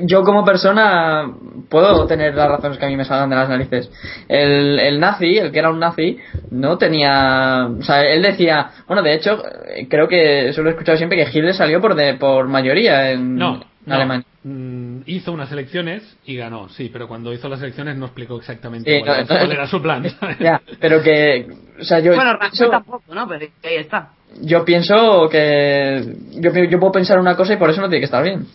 yo 0.02 0.24
como 0.24 0.44
persona 0.44 1.32
puedo 1.70 2.06
tener 2.08 2.36
las 2.36 2.50
razones 2.50 2.78
que 2.78 2.86
a 2.86 2.90
mí 2.90 2.98
me 2.98 3.06
salgan 3.06 3.30
de 3.30 3.36
las 3.36 3.50
narices. 3.50 3.92
El, 4.28 4.80
el 4.80 5.00
nazi, 5.00 5.38
el 5.38 5.52
que 5.52 5.60
era 5.60 5.70
un 5.70 5.80
nazi, 5.80 6.18
no 6.52 6.78
tenía, 6.78 7.68
o 7.80 7.84
sea, 7.84 8.02
él 8.04 8.22
decía, 8.22 8.72
bueno, 8.88 9.02
de 9.04 9.14
hecho, 9.14 9.42
creo 9.90 10.08
que 10.08 10.50
eso 10.50 10.62
lo 10.62 10.70
he 10.70 10.72
escuchado 10.74 10.98
siempre 10.98 11.18
que 11.24 11.30
Hitler 11.38 11.54
salió 11.54 11.80
por 11.82 11.96
de, 11.96 12.16
por 12.16 12.48
mayoría 12.48 13.12
en, 13.12 13.36
No, 13.38 13.62
no. 13.86 13.96
Alemania. 13.96 14.26
Mm, 14.46 15.02
hizo 15.06 15.32
unas 15.32 15.50
elecciones 15.54 16.18
y 16.26 16.36
ganó, 16.36 16.68
sí, 16.70 16.90
pero 16.92 17.08
cuando 17.08 17.32
hizo 17.32 17.48
las 17.48 17.62
elecciones 17.62 17.96
no 17.96 18.06
explicó 18.08 18.36
exactamente 18.38 18.92
Sí, 18.92 19.00
cuál, 19.00 19.08
no, 19.08 19.14
era, 19.14 19.22
entonces- 19.22 19.46
cuál 19.46 19.58
era 19.58 19.68
su 19.68 19.82
plan. 19.82 20.04
Ya, 20.40 20.62
pero 20.82 21.02
que, 21.02 21.48
o 21.80 21.84
sea, 21.84 22.00
yo, 22.00 22.14
Bueno, 22.14 22.38
pienso, 22.40 22.64
Rajoy 22.66 22.72
tampoco, 22.72 23.16
¿no? 23.16 23.26
Pero 23.28 23.46
ahí 23.64 23.76
está. 23.76 24.10
yo 24.42 24.66
pienso 24.66 25.30
que 25.30 26.04
yo, 26.42 26.52
yo 26.52 26.80
puedo 26.80 26.92
pensar 26.92 27.20
una 27.20 27.36
cosa 27.38 27.54
y 27.54 27.58
por 27.58 27.70
eso 27.70 27.80
no 27.80 27.88
tiene 27.88 28.02
que 28.02 28.06
estar 28.06 28.24
bien. 28.24 28.46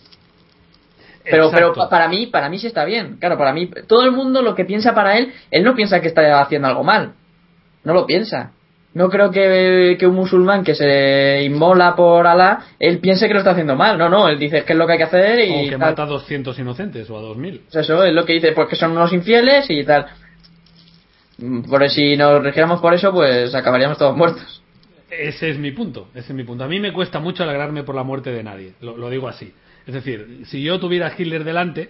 Pero, 1.29 1.51
pero 1.51 1.67
Exacto. 1.69 1.89
para 1.89 2.07
mí, 2.07 2.27
para 2.27 2.49
mí 2.49 2.59
sí 2.59 2.67
está 2.67 2.85
bien. 2.85 3.17
Claro, 3.19 3.37
para 3.37 3.53
mí, 3.53 3.69
todo 3.87 4.03
el 4.03 4.11
mundo 4.11 4.41
lo 4.41 4.55
que 4.55 4.65
piensa 4.65 4.93
para 4.95 5.17
él, 5.17 5.33
él 5.51 5.63
no 5.63 5.75
piensa 5.75 6.01
que 6.01 6.07
está 6.07 6.41
haciendo 6.41 6.67
algo 6.67 6.83
mal. 6.83 7.13
No 7.83 7.93
lo 7.93 8.05
piensa. 8.05 8.51
No 8.93 9.07
creo 9.09 9.29
que, 9.29 9.97
que 9.99 10.07
un 10.07 10.15
musulmán 10.15 10.63
que 10.63 10.73
se 10.73 11.43
inmola 11.43 11.95
por 11.95 12.25
Alá, 12.25 12.65
él 12.79 12.97
piense 12.97 13.27
que 13.27 13.33
lo 13.33 13.39
está 13.39 13.51
haciendo 13.51 13.75
mal. 13.75 13.97
No, 13.97 14.09
no, 14.09 14.27
él 14.27 14.39
dice 14.39 14.63
que 14.63 14.73
es 14.73 14.79
lo 14.79 14.87
que 14.87 14.93
hay 14.93 14.97
que 14.97 15.03
hacer 15.03 15.39
y. 15.39 15.67
O 15.67 15.69
que 15.69 15.77
tal. 15.77 15.89
mata 15.91 16.03
a 16.03 16.07
200 16.07 16.57
inocentes 16.57 17.09
o 17.09 17.17
a 17.17 17.21
2000. 17.21 17.61
Pues 17.71 17.75
eso 17.85 18.03
es 18.03 18.13
lo 18.13 18.25
que 18.25 18.33
dice, 18.33 18.51
pues 18.53 18.67
que 18.67 18.75
son 18.75 18.91
unos 18.91 19.13
infieles 19.13 19.69
y 19.69 19.83
tal. 19.83 20.07
Mm, 21.37 21.61
Por 21.69 21.87
si 21.89 22.17
nos 22.17 22.43
rigiéramos 22.43 22.81
por 22.81 22.93
eso, 22.93 23.11
pues 23.13 23.53
acabaríamos 23.53 23.97
todos 23.97 24.15
muertos. 24.17 24.63
Ese 25.09 25.49
es 25.51 25.57
mi 25.57 25.71
punto, 25.71 26.07
ese 26.13 26.29
es 26.29 26.33
mi 26.35 26.43
punto. 26.43 26.63
A 26.63 26.67
mí 26.67 26.79
me 26.79 26.91
cuesta 26.93 27.19
mucho 27.19 27.43
alegrarme 27.43 27.83
por 27.83 27.95
la 27.95 28.03
muerte 28.03 28.31
de 28.31 28.43
nadie, 28.43 28.73
lo, 28.81 28.97
lo 28.97 29.09
digo 29.09 29.27
así. 29.27 29.53
Es 29.89 29.95
decir, 29.95 30.43
si 30.45 30.61
yo 30.61 30.79
tuviera 30.79 31.07
a 31.07 31.13
Hitler 31.17 31.43
delante, 31.43 31.89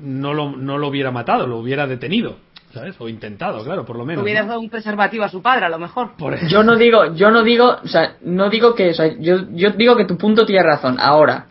no 0.00 0.32
lo, 0.32 0.56
no 0.56 0.78
lo 0.78 0.88
hubiera 0.88 1.10
matado, 1.10 1.46
lo 1.46 1.58
hubiera 1.58 1.86
detenido, 1.86 2.38
¿sabes? 2.72 2.96
O 2.98 3.06
intentado, 3.06 3.62
claro, 3.62 3.84
por 3.84 3.98
lo 3.98 4.06
menos. 4.06 4.24
Hubieras 4.24 4.46
¿no? 4.46 4.52
dado 4.52 4.60
un 4.62 4.70
preservativo 4.70 5.24
a 5.24 5.28
su 5.28 5.42
padre, 5.42 5.66
a 5.66 5.68
lo 5.68 5.78
mejor. 5.78 6.12
Yo 6.48 6.62
no 6.62 6.76
digo, 6.76 7.14
yo 7.14 7.30
no 7.30 7.42
digo, 7.42 7.80
o 7.84 7.86
sea, 7.86 8.16
no 8.22 8.48
digo 8.48 8.74
que, 8.74 8.92
o 8.92 8.94
sea, 8.94 9.14
yo, 9.18 9.46
yo 9.50 9.72
digo 9.72 9.94
que 9.94 10.06
tu 10.06 10.16
punto 10.16 10.46
tiene 10.46 10.62
razón. 10.62 10.96
Ahora, 10.98 11.48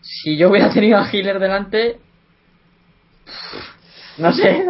si 0.00 0.36
yo 0.36 0.48
hubiera 0.48 0.72
tenido 0.72 0.96
a 0.96 1.08
Hitler 1.12 1.40
delante, 1.40 1.98
no 4.18 4.32
sé, 4.32 4.64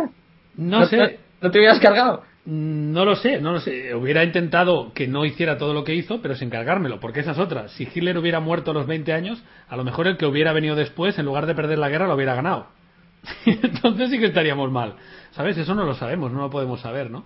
No 0.57 0.87
sé, 0.87 1.21
no 1.43 1.51
te 1.51 1.59
hubieras 1.59 1.81
cargado. 1.81 2.23
No 2.47 3.05
lo 3.05 3.17
sé, 3.17 3.41
no 3.41 3.53
lo 3.53 3.61
sé. 3.61 3.93
Hubiera 3.95 4.23
intentado 4.23 4.93
que 4.95 5.09
no 5.09 5.25
hiciera 5.25 5.59
todo 5.59 5.75
lo 5.75 5.83
que 5.83 5.95
hizo, 5.95 6.23
pero 6.23 6.37
sin 6.37 6.49
cargármelo, 6.49 7.01
porque 7.01 7.21
esa 7.21 7.33
es 7.33 7.39
otra. 7.39 7.69
Si 7.69 7.85
Hitler 7.85 8.17
hubiera 8.19 8.39
muerto 8.39 8.71
a 8.71 8.75
los 8.75 8.87
20 8.87 9.13
años, 9.13 9.43
a 9.69 9.77
lo 9.77 9.83
mejor 9.83 10.07
el 10.07 10.17
que 10.17 10.27
hubiera 10.27 10.53
venido 10.53 10.77
después, 10.77 11.19
en 11.19 11.27
lugar 11.27 11.47
de 11.47 11.57
perder 11.57 11.79
la 11.79 11.89
guerra, 11.89 12.07
lo 12.07 12.15
hubiera 12.15 12.37
ganado. 12.37 12.69
Entonces 13.47 14.11
sí 14.11 14.19
que 14.21 14.27
estaríamos 14.27 14.71
mal. 14.71 14.95
¿Sabes? 15.33 15.59
Eso 15.59 15.75
no 15.75 15.85
lo 15.85 15.95
sabemos, 15.95 16.33
no 16.33 16.43
lo 16.43 16.51
podemos 16.51 16.81
saber, 16.81 17.11
¿no? 17.11 17.25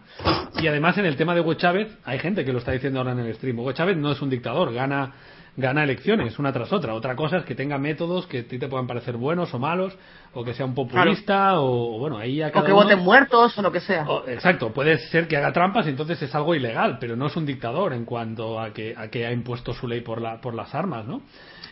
Y 0.61 0.67
además 0.67 0.97
en 0.97 1.05
el 1.05 1.17
tema 1.17 1.35
de 1.35 1.43
Hugo 1.43 1.55
Chávez, 1.55 1.97
hay 2.05 2.19
gente 2.19 2.45
que 2.45 2.53
lo 2.53 2.59
está 2.59 2.73
diciendo 2.73 2.99
ahora 2.99 3.13
en 3.13 3.21
el 3.21 3.35
stream. 3.35 3.59
Hugo 3.59 3.73
Chávez 3.73 3.99
no 3.99 4.11
es 4.13 4.23
un 4.23 4.31
dictador, 4.31 4.73
gana 4.73 5.13
gana 5.57 5.85
elecciones 5.85 6.39
una 6.39 6.53
tras 6.53 6.73
otra. 6.73 6.95
Otra 6.95 7.17
cosa 7.17 7.39
es 7.39 7.45
que 7.45 7.55
tenga 7.55 7.77
métodos 7.79 8.27
que 8.27 8.39
a 8.41 8.45
ti 8.49 8.59
te 8.59 8.69
puedan 8.69 8.87
parecer 8.87 9.17
buenos 9.17 9.53
o 9.53 9.59
malos, 9.59 9.97
o 10.33 10.45
que 10.45 10.55
sea 10.55 10.65
un 10.67 10.75
populista, 10.75 11.61
o, 11.61 11.99
bueno, 11.99 12.17
ahí 12.19 12.37
ya 12.37 12.51
cada 12.51 12.63
O 12.63 12.67
que 12.67 12.73
uno- 12.73 12.83
voten 12.85 12.99
muertos 13.01 13.59
o 13.59 13.63
lo 13.63 13.73
que 13.73 13.81
sea. 13.81 14.09
o- 14.09 14.27
exacto, 14.29 14.73
puede 14.73 14.99
ser 15.09 15.27
que 15.29 15.37
haga 15.37 15.53
trampas 15.53 15.87
y 15.87 15.91
entonces 15.91 16.23
es 16.23 16.35
algo 16.35 16.55
ilegal, 16.55 16.99
pero 17.01 17.17
no 17.17 17.27
es 17.27 17.37
un 17.37 17.47
dictador 17.47 17.93
en 17.93 18.05
cuanto 18.05 18.61
a 18.61 18.73
que, 18.73 18.95
a 18.97 19.09
que 19.09 19.27
ha 19.27 19.33
impuesto 19.33 19.75
su 19.75 19.87
ley 19.89 20.01
por, 20.03 20.21
la, 20.23 20.41
por 20.41 20.55
las 20.55 20.75
armas, 20.75 21.05
¿no? 21.07 21.23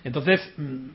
Entonces, 0.05 0.41
mm, 0.57 0.87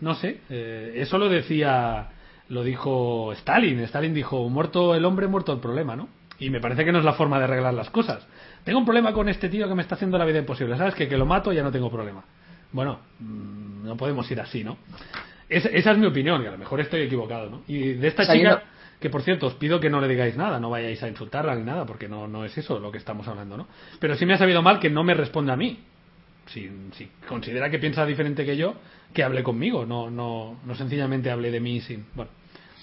no 0.00 0.14
sé, 0.14 0.40
eh, 0.50 0.92
eso 0.96 1.16
lo 1.18 1.28
decía, 1.28 2.08
lo 2.50 2.62
dijo 2.62 3.32
Stalin. 3.32 3.80
Stalin 3.80 4.12
dijo, 4.14 4.48
muerto 4.48 4.94
el 4.94 5.04
hombre, 5.04 5.26
muerto 5.26 5.52
el 5.52 5.58
problema, 5.60 5.96
¿no? 5.96 6.08
Y 6.38 6.50
me 6.50 6.60
parece 6.60 6.84
que 6.84 6.92
no 6.92 6.98
es 6.98 7.04
la 7.04 7.14
forma 7.14 7.38
de 7.38 7.44
arreglar 7.44 7.72
las 7.74 7.90
cosas. 7.90 8.26
Tengo 8.64 8.78
un 8.78 8.84
problema 8.84 9.12
con 9.12 9.28
este 9.28 9.48
tío 9.48 9.68
que 9.68 9.74
me 9.74 9.82
está 9.82 9.94
haciendo 9.94 10.18
la 10.18 10.24
vida 10.24 10.38
imposible. 10.38 10.76
¿Sabes? 10.76 10.94
Que 10.94 11.08
que 11.08 11.16
lo 11.16 11.26
mato 11.26 11.52
ya 11.52 11.62
no 11.62 11.72
tengo 11.72 11.90
problema. 11.90 12.22
Bueno, 12.72 13.00
mm, 13.20 13.86
no 13.86 13.96
podemos 13.96 14.30
ir 14.30 14.40
así, 14.40 14.62
¿no? 14.64 14.76
Es- 15.48 15.64
esa 15.66 15.92
es 15.92 15.98
mi 15.98 16.06
opinión, 16.06 16.42
que 16.42 16.48
a 16.48 16.52
lo 16.52 16.58
mejor 16.58 16.80
estoy 16.80 17.02
equivocado, 17.02 17.48
¿no? 17.48 17.62
Y 17.68 17.92
de 17.94 18.08
esta 18.08 18.24
chica, 18.38 18.62
que 19.00 19.08
por 19.10 19.22
cierto, 19.22 19.46
os 19.46 19.54
pido 19.54 19.78
que 19.80 19.88
no 19.88 20.00
le 20.00 20.08
digáis 20.08 20.36
nada, 20.36 20.58
no 20.58 20.70
vayáis 20.70 21.02
a 21.02 21.08
insultarla 21.08 21.54
ni 21.54 21.62
nada, 21.62 21.86
porque 21.86 22.08
no, 22.08 22.26
no 22.26 22.44
es 22.44 22.56
eso 22.58 22.78
lo 22.80 22.90
que 22.90 22.98
estamos 22.98 23.26
hablando, 23.28 23.56
¿no? 23.56 23.68
Pero 24.00 24.14
sí 24.16 24.26
me 24.26 24.34
ha 24.34 24.38
sabido 24.38 24.60
mal 24.62 24.80
que 24.80 24.90
no 24.90 25.04
me 25.04 25.14
responda 25.14 25.52
a 25.52 25.56
mí. 25.56 25.78
Si, 26.46 26.70
si 26.92 27.10
considera 27.28 27.70
que 27.70 27.78
piensa 27.78 28.04
diferente 28.06 28.44
que 28.44 28.56
yo, 28.56 28.74
que 29.12 29.22
hable 29.24 29.42
conmigo, 29.42 29.84
no, 29.86 30.10
no, 30.10 30.58
no 30.64 30.74
sencillamente 30.74 31.30
hable 31.30 31.50
de 31.50 31.60
mí 31.60 31.80
sin. 31.80 32.06
Bueno, 32.14 32.30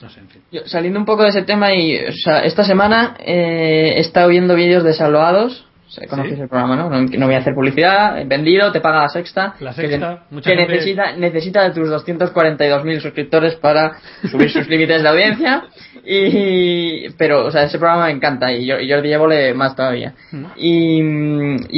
no 0.04 0.10
sé, 0.10 0.20
en 0.20 0.28
fin. 0.30 0.42
Yo, 0.52 0.62
saliendo 0.66 1.00
un 1.00 1.06
poco 1.06 1.24
de 1.24 1.30
ese 1.30 1.42
tema 1.44 1.74
y 1.74 1.96
o 1.98 2.12
sea, 2.12 2.44
esta 2.44 2.64
semana 2.64 3.16
eh, 3.20 3.94
he 3.96 4.00
estado 4.00 4.28
viendo 4.30 4.54
vídeos 4.56 4.84
de 4.84 4.94
salvados. 4.94 5.66
O 5.88 5.96
sea, 5.96 6.08
conocéis 6.08 6.36
Sí. 6.38 6.42
el 6.42 6.50
programa, 6.50 6.76
¿no? 6.76 6.90
¿no? 6.90 7.02
no 7.04 7.26
voy 7.28 7.36
a 7.36 7.38
hacer 7.38 7.54
publicidad. 7.54 8.16
Vendido, 8.26 8.72
te 8.72 8.82
paga 8.82 9.04
la 9.04 9.10
sexta. 9.10 9.54
La 9.60 9.76
que- 9.76 9.88
Sexta, 9.88 10.24
mucha 10.32 10.50
que 10.50 10.58
gente- 10.58 10.74
necesita, 10.74 11.12
necesita 11.18 11.64
de 11.70 11.70
tus 11.80 11.88
242.000 11.88 13.00
suscriptores 13.00 13.56
para 13.56 13.98
subir 14.32 14.50
sus 14.50 14.68
límites 14.70 15.04
de 15.04 15.10
audiencia. 15.10 15.64
Y, 16.04 17.10
pero, 17.12 17.46
o 17.46 17.52
sea, 17.52 17.64
ese 17.64 17.78
programa 17.78 18.06
me 18.06 18.12
encanta 18.12 18.52
y 18.52 18.66
yo, 18.66 18.80
y 18.80 18.90
Jordi 18.92 19.14
Évole 19.14 19.54
más 19.54 19.76
todavía. 19.76 20.14
Mm. 20.32 20.46
Y, 20.58 21.00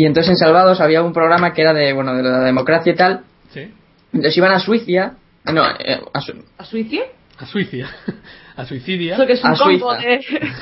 y 0.02 0.06
entonces 0.06 0.30
en 0.32 0.38
Salvados 0.38 0.80
había 0.80 1.02
un 1.04 1.12
programa 1.12 1.54
que 1.54 1.62
era 1.64 1.74
de, 1.74 1.92
bueno, 1.94 2.16
de 2.16 2.24
la 2.24 2.40
democracia 2.40 2.94
y 2.94 2.96
tal. 2.96 3.22
¿Sí? 3.54 3.70
Entonces 4.14 4.38
iban 4.38 4.52
a 4.54 4.60
Suicia. 4.60 5.14
No, 5.52 5.64
eh, 5.80 6.00
a, 6.14 6.22
Su- 6.22 6.44
¿A 6.58 6.64
Suicia? 6.64 7.04
A 7.40 7.46
Suicia. 7.46 7.90
a 8.56 8.66
Suicidia. 8.66 9.16
Eso 9.16 9.26
que 9.28 9.34
es 9.34 9.44
un 9.44 9.52
A 9.52 9.56
combo 9.58 9.94
Suiza. 9.96 10.08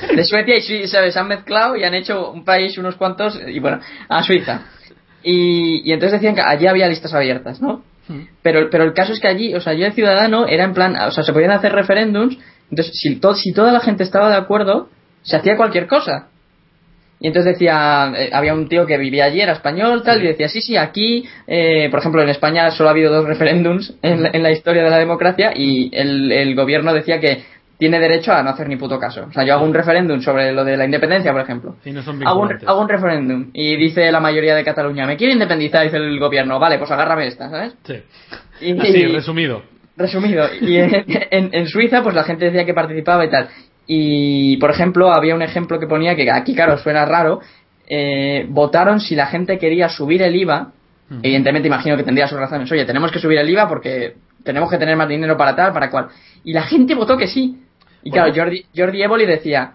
de... 0.08 0.16
de 0.16 0.24
Suecia 0.24 0.58
y 0.58 0.62
Suiza 0.62 0.88
¿sabes? 0.98 1.14
se 1.14 1.20
han 1.20 1.28
mezclado 1.28 1.76
y 1.76 1.84
han 1.84 1.94
hecho 1.94 2.32
un 2.32 2.44
país, 2.44 2.78
unos 2.78 2.96
cuantos, 2.96 3.40
y 3.48 3.60
bueno, 3.60 3.80
a 4.10 4.24
Suiza. 4.24 4.62
Y, 5.24 5.88
y 5.88 5.94
entonces 5.94 6.20
decían 6.20 6.36
que 6.36 6.42
allí 6.42 6.68
había 6.68 6.88
listas 6.88 7.14
abiertas, 7.14 7.62
¿no? 7.62 7.84
Mm. 8.08 8.20
Pero, 8.42 8.70
pero 8.70 8.84
el 8.84 8.94
caso 8.94 9.14
es 9.14 9.20
que 9.20 9.28
allí, 9.28 9.54
o 9.56 9.62
sea, 9.62 9.74
yo 9.74 9.86
de 9.86 9.92
ciudadano 9.92 10.48
era 10.48 10.64
en 10.66 10.74
plan, 10.74 10.96
o 10.98 11.12
sea, 11.12 11.24
se 11.24 11.32
podían 11.32 11.52
hacer 11.52 11.72
referéndums, 11.72 12.38
entonces 12.70 12.94
si, 13.00 13.16
to- 13.18 13.36
si 13.36 13.54
toda 13.54 13.72
la 13.72 13.80
gente 13.80 14.04
estaba 14.04 14.30
de 14.30 14.36
acuerdo, 14.36 14.90
se 15.22 15.38
hacía 15.38 15.56
cualquier 15.56 15.88
cosa. 15.88 16.28
Y 17.24 17.28
entonces 17.28 17.54
decía, 17.54 18.12
eh, 18.18 18.30
había 18.34 18.54
un 18.54 18.68
tío 18.68 18.86
que 18.86 18.98
vivía 18.98 19.24
allí, 19.24 19.40
era 19.40 19.54
español, 19.54 20.04
tal, 20.04 20.22
y 20.22 20.28
decía, 20.28 20.50
sí, 20.50 20.60
sí, 20.62 20.76
aquí, 20.76 21.26
eh, 21.48 21.88
por 21.90 22.00
ejemplo, 22.02 22.22
en 22.22 22.28
España 22.28 22.70
solo 22.70 22.90
ha 22.90 22.92
habido 22.92 23.14
dos 23.14 23.26
referéndums 23.26 23.96
en 24.02 24.24
la, 24.24 24.30
en 24.34 24.44
la 24.44 24.52
historia 24.52 24.84
de 24.84 24.90
la 24.90 24.98
democracia 25.00 25.54
y 25.56 25.90
el, 25.96 26.32
el 26.34 26.54
gobierno 26.54 26.94
decía 26.94 27.22
que 27.22 27.44
tiene 27.78 27.98
derecho 28.00 28.34
a 28.34 28.44
no 28.44 28.50
hacer 28.50 28.68
ni 28.68 28.76
puto 28.76 29.00
caso. 29.00 29.26
O 29.30 29.32
sea, 29.32 29.46
yo 29.46 29.54
hago 29.54 29.64
un 29.66 29.74
referéndum 29.74 30.20
sobre 30.22 30.52
lo 30.52 30.66
de 30.66 30.76
la 30.76 30.84
independencia, 30.84 31.32
por 31.32 31.40
ejemplo. 31.42 31.78
Y 31.86 31.92
no 31.92 32.04
son 32.04 32.22
Hago 32.28 32.42
un, 32.42 32.50
hago 32.66 32.82
un 32.82 32.90
referéndum 32.90 33.52
y 33.54 33.78
dice 33.78 34.12
la 34.12 34.20
mayoría 34.20 34.54
de 34.56 34.64
Cataluña, 34.66 35.08
me 35.08 35.16
quiere 35.16 35.32
independizar, 35.34 35.84
dice 35.86 35.98
el 35.98 36.20
gobierno, 36.20 36.60
vale, 36.60 36.78
pues 36.78 36.92
agárrame 36.92 37.28
esta, 37.28 37.50
¿sabes? 37.50 37.74
Sí. 37.86 37.96
Y- 38.62 38.80
Así, 38.80 39.06
resumido. 39.08 39.64
Resumido, 39.96 40.46
y 40.60 40.76
en, 40.76 41.06
en- 41.08 41.50
en 41.54 41.68
Suiza 41.68 42.04
pues 42.04 42.16
la 42.16 42.24
gente 42.26 42.46
decía 42.46 42.66
que 42.66 42.74
participaba 42.74 43.24
y 43.26 43.30
tal. 43.30 43.48
Y 43.88 44.58
por 44.58 44.72
ejemplo, 44.72 45.14
había 45.14 45.36
un 45.36 45.42
ejemplo 45.42 45.80
que 45.80 45.88
ponía 45.88 46.16
que 46.16 46.30
aquí, 46.32 46.56
claro, 46.56 46.78
suena 46.78 47.06
raro, 47.06 47.42
eh, 47.88 48.46
votaron 48.50 49.00
si 49.00 49.16
la 49.16 49.28
gente 49.28 49.58
quería 49.58 49.90
subir 49.90 50.22
el 50.22 50.36
IVA. 50.36 50.72
Mm. 51.10 51.20
Evidentemente 51.22 51.68
imagino 51.68 51.98
que 51.98 52.04
tendría 52.04 52.28
sus 52.28 52.40
razones. 52.40 52.72
Oye, 52.72 52.86
tenemos 52.86 53.12
que 53.12 53.20
subir 53.20 53.38
el 53.38 53.50
IVA 53.50 53.68
porque 53.68 54.16
tenemos 54.44 54.70
que 54.70 54.78
tener 54.78 54.96
más 54.96 55.10
dinero 55.10 55.38
para 55.38 55.56
tal, 55.56 55.74
para 55.74 55.90
cual. 55.90 56.08
Y 56.44 56.54
la 56.54 56.64
gente 56.64 56.96
votó 56.96 57.18
que 57.18 57.28
sí. 57.28 57.62
Y 58.04 58.12
claro. 58.12 58.34
Jordi, 58.36 58.66
Jordi 58.76 59.02
Évole 59.02 59.26
decía, 59.26 59.74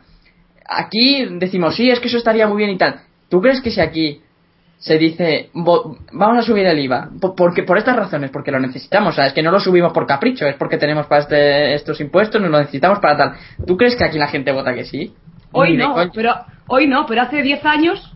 aquí 0.69 1.27
decimos, 1.39 1.77
sí, 1.77 1.91
es 1.91 2.01
que 2.01 2.09
eso 2.09 2.19
estaría 2.19 2.47
muy 2.47 2.59
bien 2.59 2.71
y 2.71 2.79
tal. 2.79 3.01
¿Tú 3.29 3.41
crees 3.41 3.61
que 3.61 3.71
si 3.71 3.81
aquí 3.81 4.21
se 4.79 4.97
dice, 4.97 5.51
vo- 5.55 5.99
vamos 6.13 6.39
a 6.39 6.43
subir 6.43 6.65
el 6.67 6.79
IVA? 6.79 7.11
Po- 7.21 7.35
Porque, 7.35 7.65
por 7.65 7.79
estas 7.79 7.97
razones, 7.97 8.31
porque 8.31 8.51
lo 8.53 8.61
necesitamos. 8.61 9.15
O 9.15 9.17
sea, 9.17 9.27
es 9.27 9.33
que 9.33 9.43
no 9.43 9.51
lo 9.51 9.59
subimos 9.61 9.93
por 9.93 10.07
capricho, 10.07 10.47
es 10.47 10.55
porque 10.57 10.79
tenemos 10.79 11.07
para 11.07 11.23
este- 11.23 11.75
estos 11.75 12.01
impuestos, 12.01 12.41
nos 12.41 12.51
lo 12.51 12.59
necesitamos 12.59 13.01
para 13.01 13.17
tal. 13.17 13.33
¿Tú 13.67 13.77
crees 13.77 13.97
que 13.97 14.05
aquí 14.05 14.19
la 14.19 14.29
gente 14.29 14.53
vota 14.53 14.73
que 14.75 14.85
sí? 14.85 15.13
Hoy 15.53 15.77
no, 15.77 15.95
pero 16.15 16.35
hoy 16.69 16.87
no, 16.87 17.07
pero 17.07 17.23
hace 17.23 17.43
10 17.43 17.65
años 17.65 18.15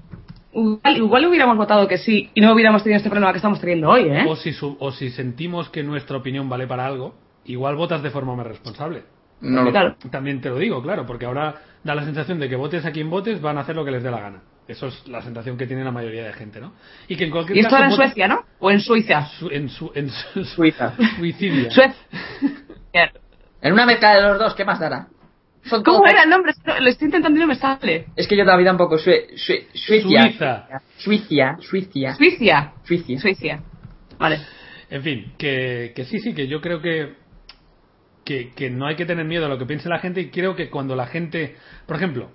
igual, 0.52 0.96
igual 0.96 1.26
hubiéramos 1.26 1.56
votado 1.56 1.88
que 1.88 1.98
sí 1.98 2.30
y 2.34 2.40
no 2.40 2.52
hubiéramos 2.52 2.82
tenido 2.82 2.98
este 2.98 3.08
problema 3.10 3.32
que 3.32 3.38
estamos 3.38 3.58
teniendo 3.60 3.88
hoy, 3.88 4.02
¿eh? 4.08 4.24
O 4.28 4.36
si, 4.36 4.52
su- 4.52 4.76
o 4.78 4.92
si 4.92 5.10
sentimos 5.10 5.68
que 5.70 5.82
nuestra 5.82 6.16
opinión 6.18 6.48
vale 6.48 6.66
para 6.66 6.86
algo, 6.86 7.14
igual 7.44 7.74
votas 7.76 8.02
de 8.02 8.10
forma 8.10 8.36
más 8.36 8.46
responsable. 8.46 9.02
No 9.40 9.62
lo- 9.64 9.70
Claro. 9.72 9.96
También 10.10 10.40
te 10.40 10.50
lo 10.50 10.58
digo, 10.58 10.80
claro, 10.82 11.06
porque 11.06 11.26
ahora 11.26 11.56
da 11.82 11.94
la 11.96 12.04
sensación 12.04 12.38
de 12.38 12.48
que 12.48 12.54
votes 12.56 12.84
a 12.86 12.92
quien 12.92 13.10
votes 13.10 13.40
van 13.40 13.58
a 13.58 13.62
hacer 13.62 13.74
lo 13.74 13.84
que 13.84 13.90
les 13.90 14.02
dé 14.02 14.10
la 14.10 14.20
gana. 14.20 14.42
Eso 14.68 14.86
es 14.86 15.06
la 15.08 15.20
sensación 15.22 15.58
que 15.58 15.66
tiene 15.66 15.82
la 15.84 15.90
mayoría 15.90 16.24
de 16.24 16.32
gente, 16.32 16.60
¿no? 16.60 16.72
Y 17.08 17.16
que 17.16 17.24
en 17.24 17.30
cualquier 17.30 17.56
Y 17.56 17.60
esto 17.60 17.70
caso 17.70 17.82
era 17.82 17.90
en 17.90 17.96
Suecia, 17.96 18.28
¿no? 18.28 18.44
O 18.60 18.70
en 18.70 18.80
Suiza. 18.80 19.26
Su- 19.26 19.50
en 19.50 19.68
su, 19.68 19.90
en 19.94 20.08
su- 20.08 20.44
Suiza. 20.44 20.94
Suicidia. 21.16 21.70
Suecia. 21.70 21.94
En 23.62 23.72
una 23.72 23.86
mezcla 23.86 24.16
de 24.16 24.22
los 24.22 24.38
dos, 24.40 24.54
¿qué 24.54 24.64
más 24.64 24.80
dará? 24.80 25.06
Son 25.64 25.84
¿Cómo 25.84 25.98
todos- 25.98 26.10
era 26.10 26.24
el 26.24 26.30
nombre? 26.30 26.52
Lo 26.80 26.88
estoy 26.90 27.06
intentando 27.06 27.38
y 27.38 27.40
no 27.40 27.46
me 27.46 27.54
sale. 27.54 28.06
Es 28.16 28.26
que 28.26 28.36
yo 28.36 28.42
todavía 28.44 28.66
tampoco. 28.66 28.98
Sue- 28.98 29.28
Sue- 29.36 29.68
Suiza. 29.72 30.08
Suiza. 30.08 30.66
Suiza. 30.98 31.56
Suiza. 31.60 32.14
Suicia. 32.16 32.72
Suiza. 32.84 33.18
Suicia. 33.20 33.62
Vale. 34.18 34.40
En 34.90 35.02
fin, 35.02 35.32
que, 35.38 35.92
que 35.94 36.04
sí, 36.04 36.18
sí, 36.18 36.34
que 36.34 36.48
yo 36.48 36.60
creo 36.60 36.80
que, 36.82 37.14
que, 38.24 38.50
que 38.50 38.68
no 38.68 38.86
hay 38.86 38.96
que 38.96 39.06
tener 39.06 39.24
miedo 39.24 39.46
a 39.46 39.48
lo 39.48 39.58
que 39.58 39.64
piense 39.66 39.88
la 39.88 40.00
gente 40.00 40.20
y 40.20 40.30
creo 40.30 40.56
que 40.56 40.68
cuando 40.68 40.96
la 40.96 41.06
gente, 41.06 41.56
por 41.86 41.96
ejemplo, 41.96 42.30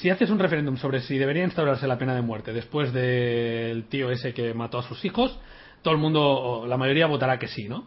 si 0.00 0.10
haces 0.10 0.28
un 0.28 0.38
referéndum 0.38 0.76
sobre 0.76 1.00
si 1.00 1.16
debería 1.16 1.44
instaurarse 1.44 1.86
la 1.86 1.96
pena 1.96 2.14
de 2.14 2.20
muerte 2.20 2.52
después 2.52 2.92
del 2.92 3.84
tío 3.84 4.10
ese 4.10 4.34
que 4.34 4.52
mató 4.52 4.78
a 4.78 4.82
sus 4.82 5.02
hijos, 5.04 5.38
todo 5.80 5.94
el 5.94 6.00
mundo, 6.00 6.64
la 6.68 6.76
mayoría 6.76 7.06
votará 7.06 7.38
que 7.38 7.48
sí, 7.48 7.68
¿no? 7.68 7.84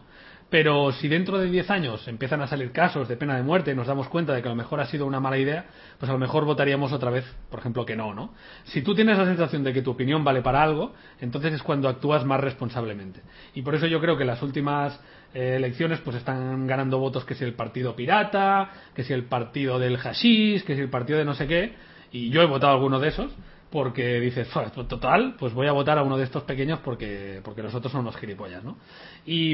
Pero 0.48 0.90
si 0.90 1.06
dentro 1.06 1.38
de 1.38 1.48
10 1.48 1.70
años 1.70 2.08
empiezan 2.08 2.42
a 2.42 2.48
salir 2.48 2.72
casos 2.72 3.06
de 3.06 3.16
pena 3.16 3.36
de 3.36 3.44
muerte 3.44 3.70
y 3.70 3.76
nos 3.76 3.86
damos 3.86 4.08
cuenta 4.08 4.34
de 4.34 4.42
que 4.42 4.48
a 4.48 4.50
lo 4.50 4.56
mejor 4.56 4.80
ha 4.80 4.86
sido 4.86 5.06
una 5.06 5.20
mala 5.20 5.38
idea, 5.38 5.66
pues 6.00 6.10
a 6.10 6.12
lo 6.12 6.18
mejor 6.18 6.44
votaríamos 6.44 6.92
otra 6.92 7.12
vez, 7.12 7.24
por 7.48 7.60
ejemplo, 7.60 7.86
que 7.86 7.94
no, 7.94 8.12
¿no? 8.12 8.34
Si 8.64 8.82
tú 8.82 8.96
tienes 8.96 9.16
la 9.16 9.26
sensación 9.26 9.62
de 9.62 9.72
que 9.72 9.82
tu 9.82 9.92
opinión 9.92 10.24
vale 10.24 10.42
para 10.42 10.60
algo, 10.64 10.92
entonces 11.20 11.52
es 11.52 11.62
cuando 11.62 11.88
actúas 11.88 12.24
más 12.24 12.40
responsablemente. 12.40 13.20
Y 13.54 13.62
por 13.62 13.76
eso 13.76 13.86
yo 13.86 14.00
creo 14.00 14.18
que 14.18 14.24
las 14.24 14.42
últimas 14.42 14.98
eh, 15.32 15.54
elecciones 15.54 16.00
pues 16.00 16.16
están 16.16 16.66
ganando 16.66 16.98
votos 16.98 17.24
que 17.24 17.36
si 17.36 17.44
el 17.44 17.54
partido 17.54 17.94
pirata, 17.94 18.70
que 18.96 19.04
si 19.04 19.12
el 19.12 19.26
partido 19.26 19.78
del 19.78 19.98
hashish, 19.98 20.64
que 20.64 20.74
si 20.74 20.80
el 20.80 20.90
partido 20.90 21.20
de 21.20 21.24
no 21.24 21.34
sé 21.34 21.46
qué, 21.46 21.76
y 22.12 22.30
yo 22.30 22.42
he 22.42 22.46
votado 22.46 22.72
alguno 22.72 22.98
de 23.00 23.08
esos, 23.08 23.32
porque 23.70 24.18
dices, 24.20 24.48
"Fua, 24.48 24.70
total, 24.70 25.36
pues 25.38 25.52
voy 25.54 25.66
a 25.68 25.72
votar 25.72 25.96
a 25.98 26.02
uno 26.02 26.16
de 26.16 26.24
estos 26.24 26.42
pequeños 26.44 26.80
porque, 26.80 27.40
porque 27.44 27.62
los 27.62 27.74
otros 27.74 27.92
son 27.92 28.00
unos 28.02 28.16
gilipollas, 28.16 28.64
¿no? 28.64 28.76
Y 29.24 29.52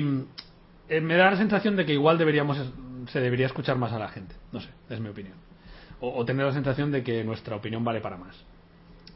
eh, 0.88 1.00
me 1.00 1.16
da 1.16 1.30
la 1.32 1.36
sensación 1.36 1.76
de 1.76 1.84
que 1.84 1.92
igual 1.92 2.16
deberíamos 2.18 2.59
se 3.09 3.20
debería 3.20 3.46
escuchar 3.46 3.76
más 3.76 3.92
a 3.92 3.98
la 3.98 4.09
gente. 4.09 4.34
No 4.52 4.61
sé, 4.61 4.68
es 4.88 5.00
mi 5.00 5.09
opinión. 5.11 5.34
O, 6.00 6.11
o 6.18 6.24
tener 6.24 6.44
la 6.46 6.52
sensación 6.52 6.90
de 6.92 7.02
que 7.02 7.22
nuestra 7.24 7.57
opinión 7.57 7.84
vale 7.84 8.00
para 8.00 8.16
más. 8.16 8.36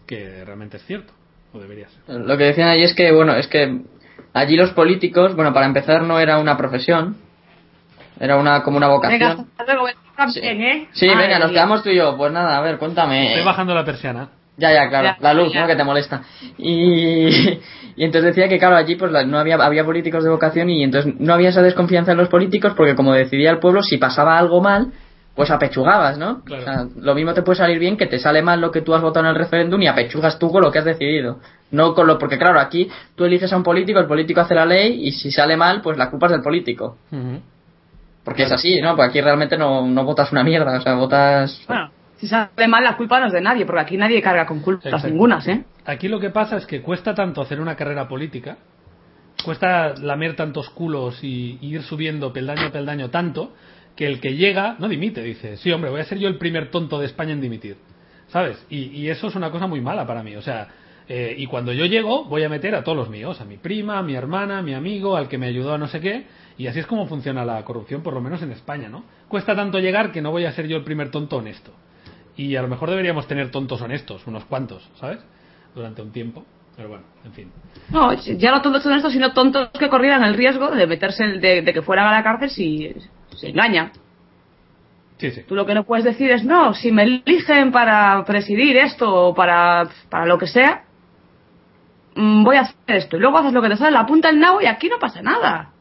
Que 0.07 0.45
realmente 0.45 0.77
es 0.77 0.85
cierto. 0.85 1.13
O 1.53 1.59
debería 1.59 1.89
ser. 1.89 2.21
Lo 2.21 2.37
que 2.37 2.45
decían 2.45 2.69
allí 2.69 2.83
es 2.85 2.95
que, 2.95 3.11
bueno, 3.13 3.35
es 3.35 3.47
que 3.49 3.81
allí 4.33 4.57
los 4.57 4.71
políticos, 4.71 5.35
bueno, 5.35 5.53
para 5.53 5.67
empezar 5.67 6.03
no 6.03 6.19
era 6.21 6.39
una 6.39 6.57
profesión, 6.57 7.17
era 8.21 8.37
una 8.37 8.63
como 8.63 8.77
una 8.77 8.87
Venga, 8.89 8.97
vocación. 8.97 9.49
hasta 9.57 9.75
luego. 9.75 9.89
Sí, 10.29 10.41
¿eh? 10.43 10.89
Sí, 10.93 11.07
Madre 11.09 11.23
venga, 11.27 11.39
nos 11.39 11.51
quedamos 11.51 11.83
tú 11.83 11.91
y 11.91 11.97
yo. 11.97 12.17
Pues 12.17 12.33
nada, 12.33 12.59
a 12.59 12.61
ver, 12.61 12.79
cuéntame. 12.79 13.29
Estoy 13.29 13.45
bajando 13.45 13.75
la 13.75 13.85
persiana. 13.85 14.29
Ya, 14.57 14.73
ya, 14.75 14.89
claro, 14.91 15.07
Ya, 15.09 15.17
la 15.21 15.33
luz, 15.35 15.53
ya. 15.55 15.63
¿no? 15.63 15.67
Que 15.67 15.77
te 15.77 15.85
molesta. 15.85 16.23
Y, 16.59 17.29
y 17.97 18.05
entonces 18.05 18.35
decía 18.35 18.49
que, 18.49 18.59
claro, 18.59 18.77
allí 18.77 18.97
pues 18.97 19.11
la- 19.11 19.25
no 19.25 19.39
había, 19.39 19.57
había 19.57 19.85
políticos 19.85 20.23
de 20.23 20.31
vocación 20.31 20.69
y 20.69 20.83
entonces 20.85 21.15
no 21.19 21.33
había 21.33 21.49
esa 21.49 21.63
desconfianza 21.63 22.13
en 22.13 22.19
los 22.19 22.29
políticos 22.29 22.75
porque 22.77 22.95
como 22.95 23.13
decidía 23.15 23.51
el 23.51 23.59
pueblo, 23.59 23.83
si 23.83 23.97
pasaba 23.97 24.39
algo 24.39 24.61
mal, 24.61 24.89
pues 25.35 25.51
apechugabas, 25.51 26.19
¿no? 26.19 26.43
Claro. 26.45 26.63
O 26.63 26.65
sea, 26.67 26.85
lo 27.01 27.15
mismo 27.15 27.33
te 27.33 27.41
puede 27.43 27.57
salir 27.57 27.79
bien 27.79 27.97
que 27.97 28.07
te 28.07 28.19
sale 28.19 28.43
mal 28.43 28.61
lo 28.61 28.71
que 28.71 28.83
tú 28.83 28.95
has 28.95 29.01
votado 29.01 29.25
en 29.27 29.31
el 29.31 29.39
referéndum 29.39 29.81
y 29.81 29.87
apechugas 29.87 30.39
tú 30.39 30.51
con 30.51 30.61
lo 30.63 30.71
que 30.71 30.81
has 30.81 30.85
decidido. 30.85 31.39
No 31.71 31.95
con 31.95 32.07
lo, 32.07 32.19
porque 32.19 32.37
claro, 32.37 32.61
aquí 32.61 32.91
tú 33.15 33.25
eliges 33.25 33.51
a 33.53 33.57
un 33.57 33.63
político, 33.63 33.99
el 34.01 34.07
político 34.07 34.41
hace 34.43 34.55
la 34.55 34.67
ley 34.67 35.07
y 35.07 35.13
si 35.13 35.31
sale 35.31 35.57
mal, 35.57 35.81
pues 35.81 35.97
la 35.97 36.11
culpa 36.11 36.27
es 36.27 36.33
del 36.33 36.43
político. 36.43 36.99
Porque 38.31 38.45
es 38.45 38.53
así, 38.53 38.81
¿no? 38.81 38.91
Porque 38.95 39.09
aquí 39.09 39.21
realmente 39.21 39.59
no, 39.59 39.85
no 39.85 40.05
votas 40.05 40.31
una 40.31 40.45
mierda, 40.45 40.79
o 40.79 40.81
sea, 40.81 40.95
votas... 40.95 41.65
Bueno, 41.67 41.91
si 42.17 42.29
sale 42.29 42.69
mal 42.69 42.85
la 42.85 42.97
culpa 42.97 43.19
no 43.19 43.27
es 43.27 43.33
de 43.33 43.41
nadie, 43.41 43.67
porque 43.67 43.81
aquí 43.81 43.97
nadie 43.97 44.23
carga 44.23 44.47
con 44.47 44.61
culpas 44.61 44.87
Exacto. 44.87 45.09
ningunas, 45.09 45.49
¿eh? 45.49 45.65
Aquí 45.85 46.07
lo 46.07 46.21
que 46.21 46.31
pasa 46.31 46.57
es 46.57 46.65
que 46.65 46.81
cuesta 46.81 47.13
tanto 47.13 47.43
hacer 47.43 47.61
una 47.61 47.75
carrera 47.75 48.07
política, 48.07 48.59
cuesta 49.45 49.95
lamer 49.97 50.37
tantos 50.37 50.71
culos 50.71 51.25
y, 51.25 51.59
y 51.61 51.75
ir 51.75 51.83
subiendo 51.83 52.33
peldaño 52.33 52.69
a 52.69 52.71
peldaño 52.71 53.11
tanto, 53.11 53.53
que 53.97 54.07
el 54.07 54.21
que 54.21 54.37
llega 54.37 54.77
no 54.79 54.87
dimite, 54.87 55.25
dice, 55.25 55.57
sí, 55.57 55.73
hombre, 55.73 55.91
voy 55.91 56.01
a 56.01 56.05
ser 56.05 56.19
yo 56.19 56.29
el 56.29 56.39
primer 56.39 56.71
tonto 56.71 57.01
de 57.01 57.07
España 57.07 57.33
en 57.33 57.41
dimitir, 57.41 57.79
¿sabes? 58.29 58.65
Y, 58.71 58.97
y 58.97 59.11
eso 59.11 59.27
es 59.27 59.35
una 59.35 59.51
cosa 59.51 59.67
muy 59.67 59.81
mala 59.81 60.07
para 60.07 60.23
mí, 60.23 60.37
o 60.37 60.43
sea, 60.43 60.69
eh, 61.09 61.35
y 61.37 61.47
cuando 61.47 61.73
yo 61.73 61.85
llego 61.85 62.27
voy 62.27 62.45
a 62.45 62.49
meter 62.49 62.77
a 62.77 62.85
todos 62.85 62.97
los 62.97 63.11
míos, 63.11 63.41
a 63.41 63.45
mi 63.45 63.57
prima, 63.57 63.99
a 63.99 64.05
mi 64.05 64.15
hermana, 64.15 64.59
a 64.59 64.63
mi 64.63 64.75
amigo, 64.75 65.17
al 65.17 65.27
que 65.27 65.37
me 65.37 65.49
ayudó 65.49 65.75
a 65.75 65.79
no 65.79 65.89
sé 65.89 66.01
qué, 66.01 66.27
y 66.61 66.67
así 66.67 66.79
es 66.79 66.87
como 66.87 67.07
funciona 67.07 67.43
la 67.43 67.65
corrupción, 67.65 68.03
por 68.03 68.13
lo 68.13 68.21
menos 68.21 68.43
en 68.43 68.53
España, 68.53 68.91
¿no? 68.91 69.03
Cuesta 69.29 69.57
tanto 69.57 69.79
llegar 69.79 70.13
que 70.13 70.21
no 70.21 70.31
voy 70.31 70.45
a 70.45 70.53
ser 70.53 70.69
yo 70.69 70.77
el 70.77 70.85
primer 70.85 71.11
tonto 71.11 71.39
honesto. 71.39 71.73
Y 72.37 72.55
a 72.55 72.61
lo 72.61 72.69
mejor 72.69 72.91
deberíamos 72.91 73.27
tener 73.27 73.51
tontos 73.51 73.81
honestos, 73.81 74.27
unos 74.27 74.45
cuantos, 74.45 74.87
¿sabes? 74.97 75.21
Durante 75.75 76.03
un 76.03 76.13
tiempo. 76.13 76.45
Pero 76.77 76.91
bueno, 76.91 77.05
en 77.25 77.33
fin. 77.33 77.53
No, 77.89 78.13
ya 78.13 78.51
no 78.51 78.61
tontos 78.61 78.83
son 78.83 78.93
estos, 78.93 79.11
sino 79.11 79.33
tontos 79.33 79.71
que 79.71 79.89
corrieran 79.89 80.23
el 80.23 80.35
riesgo 80.35 80.71
de 80.71 80.87
meterse, 80.87 81.25
de, 81.29 81.63
de 81.63 81.73
que 81.73 81.81
fueran 81.81 82.09
a 82.09 82.13
la 82.13 82.23
cárcel 82.23 82.51
si 82.51 82.95
se 83.35 83.49
engañan. 83.49 83.93
Sí, 85.17 85.31
sí. 85.31 85.45
Tú 85.49 85.55
lo 85.55 85.65
que 85.65 85.73
no 85.73 85.85
puedes 85.85 86.05
decir 86.05 86.31
es, 86.31 86.45
no, 86.45 86.75
si 86.75 86.93
me 86.93 87.05
eligen 87.05 87.73
para 87.73 88.23
presidir 88.27 88.77
esto 88.77 89.11
o 89.11 89.35
para, 89.35 89.89
para 90.11 90.27
lo 90.27 90.37
que 90.37 90.47
sea, 90.47 90.85
mm, 92.17 92.45
voy 92.45 92.57
a 92.57 92.61
hacer 92.61 92.77
esto. 92.97 93.17
Y 93.17 93.21
luego 93.21 93.39
haces 93.39 93.55
lo 93.55 93.63
que 93.63 93.71
te 93.71 93.79
sale 93.79 93.93
la 93.93 94.05
punta 94.05 94.29
del 94.29 94.39
nabo 94.39 94.61
y 94.61 94.67
aquí 94.67 94.91
no 94.91 94.99
pasa 94.99 95.23
nada. 95.23 95.73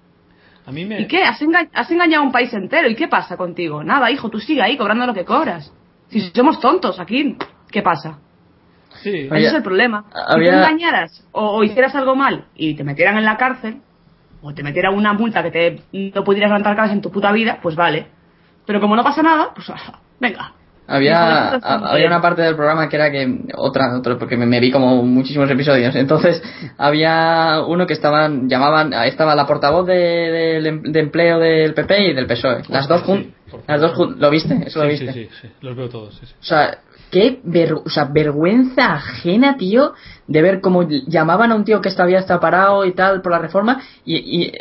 A 0.70 0.72
mí 0.72 0.86
me... 0.86 1.01
¿Y 1.01 1.07
qué? 1.07 1.24
¿Has, 1.24 1.41
enga- 1.41 1.67
has 1.74 1.89
engañado 1.89 2.22
a 2.24 2.26
un 2.28 2.32
país 2.32 2.53
entero. 2.53 2.88
¿Y 2.88 2.95
qué 2.95 3.07
pasa 3.07 3.36
contigo? 3.38 3.84
Nada, 3.84 4.11
hijo, 4.11 4.30
tú 4.30 4.39
sigue 4.39 4.61
ahí 4.61 4.78
cobrando 4.78 5.07
lo 5.07 5.15
que 5.15 5.26
cobras. 5.26 5.74
Si 6.09 6.22
somos 6.34 6.59
tontos 6.59 6.99
aquí, 6.99 7.36
¿qué 7.72 7.82
pasa? 7.82 8.20
Sí, 9.01 9.09
Ese 9.09 9.34
Había- 9.34 9.47
es 9.49 9.53
el 9.55 9.63
problema. 9.63 10.05
Si 10.11 10.11
tú 10.11 10.30
engañaras 10.57 11.28
o, 11.32 11.57
o 11.57 11.63
hicieras 11.63 11.95
algo 11.95 12.15
mal 12.15 12.45
y 12.55 12.76
te 12.76 12.84
metieran 12.84 13.17
en 13.17 13.26
la 13.26 13.36
cárcel, 13.38 13.82
o 14.43 14.53
te 14.53 14.61
metieran 14.61 14.93
una 14.93 15.13
multa 15.13 15.41
que 15.41 15.51
te 15.51 15.82
no 16.15 16.24
pudieras 16.24 16.49
levantar 16.49 16.76
cabeza 16.76 16.93
en 16.93 17.01
tu 17.01 17.11
puta 17.11 17.32
vida, 17.32 17.57
pues 17.63 17.76
vale. 17.76 18.05
Pero 18.67 18.80
como 18.80 18.95
no 18.95 19.03
pasa 19.03 19.24
nada, 19.24 19.51
pues 19.55 19.72
venga. 20.20 20.53
Había, 20.90 21.52
de 21.52 21.60
había 21.88 22.08
una 22.08 22.22
parte 22.22 22.42
del 22.42 22.56
programa 22.56 22.90
que 22.90 22.96
era 22.96 23.12
que 23.12 23.46
otra, 23.56 23.96
otro, 23.98 24.18
porque 24.18 24.36
me, 24.38 24.46
me 24.46 24.60
vi 24.60 24.72
como 24.72 25.04
muchísimos 25.04 25.50
episodios. 25.52 25.96
Entonces 25.96 26.42
había 26.78 27.62
uno 27.68 27.86
que 27.88 27.94
estaban, 27.94 28.50
llamaban, 28.50 28.92
estaba 29.06 29.36
la 29.36 29.46
portavoz 29.46 29.86
de, 29.86 30.58
em- 30.58 30.82
de 30.84 31.00
empleo 31.00 31.40
del 31.40 31.74
PP 31.74 32.10
y 32.10 32.14
del 32.14 32.26
PSOE. 32.28 32.64
Las 32.70 32.88
dos 32.88 33.02
Sí, 33.02 33.08
jun- 33.08 33.34
por 33.52 33.62
favor. 33.62 33.66
las 33.68 33.82
dos 33.82 33.94
jun- 33.98 34.16
¿lo 34.20 34.30
viste? 34.30 34.58
Eso 34.66 34.80
lo 34.84 34.86
sí, 34.86 35.06
viste. 35.06 35.14
sí, 35.14 35.30
sí, 35.32 35.38
sí, 35.42 35.54
los 35.62 35.76
veo 35.76 35.90
todos. 35.90 36.14
Sí, 36.16 36.26
sí. 36.26 36.34
O 36.42 36.44
sea, 36.44 36.78
qué 37.12 37.39
o 37.86 37.89
sea, 37.89 38.05
vergüenza 38.05 38.93
ajena, 38.93 39.57
tío, 39.57 39.93
de 40.28 40.41
ver 40.41 40.62
cómo 40.62 40.88
llamaban 40.88 41.51
a 41.51 41.55
un 41.55 41.64
tío 41.66 41.82
que 41.82 41.89
estaba 41.89 42.10
está 42.12 42.39
parado 42.39 42.86
y 42.86 42.93
tal 42.93 43.22
por 43.22 43.32
la 43.32 43.39
reforma 43.39 43.82
y, 44.05 44.16
y 44.45 44.51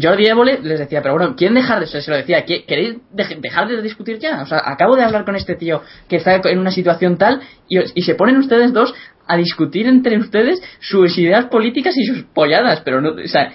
Jordi 0.00 0.26
Évole 0.26 0.60
les 0.62 0.78
decía, 0.78 1.02
pero 1.02 1.14
bueno, 1.14 1.34
¿quieren 1.36 1.54
dejar 1.56 1.78
de 1.80 1.84
eso? 1.86 2.00
Se 2.00 2.10
lo 2.10 2.16
decía, 2.16 2.44
¿qui- 2.46 2.64
¿queréis 2.64 2.96
dej- 3.12 3.40
dejar 3.40 3.68
de 3.68 3.82
discutir 3.82 4.18
ya? 4.18 4.42
O 4.42 4.46
sea, 4.46 4.62
acabo 4.64 4.96
de 4.96 5.02
hablar 5.02 5.24
con 5.24 5.36
este 5.36 5.54
tío 5.56 5.82
que 6.08 6.16
está 6.16 6.36
en 6.36 6.58
una 6.58 6.70
situación 6.70 7.18
tal 7.18 7.40
y, 7.68 7.78
y 7.94 8.02
se 8.02 8.14
ponen 8.14 8.36
ustedes 8.38 8.72
dos 8.72 8.94
a 9.26 9.36
discutir 9.36 9.86
entre 9.88 10.18
ustedes 10.18 10.62
sus 10.80 11.18
ideas 11.18 11.46
políticas 11.46 11.96
y 11.96 12.04
sus 12.06 12.22
polladas, 12.24 12.80
pero 12.84 13.00
no, 13.00 13.10
o 13.10 13.28
sea, 13.28 13.52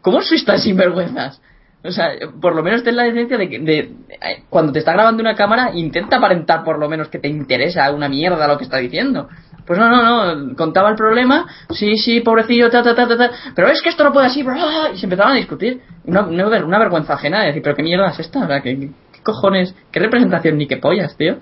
¿cómo 0.00 0.20
sois 0.22 0.44
tan 0.44 0.58
sinvergüenzas? 0.58 1.40
O 1.84 1.90
sea, 1.90 2.10
por 2.40 2.54
lo 2.54 2.62
menos 2.62 2.84
ten 2.84 2.94
la 2.94 3.02
decencia 3.04 3.36
de 3.36 3.48
que 3.48 3.58
de, 3.58 3.64
de- 3.64 4.42
cuando 4.48 4.72
te 4.72 4.78
está 4.78 4.92
grabando 4.92 5.20
una 5.20 5.34
cámara, 5.34 5.70
intenta 5.74 6.18
aparentar 6.18 6.62
por 6.62 6.78
lo 6.78 6.88
menos 6.88 7.08
que 7.08 7.18
te 7.18 7.28
interesa 7.28 7.90
una 7.90 8.08
mierda 8.08 8.46
lo 8.46 8.56
que 8.56 8.64
está 8.64 8.76
diciendo. 8.78 9.28
Pues 9.66 9.78
no, 9.78 9.88
no, 9.88 10.34
no, 10.34 10.56
contaba 10.56 10.90
el 10.90 10.96
problema, 10.96 11.46
sí, 11.70 11.96
sí, 11.96 12.20
pobrecillo, 12.20 12.70
ta, 12.70 12.82
ta, 12.82 12.94
ta, 12.94 13.06
ta, 13.08 13.16
ta, 13.16 13.30
pero 13.54 13.68
es 13.68 13.80
que 13.82 13.88
esto 13.90 14.04
no 14.04 14.12
puede 14.12 14.26
así, 14.26 14.42
bla, 14.42 14.90
y 14.94 14.98
se 14.98 15.06
empezaban 15.06 15.32
a 15.32 15.36
discutir. 15.36 15.80
Una, 16.04 16.22
una, 16.22 16.48
ver- 16.48 16.64
una 16.64 16.78
vergüenza 16.78 17.14
ajena 17.14 17.40
de 17.40 17.46
decir, 17.48 17.62
pero 17.62 17.74
qué 17.76 17.82
mierda 17.82 18.10
es 18.10 18.18
esta, 18.20 18.40
o 18.44 18.46
sea, 18.46 18.60
¿qué, 18.60 18.76
qué, 18.78 19.22
cojones, 19.22 19.74
qué 19.90 20.00
representación 20.00 20.58
ni 20.58 20.66
qué 20.66 20.76
pollas, 20.78 21.16
tío. 21.16 21.36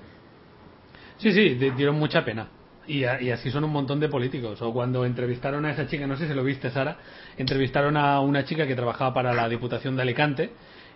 Sí, 1.17 1.31
sí, 1.31 1.49
di- 1.55 1.71
dieron 1.71 1.95
mucha 1.99 2.23
pena. 2.25 2.47
Y, 2.87 3.03
a- 3.03 3.21
y 3.21 3.29
así 3.31 3.51
son 3.51 3.63
un 3.63 3.71
montón 3.71 3.99
de 3.99 4.09
políticos. 4.09 4.61
O 4.61 4.73
cuando 4.73 5.05
entrevistaron 5.05 5.65
a 5.65 5.71
esa 5.71 5.87
chica, 5.87 6.07
no 6.07 6.17
sé 6.17 6.27
si 6.27 6.33
lo 6.33 6.43
viste, 6.43 6.69
Sara, 6.71 6.97
entrevistaron 7.37 7.95
a 7.97 8.19
una 8.21 8.43
chica 8.45 8.65
que 8.67 8.75
trabajaba 8.75 9.13
para 9.13 9.33
la 9.33 9.47
Diputación 9.47 9.95
de 9.95 10.01
Alicante 10.01 10.49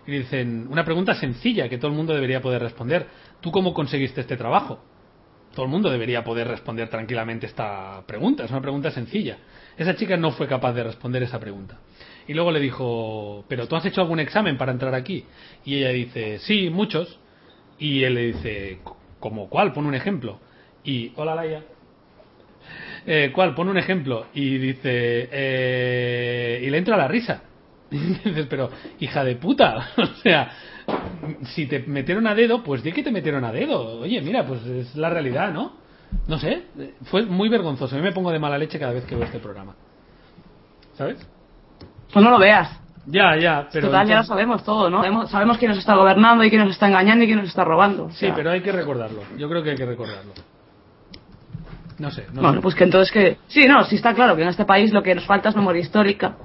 y 0.06 0.10
dicen, 0.12 0.66
una 0.70 0.84
pregunta 0.84 1.14
sencilla 1.14 1.68
que 1.68 1.78
todo 1.78 1.90
el 1.90 1.96
mundo 1.96 2.12
debería 2.14 2.40
poder 2.40 2.62
responder. 2.62 3.06
¿Tú 3.40 3.50
cómo 3.50 3.72
conseguiste 3.72 4.20
este 4.20 4.36
trabajo? 4.36 4.80
Todo 5.54 5.64
el 5.64 5.70
mundo 5.70 5.90
debería 5.90 6.22
poder 6.22 6.48
responder 6.48 6.88
tranquilamente 6.88 7.46
esta 7.46 8.02
pregunta. 8.06 8.44
Es 8.44 8.50
una 8.50 8.60
pregunta 8.60 8.90
sencilla. 8.90 9.38
Esa 9.78 9.94
chica 9.96 10.16
no 10.16 10.32
fue 10.32 10.46
capaz 10.48 10.72
de 10.74 10.84
responder 10.84 11.22
esa 11.22 11.40
pregunta. 11.40 11.78
Y 12.28 12.34
luego 12.34 12.50
le 12.50 12.60
dijo, 12.60 13.44
¿pero 13.48 13.66
tú 13.66 13.76
has 13.76 13.86
hecho 13.86 14.00
algún 14.02 14.20
examen 14.20 14.58
para 14.58 14.72
entrar 14.72 14.94
aquí? 14.94 15.24
Y 15.64 15.76
ella 15.76 15.90
dice, 15.90 16.40
sí, 16.40 16.68
muchos. 16.68 17.18
Y 17.78 18.02
él 18.04 18.14
le 18.14 18.26
dice, 18.32 18.80
¿como 19.20 19.48
cuál? 19.48 19.72
Pon 19.72 19.86
un 19.86 19.94
ejemplo. 19.94 20.40
Y, 20.84 21.12
hola 21.16 21.34
Laia. 21.34 21.62
Eh, 23.06 23.30
¿Cuál? 23.32 23.54
Pon 23.54 23.68
un 23.68 23.78
ejemplo. 23.78 24.26
Y 24.34 24.58
dice, 24.58 25.28
eh, 25.30 26.60
y 26.62 26.70
le 26.70 26.78
entra 26.78 26.96
la 26.96 27.08
risa. 27.08 27.42
Y 27.90 27.98
dices, 28.24 28.46
pero, 28.50 28.70
hija 28.98 29.24
de 29.24 29.36
puta. 29.36 29.90
o 29.96 30.06
sea, 30.22 30.50
si 31.54 31.66
te 31.66 31.80
metieron 31.80 32.26
a 32.26 32.34
dedo, 32.34 32.62
pues 32.62 32.82
di 32.82 32.92
que 32.92 33.02
te 33.02 33.12
metieron 33.12 33.44
a 33.44 33.52
dedo. 33.52 34.00
Oye, 34.00 34.20
mira, 34.20 34.44
pues 34.44 34.64
es 34.66 34.96
la 34.96 35.10
realidad, 35.10 35.52
¿no? 35.52 35.74
No 36.28 36.38
sé, 36.38 36.64
fue 37.04 37.24
muy 37.24 37.48
vergonzoso. 37.48 37.94
A 37.94 37.98
mí 37.98 38.04
me 38.04 38.12
pongo 38.12 38.30
de 38.30 38.38
mala 38.38 38.58
leche 38.58 38.78
cada 38.78 38.92
vez 38.92 39.04
que 39.04 39.14
veo 39.14 39.24
este 39.24 39.38
programa. 39.38 39.74
¿Sabes? 40.94 41.26
Pues 42.12 42.24
no 42.24 42.30
lo 42.30 42.38
veas. 42.38 42.80
Ya, 43.06 43.36
ya, 43.36 43.68
pero. 43.72 43.88
Total, 43.88 44.06
ya 44.08 44.16
lo 44.18 44.24
sabemos 44.24 44.64
todo, 44.64 44.90
¿no? 44.90 44.98
Sabemos, 44.98 45.30
sabemos 45.30 45.58
quién 45.58 45.70
nos 45.70 45.78
está 45.78 45.94
gobernando 45.94 46.42
y 46.42 46.48
quién 46.48 46.62
nos 46.62 46.72
está 46.72 46.88
engañando 46.88 47.24
y 47.24 47.28
quién 47.28 47.38
nos 47.38 47.48
está 47.48 47.64
robando. 47.64 48.06
O 48.06 48.10
Sí, 48.10 48.26
sea, 48.26 48.34
pero 48.34 48.50
hay 48.50 48.62
que 48.62 48.72
recordarlo. 48.72 49.22
Yo 49.36 49.48
creo 49.48 49.62
que 49.62 49.70
hay 49.70 49.76
que 49.76 49.86
recordarlo. 49.86 50.32
No 51.98 52.10
sé, 52.10 52.26
no 52.32 52.42
Bueno, 52.42 52.56
sé. 52.56 52.60
pues 52.60 52.74
que 52.74 52.84
entonces 52.84 53.10
que... 53.12 53.38
Sí, 53.48 53.66
no, 53.66 53.82
sí 53.84 53.96
está 53.96 54.12
claro 54.14 54.36
que 54.36 54.42
en 54.42 54.48
este 54.48 54.64
país 54.66 54.92
lo 54.92 55.02
que 55.02 55.14
nos 55.14 55.24
falta 55.24 55.48
es 55.48 55.56
memoria 55.56 55.80
histórica. 55.80 56.36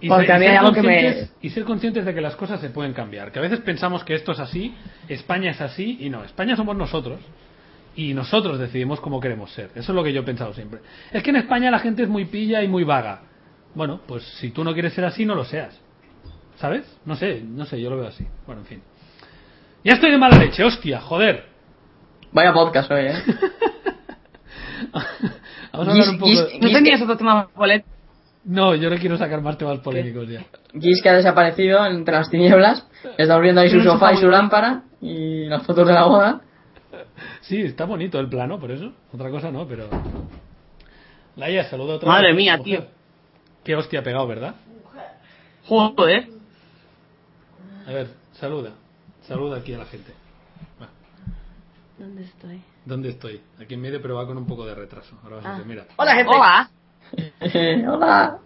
Y 0.00 0.08
Porque 0.08 0.26
ser- 0.26 0.36
a 0.36 0.38
mí 0.38 0.46
hay 0.46 0.56
algo 0.56 0.72
que 0.72 0.82
me- 0.82 1.02
conscientes- 1.02 1.30
Y 1.42 1.50
ser 1.50 1.64
conscientes 1.64 2.04
de 2.04 2.14
que 2.14 2.20
las 2.20 2.36
cosas 2.36 2.60
se 2.60 2.70
pueden 2.70 2.92
cambiar. 2.92 3.32
Que 3.32 3.38
a 3.38 3.42
veces 3.42 3.60
pensamos 3.60 4.04
que 4.04 4.14
esto 4.14 4.32
es 4.32 4.40
así, 4.40 4.74
España 5.08 5.50
es 5.50 5.60
así, 5.60 5.98
y 6.00 6.10
no. 6.10 6.24
España 6.24 6.56
somos 6.56 6.76
nosotros. 6.76 7.20
Y 7.94 8.12
nosotros 8.12 8.58
decidimos 8.58 9.00
cómo 9.00 9.20
queremos 9.20 9.50
ser. 9.52 9.70
Eso 9.74 9.92
es 9.92 9.96
lo 9.96 10.04
que 10.04 10.12
yo 10.12 10.20
he 10.20 10.24
pensado 10.24 10.52
siempre. 10.52 10.80
Es 11.12 11.22
que 11.22 11.30
en 11.30 11.36
España 11.36 11.70
la 11.70 11.78
gente 11.78 12.02
es 12.02 12.08
muy 12.08 12.26
pilla 12.26 12.62
y 12.62 12.68
muy 12.68 12.84
vaga. 12.84 13.22
Bueno, 13.74 14.00
pues 14.06 14.22
si 14.38 14.50
tú 14.50 14.64
no 14.64 14.74
quieres 14.74 14.92
ser 14.92 15.04
así, 15.06 15.24
no 15.24 15.34
lo 15.34 15.44
seas. 15.44 15.78
¿Sabes? 16.56 16.84
No 17.06 17.16
sé, 17.16 17.42
no 17.42 17.64
sé, 17.64 17.80
yo 17.80 17.88
lo 17.90 17.96
veo 17.96 18.08
así. 18.08 18.26
Bueno, 18.46 18.62
en 18.62 18.66
fin. 18.66 18.82
Ya 19.84 19.94
estoy 19.94 20.10
de 20.10 20.18
mala 20.18 20.36
leche, 20.38 20.62
hostia, 20.64 21.00
joder. 21.00 21.46
Vaya 22.32 22.52
podcast 22.52 22.90
hoy, 22.90 23.06
eh. 23.06 23.14
Vamos 25.72 25.88
a 25.88 25.90
hablar 25.90 26.08
un 26.10 26.18
poco. 26.18 26.30
De- 26.30 26.58
¿No 26.60 26.68
tenías 26.72 27.00
otro 27.02 27.16
tema 27.16 27.48
polémico? 27.48 27.88
No, 28.44 28.74
yo 28.76 28.88
no 28.90 28.96
quiero 28.96 29.18
sacar 29.18 29.40
más 29.42 29.58
temas 29.58 29.80
polémicos 29.80 30.28
ya. 30.28 30.44
Giz 30.78 31.02
que 31.02 31.08
ha 31.08 31.14
desaparecido 31.14 31.84
entre 31.86 32.14
las 32.14 32.30
tinieblas. 32.30 32.86
Estamos 33.18 33.42
viendo 33.42 33.60
ahí 33.60 33.70
su 33.70 33.80
sofá 33.82 34.12
y 34.12 34.18
su 34.18 34.28
lámpara 34.28 34.82
y 35.00 35.46
las 35.46 35.64
fotos 35.64 35.86
de 35.86 35.92
la 35.92 36.04
boda. 36.04 36.40
Sí, 37.42 37.60
está 37.60 37.84
bonito 37.84 38.18
el 38.18 38.28
plano, 38.28 38.58
por 38.58 38.70
eso. 38.70 38.90
Otra 39.12 39.30
cosa 39.30 39.50
no, 39.50 39.66
pero. 39.68 39.88
Laia, 41.36 41.64
saluda 41.68 41.96
otra 41.96 42.08
Madre 42.08 42.28
vez, 42.28 42.36
mía, 42.36 42.56
mujer. 42.56 42.80
tío. 42.80 42.88
Qué 43.64 43.76
hostia 43.76 44.00
ha 44.00 44.02
pegado, 44.02 44.26
¿verdad? 44.26 44.54
Joder. 45.66 46.28
A 47.86 47.92
ver, 47.92 48.08
saluda. 48.32 48.70
Saluda 49.22 49.58
aquí 49.58 49.74
a 49.74 49.78
la 49.78 49.84
gente. 49.84 50.12
Va, 50.80 50.88
¿Dónde 51.98 52.22
estoy? 52.24 52.62
¿Dónde 52.86 53.10
estoy? 53.10 53.40
Aquí 53.60 53.74
en 53.74 53.80
medio, 53.82 54.00
pero 54.00 54.14
va 54.16 54.26
con 54.26 54.38
un 54.38 54.46
poco 54.46 54.64
de 54.64 54.74
retraso. 54.74 55.18
Ahora 55.24 55.36
vas 55.36 55.44
a 55.46 55.54
Ah. 55.54 55.58
ver, 55.58 55.66
mira. 55.66 55.84
Hola, 55.96 56.14
gente. 56.14 56.32
Hola. 56.34 56.70
Hola. 57.92 58.38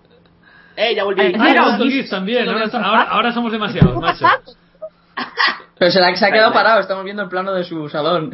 Eh, 0.76 0.94
ya 0.94 1.04
volví. 1.04 1.20
Ay, 1.20 1.34
Ah, 1.34 1.62
vuelto 1.62 1.84
Luis, 1.84 1.94
Luis 1.96 2.10
también. 2.10 2.48
Ahora, 2.48 2.64
ahora, 2.72 3.02
ahora 3.02 3.32
somos 3.32 3.52
demasiados, 3.52 3.96
macho. 4.00 4.26
Pero 5.78 5.90
se, 5.90 6.00
la, 6.00 6.14
se 6.16 6.26
ha 6.26 6.30
quedado 6.32 6.52
parado, 6.52 6.80
estamos 6.80 7.04
viendo 7.04 7.22
el 7.22 7.28
plano 7.28 7.52
de 7.52 7.64
su 7.64 7.88
salón. 7.88 8.32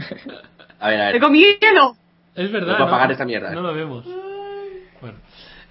A 0.78 0.88
ver, 0.90 1.00
a 1.00 1.04
ver. 1.06 1.12
Tengo 1.14 1.30
miedo. 1.30 1.96
Es 2.34 2.52
verdad. 2.52 2.74
Voy 2.74 2.76
a 2.76 2.78
¿no? 2.80 2.86
apagar 2.86 3.10
esta 3.12 3.24
mierda. 3.24 3.50
No 3.50 3.62
lo 3.62 3.74
vemos. 3.74 4.04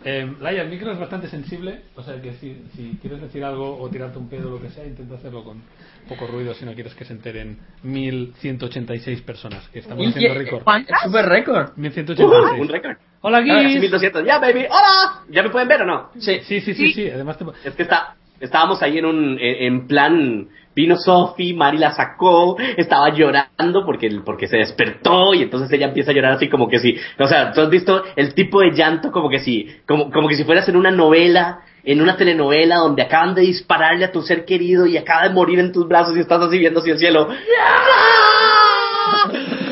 Eh, 0.04 0.36
Laia, 0.40 0.64
el 0.64 0.70
micro 0.70 0.92
es 0.92 1.00
bastante 1.00 1.28
sensible, 1.28 1.82
o 1.96 2.04
sea 2.04 2.22
que 2.22 2.34
si, 2.34 2.62
si 2.76 2.98
quieres 3.02 3.22
decir 3.22 3.44
algo 3.44 3.80
o 3.80 3.90
tirarte 3.90 4.20
un 4.20 4.30
pedo 4.30 4.50
o 4.50 4.52
lo 4.52 4.62
que 4.62 4.70
sea, 4.70 4.86
intenta 4.86 5.16
hacerlo 5.16 5.44
con 5.44 5.62
poco 6.08 6.28
ruido 6.28 6.54
si 6.54 6.66
no 6.66 6.74
quieres 6.74 6.94
que 6.94 7.06
se 7.06 7.14
enteren 7.14 7.58
1186 7.84 9.22
personas 9.22 9.68
que 9.70 9.80
estamos 9.80 10.08
haciendo 10.08 10.38
récord. 10.38 10.64
Es 10.88 11.02
super 11.04 11.26
récord. 11.26 11.70
Uh, 11.70 11.82
1186. 11.82 12.62
un 12.62 12.68
récord. 12.68 12.98
Hola, 13.22 13.42
sí, 13.42 13.50
Guis. 13.50 13.82
1200. 13.82 14.26
Ya, 14.26 14.38
baby. 14.38 14.66
Hola. 14.70 15.24
¿Ya 15.30 15.42
me 15.42 15.50
pueden 15.50 15.68
ver 15.68 15.82
o 15.82 15.86
no? 15.86 16.12
Sí. 16.20 16.40
Sí, 16.44 16.62
sí, 16.62 16.76
sí, 16.76 16.94
sí. 16.94 17.10
Además, 17.10 17.40
te... 17.40 17.46
Es 17.68 17.74
que 17.74 17.84
está, 17.84 18.16
estábamos 18.40 18.82
ahí 18.84 19.00
en 19.00 19.06
un 19.06 19.38
en 19.40 19.88
plan 19.88 20.48
vino 20.76 20.98
Sophie, 20.98 21.54
Mari 21.54 21.78
la 21.78 21.92
sacó, 21.92 22.58
estaba 22.76 23.10
llorando 23.10 23.86
porque, 23.86 24.10
porque 24.26 24.48
se 24.48 24.58
despertó 24.58 25.34
y 25.34 25.44
entonces 25.44 25.72
ella 25.72 25.88
empieza 25.88 26.12
a 26.12 26.14
llorar 26.14 26.34
así 26.34 26.50
como 26.50 26.68
que 26.68 26.80
si, 26.80 26.98
o 27.18 27.28
sea, 27.28 27.54
tú 27.54 27.62
has 27.62 27.70
visto 27.70 28.04
el 28.16 28.34
tipo 28.34 28.60
de 28.60 28.72
llanto 28.72 29.12
como 29.12 29.30
que 29.30 29.40
si, 29.40 29.70
como, 29.88 30.12
como 30.12 30.28
que 30.28 30.36
si 30.36 30.44
fueras 30.44 30.68
en 30.68 30.76
una 30.76 30.92
novela, 30.92 31.62
en 31.84 32.02
una 32.02 32.18
telenovela 32.18 32.78
donde 32.78 33.04
acaban 33.04 33.34
de 33.34 33.44
dispararle 33.44 34.06
a 34.06 34.12
tu 34.12 34.22
ser 34.22 34.44
querido 34.44 34.86
y 34.86 34.98
acaba 34.98 35.24
de 35.24 35.34
morir 35.34 35.60
en 35.60 35.72
tus 35.72 35.88
brazos 35.88 36.18
y 36.18 36.20
estás 36.20 36.42
así 36.42 36.60
viendo 36.60 36.82
hacia 36.82 36.94
el 36.94 37.00
cielo. 37.00 37.30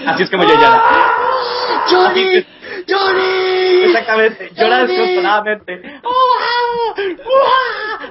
Así 0.06 0.24
es 0.24 0.30
como 0.30 0.44
yo 0.44 0.56
lloro. 0.56 0.82
¡Johnny! 1.90 2.46
¡Johnny! 2.88 3.84
Exactamente, 3.86 4.52
llora 4.56 4.86
desconsoladamente. 4.86 5.82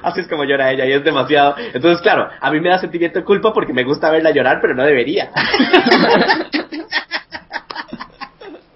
Así 0.03 0.19
es 0.21 0.27
como 0.27 0.43
llora 0.43 0.71
ella 0.71 0.85
y 0.85 0.91
es 0.91 1.03
demasiado. 1.03 1.55
Entonces, 1.73 2.01
claro, 2.01 2.27
a 2.39 2.51
mí 2.51 2.59
me 2.59 2.69
da 2.69 2.77
sentimiento 2.79 3.19
de 3.19 3.25
culpa 3.25 3.53
porque 3.53 3.73
me 3.73 3.83
gusta 3.83 4.11
verla 4.11 4.31
llorar, 4.31 4.59
pero 4.61 4.73
no 4.75 4.83
debería. 4.83 5.31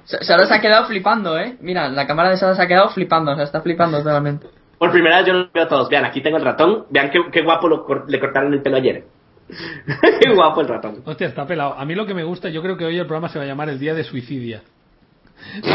Sa- 0.05 0.23
Sara 0.23 0.45
se 0.45 0.53
ha 0.53 0.61
quedado 0.61 0.85
flipando, 0.87 1.37
¿eh? 1.37 1.57
Mira, 1.59 1.89
la 1.89 2.07
cámara 2.07 2.29
de 2.29 2.37
Sara 2.37 2.55
se 2.55 2.61
ha 2.61 2.67
quedado 2.67 2.89
flipando, 2.89 3.31
o 3.31 3.35
sea, 3.35 3.43
está 3.43 3.61
flipando 3.61 3.97
totalmente. 3.97 4.47
Por 4.77 4.91
primera 4.91 5.17
vez 5.17 5.25
yo 5.27 5.33
los 5.33 5.51
veo 5.51 5.63
a 5.63 5.67
todos. 5.67 5.89
Vean, 5.89 6.05
aquí 6.05 6.21
tengo 6.21 6.37
el 6.37 6.45
ratón. 6.45 6.85
Vean 6.89 7.09
qué, 7.09 7.19
qué 7.31 7.41
guapo 7.41 7.67
lo 7.67 7.83
cor- 7.85 8.05
le 8.07 8.19
cortaron 8.19 8.53
el 8.53 8.61
pelo 8.61 8.77
ayer. 8.77 9.03
qué 10.21 10.29
guapo 10.33 10.61
el 10.61 10.67
ratón. 10.67 11.01
Hostia, 11.05 11.27
está 11.27 11.45
pelado. 11.45 11.73
A 11.73 11.83
mí 11.83 11.95
lo 11.95 12.05
que 12.05 12.13
me 12.13 12.23
gusta, 12.23 12.47
yo 12.49 12.61
creo 12.61 12.77
que 12.77 12.85
hoy 12.85 12.97
el 12.97 13.05
programa 13.05 13.27
se 13.29 13.39
va 13.39 13.43
a 13.45 13.47
llamar 13.47 13.69
el 13.69 13.79
día 13.79 13.93
de 13.93 14.03
suicidia. 14.03 14.61
¿Esto 15.55 15.69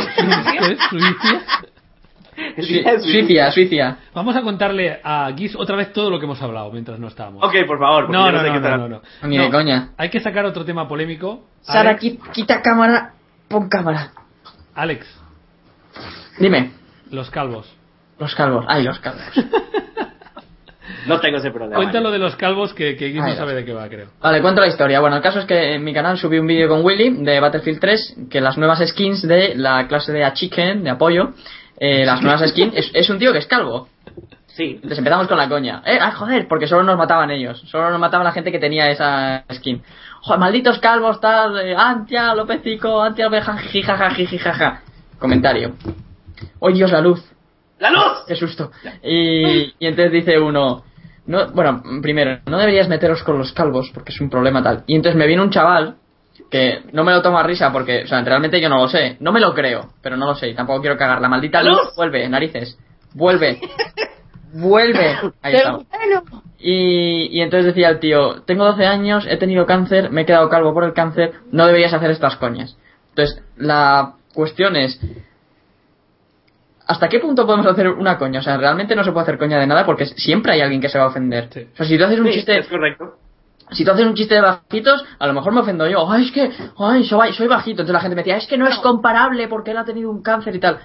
es 0.71 0.79
suicidia? 0.91 1.43
Suicia, 3.01 3.51
Suicia. 3.51 3.99
Vamos 4.15 4.35
a 4.37 4.43
contarle 4.43 5.01
a 5.03 5.31
Guis 5.33 5.55
otra 5.57 5.77
vez 5.77 5.93
todo 5.93 6.11
lo 6.11 6.19
que 6.19 6.25
hemos 6.25 6.41
hablado 6.43 6.71
mientras 6.73 6.99
no 6.99 7.09
estábamos. 7.09 7.45
Ok, 7.45 7.55
por 7.67 7.79
favor. 7.79 8.11
No, 8.11 8.31
no, 8.31 8.43
no, 8.43 8.61
no, 8.61 8.77
no, 8.77 8.89
no. 8.89 9.03
Ni 9.25 9.37
de 9.37 9.45
No, 9.45 9.51
coña. 9.51 9.91
Hay 9.97 10.09
que 10.11 10.21
sacar 10.21 10.45
otro 10.45 10.65
tema 10.65 10.89
polémico. 10.89 11.45
Sara, 11.61 11.97
quita 11.97 12.63
cámara, 12.63 13.13
pon 13.49 13.69
cámara. 13.69 14.13
Alex, 14.75 15.07
Dime, 16.39 16.71
los 17.11 17.31
calvos. 17.31 17.71
los 18.19 18.35
calvos. 18.35 18.65
Ay, 18.69 18.83
los 18.85 18.99
calvos. 18.99 19.23
No 21.07 21.19
tengo 21.21 21.39
ese 21.39 21.51
problema. 21.51 21.77
Cuéntalo 21.77 22.11
de 22.11 22.19
los 22.19 22.37
calvos 22.37 22.75
que, 22.75 22.97
que 22.97 23.13
no 23.13 23.35
sabe 23.35 23.55
de 23.55 23.65
qué 23.65 23.73
va, 23.73 23.89
creo. 23.89 24.09
Vale, 24.21 24.41
cuento 24.41 24.61
la 24.61 24.69
historia. 24.69 25.01
Bueno, 25.01 25.17
el 25.17 25.23
caso 25.23 25.41
es 25.41 25.47
que 25.47 25.75
en 25.75 25.83
mi 25.85 25.93
canal 25.93 26.17
subí 26.19 26.39
un 26.39 26.47
vídeo 26.47 26.69
con 26.69 26.85
Willy 26.85 27.25
de 27.25 27.41
Battlefield 27.41 27.81
3, 27.81 28.17
que 28.31 28.41
las 28.41 28.57
nuevas 28.57 28.81
skins 28.87 29.27
de 29.27 29.55
la 29.57 29.87
clase 29.89 30.13
de 30.13 30.25
A 30.25 30.33
Chicken, 30.33 30.85
de 30.85 30.91
apoyo, 30.91 31.31
eh, 31.79 32.05
las 32.05 32.23
nuevas 32.23 32.49
skins, 32.51 32.75
es, 32.75 32.91
es 32.95 33.11
un 33.11 33.19
tío 33.19 33.33
que 33.33 33.39
es 33.39 33.47
calvo. 33.47 33.89
Sí. 34.47 34.73
Entonces 34.75 34.99
empezamos 34.99 35.29
con 35.29 35.39
la 35.39 35.49
coña. 35.49 35.83
Eh, 35.87 35.99
ah, 36.01 36.13
joder, 36.13 36.47
porque 36.47 36.67
solo 36.67 36.83
nos 36.83 36.99
mataban 36.99 37.31
ellos. 37.31 37.63
Solo 37.67 37.91
nos 37.91 37.99
mataban 37.99 38.25
la 38.27 38.33
gente 38.33 38.53
que 38.53 38.59
tenía 38.59 38.91
esa 38.91 39.45
skin. 39.53 39.83
Joder, 40.21 40.41
malditos 40.41 40.79
calvos, 40.79 41.21
tal, 41.21 41.59
eh, 41.59 41.75
antia, 41.77 42.35
lopecico, 42.35 43.01
antia, 43.03 43.29
oveja, 43.29 43.57
jijaja, 43.57 44.11
jijijaja. 44.11 44.83
Comentario. 45.19 45.75
Oh 46.59 46.71
Dios, 46.71 46.93
la 46.93 47.01
luz. 47.01 47.25
¡La 47.79 47.91
luz! 47.91 48.25
Qué 48.29 48.37
susto. 48.37 48.71
Y, 49.03 49.75
y 49.79 49.87
entonces 49.87 50.13
dice 50.13 50.39
uno, 50.39 50.85
no, 51.27 51.49
bueno, 51.53 51.83
primero, 52.01 52.41
no 52.47 52.59
deberías 52.59 52.89
meteros 52.89 53.23
con 53.23 53.39
los 53.39 53.53
calvos 53.53 53.91
porque 53.93 54.13
es 54.13 54.21
un 54.21 54.31
problema 54.31 54.63
tal. 54.63 54.85
Y 54.87 54.95
entonces 54.95 55.19
me 55.19 55.27
viene 55.27 55.43
un 55.43 55.51
chaval 55.51 55.97
que 56.53 56.83
no 56.93 57.03
me 57.03 57.13
lo 57.13 57.23
toma 57.23 57.41
a 57.41 57.45
risa 57.45 57.73
porque, 57.73 58.03
o 58.05 58.07
sea, 58.07 58.21
realmente 58.23 58.61
yo 58.61 58.69
no 58.69 58.77
lo 58.77 58.87
sé. 58.87 59.17
No 59.21 59.33
me 59.33 59.41
lo 59.41 59.55
creo, 59.55 59.89
pero 60.03 60.19
no 60.19 60.27
lo 60.27 60.35
sé. 60.35 60.51
y 60.51 60.55
Tampoco 60.55 60.83
quiero 60.83 60.99
cagar. 60.99 61.21
La 61.23 61.29
maldita 61.29 61.63
luz, 61.63 61.79
¡Luz! 61.79 61.97
vuelve, 61.97 62.29
narices. 62.29 62.79
Vuelve. 63.15 63.59
Vuelve. 64.53 65.17
Ahí 65.43 65.55
está. 65.55 65.79
Y, 66.59 67.29
y 67.33 67.41
entonces 67.41 67.67
decía 67.75 67.89
el 67.89 68.01
tío, 68.01 68.43
tengo 68.43 68.67
12 68.67 68.85
años, 68.87 69.27
he 69.29 69.39
tenido 69.39 69.65
cáncer, 69.65 70.11
me 70.11 70.21
he 70.21 70.27
quedado 70.27 70.51
calvo 70.51 70.75
por 70.75 70.85
el 70.85 70.93
cáncer, 70.93 71.33
no 71.51 71.67
deberías 71.67 71.95
hacer 71.95 72.11
estas 72.11 72.37
coñas. 72.37 72.77
Entonces, 73.09 73.43
la 73.57 74.13
cuestión 74.35 74.77
es, 74.77 75.01
¿hasta 76.87 77.09
qué 77.09 77.19
punto 77.19 77.47
podemos 77.47 77.67
hacer 77.67 77.89
una 77.89 78.19
coña? 78.19 78.41
O 78.41 78.43
sea, 78.43 78.59
realmente 78.59 78.95
no 78.95 79.05
se 79.05 79.13
puede 79.13 79.23
hacer 79.23 79.39
coña 79.39 79.59
de 79.59 79.67
nada 79.67 79.87
porque 79.87 80.05
siempre 80.05 80.53
hay 80.53 80.61
alguien 80.61 80.83
que 80.83 80.91
se 80.91 80.99
va 80.99 81.05
a 81.05 81.09
ofender. 81.09 81.49
Sí. 81.51 81.67
O 81.73 81.77
sea, 81.77 81.87
si 81.87 81.97
tú 81.97 82.05
haces 82.05 82.21
un 82.21 82.27
Sí, 82.27 82.35
chiste 82.35 82.59
es 82.59 82.69
correcto. 82.69 83.15
Si 83.73 83.85
tú 83.85 83.91
haces 83.91 84.07
un 84.07 84.15
chiste 84.15 84.35
de 84.35 84.41
bajitos, 84.41 85.05
a 85.19 85.27
lo 85.27 85.33
mejor 85.33 85.53
me 85.53 85.61
ofendo 85.61 85.87
yo. 85.89 86.11
Ay, 86.11 86.25
es 86.27 86.33
que, 86.33 86.51
ay, 86.79 87.05
soy, 87.05 87.33
soy 87.33 87.47
bajito. 87.49 87.83
Entonces 87.83 87.93
la 87.95 88.01
gente 88.01 88.17
me 88.17 88.23
decía, 88.23 88.37
es 88.37 88.47
que 88.47 88.57
no 88.59 88.67
es 88.67 88.77
comparable 88.79 89.49
porque 89.49 89.71
él 89.73 89.77
ha 89.79 89.85
tenido 89.85 90.11
un 90.11 90.23
cáncer 90.23 90.55
y 90.57 90.61
tal. 90.61 90.79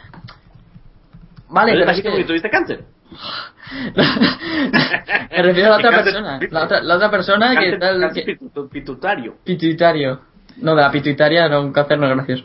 Vale, 1.49 1.71
Pero 1.73 1.85
pero 1.85 1.97
es 1.97 2.01
que... 2.03 2.23
tuviste 2.25 2.49
cáncer. 2.49 2.83
me 3.95 5.41
refiero 5.43 5.67
a 5.67 5.71
la 5.71 5.77
otra 5.77 5.91
Cáncer- 5.91 6.03
persona. 6.03 6.39
La 6.51 6.63
otra, 6.63 6.81
la 6.81 6.95
otra 6.95 7.11
persona 7.11 7.55
que 7.59 7.77
tal... 7.77 7.99
cáncer 7.99 8.25
que- 8.25 8.39
pitu- 8.39 8.69
pituitario. 8.69 9.35
Pituitario. 9.43 10.21
No, 10.57 10.75
de 10.75 10.81
la 10.81 10.91
pituitaria, 10.91 11.47
no, 11.47 11.61
un 11.61 11.71
cáncer 11.71 11.99
no 11.99 12.07
es 12.07 12.15
gracioso. 12.15 12.43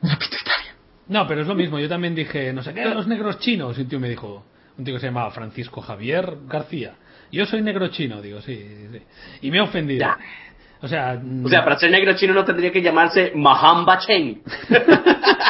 De 0.00 0.08
la 0.08 0.16
pituitaria. 0.16 0.72
No, 1.08 1.26
pero 1.26 1.42
es 1.42 1.46
lo 1.46 1.54
mismo. 1.54 1.78
Yo 1.78 1.88
también 1.88 2.14
dije, 2.14 2.52
no 2.52 2.62
sé 2.62 2.72
qué, 2.74 2.84
los 2.86 3.06
negros 3.06 3.38
chinos. 3.38 3.76
Y 3.78 3.82
un 3.82 3.88
tío 3.88 4.00
me 4.00 4.08
dijo, 4.08 4.44
un 4.78 4.84
tío 4.84 4.94
que 4.94 5.00
se 5.00 5.06
llamaba 5.06 5.30
Francisco 5.30 5.80
Javier 5.80 6.36
García. 6.46 6.94
Yo 7.32 7.46
soy 7.46 7.62
negro 7.62 7.88
chino, 7.88 8.20
digo, 8.22 8.40
sí, 8.42 8.54
sí. 8.92 9.02
Y 9.40 9.50
me 9.50 9.58
he 9.58 9.60
ofendido. 9.60 10.00
Ya. 10.00 10.16
O 10.84 10.88
sea, 10.88 11.16
O 11.44 11.48
sea, 11.48 11.62
para 11.62 11.78
ser 11.78 11.92
negro 11.92 12.12
chino 12.14 12.34
no 12.34 12.44
tendría 12.44 12.72
que 12.72 12.82
llamarse 12.82 13.30
Mahamba 13.36 13.98
Chen. 13.98 14.42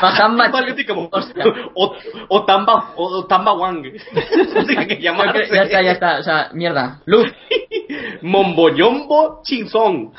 Mahamba 0.03 0.51
Chen. 0.67 1.47
o, 1.75 1.97
o 2.29 2.45
Tamba 2.45 2.93
o, 2.97 3.05
o 3.19 3.25
Tamba 3.25 3.55
Wang. 3.55 3.83
Tendría 4.53 4.87
que 4.87 5.01
Yo 5.01 5.15
creo- 5.15 5.25
llamarse 5.25 5.49
ya 5.55 5.63
está, 5.63 5.83
ya 5.83 5.93
está. 5.93 6.19
O 6.19 6.23
sea, 6.23 6.51
mierda. 6.53 7.01
Luz. 7.07 7.33
Momboyombo 8.23 9.41
Chinzón. 9.45 10.13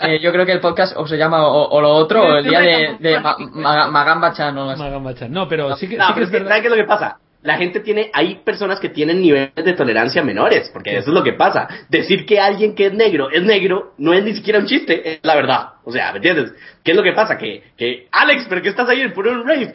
Eh, 0.00 0.20
yo 0.20 0.32
creo 0.32 0.46
que 0.46 0.52
el 0.52 0.60
podcast 0.60 0.96
o 0.96 1.06
se 1.06 1.16
llama 1.16 1.46
o, 1.46 1.68
o 1.68 1.80
lo 1.80 1.90
otro 1.90 2.22
o 2.22 2.36
el 2.36 2.44
día 2.48 2.60
de, 2.60 2.96
de 3.00 3.20
Ma- 3.20 3.36
Ma- 3.38 3.88
Magamba-chan 3.90 4.56
o 4.56 4.60
algo 4.60 4.72
así. 4.72 4.82
Magamba-chan. 4.82 5.30
No, 5.32 5.48
pero 5.48 5.74
sí 5.76 5.88
que, 5.88 5.96
No, 5.96 6.06
sí 6.06 6.12
que 6.12 6.14
pero 6.14 6.24
es 6.26 6.28
es 6.28 6.30
que, 6.32 6.38
verdad. 6.38 6.48
¿sabes 6.50 6.62
qué 6.62 6.68
es 6.68 6.70
lo 6.70 6.76
que 6.82 6.88
pasa? 6.88 7.18
La 7.42 7.56
gente 7.56 7.80
tiene, 7.80 8.10
hay 8.12 8.36
personas 8.44 8.80
que 8.80 8.88
tienen 8.88 9.20
niveles 9.20 9.52
de 9.54 9.72
tolerancia 9.74 10.22
menores, 10.22 10.70
porque 10.72 10.96
eso 10.96 11.10
es 11.10 11.14
lo 11.14 11.22
que 11.22 11.34
pasa. 11.34 11.68
Decir 11.88 12.26
que 12.26 12.40
alguien 12.40 12.74
que 12.74 12.86
es 12.86 12.92
negro 12.92 13.30
es 13.30 13.42
negro 13.42 13.94
no 13.98 14.12
es 14.12 14.24
ni 14.24 14.34
siquiera 14.34 14.58
un 14.58 14.66
chiste, 14.66 15.12
es 15.12 15.20
la 15.22 15.36
verdad. 15.36 15.68
O 15.88 15.90
sea, 15.90 16.10
¿me 16.12 16.18
entiendes? 16.18 16.52
¿Qué 16.84 16.90
es 16.90 16.96
lo 16.98 17.02
que 17.02 17.12
pasa? 17.12 17.38
Que, 17.38 17.62
que 17.74 18.08
Alex, 18.12 18.44
¿pero 18.46 18.60
qué 18.60 18.68
estás 18.68 18.86
ahí 18.90 19.00
en 19.00 19.14
puro 19.14 19.42
rave? 19.42 19.72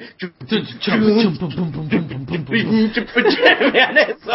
Vean 3.73 3.97
eso. 3.97 4.31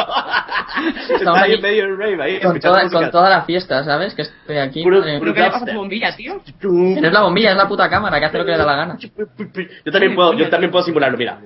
Ahí 1.35 1.53
en 1.55 1.62
medio 1.62 1.83
del 1.85 1.97
rave 1.97 2.20
ahí. 2.22 2.41
Con 2.41 2.59
toda, 2.59 2.83
música. 2.83 3.01
con 3.01 3.11
toda 3.12 3.31
la 3.31 3.43
fiesta, 3.43 3.85
¿sabes? 3.85 4.12
Que 4.14 4.22
estoy 4.22 4.57
aquí. 4.59 4.83
Puro- 4.83 5.05
eh, 5.07 5.20
puro 5.20 5.33
¿Pero 5.33 5.35
qué 5.35 5.41
le 5.41 5.47
dubstep. 5.47 5.53
pasa 5.53 5.64
a 5.64 5.68
tu 5.72 5.79
bombilla, 5.79 6.16
tío? 6.16 6.43
no 6.62 7.07
es 7.07 7.12
la 7.12 7.20
bombilla, 7.22 7.51
es 7.53 7.57
la 7.57 7.68
puta 7.68 7.89
cámara 7.89 8.18
que 8.18 8.26
hace 8.26 8.39
lo 8.39 8.45
que 8.45 8.51
le 8.51 8.59
da 8.59 8.66
la 8.66 8.74
gana. 8.76 8.99
Yo 8.99 9.93
también 9.93 10.16
puedo, 10.16 10.33
yo 10.35 10.49
también 10.49 10.72
puedo 10.72 10.85
simularlo, 10.85 11.16
mira. 11.16 11.39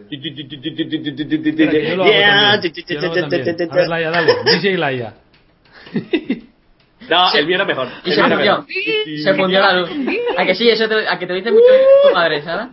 Yo 1.91 1.97
lo 1.97 2.05
hago 2.05 2.12
también. 2.22 2.62
Yo 2.89 3.01
lo 3.01 3.07
hago 3.07 3.14
también. 3.20 3.70
A 3.70 3.74
ver, 3.76 3.89
Laia, 3.89 4.11
dale. 4.11 4.33
DJ 4.47 4.78
Laia. 4.78 5.14
No, 7.09 7.32
el 7.34 7.46
mío 7.46 7.57
era 7.57 7.64
mejor. 7.64 7.88
Y 8.05 8.12
se 8.12 8.22
fundió. 8.22 8.66
Se 9.22 9.34
fundió 9.34 9.61
la 9.61 9.72
luz. 9.80 9.90
A 10.36 10.44
que 10.46 10.55
sí, 10.55 10.68
eso 10.68 10.88
te, 10.88 11.09
a 11.09 11.18
que 11.18 11.26
te 11.26 11.32
lo 11.32 11.36
dice 11.38 11.50
mucho 11.53 11.64
tu 12.09 12.14
madre, 12.14 12.42
¿sabes? 12.42 12.68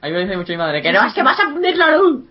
A 0.00 0.06
mí 0.06 0.12
me 0.12 0.20
dice 0.20 0.36
mucho 0.36 0.52
mi 0.52 0.58
madre. 0.58 0.82
Que 0.82 0.92
no, 0.92 1.06
es 1.06 1.12
que 1.14 1.22
vas 1.22 1.38
a 1.40 1.50
fundir 1.50 1.76
la 1.76 1.96
luz. 1.96 2.24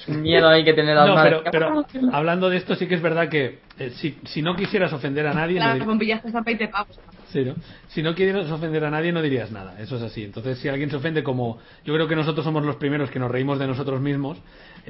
Es 0.00 0.08
un 0.08 0.22
miedo 0.22 0.48
ahí 0.48 0.64
que 0.64 0.72
tiene 0.72 0.94
las 0.94 1.06
No, 1.06 1.14
madres. 1.14 1.40
pero, 1.50 1.84
pero 1.90 2.14
hablando 2.16 2.48
de 2.48 2.56
esto, 2.56 2.74
sí 2.74 2.86
que 2.86 2.94
es 2.94 3.02
verdad 3.02 3.28
que 3.28 3.60
eh, 3.78 3.90
si, 3.96 4.18
si 4.24 4.40
no 4.42 4.56
quisieras 4.56 4.92
ofender 4.92 5.26
a 5.26 5.34
nadie, 5.34 5.58
no 5.60 5.66
Las 5.66 5.76
dir- 5.78 5.84
bombillas 5.84 6.20
cuestan 6.22 6.44
20 6.44 6.68
pavos. 6.68 6.98
Sí, 7.30 7.44
¿no? 7.44 7.54
Si 7.88 8.02
no 8.02 8.14
quisieras 8.14 8.50
ofender 8.50 8.84
a 8.86 8.90
nadie, 8.90 9.12
no 9.12 9.20
dirías 9.20 9.50
nada. 9.52 9.74
Eso 9.78 9.96
es 9.96 10.02
así. 10.02 10.24
Entonces, 10.24 10.58
si 10.58 10.68
alguien 10.68 10.88
se 10.90 10.96
ofende, 10.96 11.22
como 11.22 11.58
yo 11.84 11.92
creo 11.94 12.08
que 12.08 12.16
nosotros 12.16 12.42
somos 12.44 12.64
los 12.64 12.76
primeros 12.76 13.10
que 13.10 13.18
nos 13.18 13.30
reímos 13.30 13.58
de 13.58 13.66
nosotros 13.66 14.00
mismos, 14.00 14.38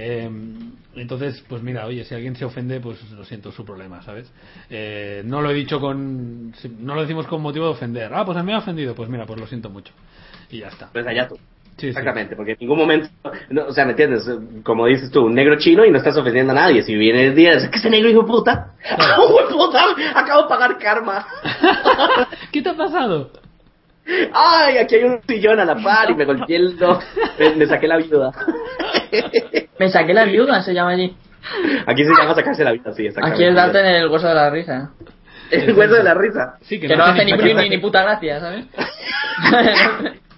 eh, 0.00 0.30
entonces, 0.94 1.44
pues 1.48 1.60
mira, 1.60 1.84
oye, 1.84 2.04
si 2.04 2.14
alguien 2.14 2.36
se 2.36 2.44
ofende, 2.44 2.78
pues 2.78 3.10
lo 3.10 3.24
siento, 3.24 3.50
su 3.50 3.64
problema, 3.64 4.00
¿sabes? 4.02 4.32
Eh, 4.70 5.22
no 5.24 5.42
lo 5.42 5.50
he 5.50 5.54
dicho 5.54 5.80
con. 5.80 6.52
No 6.78 6.94
lo 6.94 7.00
decimos 7.00 7.26
con 7.26 7.42
motivo 7.42 7.64
de 7.64 7.72
ofender. 7.72 8.14
Ah, 8.14 8.24
pues 8.24 8.38
a 8.38 8.42
mí 8.42 8.46
me 8.46 8.54
ha 8.54 8.58
ofendido. 8.58 8.94
Pues 8.94 9.08
mira, 9.08 9.26
pues 9.26 9.40
lo 9.40 9.46
siento 9.48 9.70
mucho. 9.70 9.92
Y 10.50 10.58
ya 10.58 10.68
está. 10.68 10.88
Pues 10.92 11.04
allá 11.04 11.26
tú. 11.26 11.34
Sí, 11.34 11.86
sí. 11.86 11.88
Exactamente, 11.88 12.36
porque 12.36 12.52
en 12.52 12.58
ningún 12.60 12.78
momento, 12.78 13.08
no, 13.50 13.66
o 13.66 13.72
sea, 13.72 13.84
¿me 13.84 13.92
entiendes? 13.92 14.28
Como 14.62 14.86
dices 14.86 15.10
tú, 15.10 15.26
un 15.26 15.34
negro 15.34 15.58
chino 15.58 15.84
y 15.84 15.90
no 15.90 15.98
estás 15.98 16.16
ofendiendo 16.16 16.52
a 16.52 16.56
nadie. 16.56 16.82
Si 16.82 16.94
viene 16.94 17.26
el 17.26 17.34
día, 17.34 17.54
es 17.54 17.68
que 17.68 17.78
ese 17.78 17.90
negro 17.90 18.08
hijo 18.08 18.24
puta, 18.24 18.74
hijo 18.98 19.42
de 19.42 19.52
puta, 19.52 19.84
acabo 20.14 20.42
de 20.42 20.48
pagar 20.48 20.78
karma. 20.78 21.26
¿Qué 22.52 22.62
te 22.62 22.70
ha 22.70 22.76
pasado? 22.76 23.32
Ay, 24.32 24.78
aquí 24.78 24.96
hay 24.96 25.04
un 25.04 25.20
sillón 25.26 25.60
a 25.60 25.64
la 25.64 25.76
par 25.76 26.10
y 26.10 26.14
me 26.14 26.24
golpeé 26.24 26.56
el 26.56 26.78
do, 26.78 26.98
me, 27.38 27.54
me 27.56 27.66
saqué 27.66 27.86
la 27.86 27.98
viuda. 27.98 28.32
Me 29.78 29.90
saqué 29.90 30.14
la 30.14 30.24
viuda, 30.24 30.62
se 30.62 30.72
llama 30.72 30.90
allí. 30.90 31.14
Aquí 31.86 32.04
se 32.04 32.10
llama 32.10 32.34
sacarse 32.34 32.64
la 32.64 32.72
vida, 32.72 32.92
sí. 32.92 33.08
Aquí 33.22 33.44
es 33.44 33.54
darte 33.54 33.80
en 33.80 33.86
el 33.86 34.08
hueso 34.08 34.28
de 34.28 34.34
la 34.34 34.50
risa. 34.50 34.90
El 35.50 35.72
hueso 35.74 35.94
de 35.94 36.02
la 36.02 36.14
risa. 36.14 36.58
Sí, 36.62 36.78
Que 36.78 36.96
no 36.96 37.04
hace 37.04 37.24
ni, 37.24 37.32
ni, 37.32 37.68
ni 37.68 37.78
puta 37.78 38.02
gracia, 38.02 38.40
¿sabes? 38.40 38.66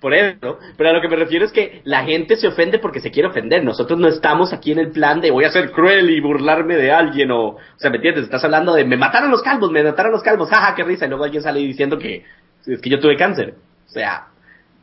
Por 0.00 0.14
eso, 0.14 0.58
pero 0.76 0.90
a 0.90 0.92
lo 0.94 1.00
que 1.00 1.08
me 1.08 1.16
refiero 1.16 1.44
es 1.44 1.52
que 1.52 1.82
la 1.84 2.04
gente 2.04 2.36
se 2.36 2.48
ofende 2.48 2.78
porque 2.78 3.00
se 3.00 3.10
quiere 3.10 3.28
ofender. 3.28 3.62
Nosotros 3.62 3.98
no 3.98 4.08
estamos 4.08 4.52
aquí 4.52 4.72
en 4.72 4.78
el 4.78 4.90
plan 4.90 5.20
de 5.20 5.30
voy 5.30 5.44
a 5.44 5.50
ser 5.50 5.70
cruel 5.70 6.10
y 6.10 6.20
burlarme 6.20 6.76
de 6.76 6.90
alguien 6.90 7.30
o, 7.30 7.48
o 7.50 7.58
sea, 7.76 7.90
¿me 7.90 7.96
entiendes? 7.96 8.24
Estás 8.24 8.42
hablando 8.42 8.74
de 8.74 8.84
me 8.84 8.96
mataron 8.96 9.30
los 9.30 9.42
calvos, 9.42 9.70
me 9.70 9.84
mataron 9.84 10.10
los 10.10 10.22
calvos, 10.22 10.48
jaja, 10.48 10.74
qué 10.74 10.82
risa. 10.84 11.04
Y 11.04 11.08
luego 11.08 11.24
alguien 11.24 11.42
sale 11.42 11.60
diciendo 11.60 11.98
que 11.98 12.24
es 12.66 12.80
que 12.80 12.90
yo 12.90 13.00
tuve 13.00 13.16
cáncer. 13.16 13.54
O 13.86 13.90
sea, 13.90 14.26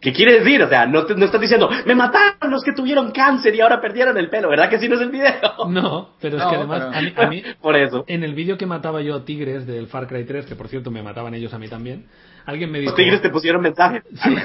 ¿qué 0.01 0.13
quiere 0.13 0.39
decir? 0.39 0.61
O 0.63 0.69
sea, 0.69 0.85
no, 0.85 1.05
te- 1.05 1.15
no 1.15 1.25
estás 1.25 1.41
diciendo 1.41 1.69
me 1.85 1.95
mataron 1.95 2.51
los 2.51 2.63
que 2.63 2.71
tuvieron 2.73 3.11
cáncer 3.11 3.53
y 3.55 3.61
ahora 3.61 3.81
perdieron 3.81 4.17
el 4.17 4.29
pelo, 4.29 4.49
¿verdad 4.49 4.69
que 4.69 4.79
sí 4.79 4.87
no 4.87 4.95
es 4.95 5.01
el 5.01 5.09
video? 5.11 5.33
No, 5.69 6.11
pero 6.21 6.37
es 6.37 6.43
No, 6.43 6.49
que 6.49 6.55
además 6.55 6.83
pero- 6.93 6.97
a 6.97 7.01
mí, 7.01 7.13
a 7.15 7.27
mí- 7.27 7.43
Por 7.61 7.75
eso. 7.75 8.05
en 8.07 8.23
el 8.23 8.33
vídeo 8.33 8.57
que 8.57 8.65
mataba 8.65 9.01
yo 9.01 9.15
a 9.15 9.25
tigres 9.25 9.65
del 9.67 9.87
Far 9.87 10.07
Cry 10.07 10.23
3, 10.25 10.45
que 10.45 10.55
por 10.55 10.67
cierto 10.67 10.89
me 10.91 11.01
mataban 11.03 11.33
ellos 11.33 11.53
a 11.53 11.59
mí 11.59 11.67
también, 11.67 12.05
alguien 12.45 12.71
me 12.71 12.79
dijo... 12.79 12.91
Los 12.91 12.97
tigres 12.97 13.21
te 13.21 13.29
pusieron 13.29 13.61
mensaje. 13.61 14.03
Sí. 14.23 14.35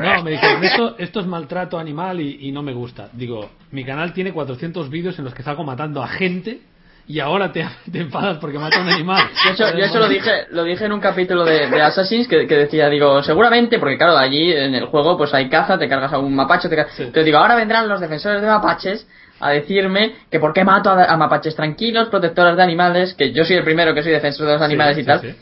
No, 0.00 0.22
me 0.24 0.30
dijeron, 0.32 0.64
esto, 0.64 0.94
esto 0.98 1.20
es 1.20 1.26
maltrato 1.26 1.78
animal 1.78 2.20
y, 2.20 2.48
y 2.48 2.52
no 2.52 2.62
me 2.62 2.72
gusta. 2.72 3.08
Digo, 3.12 3.50
mi 3.70 3.84
canal 3.84 4.12
tiene 4.14 4.32
400 4.32 4.88
vídeos 4.90 5.18
en 5.18 5.24
los 5.26 5.34
que 5.34 5.42
salgo 5.42 5.62
matando 5.62 6.02
a 6.02 6.08
gente 6.08 6.60
y 7.06 7.20
ahora 7.20 7.52
te, 7.52 7.66
te 7.92 8.00
enfadas 8.00 8.38
porque 8.38 8.58
mata 8.58 8.78
a 8.78 8.82
un 8.82 8.88
animal. 8.88 9.22
Yo 9.44 9.50
eso, 9.52 9.76
yo 9.76 9.84
eso 9.84 9.98
lo 9.98 10.08
dije 10.08 10.46
lo 10.50 10.64
dije 10.64 10.84
en 10.84 10.92
un 10.92 11.00
capítulo 11.00 11.44
de, 11.44 11.68
de 11.68 11.82
Assassins 11.82 12.28
que, 12.28 12.46
que 12.46 12.56
decía, 12.56 12.88
digo, 12.88 13.22
seguramente, 13.22 13.78
porque 13.78 13.96
claro, 13.98 14.16
allí 14.16 14.52
en 14.52 14.74
el 14.74 14.86
juego 14.86 15.16
pues 15.16 15.34
hay 15.34 15.48
caza, 15.48 15.78
te 15.78 15.88
cargas 15.88 16.12
a 16.12 16.18
un 16.18 16.34
mapache, 16.34 16.68
te 16.68 16.76
car- 16.76 16.88
Sí. 16.90 17.02
Entonces 17.02 17.24
digo, 17.24 17.38
ahora 17.38 17.54
vendrán 17.56 17.88
los 17.88 18.00
defensores 18.00 18.40
de 18.40 18.46
mapaches 18.48 19.06
a 19.40 19.50
decirme 19.50 20.14
que 20.30 20.38
por 20.38 20.52
qué 20.52 20.62
mato 20.64 20.90
a, 20.90 21.04
a 21.04 21.16
mapaches 21.16 21.56
tranquilos, 21.56 22.08
protectores 22.08 22.56
de 22.56 22.62
animales, 22.62 23.14
que 23.14 23.32
yo 23.32 23.44
soy 23.44 23.56
el 23.56 23.64
primero 23.64 23.92
que 23.94 24.02
soy 24.02 24.12
defensor 24.12 24.46
de 24.46 24.52
los 24.54 24.62
animales 24.62 24.94
Sí, 24.94 25.00
y 25.00 25.04
sí, 25.04 25.06
tal. 25.08 25.34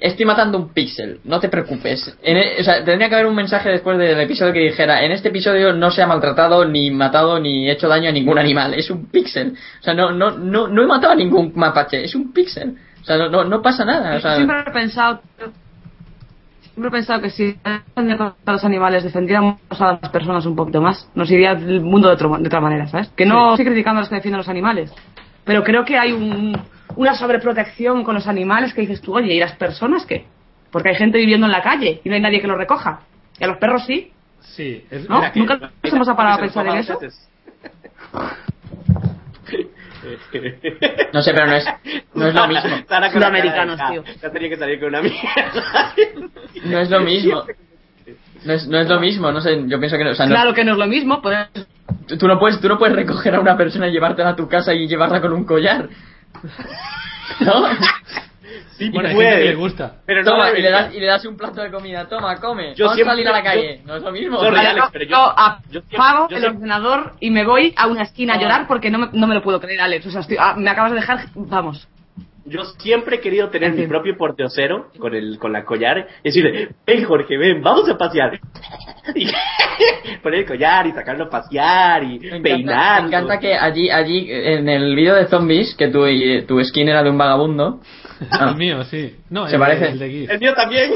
Sí. 0.00 0.06
Estoy 0.06 0.24
matando 0.26 0.58
un 0.58 0.68
píxel, 0.72 1.20
no 1.24 1.38
te 1.40 1.48
preocupes. 1.48 2.16
En 2.22 2.36
e- 2.36 2.60
o 2.60 2.64
sea, 2.64 2.84
tendría 2.84 3.08
que 3.08 3.14
haber 3.14 3.26
un 3.26 3.34
mensaje 3.34 3.68
después 3.68 3.98
del 3.98 4.18
episodio 4.20 4.52
que 4.52 4.60
dijera, 4.60 5.04
en 5.04 5.12
este 5.12 5.28
episodio 5.28 5.72
no 5.72 5.90
se 5.90 6.02
ha 6.02 6.06
maltratado, 6.06 6.64
ni 6.64 6.90
matado, 6.90 7.38
ni 7.38 7.70
hecho 7.70 7.88
daño 7.88 8.08
a 8.08 8.12
ningún 8.12 8.38
animal, 8.38 8.74
es 8.74 8.90
un 8.90 9.06
píxel. 9.06 9.54
O 9.80 9.82
sea, 9.82 9.94
no, 9.94 10.10
no, 10.12 10.30
no, 10.32 10.68
no 10.68 10.82
he 10.82 10.86
matado 10.86 11.12
a 11.12 11.16
ningún 11.16 11.52
mapache, 11.54 12.04
es 12.04 12.14
un 12.14 12.32
píxel. 12.32 12.74
O 13.02 13.04
sea, 13.04 13.16
no, 13.16 13.28
no, 13.28 13.44
no 13.44 13.62
pasa 13.62 13.84
nada. 13.84 14.16
O 14.16 14.20
sea, 14.20 14.36
siempre 14.36 14.60
he 14.66 14.70
pensado 14.72 15.20
siempre 16.72 16.88
he 16.88 16.92
pensado 16.92 17.20
que 17.20 17.30
si 17.30 17.56
defendiéramos 17.64 18.34
a 18.46 18.52
los 18.52 18.64
animales 18.64 19.04
defendiéramos 19.04 19.56
a 19.70 19.98
las 20.00 20.10
personas 20.10 20.46
un 20.46 20.54
poquito 20.56 20.80
más 20.80 21.08
nos 21.14 21.30
iría 21.30 21.50
el 21.52 21.80
mundo 21.80 22.08
de, 22.08 22.14
otro- 22.14 22.38
de 22.38 22.46
otra 22.46 22.60
manera 22.60 22.86
¿sabes? 22.86 23.08
que 23.16 23.26
no 23.26 23.50
estoy 23.50 23.66
criticando 23.66 23.98
a 23.98 24.02
los 24.02 24.08
que 24.08 24.14
defienden 24.14 24.38
los 24.38 24.48
animales 24.48 24.92
pero 25.44 25.64
creo 25.64 25.84
que 25.84 25.98
hay 25.98 26.12
un- 26.12 26.56
una 26.96 27.14
sobreprotección 27.14 28.04
con 28.04 28.14
los 28.14 28.26
animales 28.26 28.72
que 28.74 28.80
dices 28.82 29.00
tú 29.00 29.14
oye 29.16 29.34
¿y 29.34 29.38
las 29.40 29.52
personas 29.56 30.04
qué? 30.06 30.26
porque 30.70 30.90
hay 30.90 30.94
gente 30.96 31.18
viviendo 31.18 31.46
en 31.46 31.52
la 31.52 31.62
calle 31.62 32.00
y 32.04 32.08
no 32.08 32.14
hay 32.14 32.20
nadie 32.20 32.40
que 32.40 32.46
los 32.46 32.56
recoja 32.58 33.00
y 33.38 33.44
a 33.44 33.46
los 33.46 33.56
perros 33.58 33.84
sí 33.86 34.12
Sí, 34.42 34.84
es, 34.90 35.08
¿No? 35.08 35.18
mira 35.20 35.32
¿Nunca 35.34 35.56
nos 35.82 35.92
hemos 35.92 36.08
parado 36.08 36.36
a 36.36 36.40
pensar 36.40 36.66
en 36.66 36.76
eso? 36.78 36.98
no 41.12 41.22
sé, 41.22 41.32
pero 41.34 41.46
no 41.46 41.54
es, 41.56 41.64
no 42.14 42.26
es 42.26 42.34
lo 42.34 42.48
mismo. 42.48 42.70
Sudamericanos, 43.12 43.78
"Ah, 43.80 43.90
tío". 43.90 44.04
Ya 44.22 44.30
tenía 44.30 44.48
que 44.48 44.56
salir 44.56 44.80
con 44.80 44.88
una 44.88 45.02
mierda. 45.02 45.94
No 46.64 46.78
es 46.78 46.90
lo 46.90 47.00
mismo. 47.00 47.42
No 48.44 48.52
es, 48.54 48.66
no 48.66 48.78
es 48.80 48.88
lo 48.88 48.98
mismo, 48.98 49.30
no 49.30 49.40
sé, 49.42 49.62
yo 49.66 49.78
pienso 49.78 49.98
que 49.98 50.04
no, 50.04 50.10
o 50.10 50.14
sea, 50.14 50.24
no- 50.26 50.34
claro 50.34 50.54
que 50.54 50.64
no 50.64 50.72
es 50.72 50.78
lo 50.78 50.86
mismo 50.86 51.20
pues 51.20 51.36
tú- 52.06 52.16
tú 52.16 52.26
no 52.26 52.38
puedes, 52.38 52.58
tú 52.60 52.68
no 52.68 52.78
puedes 52.78 52.96
recoger 52.96 53.34
a 53.34 53.40
una 53.40 53.54
persona 53.58 53.86
y 53.88 53.92
llevártela 53.92 54.30
a 54.30 54.36
tu 54.36 54.48
casa 54.48 54.72
y 54.72 54.88
llevarla 54.88 55.20
con 55.20 55.34
un 55.34 55.44
collar. 55.44 55.88
¿No? 57.40 57.64
Sí, 58.78 58.90
Bueno, 58.90 59.10
puede. 59.12 59.28
gente 59.28 59.42
que 59.42 59.48
le 59.50 59.54
gusta. 59.54 59.94
Pero 60.06 60.22
no 60.24 60.30
Toma, 60.32 60.50
y 60.50 60.62
le, 60.62 60.70
das, 60.70 60.94
y 60.94 60.98
le 61.00 61.06
das 61.06 61.24
un 61.24 61.36
plato 61.36 61.60
de 61.60 61.70
comida, 61.70 62.08
toma, 62.08 62.34
come. 62.36 62.74
Yo 62.74 62.86
Vamos 62.86 62.96
siempre- 62.96 63.02
a 63.02 63.12
salir 63.14 63.28
a 63.28 63.32
la 63.32 63.38
yo- 63.38 63.44
calle. 63.44 63.82
no 63.84 63.94
es 63.96 64.02
lo 64.02 64.10
mismo. 64.10 64.40
Sorry, 64.40 64.58
Alex, 64.66 64.86
pero 64.92 65.04
yo- 65.04 65.10
yo 65.10 65.34
yo 65.70 65.80
siempre- 65.80 65.96
apago 65.98 66.28
yo 66.28 66.36
el 66.36 66.42
siempre- 66.42 66.56
ordenador 66.58 67.14
y 67.20 67.30
me 67.30 67.44
voy 67.44 67.74
a 67.76 67.86
una 67.86 68.02
esquina 68.02 68.34
a 68.34 68.38
llorar 68.40 68.66
porque 68.66 68.90
no 68.90 68.98
me, 68.98 69.08
no 69.12 69.26
me 69.26 69.34
lo 69.34 69.42
puedo 69.42 69.60
creer, 69.60 69.80
Alex. 69.82 70.06
O 70.06 70.10
sea, 70.10 70.22
estoy- 70.22 70.38
ah, 70.40 70.54
me 70.56 70.68
acabas 70.70 70.92
de 70.92 70.96
dejar. 70.96 71.26
Vamos. 71.34 71.86
Yo 72.46 72.64
siempre 72.78 73.16
he 73.16 73.20
querido 73.20 73.48
tener 73.50 73.70
En 73.70 73.76
mi 73.80 73.86
propio 73.86 74.16
porteocero 74.16 74.88
con 74.98 75.14
el 75.14 75.38
con 75.38 75.52
la 75.52 75.64
collar 75.64 76.08
y 76.22 76.28
decirle, 76.28 76.70
ven 76.86 77.04
Jorge, 77.04 77.36
ven, 77.36 77.62
vamos 77.62 77.88
a 77.88 77.96
pasear. 77.98 78.38
Y 79.14 79.26
poner 80.22 80.40
el 80.40 80.46
collar 80.46 80.86
y 80.86 80.92
sacarlo 80.92 81.24
a 81.24 81.30
pasear 81.30 82.04
y 82.04 82.18
Me 82.20 82.26
encanta, 82.26 82.42
peinar. 82.42 83.02
me 83.02 83.08
encanta 83.08 83.38
que 83.40 83.54
allí, 83.54 83.90
allí 83.90 84.26
en 84.30 84.68
el 84.68 84.94
vídeo 84.94 85.14
de 85.14 85.26
zombies, 85.26 85.74
que 85.74 85.88
tu, 85.88 86.04
tu 86.46 86.62
skin 86.64 86.88
era 86.88 87.02
de 87.02 87.10
un 87.10 87.16
vagabundo, 87.18 87.80
El 88.40 88.56
mío, 88.56 88.84
sí. 88.84 89.16
No, 89.30 89.46
Se 89.48 89.54
el, 89.54 89.60
parece. 89.60 89.88
el 89.88 89.98
de 89.98 90.10
Gears. 90.10 90.30
El 90.32 90.38
mío 90.40 90.54
también. 90.54 90.90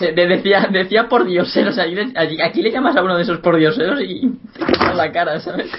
se- 0.00 0.12
de- 0.12 0.26
decía, 0.26 0.68
decía 0.70 1.08
por 1.08 1.24
dioseros. 1.24 1.78
Allí, 1.78 2.40
aquí 2.42 2.60
le 2.62 2.72
llamas 2.72 2.96
a 2.96 3.02
uno 3.02 3.16
de 3.16 3.22
esos 3.22 3.38
por 3.38 3.56
dioseros 3.56 4.00
y 4.02 4.28
te 4.58 4.64
quitas 4.66 4.96
la 4.96 5.12
cara, 5.12 5.38
¿sabes? 5.38 5.70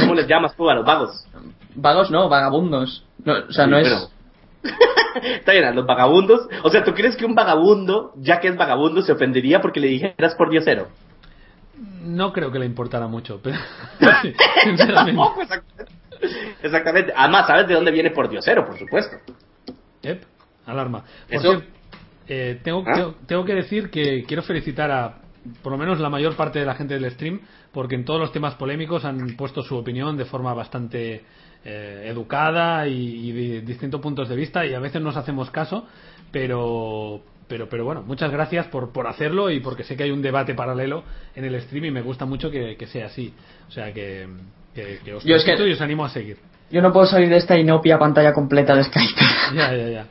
¿Cómo 0.00 0.14
les 0.14 0.28
llamas 0.28 0.54
tú 0.56 0.70
a 0.70 0.74
los 0.74 0.84
vagos? 0.86 1.26
Vagos 1.74 2.10
no, 2.12 2.28
vagabundos. 2.28 3.04
No, 3.24 3.34
o 3.48 3.52
sea, 3.52 3.64
Sí, 3.64 3.70
no 3.72 3.78
es. 3.78 3.88
pero- 3.88 4.19
Está 5.22 5.52
bien, 5.52 5.64
a 5.64 5.72
los 5.72 5.86
vagabundos. 5.86 6.48
O 6.62 6.70
sea, 6.70 6.84
¿tú 6.84 6.92
crees 6.94 7.16
que 7.16 7.24
un 7.24 7.34
vagabundo, 7.34 8.12
ya 8.16 8.40
que 8.40 8.48
es 8.48 8.56
vagabundo, 8.56 9.02
se 9.02 9.12
ofendería 9.12 9.60
porque 9.60 9.80
le 9.80 9.88
dijeras 9.88 10.34
por 10.34 10.50
diosero? 10.50 10.88
No 12.02 12.32
creo 12.32 12.50
que 12.52 12.58
le 12.58 12.66
importara 12.66 13.06
mucho, 13.06 13.40
pero 13.42 13.56
sinceramente. 14.62 15.22
Exactamente. 16.62 17.12
Además, 17.16 17.46
¿sabes 17.46 17.66
de 17.68 17.74
dónde 17.74 17.90
viene 17.90 18.10
por 18.10 18.28
diosero, 18.28 18.66
por 18.66 18.78
supuesto? 18.78 19.16
Yep, 20.02 20.22
alarma. 20.66 21.04
Por 21.26 21.36
Eso- 21.36 21.50
cierto, 21.50 21.66
eh, 22.28 22.60
tengo, 22.62 22.84
¿Ah? 22.86 22.92
tengo, 22.94 23.14
tengo 23.26 23.44
que 23.44 23.54
decir 23.54 23.90
que 23.90 24.24
quiero 24.24 24.42
felicitar 24.42 24.90
a 24.90 25.19
por 25.62 25.72
lo 25.72 25.78
menos 25.78 25.98
la 26.00 26.08
mayor 26.10 26.34
parte 26.36 26.58
de 26.58 26.66
la 26.66 26.74
gente 26.74 26.98
del 26.98 27.10
stream, 27.12 27.40
porque 27.72 27.94
en 27.94 28.04
todos 28.04 28.20
los 28.20 28.32
temas 28.32 28.54
polémicos 28.54 29.04
han 29.04 29.36
puesto 29.36 29.62
su 29.62 29.76
opinión 29.76 30.16
de 30.16 30.24
forma 30.24 30.52
bastante 30.54 31.22
eh, 31.64 32.06
educada 32.08 32.86
y, 32.88 33.28
y 33.30 33.32
de 33.32 33.60
distintos 33.62 34.00
puntos 34.00 34.28
de 34.28 34.36
vista 34.36 34.64
y 34.66 34.74
a 34.74 34.80
veces 34.80 35.00
nos 35.02 35.16
hacemos 35.16 35.50
caso, 35.50 35.86
pero 36.30 37.22
pero 37.48 37.68
pero 37.68 37.84
bueno, 37.84 38.02
muchas 38.02 38.30
gracias 38.30 38.66
por, 38.68 38.92
por 38.92 39.06
hacerlo 39.08 39.50
y 39.50 39.60
porque 39.60 39.82
sé 39.82 39.96
que 39.96 40.04
hay 40.04 40.10
un 40.12 40.22
debate 40.22 40.54
paralelo 40.54 41.02
en 41.34 41.44
el 41.44 41.60
stream 41.60 41.86
y 41.86 41.90
me 41.90 42.02
gusta 42.02 42.24
mucho 42.24 42.50
que, 42.50 42.76
que 42.76 42.86
sea 42.86 43.06
así. 43.06 43.34
O 43.68 43.72
sea 43.72 43.92
que, 43.92 44.28
que, 44.74 45.00
que 45.04 45.14
os 45.14 45.24
Yo 45.24 45.34
es 45.36 45.44
que- 45.44 45.68
y 45.68 45.72
os 45.72 45.80
animo 45.80 46.04
a 46.04 46.08
seguir. 46.10 46.36
Yo 46.70 46.80
no 46.80 46.92
puedo 46.92 47.06
salir 47.06 47.28
de 47.28 47.36
esta 47.38 47.58
inopia 47.58 47.98
pantalla 47.98 48.32
completa 48.32 48.76
de 48.76 48.84
Skype. 48.84 49.20
Ya, 49.56 49.74
ya, 49.74 49.88
ya. 49.88 50.06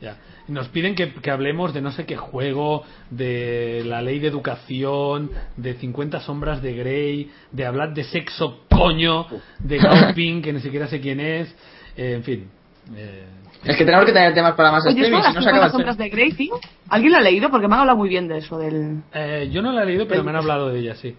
ya. 0.00 0.16
Nos 0.50 0.68
piden 0.68 0.94
que, 0.94 1.12
que 1.14 1.30
hablemos 1.30 1.72
de 1.72 1.80
no 1.80 1.92
sé 1.92 2.04
qué 2.06 2.16
juego, 2.16 2.82
de 3.10 3.82
la 3.86 4.02
ley 4.02 4.18
de 4.18 4.28
educación, 4.28 5.30
de 5.56 5.74
50 5.74 6.20
sombras 6.20 6.60
de 6.60 6.74
Grey, 6.74 7.30
de 7.52 7.64
hablar 7.66 7.94
de 7.94 8.04
sexo 8.04 8.64
coño, 8.68 9.26
de 9.60 9.78
Gauping, 9.82 10.42
que 10.42 10.52
ni 10.52 10.60
siquiera 10.60 10.86
sé 10.88 11.00
quién 11.00 11.20
es, 11.20 11.48
eh, 11.96 12.14
en 12.16 12.22
fin. 12.24 12.50
eh, 12.96 13.24
Es 13.64 13.76
que 13.76 13.84
tenemos 13.84 14.04
que 14.06 14.12
tener 14.12 14.34
temas 14.34 14.54
para 14.54 14.72
más 14.72 14.84
Oye, 14.86 14.96
streaming, 14.96 15.18
¿esto 15.18 15.30
si 15.30 15.36
no 15.36 15.42
se 15.42 15.48
acaba 15.50 15.66
50 15.66 15.66
el 15.66 15.72
sombras 15.72 15.98
de 15.98 16.08
Grey, 16.08 16.32
tío? 16.32 16.54
¿Alguien 16.88 17.12
lo 17.12 17.18
ha 17.18 17.22
leído? 17.22 17.48
Porque 17.50 17.68
me 17.68 17.74
han 17.74 17.80
hablado 17.80 17.98
muy 17.98 18.08
bien 18.08 18.26
de 18.26 18.38
eso, 18.38 18.58
del... 18.58 19.02
eh, 19.14 19.48
yo 19.52 19.62
no 19.62 19.70
la 19.72 19.84
he 19.84 19.86
leído, 19.86 20.08
pero 20.08 20.24
me 20.24 20.30
han 20.30 20.36
hablado 20.36 20.68
de 20.70 20.80
ella, 20.80 20.94
sí. 20.96 21.14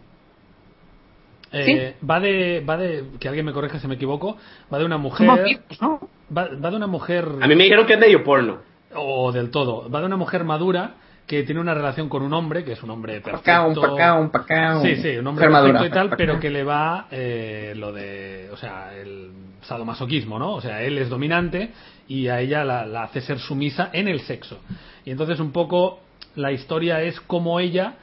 Eh, 1.53 1.95
Va 2.09 2.19
de, 2.21 2.63
va 2.67 2.77
de, 2.77 3.03
que 3.19 3.27
alguien 3.27 3.45
me 3.45 3.51
corrija 3.51 3.77
si 3.79 3.87
me 3.87 3.95
equivoco, 3.95 4.37
va 4.73 4.79
de 4.79 4.85
una 4.85 4.97
mujer, 4.97 5.27
Somos 5.27 5.43
vivos, 5.43 5.81
¿no? 5.81 6.09
va, 6.35 6.47
va 6.63 6.69
de 6.69 6.75
una 6.77 6.87
mujer 6.87 7.25
A 7.41 7.47
mí 7.47 7.55
me 7.55 7.63
dijeron 7.63 7.85
que 7.85 7.93
es 7.93 7.99
medio 7.99 8.23
porno. 8.23 8.59
O 8.95 9.31
del 9.31 9.49
todo. 9.49 9.89
Va 9.89 9.99
de 9.99 10.05
una 10.05 10.17
mujer 10.17 10.43
madura 10.43 10.95
que 11.27 11.43
tiene 11.43 11.61
una 11.61 11.73
relación 11.73 12.09
con 12.09 12.23
un 12.23 12.33
hombre, 12.33 12.63
que 12.63 12.73
es 12.73 12.83
un 12.83 12.89
hombre 12.89 13.21
perfecto. 13.21 13.39
Pacao, 13.39 13.73
pacao, 13.73 14.31
pacao. 14.31 14.81
Sí, 14.81 14.97
sí, 14.97 15.17
un 15.17 15.27
hombre 15.27 15.45
perfecto 15.45 15.73
madura. 15.73 15.87
y 15.87 15.89
tal, 15.89 16.17
pero 16.17 16.39
que 16.39 16.49
le 16.49 16.63
va 16.63 17.07
eh, 17.09 17.73
lo 17.75 17.93
de, 17.93 18.49
o 18.51 18.57
sea, 18.57 18.93
el 18.93 19.31
sadomasoquismo, 19.61 20.37
¿no? 20.37 20.53
O 20.53 20.61
sea, 20.61 20.81
él 20.81 20.97
es 20.97 21.09
dominante 21.09 21.71
y 22.07 22.27
a 22.27 22.41
ella 22.41 22.65
la, 22.65 22.85
la 22.85 23.03
hace 23.03 23.21
ser 23.21 23.39
sumisa 23.39 23.89
en 23.93 24.07
el 24.07 24.21
sexo. 24.21 24.59
Y 25.05 25.11
entonces 25.11 25.39
un 25.39 25.51
poco 25.51 26.01
la 26.35 26.51
historia 26.51 27.01
es 27.01 27.19
como 27.21 27.59
ella 27.59 27.95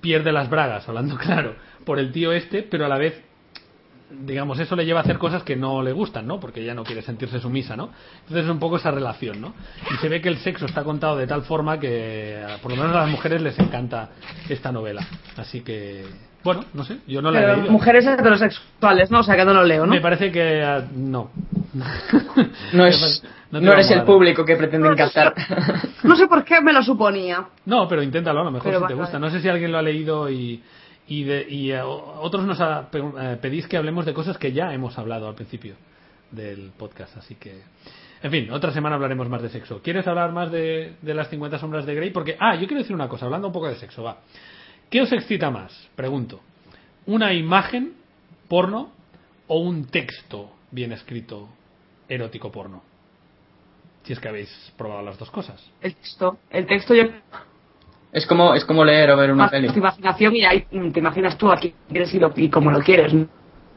pierde 0.00 0.32
las 0.32 0.50
bragas, 0.50 0.88
hablando 0.88 1.16
claro, 1.18 1.56
por 1.84 1.98
el 1.98 2.12
tío 2.12 2.32
este, 2.32 2.62
pero 2.62 2.86
a 2.86 2.88
la 2.88 2.98
vez 2.98 3.22
digamos, 4.24 4.58
eso 4.58 4.76
le 4.76 4.84
lleva 4.84 5.00
a 5.00 5.02
hacer 5.02 5.18
cosas 5.18 5.42
que 5.42 5.56
no 5.56 5.82
le 5.82 5.92
gustan, 5.92 6.26
¿no? 6.26 6.40
Porque 6.40 6.62
ella 6.62 6.74
no 6.74 6.84
quiere 6.84 7.02
sentirse 7.02 7.40
sumisa, 7.40 7.76
¿no? 7.76 7.90
Entonces 8.20 8.44
es 8.44 8.50
un 8.50 8.58
poco 8.58 8.76
esa 8.76 8.90
relación, 8.90 9.40
¿no? 9.40 9.54
Y 9.92 9.96
se 9.96 10.08
ve 10.08 10.20
que 10.20 10.28
el 10.28 10.38
sexo 10.38 10.66
está 10.66 10.84
contado 10.84 11.16
de 11.16 11.26
tal 11.26 11.42
forma 11.42 11.78
que 11.78 12.42
por 12.62 12.70
lo 12.70 12.76
menos 12.76 12.96
a 12.96 13.00
las 13.00 13.08
mujeres 13.10 13.42
les 13.42 13.58
encanta 13.58 14.10
esta 14.48 14.72
novela. 14.72 15.06
Así 15.36 15.60
que, 15.60 16.04
bueno, 16.42 16.64
no 16.74 16.84
sé, 16.84 16.98
yo 17.06 17.20
no 17.20 17.30
la 17.30 17.38
he 17.38 17.42
Pero 17.42 17.56
leído. 17.56 17.72
mujeres 17.72 18.06
heterosexuales, 18.06 19.10
¿no? 19.10 19.20
O 19.20 19.22
sea, 19.22 19.36
que 19.36 19.44
no 19.44 19.52
lo 19.52 19.64
leo, 19.64 19.86
¿no? 19.86 19.92
Me 19.92 20.00
parece 20.00 20.30
que 20.30 20.62
ah, 20.62 20.84
no. 20.94 21.30
No, 22.72 22.86
es, 22.86 23.22
No 23.50 23.72
eres 23.72 23.90
el 23.90 24.02
público 24.02 24.44
que 24.44 24.56
pretenden 24.56 24.94
captar. 24.94 25.34
No 26.02 26.16
sé 26.16 26.26
por 26.26 26.44
qué 26.44 26.60
me 26.60 26.72
lo 26.72 26.82
suponía. 26.82 27.46
No, 27.64 27.86
pero 27.88 28.02
inténtalo, 28.02 28.40
a 28.40 28.44
lo 28.44 28.50
mejor 28.50 28.70
Pero 28.70 28.80
si 28.80 28.86
te 28.86 28.94
gusta. 28.94 29.18
No 29.18 29.30
sé 29.30 29.40
si 29.40 29.48
alguien 29.48 29.72
lo 29.72 29.78
ha 29.78 29.82
leído 29.82 30.30
y, 30.30 30.62
y, 31.08 31.24
de- 31.24 31.46
y, 31.48 31.70
eh, 31.72 31.82
otros 31.82 32.44
nos 32.44 32.58
pe- 32.90 32.98
eh, 32.98 33.38
pedís 33.40 33.66
que 33.68 33.76
hablemos 33.76 34.04
de 34.06 34.14
cosas 34.14 34.38
que 34.38 34.52
ya 34.52 34.72
hemos 34.72 34.98
hablado 34.98 35.28
al 35.28 35.34
principio 35.34 35.74
del 36.30 36.72
podcast. 36.76 37.16
Así 37.16 37.34
que, 37.36 37.62
en 38.22 38.30
fin, 38.30 38.50
otra 38.50 38.72
semana 38.72 38.96
hablaremos 38.96 39.28
más 39.28 39.42
de 39.42 39.48
sexo. 39.50 39.80
¿Quieres 39.82 40.06
hablar 40.06 40.32
más 40.32 40.50
de, 40.50 40.94
de 41.02 41.14
las 41.14 41.28
50 41.30 41.58
sombras 41.58 41.86
de 41.86 41.94
Grey? 41.94 42.10
Porque, 42.10 42.36
ah, 42.40 42.54
yo 42.56 42.66
quiero 42.66 42.78
decir 42.82 42.94
una 42.94 43.08
cosa, 43.08 43.26
hablando 43.26 43.46
un 43.48 43.52
poco 43.52 43.68
de 43.68 43.76
sexo, 43.76 44.02
va. 44.02 44.18
¿Qué 44.90 45.00
os 45.02 45.12
excita 45.12 45.50
más? 45.50 45.88
Pregunto. 45.94 46.40
¿Una 47.06 47.32
imagen 47.32 47.94
porno 48.48 48.92
o 49.46 49.58
un 49.60 49.84
texto 49.86 50.50
bien 50.70 50.92
escrito 50.92 51.48
erótico 52.08 52.50
porno? 52.50 52.82
Si 54.04 54.12
es 54.12 54.20
que 54.20 54.28
habéis 54.28 54.72
probado 54.76 55.02
las 55.02 55.18
dos 55.18 55.30
cosas. 55.30 55.64
El 55.80 55.94
texto. 55.96 56.38
El 56.50 56.66
texto 56.66 56.94
yo 56.94 57.04
Es 58.16 58.24
como, 58.24 58.54
es 58.54 58.64
como 58.64 58.82
leer 58.82 59.10
o 59.10 59.16
ver 59.18 59.30
una 59.30 59.42
más 59.42 59.50
peli. 59.50 59.68
tu 59.68 59.78
imaginación 59.78 60.34
y 60.34 60.42
ahí 60.42 60.64
mm, 60.70 60.90
te 60.90 61.00
imaginas 61.00 61.36
tú 61.36 61.52
aquí 61.52 61.74
quieres 61.86 62.14
y, 62.14 62.18
lo, 62.18 62.32
y 62.34 62.48
como 62.48 62.70
lo 62.70 62.80
quieres. 62.80 63.12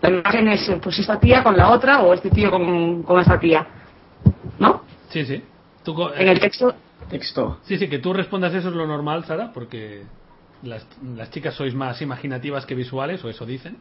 La 0.02 0.10
imagen 0.10 0.48
es 0.48 0.72
pues 0.82 0.98
esta 0.98 1.20
tía 1.20 1.44
con 1.44 1.58
la 1.58 1.70
otra 1.70 2.00
o 2.04 2.14
este 2.14 2.30
tío 2.30 2.50
con, 2.50 3.04
con 3.04 3.20
esta 3.20 3.38
tía. 3.38 3.68
¿No? 4.58 4.84
Sí, 5.10 5.26
sí. 5.26 5.44
Tú 5.84 5.94
En 6.16 6.30
el 6.30 6.40
texto 6.40 6.74
Texto. 7.10 7.60
Sí, 7.64 7.78
sí, 7.78 7.90
que 7.90 8.00
tú 8.00 8.14
respondas 8.14 8.54
eso 8.54 8.70
es 8.70 8.76
lo 8.76 8.88
normal, 8.88 9.26
Sara, 9.26 9.52
porque 9.54 10.04
las, 10.64 10.88
las 11.18 11.30
chicas 11.32 11.56
sois 11.56 11.76
más 11.76 12.02
imaginativas 12.02 12.66
que 12.66 12.76
visuales, 12.76 13.22
o 13.26 13.30
eso 13.30 13.46
dicen. 13.46 13.76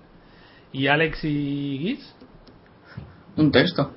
¿Y 0.72 0.88
Alex 0.88 1.22
y 1.22 1.78
Giz? 1.78 2.16
Un 3.36 3.52
texto. 3.52 3.92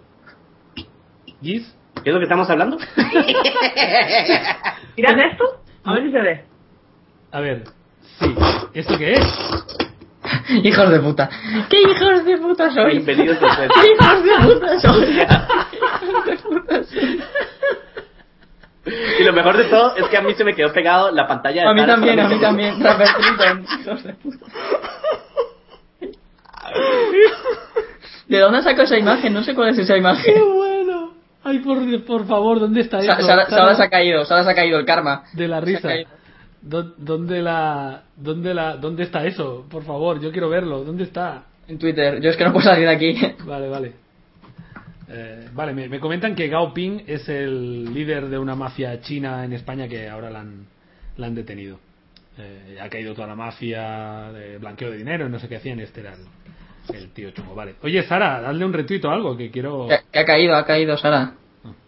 ¿Giz? 1.41 1.75
¿Qué 2.03 2.11
es 2.11 2.13
lo 2.13 2.19
que 2.19 2.25
estamos 2.25 2.47
hablando? 2.51 2.77
¿Miras 4.95 5.15
esto? 5.31 5.61
A 5.85 5.93
ver 5.93 6.03
si 6.03 6.11
se 6.11 6.19
ve. 6.19 6.50
A 7.31 7.39
ver, 7.39 7.63
sí. 8.19 8.35
¿Esto 8.73 8.97
qué 8.97 9.13
es? 9.13 9.21
hijos 10.63 10.89
de 10.89 10.99
puta. 10.99 11.29
¿Qué 11.69 11.77
hijos 11.81 12.25
de 12.25 12.37
puta 12.37 12.71
sois? 12.71 13.05
Bienvenidos 13.05 13.37
a. 13.41 13.67
¿Qué 13.67 13.91
hijos 13.91 14.23
de 14.23 14.53
puta 14.53 14.79
sois? 14.79 15.09
Hijos 15.09 16.25
de 16.25 16.37
puta 16.37 16.83
sois. 16.83 17.23
Y 19.19 19.23
lo 19.23 19.31
mejor 19.33 19.55
de 19.57 19.65
todo 19.65 19.95
es 19.95 20.07
que 20.07 20.17
a 20.17 20.21
mí 20.21 20.33
se 20.33 20.43
me 20.43 20.55
quedó 20.55 20.73
pegado 20.73 21.11
la 21.11 21.27
pantalla 21.27 21.61
de 21.63 21.67
A 21.69 21.73
mí 21.73 21.85
también, 21.85 22.19
a 22.19 22.27
mí 22.27 22.39
también. 22.39 22.83
Rapper 22.83 23.07
Triton, 23.15 23.65
hijos 23.79 24.03
de 24.03 24.13
puta. 24.15 24.45
¿De 28.27 28.39
dónde 28.39 28.61
saco 28.63 28.81
esa 28.81 28.97
imagen? 28.97 29.33
No 29.33 29.43
sé 29.43 29.53
cuál 29.53 29.69
es 29.69 29.77
esa 29.77 29.95
imagen. 29.97 30.33
¡Qué 30.33 30.41
bueno! 30.41 31.13
Ay, 31.43 31.59
por, 31.59 31.77
por 32.05 32.25
favor, 32.27 32.59
¿dónde 32.59 32.81
está 32.81 32.99
eso? 32.99 33.07
Sara, 33.11 33.21
Sara, 33.23 33.45
Sara 33.49 33.75
se 33.75 33.83
ha 33.83 33.89
caído, 33.89 34.25
Sara 34.25 34.43
se 34.43 34.51
ha 34.51 34.55
caído 34.55 34.79
el 34.79 34.85
karma. 34.85 35.23
de 35.33 35.47
la 35.47 35.57
Se 35.57 35.61
ha 35.61 35.65
risa. 35.65 35.87
caído. 35.89 36.09
¿Dó- 36.09 36.20
¿Dónde 36.61 37.41
la, 37.41 38.03
dónde 38.15 38.53
la, 38.53 38.77
dónde 38.77 39.03
está 39.03 39.25
eso? 39.25 39.65
Por 39.69 39.83
favor, 39.83 40.21
yo 40.21 40.31
quiero 40.31 40.49
verlo. 40.49 40.83
¿Dónde 40.83 41.03
está? 41.05 41.45
En 41.67 41.79
Twitter. 41.79 42.21
Yo 42.21 42.29
es 42.29 42.37
que 42.37 42.43
no 42.43 42.53
puedo 42.53 42.65
salir 42.65 42.85
de 42.87 42.93
aquí. 42.93 43.19
Vale, 43.45 43.69
vale. 43.69 43.93
Eh, 45.13 45.49
vale, 45.53 45.73
me, 45.73 45.89
me 45.89 45.99
comentan 45.99 46.35
que 46.35 46.47
Gao 46.47 46.73
Ping 46.73 47.01
es 47.05 47.27
el 47.27 47.93
líder 47.93 48.29
de 48.29 48.37
una 48.37 48.55
mafia 48.55 49.01
china 49.01 49.43
en 49.43 49.51
España 49.51 49.87
que 49.87 50.07
ahora 50.07 50.29
la 50.29 50.39
han, 50.39 50.67
la 51.17 51.27
han 51.27 51.35
detenido. 51.35 51.79
Eh, 52.37 52.77
ha 52.81 52.87
caído 52.87 53.13
toda 53.13 53.27
la 53.27 53.35
mafia 53.35 54.31
de 54.31 54.57
blanqueo 54.57 54.89
de 54.89 54.97
dinero 54.97 55.27
y 55.27 55.29
no 55.29 55.39
sé 55.39 55.49
qué 55.49 55.57
hacían. 55.57 55.79
Este 55.81 55.99
era 55.99 56.13
el, 56.13 56.95
el 56.95 57.09
tío 57.09 57.31
chungo. 57.31 57.55
Vale. 57.55 57.75
Oye, 57.81 58.03
Sara, 58.03 58.39
dale 58.39 58.63
un 58.63 58.71
retweet 58.71 59.03
o 59.03 59.09
algo 59.09 59.35
que 59.35 59.51
quiero. 59.51 59.87
Que, 59.87 59.99
que 60.11 60.19
ha 60.19 60.25
caído, 60.25 60.55
ha 60.55 60.65
caído 60.65 60.95
Sara. 60.97 61.33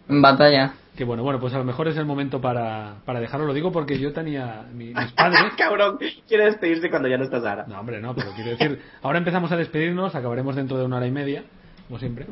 En 0.08 0.20
batalla. 0.20 0.74
Que 0.96 1.02
bueno, 1.04 1.24
bueno, 1.24 1.40
pues 1.40 1.52
a 1.54 1.58
lo 1.58 1.64
mejor 1.64 1.88
es 1.88 1.96
el 1.96 2.04
momento 2.06 2.40
para, 2.40 2.96
para 3.04 3.18
dejarlo. 3.20 3.46
Lo 3.46 3.52
digo 3.54 3.72
porque 3.72 3.98
yo 3.98 4.12
tenía. 4.12 4.64
mi- 4.72 4.94
mis 4.94 5.12
padres. 5.16 5.40
Cabrón, 5.58 5.98
quiere 6.28 6.44
despedirse 6.44 6.88
cuando 6.88 7.08
ya 7.08 7.18
no 7.18 7.24
está 7.24 7.40
Sara. 7.40 7.64
No, 7.66 7.80
hombre, 7.80 8.00
no, 8.00 8.14
pero 8.14 8.30
quiero 8.36 8.50
decir, 8.50 8.80
ahora 9.02 9.18
empezamos 9.18 9.50
a 9.50 9.56
despedirnos, 9.56 10.14
acabaremos 10.14 10.54
dentro 10.54 10.78
de 10.78 10.84
una 10.84 10.98
hora 10.98 11.06
y 11.08 11.10
media, 11.10 11.42
como 11.88 11.98
siempre. 11.98 12.26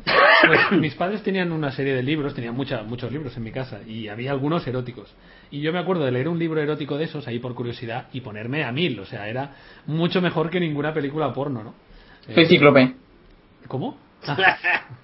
Pues 0.47 0.79
mis 0.79 0.95
padres 0.95 1.21
tenían 1.23 1.51
una 1.51 1.71
serie 1.71 1.93
de 1.93 2.03
libros, 2.03 2.33
tenían 2.33 2.55
mucha, 2.55 2.83
muchos 2.83 3.11
libros 3.11 3.35
en 3.35 3.43
mi 3.43 3.51
casa, 3.51 3.81
y 3.85 4.07
había 4.07 4.31
algunos 4.31 4.65
eróticos. 4.65 5.13
Y 5.51 5.59
yo 5.59 5.73
me 5.73 5.79
acuerdo 5.79 6.05
de 6.05 6.11
leer 6.11 6.29
un 6.29 6.39
libro 6.39 6.61
erótico 6.61 6.97
de 6.97 7.03
esos 7.03 7.27
ahí 7.27 7.39
por 7.39 7.53
curiosidad 7.55 8.07
y 8.13 8.21
ponerme 8.21 8.63
a 8.63 8.71
mil, 8.71 8.97
o 8.99 9.05
sea, 9.05 9.27
era 9.27 9.55
mucho 9.87 10.21
mejor 10.21 10.49
que 10.49 10.61
ninguna 10.61 10.93
película 10.93 11.33
porno, 11.33 11.63
¿no? 11.65 11.73
Eh, 12.29 12.33
Soy 12.35 12.45
cíclope. 12.45 12.93
¿Cómo? 13.67 13.97
Ah, 14.25 14.37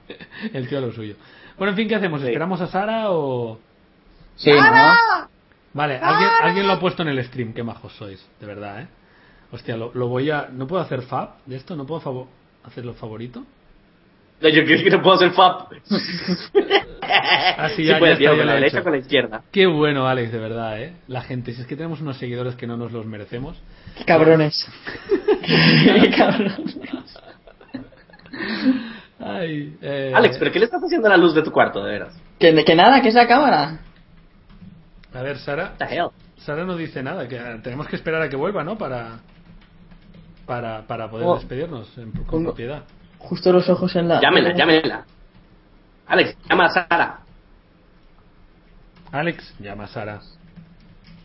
el 0.53 0.68
tío 0.69 0.77
a 0.77 0.81
lo 0.81 0.94
suyo. 0.94 1.15
Bueno, 1.60 1.72
en 1.72 1.76
fin, 1.77 1.88
¿qué 1.88 1.95
hacemos? 1.95 2.22
Sí. 2.22 2.27
¿Esperamos 2.27 2.60
a 2.61 2.68
Sara 2.68 3.11
o...? 3.11 3.60
Sí, 4.36 4.49
¿no? 4.52 4.95
Vale, 5.73 5.98
alguien, 6.02 6.30
alguien 6.41 6.68
lo 6.68 6.73
ha 6.73 6.80
puesto 6.80 7.03
en 7.03 7.10
el 7.10 7.23
stream, 7.26 7.53
qué 7.53 7.61
majos 7.61 7.94
sois, 7.94 8.26
de 8.40 8.45
verdad, 8.48 8.81
¿eh? 8.81 8.88
Hostia, 9.52 9.76
lo, 9.77 9.91
lo 9.94 10.07
voy 10.07 10.31
a... 10.31 10.48
¿No 10.52 10.65
puedo 10.68 10.81
hacer 10.81 11.02
fab 11.03 11.36
de 11.45 11.57
esto? 11.57 11.76
¿No 11.76 11.86
puedo 11.86 12.02
favo- 12.02 12.27
hacerlo 12.64 12.94
favorito? 12.94 13.45
No, 14.41 14.48
yo 14.49 14.64
creo 14.64 14.81
que 14.84 14.90
no 14.90 15.02
puedo 15.02 15.18
hacer 15.18 15.31
fab. 15.31 15.68
Ah, 17.57 17.68
sí, 17.69 17.76
sí 17.77 17.84
ya- 17.86 17.94
ya 17.94 17.99
puedes, 17.99 18.14
está, 18.14 18.18
tío, 18.19 18.31
ya 18.31 18.38
con 18.38 18.48
la 18.48 18.53
derecha 18.53 18.81
con 18.84 18.91
la 18.94 18.98
izquierda. 18.99 19.41
Qué 19.52 19.68
bueno, 19.68 20.07
Alex, 20.07 20.31
de 20.31 20.40
verdad, 20.40 20.81
¿eh? 20.81 20.94
La 21.07 21.22
gente, 21.22 21.52
si 21.53 21.61
es 21.61 21.68
que 21.68 21.76
tenemos 21.76 21.99
unos 21.99 22.18
seguidores 22.18 22.56
que 22.56 22.65
no 22.68 22.77
nos 22.77 22.91
los 22.94 23.06
merecemos. 23.06 23.57
Cabrones. 24.06 24.65
Qué 25.45 26.11
cabrones. 26.18 26.80
Ay, 29.19 29.77
eh, 29.81 30.13
Alex, 30.15 30.37
¿pero 30.37 30.51
qué 30.51 30.59
le 30.59 30.65
estás 30.65 30.81
haciendo 30.83 31.07
a 31.07 31.11
la 31.11 31.17
luz 31.17 31.33
de 31.35 31.41
tu 31.41 31.51
cuarto, 31.51 31.83
de 31.83 31.91
veras? 31.91 32.17
Que, 32.39 32.63
que 32.63 32.75
nada, 32.75 33.01
que 33.01 33.09
esa 33.09 33.27
cámara. 33.27 33.79
A 35.13 35.21
ver, 35.21 35.37
Sara, 35.39 35.73
What 35.79 35.87
the 35.87 35.95
hell? 35.95 36.07
Sara 36.37 36.63
no 36.63 36.77
dice 36.77 37.03
nada, 37.03 37.27
que 37.27 37.35
eh, 37.35 37.59
tenemos 37.61 37.87
que 37.87 37.95
esperar 37.97 38.21
a 38.21 38.29
que 38.29 38.35
vuelva, 38.37 38.63
¿no? 38.63 38.77
Para 38.77 39.19
para, 40.45 40.81
para 40.87 41.09
poder 41.09 41.27
Oh. 41.27 41.35
despedirnos 41.35 41.95
en, 41.97 42.11
con 42.11 42.25
Pongo- 42.25 42.43
propiedad. 42.45 42.83
Justo 43.19 43.51
los 43.51 43.67
ojos 43.69 43.93
en 43.97 44.07
la. 44.07 44.21
Llámela, 44.21 44.53
llámela. 44.55 45.05
Alex, 46.07 46.37
llama 46.49 46.65
a 46.65 46.69
Sara. 46.69 47.19
Alex, 49.11 49.55
llama 49.59 49.83
a 49.83 49.87
Sara. 49.87 50.19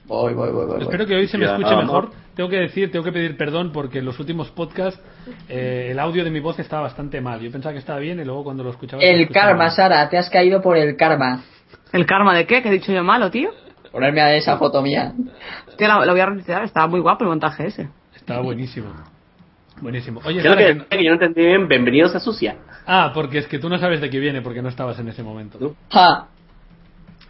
Voy, 0.06 0.34
voy, 0.34 0.50
voy, 0.50 0.66
voy. 0.66 0.82
Espero 0.82 1.06
que 1.06 1.14
hoy 1.14 1.28
se 1.28 1.38
me 1.38 1.44
escuche 1.46 1.76
mejor. 1.76 2.10
Tengo 2.34 2.48
que 2.48 2.56
decir, 2.56 2.90
tengo 2.90 3.04
que 3.04 3.12
pedir 3.12 3.36
perdón 3.36 3.70
porque 3.72 4.00
en 4.00 4.04
los 4.06 4.18
últimos 4.18 4.50
podcasts 4.50 5.00
eh, 5.48 5.88
el 5.92 5.98
audio 6.00 6.24
de 6.24 6.30
mi 6.30 6.40
voz 6.40 6.58
estaba 6.58 6.82
bastante 6.82 7.20
mal. 7.20 7.40
Yo 7.40 7.50
pensaba 7.52 7.72
que 7.72 7.78
estaba 7.78 7.98
bien 8.00 8.18
y 8.20 8.24
luego 8.24 8.42
cuando 8.44 8.64
lo 8.64 8.70
escuchaba... 8.70 9.02
El 9.02 9.20
escuchaba 9.20 9.46
karma, 9.48 9.64
mal. 9.64 9.70
Sara, 9.72 10.08
te 10.08 10.18
has 10.18 10.28
caído 10.30 10.60
por 10.60 10.76
el 10.76 10.96
karma. 10.96 11.44
¿El 11.92 12.06
karma 12.06 12.34
de 12.36 12.44
qué? 12.46 12.60
¿Que 12.62 12.68
he 12.70 12.72
dicho 12.72 12.92
yo 12.92 13.04
malo, 13.04 13.30
tío? 13.30 13.50
Ponerme 13.92 14.20
a 14.20 14.34
esa 14.34 14.56
foto 14.58 14.82
mía. 14.82 15.12
Tío, 15.78 15.86
lo, 15.86 16.04
lo 16.04 16.10
voy 16.12 16.20
a 16.20 16.26
retirar, 16.26 16.64
estaba 16.64 16.88
muy 16.88 16.98
guapo 17.00 17.22
el 17.22 17.30
montaje 17.30 17.66
ese. 17.68 17.88
Estaba 18.16 18.40
buenísimo. 18.40 18.88
Buenísimo. 19.80 20.20
Oye, 20.24 20.40
¿Qué 20.42 20.48
es 20.48 20.54
lo 20.54 20.60
Sara, 20.60 20.66
que, 20.74 20.78
que- 20.88 20.96
que 20.98 21.04
yo 21.04 21.10
no 21.10 21.14
entendí 21.14 21.46
bien? 21.46 21.68
Bienvenidos 21.68 22.16
a 22.16 22.20
Sucia. 22.20 22.56
Ah, 22.86 23.12
porque 23.14 23.38
es 23.38 23.46
que 23.46 23.60
tú 23.60 23.68
no 23.68 23.78
sabes 23.78 24.00
de 24.00 24.10
qué 24.10 24.18
viene 24.18 24.42
porque 24.42 24.60
no 24.62 24.68
estabas 24.68 24.98
en 24.98 25.06
ese 25.08 25.22
momento. 25.22 25.58
¿No? 25.60 25.74
Ja. 25.90 26.26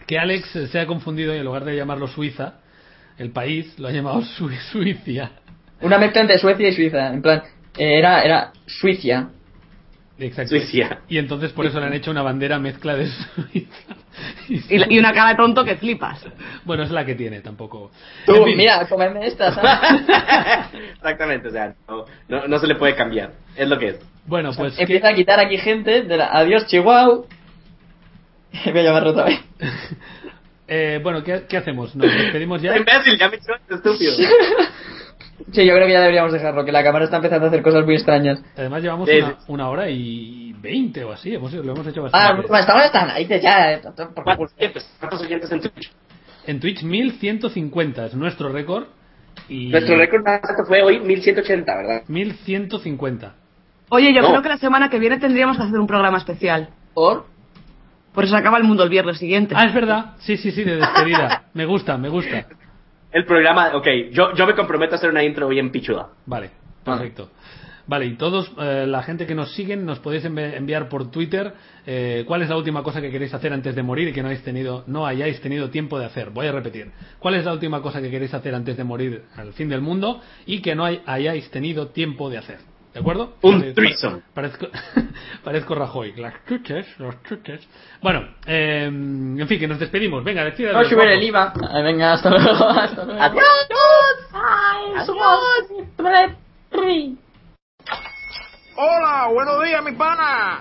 Que 0.07 0.19
Alex 0.19 0.51
se 0.71 0.81
ha 0.81 0.87
confundido 0.87 1.35
y 1.35 1.39
en 1.39 1.45
lugar 1.45 1.65
de 1.65 1.77
llamarlo 1.77 2.07
Suiza, 2.07 2.55
el 3.19 3.31
país 3.31 3.79
lo 3.79 3.89
ha 3.89 3.93
llamado 3.93 4.23
Su- 4.37 4.51
Suicia. 4.73 5.31
Una 5.81 5.99
mezcla 5.99 6.21
entre 6.23 6.39
Suecia 6.39 6.69
y 6.69 6.73
Suiza. 6.73 7.09
En 7.13 7.21
plan, 7.23 7.43
eh, 7.77 7.99
era, 7.99 8.23
era 8.23 8.53
Suicia. 8.67 9.29
Exacto. 10.19 10.51
Suiza. 10.51 10.99
Y 11.09 11.19
entonces 11.19 11.51
por 11.53 11.67
eso 11.67 11.81
le 11.81 11.87
han 11.87 11.93
hecho 11.95 12.11
una 12.11 12.23
bandera 12.23 12.59
mezcla 12.59 12.95
de 12.95 13.07
Suiza. 13.35 13.95
Y, 14.49 14.79
la- 14.79 14.87
y 14.89 14.99
una 14.99 15.13
cara 15.13 15.31
de 15.31 15.35
tonto 15.37 15.65
que 15.65 15.75
flipas. 15.77 16.25
Bueno, 16.65 16.85
es 16.85 16.91
la 16.91 17.05
que 17.05 17.17
tiene, 17.17 17.41
tampoco. 17.41 17.91
Tú, 18.25 18.37
En 18.37 18.45
fin. 18.45 18.57
mira, 18.57 18.87
comerme 18.87 19.27
esta, 19.27 19.53
¿sabes? 19.53 20.03
Exactamente, 20.95 21.49
o 21.49 21.51
sea, 21.51 21.75
no, 21.89 22.05
no, 22.29 22.47
no 22.47 22.59
se 22.61 22.67
le 22.69 22.77
puede 22.77 22.95
cambiar. 22.95 23.33
Es 23.57 23.69
lo 23.69 23.77
que 23.79 23.89
es. 23.89 24.01
Bueno, 24.27 24.53
pues... 24.57 24.75
¿qué- 24.77 24.83
Empieza 24.83 25.09
a 25.09 25.15
quitar 25.15 25.41
aquí 25.41 25.59
gente. 25.59 26.03
De 26.03 26.17
la... 26.17 26.29
Adiós, 26.29 26.67
Chihuahua. 26.69 27.25
Voy 28.67 28.79
a 28.79 28.83
llamarlo 28.83 29.11
otra 29.11 29.25
vez. 29.25 29.41
Eh, 30.69 31.01
bueno, 31.03 31.23
¿qué, 31.23 31.45
qué 31.49 31.57
hacemos? 31.57 31.95
¿Nos 31.97 32.07
despedimos 32.13 32.61
ya? 32.63 32.77
Imbécil, 32.77 33.19
ya 33.19 33.29
me 33.29 33.37
estúpido. 33.37 34.13
Sí, 35.53 35.67
yo 35.67 35.75
creo 35.75 35.87
que 35.87 35.93
ya 35.93 36.01
deberíamos 36.01 36.33
dejarlo, 36.33 36.65
que 36.65 36.71
la 36.71 36.85
cámara 36.85 37.07
está 37.07 37.17
empezando 37.17 37.47
a 37.47 37.49
hacer 37.49 37.61
cosas 37.63 37.85
muy 37.85 37.95
extrañas. 37.95 38.41
Además 38.57 38.83
llevamos 38.83 39.09
Sí, 39.09 39.19
una, 39.49 39.69
hora 39.69 39.91
y 39.91 40.53
veinte 40.61 41.03
o 41.03 41.13
así. 41.13 41.35
Hemos, 41.35 41.53
lo 41.53 41.73
hemos 41.73 41.85
hecho 41.89 42.07
Ah, 42.13 42.33
bastante. 42.33 42.57
estamos 42.61 42.83
hasta 42.85 43.05
narices 43.07 43.43
ya. 43.43 43.73
eh, 43.73 43.81
por 44.15 44.25
¿Cuántos 44.25 44.53
oyentes? 44.57 44.89
¿Cuántos 45.01 45.23
oyentes 45.23 45.51
en 45.51 45.61
Twitch? 45.61 45.93
En 46.47 46.61
Twitch 46.61 46.83
1150 46.85 48.07
es 48.07 48.15
nuestro 48.15 48.49
récord. 48.51 48.85
Y 49.49 49.71
Nuestro 49.71 49.97
récord 49.97 50.23
fue 50.69 50.83
hoy 50.83 51.01
1180, 51.01 51.77
¿verdad? 51.77 52.03
1150. 52.07 53.35
Oye, 53.91 54.15
yo 54.15 54.23
No. 54.23 54.29
creo 54.31 54.43
que 54.43 54.49
la 54.51 54.59
semana 54.59 54.89
que 54.89 55.01
viene 55.01 55.19
tendríamos 55.19 55.57
que 55.57 55.65
hacer 55.65 55.79
un 55.81 55.87
programa 55.89 56.19
especial. 56.19 56.69
¿Por? 56.95 57.27
Por 58.15 58.25
eso 58.25 58.37
acaba 58.37 58.59
el 58.59 58.65
mundo 58.65 58.85
el 58.85 58.89
viernes 58.91 59.19
siguiente. 59.19 59.55
Ah, 59.59 59.65
es 59.67 59.75
verdad. 59.75 60.15
Sí, 60.21 60.37
sí, 60.37 60.51
sí, 60.53 60.63
de 60.65 60.77
despedida. 60.77 61.45
Me 61.55 61.67
gusta, 61.67 61.99
me 61.99 62.09
gusta. 62.09 62.47
El 63.13 63.25
programa, 63.27 63.71
ok, 63.75 63.87
yo, 64.13 64.33
yo 64.35 64.47
me 64.47 64.55
comprometo 64.55 64.95
a 64.95 64.99
hacer 64.99 65.11
una 65.11 65.23
intro 65.23 65.47
bien 65.49 65.71
pichuda. 65.71 66.09
Vale, 66.27 66.51
perfecto. 66.85 67.31
Vale, 67.87 68.07
y 68.07 68.15
todos, 68.17 68.51
eh, 68.59 68.87
la 68.89 69.03
gente 69.03 69.27
que 69.27 69.35
nos 69.35 69.53
siguen, 69.55 69.85
nos 69.85 69.99
podéis 70.01 70.25
envi- 70.25 70.55
enviar 70.57 70.89
por 70.89 71.11
Twitter 71.11 71.53
eh, 71.87 72.25
cuál 72.27 72.41
es 72.43 72.49
la 72.49 72.57
última 72.57 72.83
cosa 72.83 73.01
que 73.03 73.11
queréis 73.11 73.35
hacer 73.35 73.53
antes 73.53 73.75
de 73.77 73.83
morir 73.83 74.09
y 74.09 74.13
que 74.13 74.23
no, 74.23 74.29
hayáis 74.29 74.43
tenido, 74.43 74.85
no 74.87 75.07
hayáis 75.07 75.41
tenido 75.43 75.69
tiempo 75.71 75.99
de 75.99 76.07
hacer. 76.07 76.31
Voy 76.31 76.47
a 76.47 76.53
repetir. 76.53 76.91
¿Cuál 77.19 77.35
es 77.35 77.45
la 77.45 77.53
última 77.53 77.83
cosa 77.83 78.01
que 78.01 78.11
queréis 78.11 78.33
hacer 78.33 78.55
antes 78.55 78.77
de 78.77 78.85
morir 78.85 79.25
al 79.37 79.53
fin 79.53 79.69
del 79.69 79.81
mundo 79.83 80.21
y 80.47 80.61
que 80.63 80.75
no 80.75 80.85
hay- 80.85 81.03
hayáis 81.07 81.51
tenido 81.51 81.89
tiempo 81.89 82.31
de 82.31 82.39
hacer? 82.39 82.59
¿De 82.95 83.01
acuerdo? 83.01 83.35
Un 83.43 83.59
Pare- 83.61 83.73
threesome. 83.73 84.23
Parezco, 84.33 84.69
parezco 85.45 85.75
Rajoy. 85.75 86.13
Las 86.17 86.35
chuches, 86.49 86.87
los 87.01 87.21
chuches. 87.25 87.67
Bueno, 88.01 88.23
eh, 88.47 88.85
en 88.87 89.47
fin, 89.49 89.59
que 89.59 89.67
nos 89.67 89.81
despedimos. 89.81 90.23
Venga, 90.23 90.45
decid 90.45 90.67
No 90.71 90.79
adiós, 90.79 90.91
subir 90.91 91.09
el. 91.09 91.23
IVA. 91.25 91.53
Ah, 91.71 91.83
venga, 91.83 92.13
hasta 92.13 92.31
luego. 92.31 92.51
Hasta 92.69 93.05
luego. 93.05 93.21
Adiós. 93.21 93.45
Hola, 98.77 99.29
buenos 99.33 99.65
días, 99.65 99.85
mi 99.85 99.93
pana. 99.93 100.61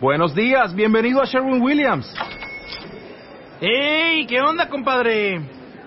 Buenos 0.00 0.34
días, 0.34 0.74
bienvenido 0.74 1.20
a 1.22 1.26
Sherwin 1.26 1.62
Williams. 1.62 2.12
¡Ey! 3.60 4.26
¿Qué 4.26 4.40
onda, 4.40 4.68
compadre? 4.68 5.40